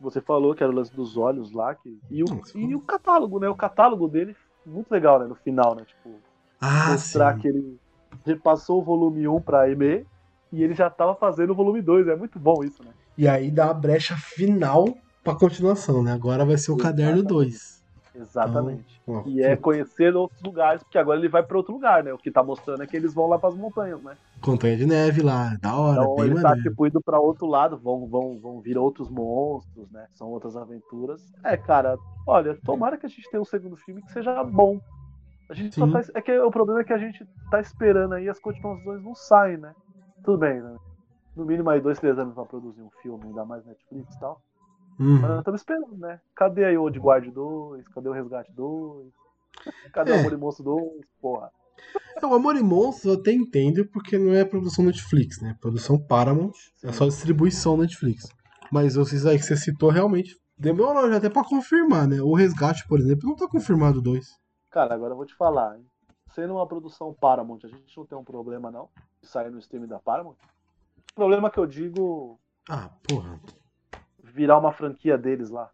você 0.00 0.20
falou 0.20 0.54
que 0.54 0.62
era 0.62 0.72
o 0.72 0.74
lance 0.74 0.94
dos 0.94 1.16
olhos 1.16 1.52
lá, 1.52 1.74
que, 1.74 1.98
e, 2.10 2.22
o, 2.22 2.26
e 2.54 2.74
o 2.74 2.80
catálogo, 2.80 3.38
né? 3.40 3.48
O 3.48 3.54
catálogo 3.54 4.08
dele, 4.08 4.36
muito 4.64 4.90
legal, 4.90 5.18
né? 5.18 5.26
No 5.26 5.34
final, 5.34 5.74
né? 5.74 5.84
Tipo, 5.84 6.16
ah 6.60 6.92
mostrar 6.92 7.34
sim. 7.34 7.40
que 7.40 7.48
ele 7.48 7.80
repassou 8.24 8.80
o 8.80 8.84
volume 8.84 9.26
1 9.26 9.40
pra 9.40 9.70
EME 9.70 10.06
e 10.52 10.62
ele 10.62 10.74
já 10.74 10.88
tava 10.88 11.14
fazendo 11.14 11.50
o 11.50 11.54
volume 11.54 11.82
2. 11.82 12.08
É 12.08 12.16
muito 12.16 12.38
bom 12.38 12.62
isso, 12.62 12.82
né? 12.82 12.90
E 13.16 13.26
aí 13.26 13.50
dá 13.50 13.70
a 13.70 13.74
brecha 13.74 14.16
final 14.16 14.86
pra 15.24 15.34
continuação, 15.34 16.02
né? 16.02 16.12
Agora 16.12 16.44
vai 16.44 16.56
ser 16.56 16.70
o 16.70 16.76
caderno 16.76 17.22
2. 17.22 17.77
Exatamente. 18.20 19.00
Ó, 19.06 19.22
E 19.26 19.42
é 19.42 19.56
conhecer 19.56 20.14
outros 20.14 20.40
lugares, 20.42 20.82
porque 20.82 20.98
agora 20.98 21.18
ele 21.18 21.28
vai 21.28 21.42
pra 21.42 21.56
outro 21.56 21.72
lugar, 21.72 22.02
né? 22.02 22.12
O 22.12 22.18
que 22.18 22.30
tá 22.30 22.42
mostrando 22.42 22.82
é 22.82 22.86
que 22.86 22.96
eles 22.96 23.14
vão 23.14 23.26
lá 23.26 23.38
pras 23.38 23.54
montanhas, 23.56 24.02
né? 24.02 24.16
Montanha 24.44 24.76
de 24.76 24.86
neve 24.86 25.22
lá, 25.22 25.56
da 25.60 25.76
hora, 25.76 26.02
Então 26.02 26.24
ele 26.24 26.34
tá 26.34 26.48
maneiro. 26.50 26.70
tipo 26.70 26.86
indo 26.86 27.00
pra 27.00 27.18
outro 27.18 27.46
lado, 27.46 27.76
vão, 27.78 28.06
vão, 28.06 28.38
vão 28.38 28.60
vir 28.60 28.76
outros 28.76 29.08
monstros, 29.08 29.90
né? 29.90 30.06
São 30.14 30.28
outras 30.28 30.56
aventuras. 30.56 31.22
É, 31.44 31.56
cara, 31.56 31.96
olha, 32.26 32.58
tomara 32.64 32.96
que 32.96 33.06
a 33.06 33.08
gente 33.08 33.28
tenha 33.30 33.40
um 33.40 33.46
segundo 33.46 33.76
filme 33.76 34.02
que 34.02 34.12
seja 34.12 34.42
bom. 34.44 34.78
A 35.48 35.54
gente 35.54 35.74
só 35.74 35.86
Sim. 35.86 35.92
tá. 35.92 36.02
É 36.14 36.20
que 36.20 36.38
o 36.38 36.50
problema 36.50 36.80
é 36.80 36.84
que 36.84 36.92
a 36.92 36.98
gente 36.98 37.26
tá 37.50 37.60
esperando 37.60 38.14
aí 38.14 38.28
as 38.28 38.38
continuações 38.38 39.02
não 39.02 39.14
saem, 39.14 39.56
né? 39.56 39.72
Tudo 40.22 40.38
bem, 40.38 40.60
né? 40.60 40.76
No 41.34 41.44
mínimo 41.44 41.70
aí 41.70 41.80
dois, 41.80 41.98
três 41.98 42.18
anos 42.18 42.34
pra 42.34 42.44
produzir 42.44 42.82
um 42.82 42.90
filme, 43.02 43.24
ainda 43.26 43.44
mais 43.44 43.64
Netflix 43.64 44.14
e 44.14 44.20
tal. 44.20 44.40
Uhum. 44.98 45.20
Mas 45.20 45.30
nós 45.30 45.38
estamos 45.38 45.60
esperando, 45.60 45.96
né? 45.98 46.20
Cadê 46.34 46.64
aí 46.64 46.76
o 46.76 46.82
Old 46.82 46.98
Guard 46.98 47.30
2? 47.32 47.88
Cadê 47.88 48.08
o 48.08 48.12
Resgate 48.12 48.52
2? 48.52 49.12
Cadê 49.92 50.12
É. 50.12 50.16
o 50.16 50.20
Amor 50.20 50.32
e 50.32 50.36
Monstro 50.36 50.64
2? 50.64 51.06
Porra. 51.20 51.50
É, 52.20 52.26
O 52.26 52.34
Amor 52.34 52.56
e 52.56 52.62
Monstros 52.62 53.14
eu 53.14 53.20
até 53.20 53.32
entendo 53.32 53.86
porque 53.86 54.18
não 54.18 54.34
é 54.34 54.44
produção 54.44 54.84
Netflix, 54.84 55.40
né? 55.40 55.56
Produção 55.60 55.98
Paramount. 55.98 56.52
É 56.82 56.92
só 56.92 57.06
distribuição 57.06 57.76
Netflix. 57.76 58.28
Mas 58.72 58.96
esses 58.96 59.24
aí 59.24 59.38
que 59.38 59.44
você 59.44 59.56
citou 59.56 59.90
realmente 59.90 60.36
Demorou 60.58 61.08
já 61.08 61.18
até 61.18 61.30
pra 61.30 61.44
confirmar, 61.44 62.08
né? 62.08 62.20
O 62.20 62.34
Resgate, 62.34 62.86
por 62.88 62.98
exemplo, 62.98 63.28
não 63.28 63.36
tá 63.36 63.46
confirmado 63.46 64.02
dois. 64.02 64.26
Cara, 64.70 64.92
agora 64.92 65.12
eu 65.12 65.16
vou 65.16 65.24
te 65.24 65.34
falar, 65.36 65.78
hein? 65.78 65.86
Sendo 66.34 66.54
uma 66.54 66.66
produção 66.66 67.14
Paramount, 67.14 67.60
a 67.62 67.68
gente 67.68 67.96
não 67.96 68.04
tem 68.04 68.18
um 68.18 68.24
problema, 68.24 68.68
não? 68.68 68.88
De 69.22 69.28
sair 69.28 69.50
no 69.50 69.58
stream 69.60 69.86
da 69.86 70.00
Paramount? 70.00 70.34
O 71.12 71.14
problema 71.14 71.48
que 71.48 71.58
eu 71.58 71.66
digo. 71.66 72.40
Ah, 72.68 72.90
porra. 73.08 73.40
Virar 74.38 74.56
uma 74.56 74.72
franquia 74.72 75.18
deles 75.18 75.50
lá. 75.50 75.68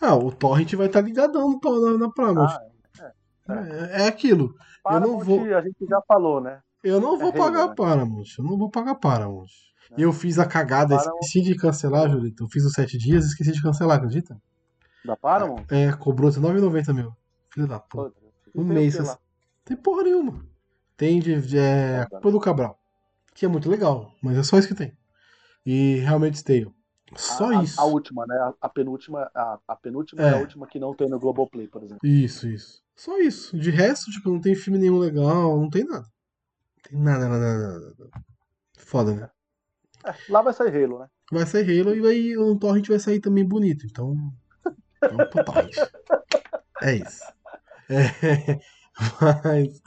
Ah, 0.00 0.14
o 0.14 0.32
Torrent 0.32 0.72
vai 0.72 0.86
estar 0.86 1.02
tá 1.02 1.06
ligadão 1.06 1.60
na, 1.62 1.98
na 1.98 2.10
Paramount. 2.10 2.48
Ah, 2.48 3.12
é, 3.50 4.00
é. 4.00 4.02
é, 4.04 4.06
aquilo. 4.08 4.54
Paramount, 4.82 5.06
eu 5.06 5.18
não 5.18 5.18
vou. 5.22 5.54
A 5.54 5.60
gente 5.60 5.86
já 5.86 6.00
falou, 6.08 6.40
né? 6.40 6.60
Eu 6.82 6.98
não 6.98 7.18
vou 7.18 7.28
é 7.28 7.32
pagar 7.32 7.58
rei, 7.58 7.68
né? 7.68 7.74
Paramount. 7.76 8.24
Eu 8.38 8.44
não 8.44 8.56
vou 8.56 8.70
pagar 8.70 8.94
Paramount. 8.94 9.50
É. 9.90 9.94
Eu 9.98 10.14
fiz 10.14 10.38
a 10.38 10.46
cagada, 10.46 10.96
Paramount... 10.96 11.20
esqueci 11.20 11.42
de 11.42 11.56
cancelar, 11.56 12.08
Julito. 12.08 12.44
Eu 12.44 12.48
fiz 12.48 12.64
os 12.64 12.72
sete 12.72 12.96
dias 12.96 13.26
e 13.26 13.28
esqueci 13.28 13.52
de 13.52 13.60
cancelar, 13.60 13.98
acredita? 13.98 14.40
Da 15.04 15.14
Paramount? 15.14 15.66
É, 15.70 15.92
cobrou 15.92 16.30
R$19,90 16.30 16.94
meu. 16.94 17.12
Filho 17.50 17.68
da 17.68 17.78
puta. 17.78 18.16
Um 18.54 18.64
mês. 18.64 18.98
Assim. 18.98 19.18
Tem 19.62 19.76
porra 19.76 20.04
nenhuma. 20.04 20.42
Tem 20.96 21.20
de, 21.20 21.38
de 21.42 21.58
é, 21.58 22.06
Culpa 22.08 22.30
do 22.30 22.40
Cabral. 22.40 22.78
Que 23.34 23.44
é 23.44 23.48
muito 23.48 23.68
legal, 23.68 24.10
mas 24.22 24.38
é 24.38 24.42
só 24.42 24.58
isso 24.58 24.68
que 24.68 24.74
tem. 24.74 24.96
E 25.66 25.96
realmente 25.96 26.42
Tale. 26.42 26.74
Só 27.14 27.50
a, 27.50 27.62
isso. 27.62 27.80
A, 27.80 27.84
a, 27.84 27.86
última, 27.86 28.26
né? 28.26 28.52
A, 28.60 28.68
penúltima, 28.68 29.30
a, 29.34 29.58
a 29.68 29.76
penúltima 29.76 30.22
é. 30.22 30.26
é. 30.26 30.34
a 30.34 30.38
última 30.38 30.66
que 30.66 30.78
não 30.78 30.94
tem 30.94 31.08
no 31.08 31.18
Globoplay, 31.18 31.68
por 31.68 31.82
exemplo. 31.82 32.00
Isso, 32.02 32.48
isso. 32.48 32.82
Só 32.96 33.18
isso. 33.18 33.56
De 33.56 33.70
resto, 33.70 34.10
tipo, 34.10 34.30
não 34.30 34.40
tem 34.40 34.54
filme 34.54 34.78
nenhum 34.78 34.98
legal, 34.98 35.58
não 35.60 35.70
tem 35.70 35.84
nada. 35.84 36.06
Não 36.06 36.82
tem 36.82 36.98
nada, 36.98 37.28
nada, 37.28 37.58
nada. 37.58 37.80
nada. 37.80 38.10
Foda, 38.78 39.14
né? 39.14 39.30
É, 40.04 40.14
lá 40.28 40.42
vai 40.42 40.52
sair 40.52 40.84
Halo, 40.84 41.00
né? 41.00 41.06
Vai 41.30 41.46
sair 41.46 41.80
Halo 41.80 41.94
e 41.94 42.00
vai, 42.00 42.36
o 42.36 42.56
Torrent 42.56 42.88
vai 42.88 42.98
sair 42.98 43.20
também 43.20 43.44
bonito. 43.44 43.86
Então. 43.86 44.16
Vamos 45.00 45.28
pro 45.28 45.44
Torrent. 45.44 45.76
É 46.82 46.94
isso. 46.94 47.22
É, 47.88 48.60
mas. 49.44 49.80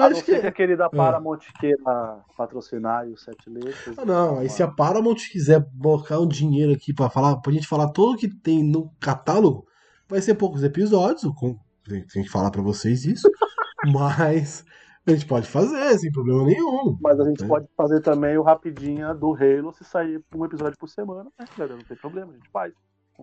A 0.00 0.06
acho 0.06 0.24
que... 0.24 0.38
que 0.38 0.46
aquele 0.46 0.76
da 0.76 0.86
é. 0.86 0.88
Paramount 0.88 1.38
é. 1.38 1.60
queira 1.60 2.24
patrocinar 2.36 3.06
e 3.08 3.12
os 3.12 3.22
sete 3.22 3.48
letras. 3.48 3.98
Ah, 3.98 4.04
não, 4.04 4.38
aí 4.38 4.48
se 4.48 4.62
a 4.62 4.68
Paramount 4.68 5.16
quiser 5.30 5.64
colocar 5.80 6.18
um 6.18 6.28
dinheiro 6.28 6.72
aqui 6.72 6.92
pra, 6.92 7.10
falar, 7.10 7.36
pra 7.36 7.52
gente 7.52 7.66
falar 7.66 7.88
tudo 7.88 8.18
que 8.18 8.28
tem 8.28 8.62
no 8.62 8.90
catálogo, 9.00 9.66
vai 10.08 10.20
ser 10.20 10.34
poucos 10.34 10.62
episódios, 10.62 11.22
com... 11.36 11.58
tem 11.84 12.22
que 12.22 12.28
falar 12.28 12.50
pra 12.50 12.62
vocês 12.62 13.04
isso, 13.04 13.28
mas 13.92 14.64
a 15.06 15.10
gente 15.12 15.26
pode 15.26 15.46
fazer, 15.46 15.98
sem 15.98 16.12
problema 16.12 16.44
nenhum. 16.44 16.96
Mas 17.00 17.18
a 17.18 17.24
gente 17.24 17.42
né? 17.42 17.48
pode 17.48 17.66
fazer 17.76 18.00
também 18.00 18.36
o 18.36 18.42
rapidinha 18.42 19.14
do 19.14 19.34
Halo 19.34 19.72
se 19.72 19.84
sair 19.84 20.22
um 20.34 20.44
episódio 20.44 20.78
por 20.78 20.88
semana, 20.88 21.30
né, 21.38 21.46
Não 21.58 21.78
tem 21.78 21.96
problema, 21.96 22.32
a 22.32 22.34
gente 22.34 22.50
faz 22.50 22.72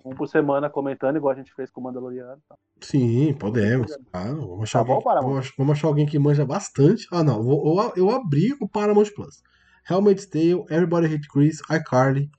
um 0.03 0.15
por 0.15 0.27
semana 0.27 0.69
comentando, 0.69 1.17
igual 1.17 1.33
a 1.33 1.37
gente 1.37 1.53
fez 1.53 1.69
com 1.69 1.81
o 1.81 1.83
Mandaloriano. 1.83 2.41
Tá? 2.47 2.55
Sim, 2.81 3.33
podemos. 3.33 3.91
Ah, 4.13 4.25
vamos, 4.25 4.63
achar 4.63 4.83
tá 4.83 4.91
alguém, 4.93 5.13
vamos, 5.21 5.53
vamos, 5.57 5.71
achar 5.71 5.87
alguém 5.87 6.05
que 6.05 6.19
manja 6.19 6.45
bastante. 6.45 7.07
Ah, 7.11 7.23
não. 7.23 7.37
Eu, 7.39 7.93
eu 7.95 8.09
abri 8.09 8.55
o 8.59 8.67
Paramount 8.67 9.09
Plus. 9.15 9.41
Helmet 9.89 10.27
Tale, 10.27 10.65
Everybody 10.69 11.13
Hate 11.13 11.27
Chris, 11.27 11.59
iCarly, 11.71 12.29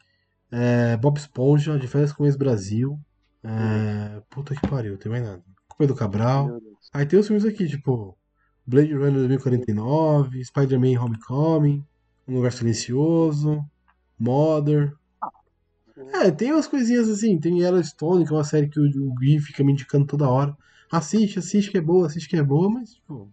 é, 0.50 0.96
Bob 0.96 1.18
Esponja, 1.18 1.78
De 1.78 1.88
Férias 1.88 2.12
com 2.12 2.28
Brasil. 2.36 2.98
É, 3.42 4.20
puta 4.28 4.54
que 4.54 4.68
pariu, 4.68 4.98
tem 4.98 5.10
mais 5.10 5.24
nada. 5.24 5.42
Culpa 5.68 5.86
do 5.86 5.94
Cabral. 5.94 6.60
Aí 6.92 7.06
tem 7.06 7.18
os 7.18 7.26
filmes 7.26 7.44
aqui, 7.44 7.66
tipo 7.66 8.16
Blade 8.66 8.92
Runner 8.92 9.26
2049, 9.28 10.44
Spider-Man 10.44 11.00
Homecoming, 11.00 11.84
Um 12.26 12.34
Lugar 12.34 12.52
Silencioso, 12.52 13.64
Mother, 14.18 14.94
é, 16.12 16.30
tem 16.30 16.52
umas 16.52 16.66
coisinhas 16.66 17.08
assim, 17.08 17.38
tem 17.38 17.60
Yellowstone, 17.60 18.26
que 18.26 18.32
é 18.32 18.36
uma 18.36 18.44
série 18.44 18.68
que 18.68 18.78
o, 18.78 18.84
o 18.84 19.14
Gui 19.14 19.38
fica 19.40 19.64
me 19.64 19.72
indicando 19.72 20.06
toda 20.06 20.28
hora. 20.28 20.56
Assiste, 20.90 21.38
assiste 21.38 21.70
que 21.70 21.78
é 21.78 21.80
boa, 21.80 22.06
assiste 22.06 22.28
que 22.28 22.36
é 22.36 22.42
boa, 22.42 22.70
mas, 22.70 22.94
tipo. 22.94 23.30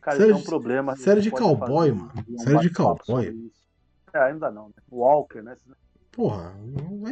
Cara, 0.00 0.16
série, 0.16 0.32
é 0.32 0.34
um 0.34 0.42
problema. 0.42 0.96
Série 0.96 1.20
de 1.20 1.30
cowboy, 1.30 1.92
mano. 1.92 2.12
Um 2.28 2.38
série 2.38 2.58
de 2.60 2.70
cowboy. 2.70 3.50
É, 4.12 4.18
ainda 4.18 4.50
não, 4.50 4.68
né? 4.68 4.74
Walker, 4.90 5.42
né? 5.42 5.56
Porra, 6.12 6.54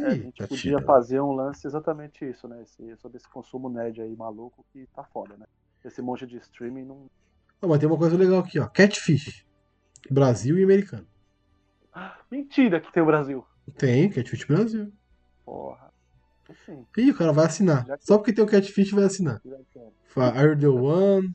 é, 0.01 0.07
a 0.07 0.15
gente 0.15 0.47
podia 0.47 0.81
fazer 0.81 1.19
um 1.19 1.33
lance 1.33 1.67
exatamente 1.67 2.23
isso, 2.23 2.47
né? 2.47 2.61
Esse, 2.61 2.95
sobre 2.97 3.17
esse 3.17 3.27
consumo 3.27 3.69
nerd 3.69 4.01
aí 4.01 4.15
maluco 4.15 4.65
que 4.71 4.87
tá 4.95 5.03
foda, 5.03 5.35
né? 5.35 5.45
Esse 5.83 6.01
monte 6.01 6.25
de 6.25 6.37
streaming 6.37 6.85
não. 6.85 7.07
Não, 7.61 7.69
mas 7.69 7.79
tem 7.79 7.89
uma 7.89 7.97
coisa 7.97 8.15
legal 8.15 8.39
aqui, 8.39 8.59
ó. 8.59 8.67
Catfish. 8.67 9.45
Brasil 10.09 10.57
e 10.57 10.63
americano. 10.63 11.05
Mentira 12.31 12.79
que 12.79 12.91
tem 12.91 13.03
o 13.03 13.05
Brasil. 13.05 13.45
Tem, 13.77 14.09
Catfish 14.09 14.45
Brasil. 14.45 14.91
Porra. 15.45 15.91
Assim. 16.49 16.85
Ih, 16.97 17.11
o 17.11 17.15
cara 17.15 17.31
vai 17.31 17.45
assinar. 17.45 17.85
Só 17.99 18.17
porque 18.17 18.33
tem 18.33 18.43
o 18.43 18.47
Catfish 18.47 18.91
vai 18.91 19.05
assinar. 19.05 19.41
Are 20.15 20.57
the 20.57 20.67
One, 20.67 21.33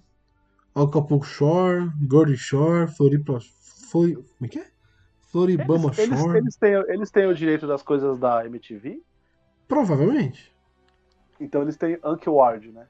Acapulco 0.74 1.24
Shore, 1.24 1.90
Gordy 2.06 2.36
Shore, 2.36 2.88
Floripa. 2.88 3.38
Flori... 3.90 4.14
Como 4.14 4.26
é 4.42 4.48
que 4.48 4.58
é? 4.58 4.66
Floribama 5.30 5.90
eles, 5.96 5.96
Shore. 5.96 6.38
Eles, 6.38 6.42
eles, 6.42 6.56
têm, 6.56 6.72
eles 6.72 7.10
têm 7.10 7.26
o 7.26 7.34
direito 7.34 7.66
das 7.66 7.82
coisas 7.82 8.18
da 8.18 8.44
MTV? 8.46 9.02
Provavelmente. 9.66 10.54
Então 11.40 11.62
eles 11.62 11.76
têm 11.76 11.98
Uncle 12.04 12.32
Ward, 12.32 12.72
né? 12.72 12.86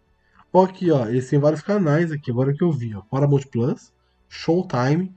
Ó, 0.53 0.64
aqui, 0.64 0.91
ó. 0.91 1.07
Eles 1.07 1.28
têm 1.28 1.39
vários 1.39 1.62
canais 1.62 2.12
aqui, 2.12 2.30
agora 2.30 2.53
que 2.53 2.62
eu 2.62 2.70
vi, 2.70 2.95
ó. 2.95 3.03
Paramount 3.03 3.43
Plus, 3.51 3.93
Showtime, 4.28 5.14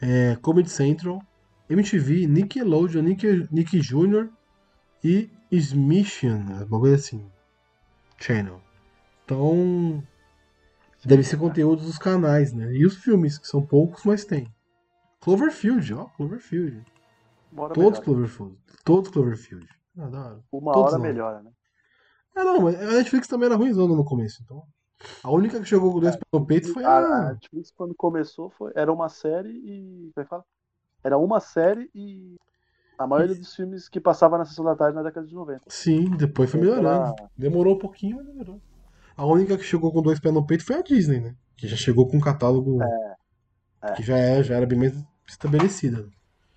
é, 0.00 0.36
Comedy 0.40 0.70
Central, 0.70 1.22
MTV, 1.72 2.26
Nickelodeon, 2.26 3.02
Nick, 3.02 3.48
Nick 3.50 3.78
Jr. 3.80 4.28
e 5.02 5.30
Smithson, 5.50 6.44
uma 6.68 6.80
coisa 6.80 6.96
assim. 6.96 7.24
Channel. 8.18 8.60
Então. 9.24 10.02
Deve 11.04 11.24
ser 11.24 11.36
conteúdo 11.36 11.82
dos 11.82 11.98
canais, 11.98 12.52
né? 12.52 12.72
E 12.72 12.86
os 12.86 12.96
filmes, 12.96 13.36
que 13.36 13.48
são 13.48 13.64
poucos, 13.64 14.04
mas 14.04 14.24
tem. 14.24 14.52
Cloverfield, 15.20 15.94
ó, 15.94 16.04
Cloverfield. 16.16 16.84
Bora 17.50 17.74
todos. 17.74 17.98
Cloverfield. 17.98 18.56
Todos 18.84 19.10
Cloverfield. 19.10 19.68
Ah, 19.98 20.38
Uma 20.50 20.72
todos 20.72 20.92
hora 20.92 20.98
não. 20.98 21.04
melhora, 21.04 21.42
né? 21.42 21.50
É, 22.36 22.44
não, 22.44 22.60
mas 22.62 22.80
a 22.80 22.92
Netflix 22.92 23.28
também 23.28 23.46
era 23.46 23.56
ruimzona 23.56 23.94
no 23.94 24.04
começo, 24.04 24.42
então. 24.42 24.64
A 25.22 25.30
única 25.30 25.58
que 25.60 25.66
chegou 25.66 25.92
com 25.92 26.00
dois 26.00 26.14
é, 26.14 26.18
no 26.32 26.46
peito 26.46 26.72
foi 26.72 26.84
a. 26.84 26.98
A 26.98 27.32
Netflix, 27.32 27.72
quando 27.72 27.94
começou, 27.94 28.50
foi... 28.50 28.72
era 28.74 28.92
uma 28.92 29.08
série 29.08 29.50
e. 29.50 30.10
Como 30.14 30.22
é 30.22 30.22
que 30.22 30.30
fala? 30.30 30.44
Era 31.02 31.18
uma 31.18 31.40
série 31.40 31.90
e 31.94 32.36
a 32.98 33.06
maioria 33.06 33.34
dos 33.34 33.54
filmes 33.54 33.88
que 33.88 34.00
passava 34.00 34.38
na 34.38 34.44
sessão 34.44 34.64
da 34.64 34.76
tarde 34.76 34.94
na 34.94 35.02
década 35.02 35.26
de 35.26 35.34
90. 35.34 35.62
Sim, 35.68 36.10
depois 36.16 36.50
foi 36.50 36.60
melhorando. 36.60 37.14
Demorou 37.36 37.74
um 37.74 37.78
pouquinho, 37.78 38.16
mas 38.16 38.26
demorou. 38.26 38.60
A 39.16 39.26
única 39.26 39.56
que 39.56 39.64
chegou 39.64 39.92
com 39.92 40.02
dois 40.02 40.20
pés 40.20 40.34
no 40.34 40.46
peito 40.46 40.64
foi 40.64 40.76
a 40.76 40.82
Disney, 40.82 41.20
né? 41.20 41.34
Que 41.56 41.68
já 41.68 41.76
chegou 41.76 42.08
com 42.08 42.16
um 42.16 42.20
catálogo 42.20 42.82
é, 42.82 43.16
é. 43.82 43.92
que 43.92 44.02
já, 44.02 44.16
é, 44.16 44.42
já 44.42 44.56
era 44.56 44.66
bem 44.66 44.78
mais 44.78 44.94
estabelecida. 45.26 46.08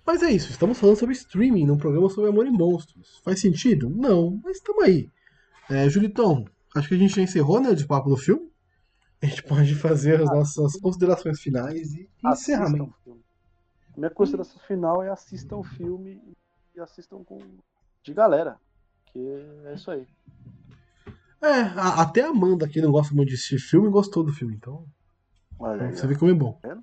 Mas 0.06 0.22
é 0.22 0.30
isso, 0.30 0.50
estamos 0.50 0.78
falando 0.78 0.96
sobre 0.96 1.14
streaming 1.14 1.66
num 1.66 1.76
programa 1.76 2.08
sobre 2.08 2.30
amor 2.30 2.46
e 2.46 2.50
monstros. 2.50 3.20
Faz 3.24 3.40
sentido? 3.40 3.90
Não, 3.90 4.40
mas 4.44 4.58
estamos 4.58 4.84
aí. 4.84 5.10
É, 5.68 5.88
Julitão, 5.88 6.44
acho 6.76 6.88
que 6.88 6.94
a 6.94 6.98
gente 6.98 7.16
já 7.16 7.22
encerrou, 7.22 7.60
né, 7.60 7.74
de 7.74 7.84
papo 7.84 8.08
do 8.08 8.16
filme. 8.16 8.48
A 9.20 9.26
gente 9.26 9.42
pode 9.42 9.74
fazer 9.74 10.20
as 10.20 10.30
nossas 10.30 10.78
considerações 10.78 11.40
finais 11.40 11.92
e 11.92 12.08
encerramento. 12.24 12.94
Minha 13.96 14.10
consideração 14.10 14.60
final 14.60 15.02
é 15.02 15.08
assistam 15.08 15.56
o 15.56 15.64
filme 15.64 16.22
e 16.74 16.80
assistam 16.80 17.24
com 17.24 17.38
de 18.02 18.12
galera. 18.12 18.58
Que 19.06 19.18
é 19.64 19.74
isso 19.74 19.90
aí. 19.90 20.06
É, 21.40 21.60
a, 21.76 22.02
até 22.02 22.22
a 22.22 22.28
Amanda, 22.28 22.68
que 22.68 22.80
não 22.80 22.92
gosta 22.92 23.14
muito 23.14 23.28
de 23.28 23.34
assistir 23.34 23.58
filme, 23.58 23.88
gostou 23.88 24.22
do 24.22 24.32
filme, 24.32 24.54
então. 24.54 24.84
Olha 25.58 25.90
você 25.90 26.06
vê 26.06 26.16
como 26.16 26.30
é 26.30 26.34
bom. 26.34 26.58
É? 26.62 26.76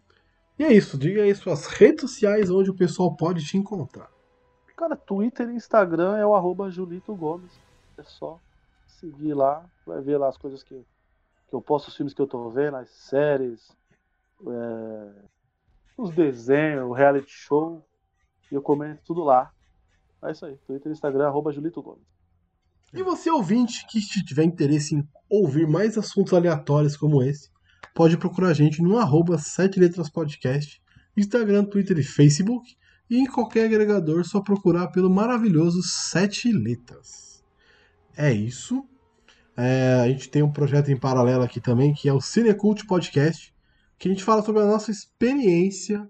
E 0.58 0.64
é 0.64 0.74
isso, 0.74 0.98
diga 0.98 1.22
aí 1.22 1.34
suas 1.36 1.68
redes 1.68 2.02
sociais 2.02 2.50
onde 2.50 2.70
o 2.70 2.76
pessoal 2.76 3.16
pode 3.16 3.46
te 3.46 3.58
encontrar. 3.58 4.10
Cara, 4.76 4.96
Twitter 4.96 5.50
e 5.50 5.56
Instagram 5.56 6.18
é 6.18 6.26
o 6.26 6.36
arroba 6.36 6.70
Julito 6.70 7.16
Gomes. 7.16 7.52
É 7.98 8.04
só 8.04 8.40
seguir 8.88 9.34
lá, 9.34 9.66
vai 9.86 10.02
ver 10.02 10.18
lá 10.18 10.30
as 10.30 10.38
coisas 10.38 10.64
que, 10.64 10.76
que 11.48 11.56
eu 11.56 11.62
posto, 11.62 11.90
os 11.90 11.96
filmes 11.96 12.14
que 12.14 12.22
eu 12.22 12.28
tô 12.28 12.50
vendo, 12.50 12.78
as 12.78 12.90
séries, 12.90 13.76
é, 14.48 15.12
os 15.98 16.14
desenhos, 16.14 16.90
o 16.90 16.94
reality 16.94 17.32
show. 17.32 17.86
E 18.52 18.56
eu 18.56 18.62
comento 18.62 19.02
tudo 19.06 19.24
lá. 19.24 19.52
É 20.24 20.32
isso 20.32 20.46
aí. 20.46 20.58
Twitter 20.66 20.92
Instagram, 20.92 21.28
arroba 21.28 21.52
Julito 21.52 21.82
Gomes. 21.82 22.14
E 22.94 23.02
você, 23.02 23.30
ouvinte, 23.32 23.86
que 23.88 24.00
tiver 24.24 24.44
interesse 24.44 24.96
em 24.96 25.08
ouvir 25.28 25.68
mais 25.68 25.98
assuntos 25.98 26.34
aleatórios 26.34 26.96
como 26.96 27.24
esse, 27.24 27.50
pode 27.94 28.18
procurar 28.18 28.50
a 28.50 28.54
gente 28.54 28.82
no 28.82 28.98
arroba 28.98 29.38
7 29.38 29.80
Letras 29.80 30.10
Podcast, 30.10 30.80
Instagram, 31.18 31.66
Twitter 31.66 31.98
e 31.98 32.04
Facebook. 32.04 32.76
E 33.10 33.18
em 33.18 33.26
qualquer 33.26 33.66
agregador, 33.66 34.24
só 34.26 34.42
procurar 34.42 34.88
pelo 34.88 35.10
maravilhoso 35.10 35.82
7 35.82 36.52
Letras. 36.52 37.44
É 38.16 38.32
isso. 38.32 38.86
É, 39.58 40.00
a 40.04 40.08
gente 40.08 40.30
tem 40.30 40.42
um 40.42 40.52
projeto 40.52 40.90
em 40.90 40.98
paralelo 40.98 41.44
aqui 41.44 41.60
também, 41.60 41.94
que 41.94 42.08
é 42.08 42.14
o 42.14 42.22
Cinecult 42.22 42.86
Podcast, 42.86 43.53
que 44.04 44.10
a 44.10 44.12
gente 44.12 44.24
fala 44.26 44.44
sobre 44.44 44.62
a 44.62 44.66
nossa 44.66 44.92
experiência 44.92 46.06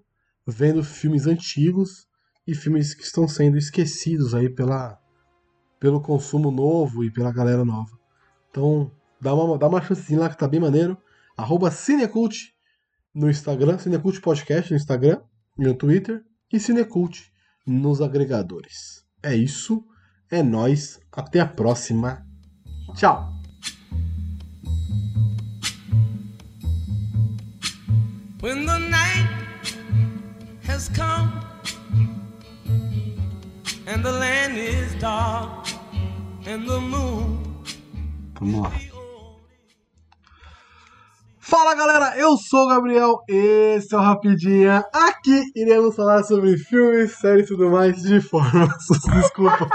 vendo 0.48 0.84
filmes 0.84 1.28
antigos 1.28 2.08
e 2.48 2.56
filmes 2.56 2.96
que 2.96 3.04
estão 3.04 3.28
sendo 3.28 3.56
esquecidos 3.56 4.34
aí 4.34 4.50
pela, 4.50 5.00
pelo 5.80 6.02
consumo 6.02 6.50
novo 6.50 7.04
e 7.04 7.12
pela 7.12 7.32
galera 7.32 7.64
nova. 7.64 7.96
Então, 8.50 8.92
dá 9.22 9.36
uma, 9.36 9.60
dá 9.60 9.68
uma 9.68 9.80
chancezinha 9.80 10.22
lá 10.22 10.30
que 10.30 10.36
tá 10.36 10.48
bem 10.48 10.60
maneiro. 10.60 10.98
Arroba 11.38 11.70
Cinecult 11.70 12.56
no 13.14 13.30
Instagram, 13.30 13.78
Cinecult 13.78 14.20
Podcast 14.22 14.72
no 14.72 14.78
Instagram 14.78 15.22
e 15.60 15.64
no 15.64 15.76
Twitter, 15.76 16.24
e 16.52 16.60
Cinecult 16.60 17.32
nos 17.64 18.02
agregadores. 18.02 19.06
É 19.22 19.36
isso, 19.36 19.86
é 20.32 20.42
nós, 20.42 21.00
até 21.12 21.42
a 21.42 21.46
próxima. 21.46 22.26
Tchau! 22.96 23.43
When 28.44 28.66
the 28.66 28.78
night 28.78 29.30
has 30.66 30.90
come 30.90 31.32
and 33.88 34.04
the 34.04 34.12
land 34.12 34.58
is 34.58 34.94
dark 34.96 35.66
and 36.46 36.68
the 36.68 36.78
moon. 36.78 37.40
Vamos 38.38 38.64
lá. 38.64 38.72
Fala 41.40 41.74
galera, 41.74 42.18
eu 42.18 42.36
sou 42.36 42.66
o 42.66 42.68
Gabriel, 42.68 43.24
esse 43.30 43.96
é 43.96 43.98
o 43.98 44.02
Rapidinha. 44.02 44.84
Aqui 44.92 45.42
iremos 45.56 45.96
falar 45.96 46.24
sobre 46.24 46.58
filmes, 46.58 47.14
séries 47.14 47.46
e 47.46 47.48
tudo 47.48 47.70
mais 47.70 48.02
de 48.02 48.20
forma. 48.20 48.68
Desculpa. 49.22 49.70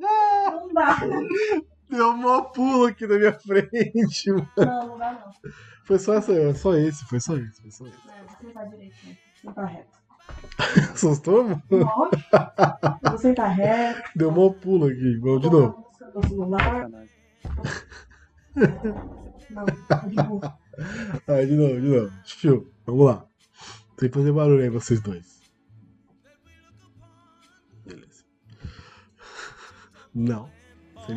Não 0.00 0.74
dá. 0.74 0.96
Deu 1.90 2.10
uma 2.10 2.44
pulo 2.44 2.86
aqui 2.86 3.06
na 3.06 3.18
minha 3.18 3.32
frente, 3.32 4.30
mano. 4.30 4.48
Não, 4.56 4.86
não 4.88 4.98
dá 4.98 5.12
não. 5.12 5.50
Foi 5.84 5.98
só, 5.98 6.14
essa, 6.14 6.54
só 6.54 6.74
esse, 6.76 7.04
foi 7.04 7.20
só 7.20 7.36
esse, 7.36 7.60
foi 7.60 7.70
só 7.70 7.86
esse. 7.86 7.98
Não, 8.06 8.14
você 8.28 8.52
tá 8.52 8.64
direitinho, 8.64 9.16
você 9.34 9.52
tá 9.52 9.64
reto. 9.64 9.98
Assustou, 10.94 11.42
mano? 11.44 11.62
Você 13.10 13.34
tá 13.34 13.48
reto. 13.48 14.10
Deu 14.14 14.28
uma 14.28 14.52
pulo 14.52 14.86
aqui, 14.86 15.16
igual 15.16 15.40
de 15.40 15.50
novo. 15.50 15.90
Não, 16.14 16.22
de 20.08 20.16
novo. 20.16 20.40
Ah, 21.26 21.44
de 21.44 21.56
novo, 21.56 21.80
de 21.80 21.88
novo. 21.88 22.12
Tio, 22.22 22.72
vamos 22.86 23.06
lá. 23.06 23.26
Sem 23.98 24.08
fazer 24.08 24.32
barulho 24.32 24.62
aí, 24.62 24.70
vocês 24.70 25.00
dois. 25.00 25.42
Beleza. 27.84 28.24
Não, 30.14 30.48
sem 31.06 31.16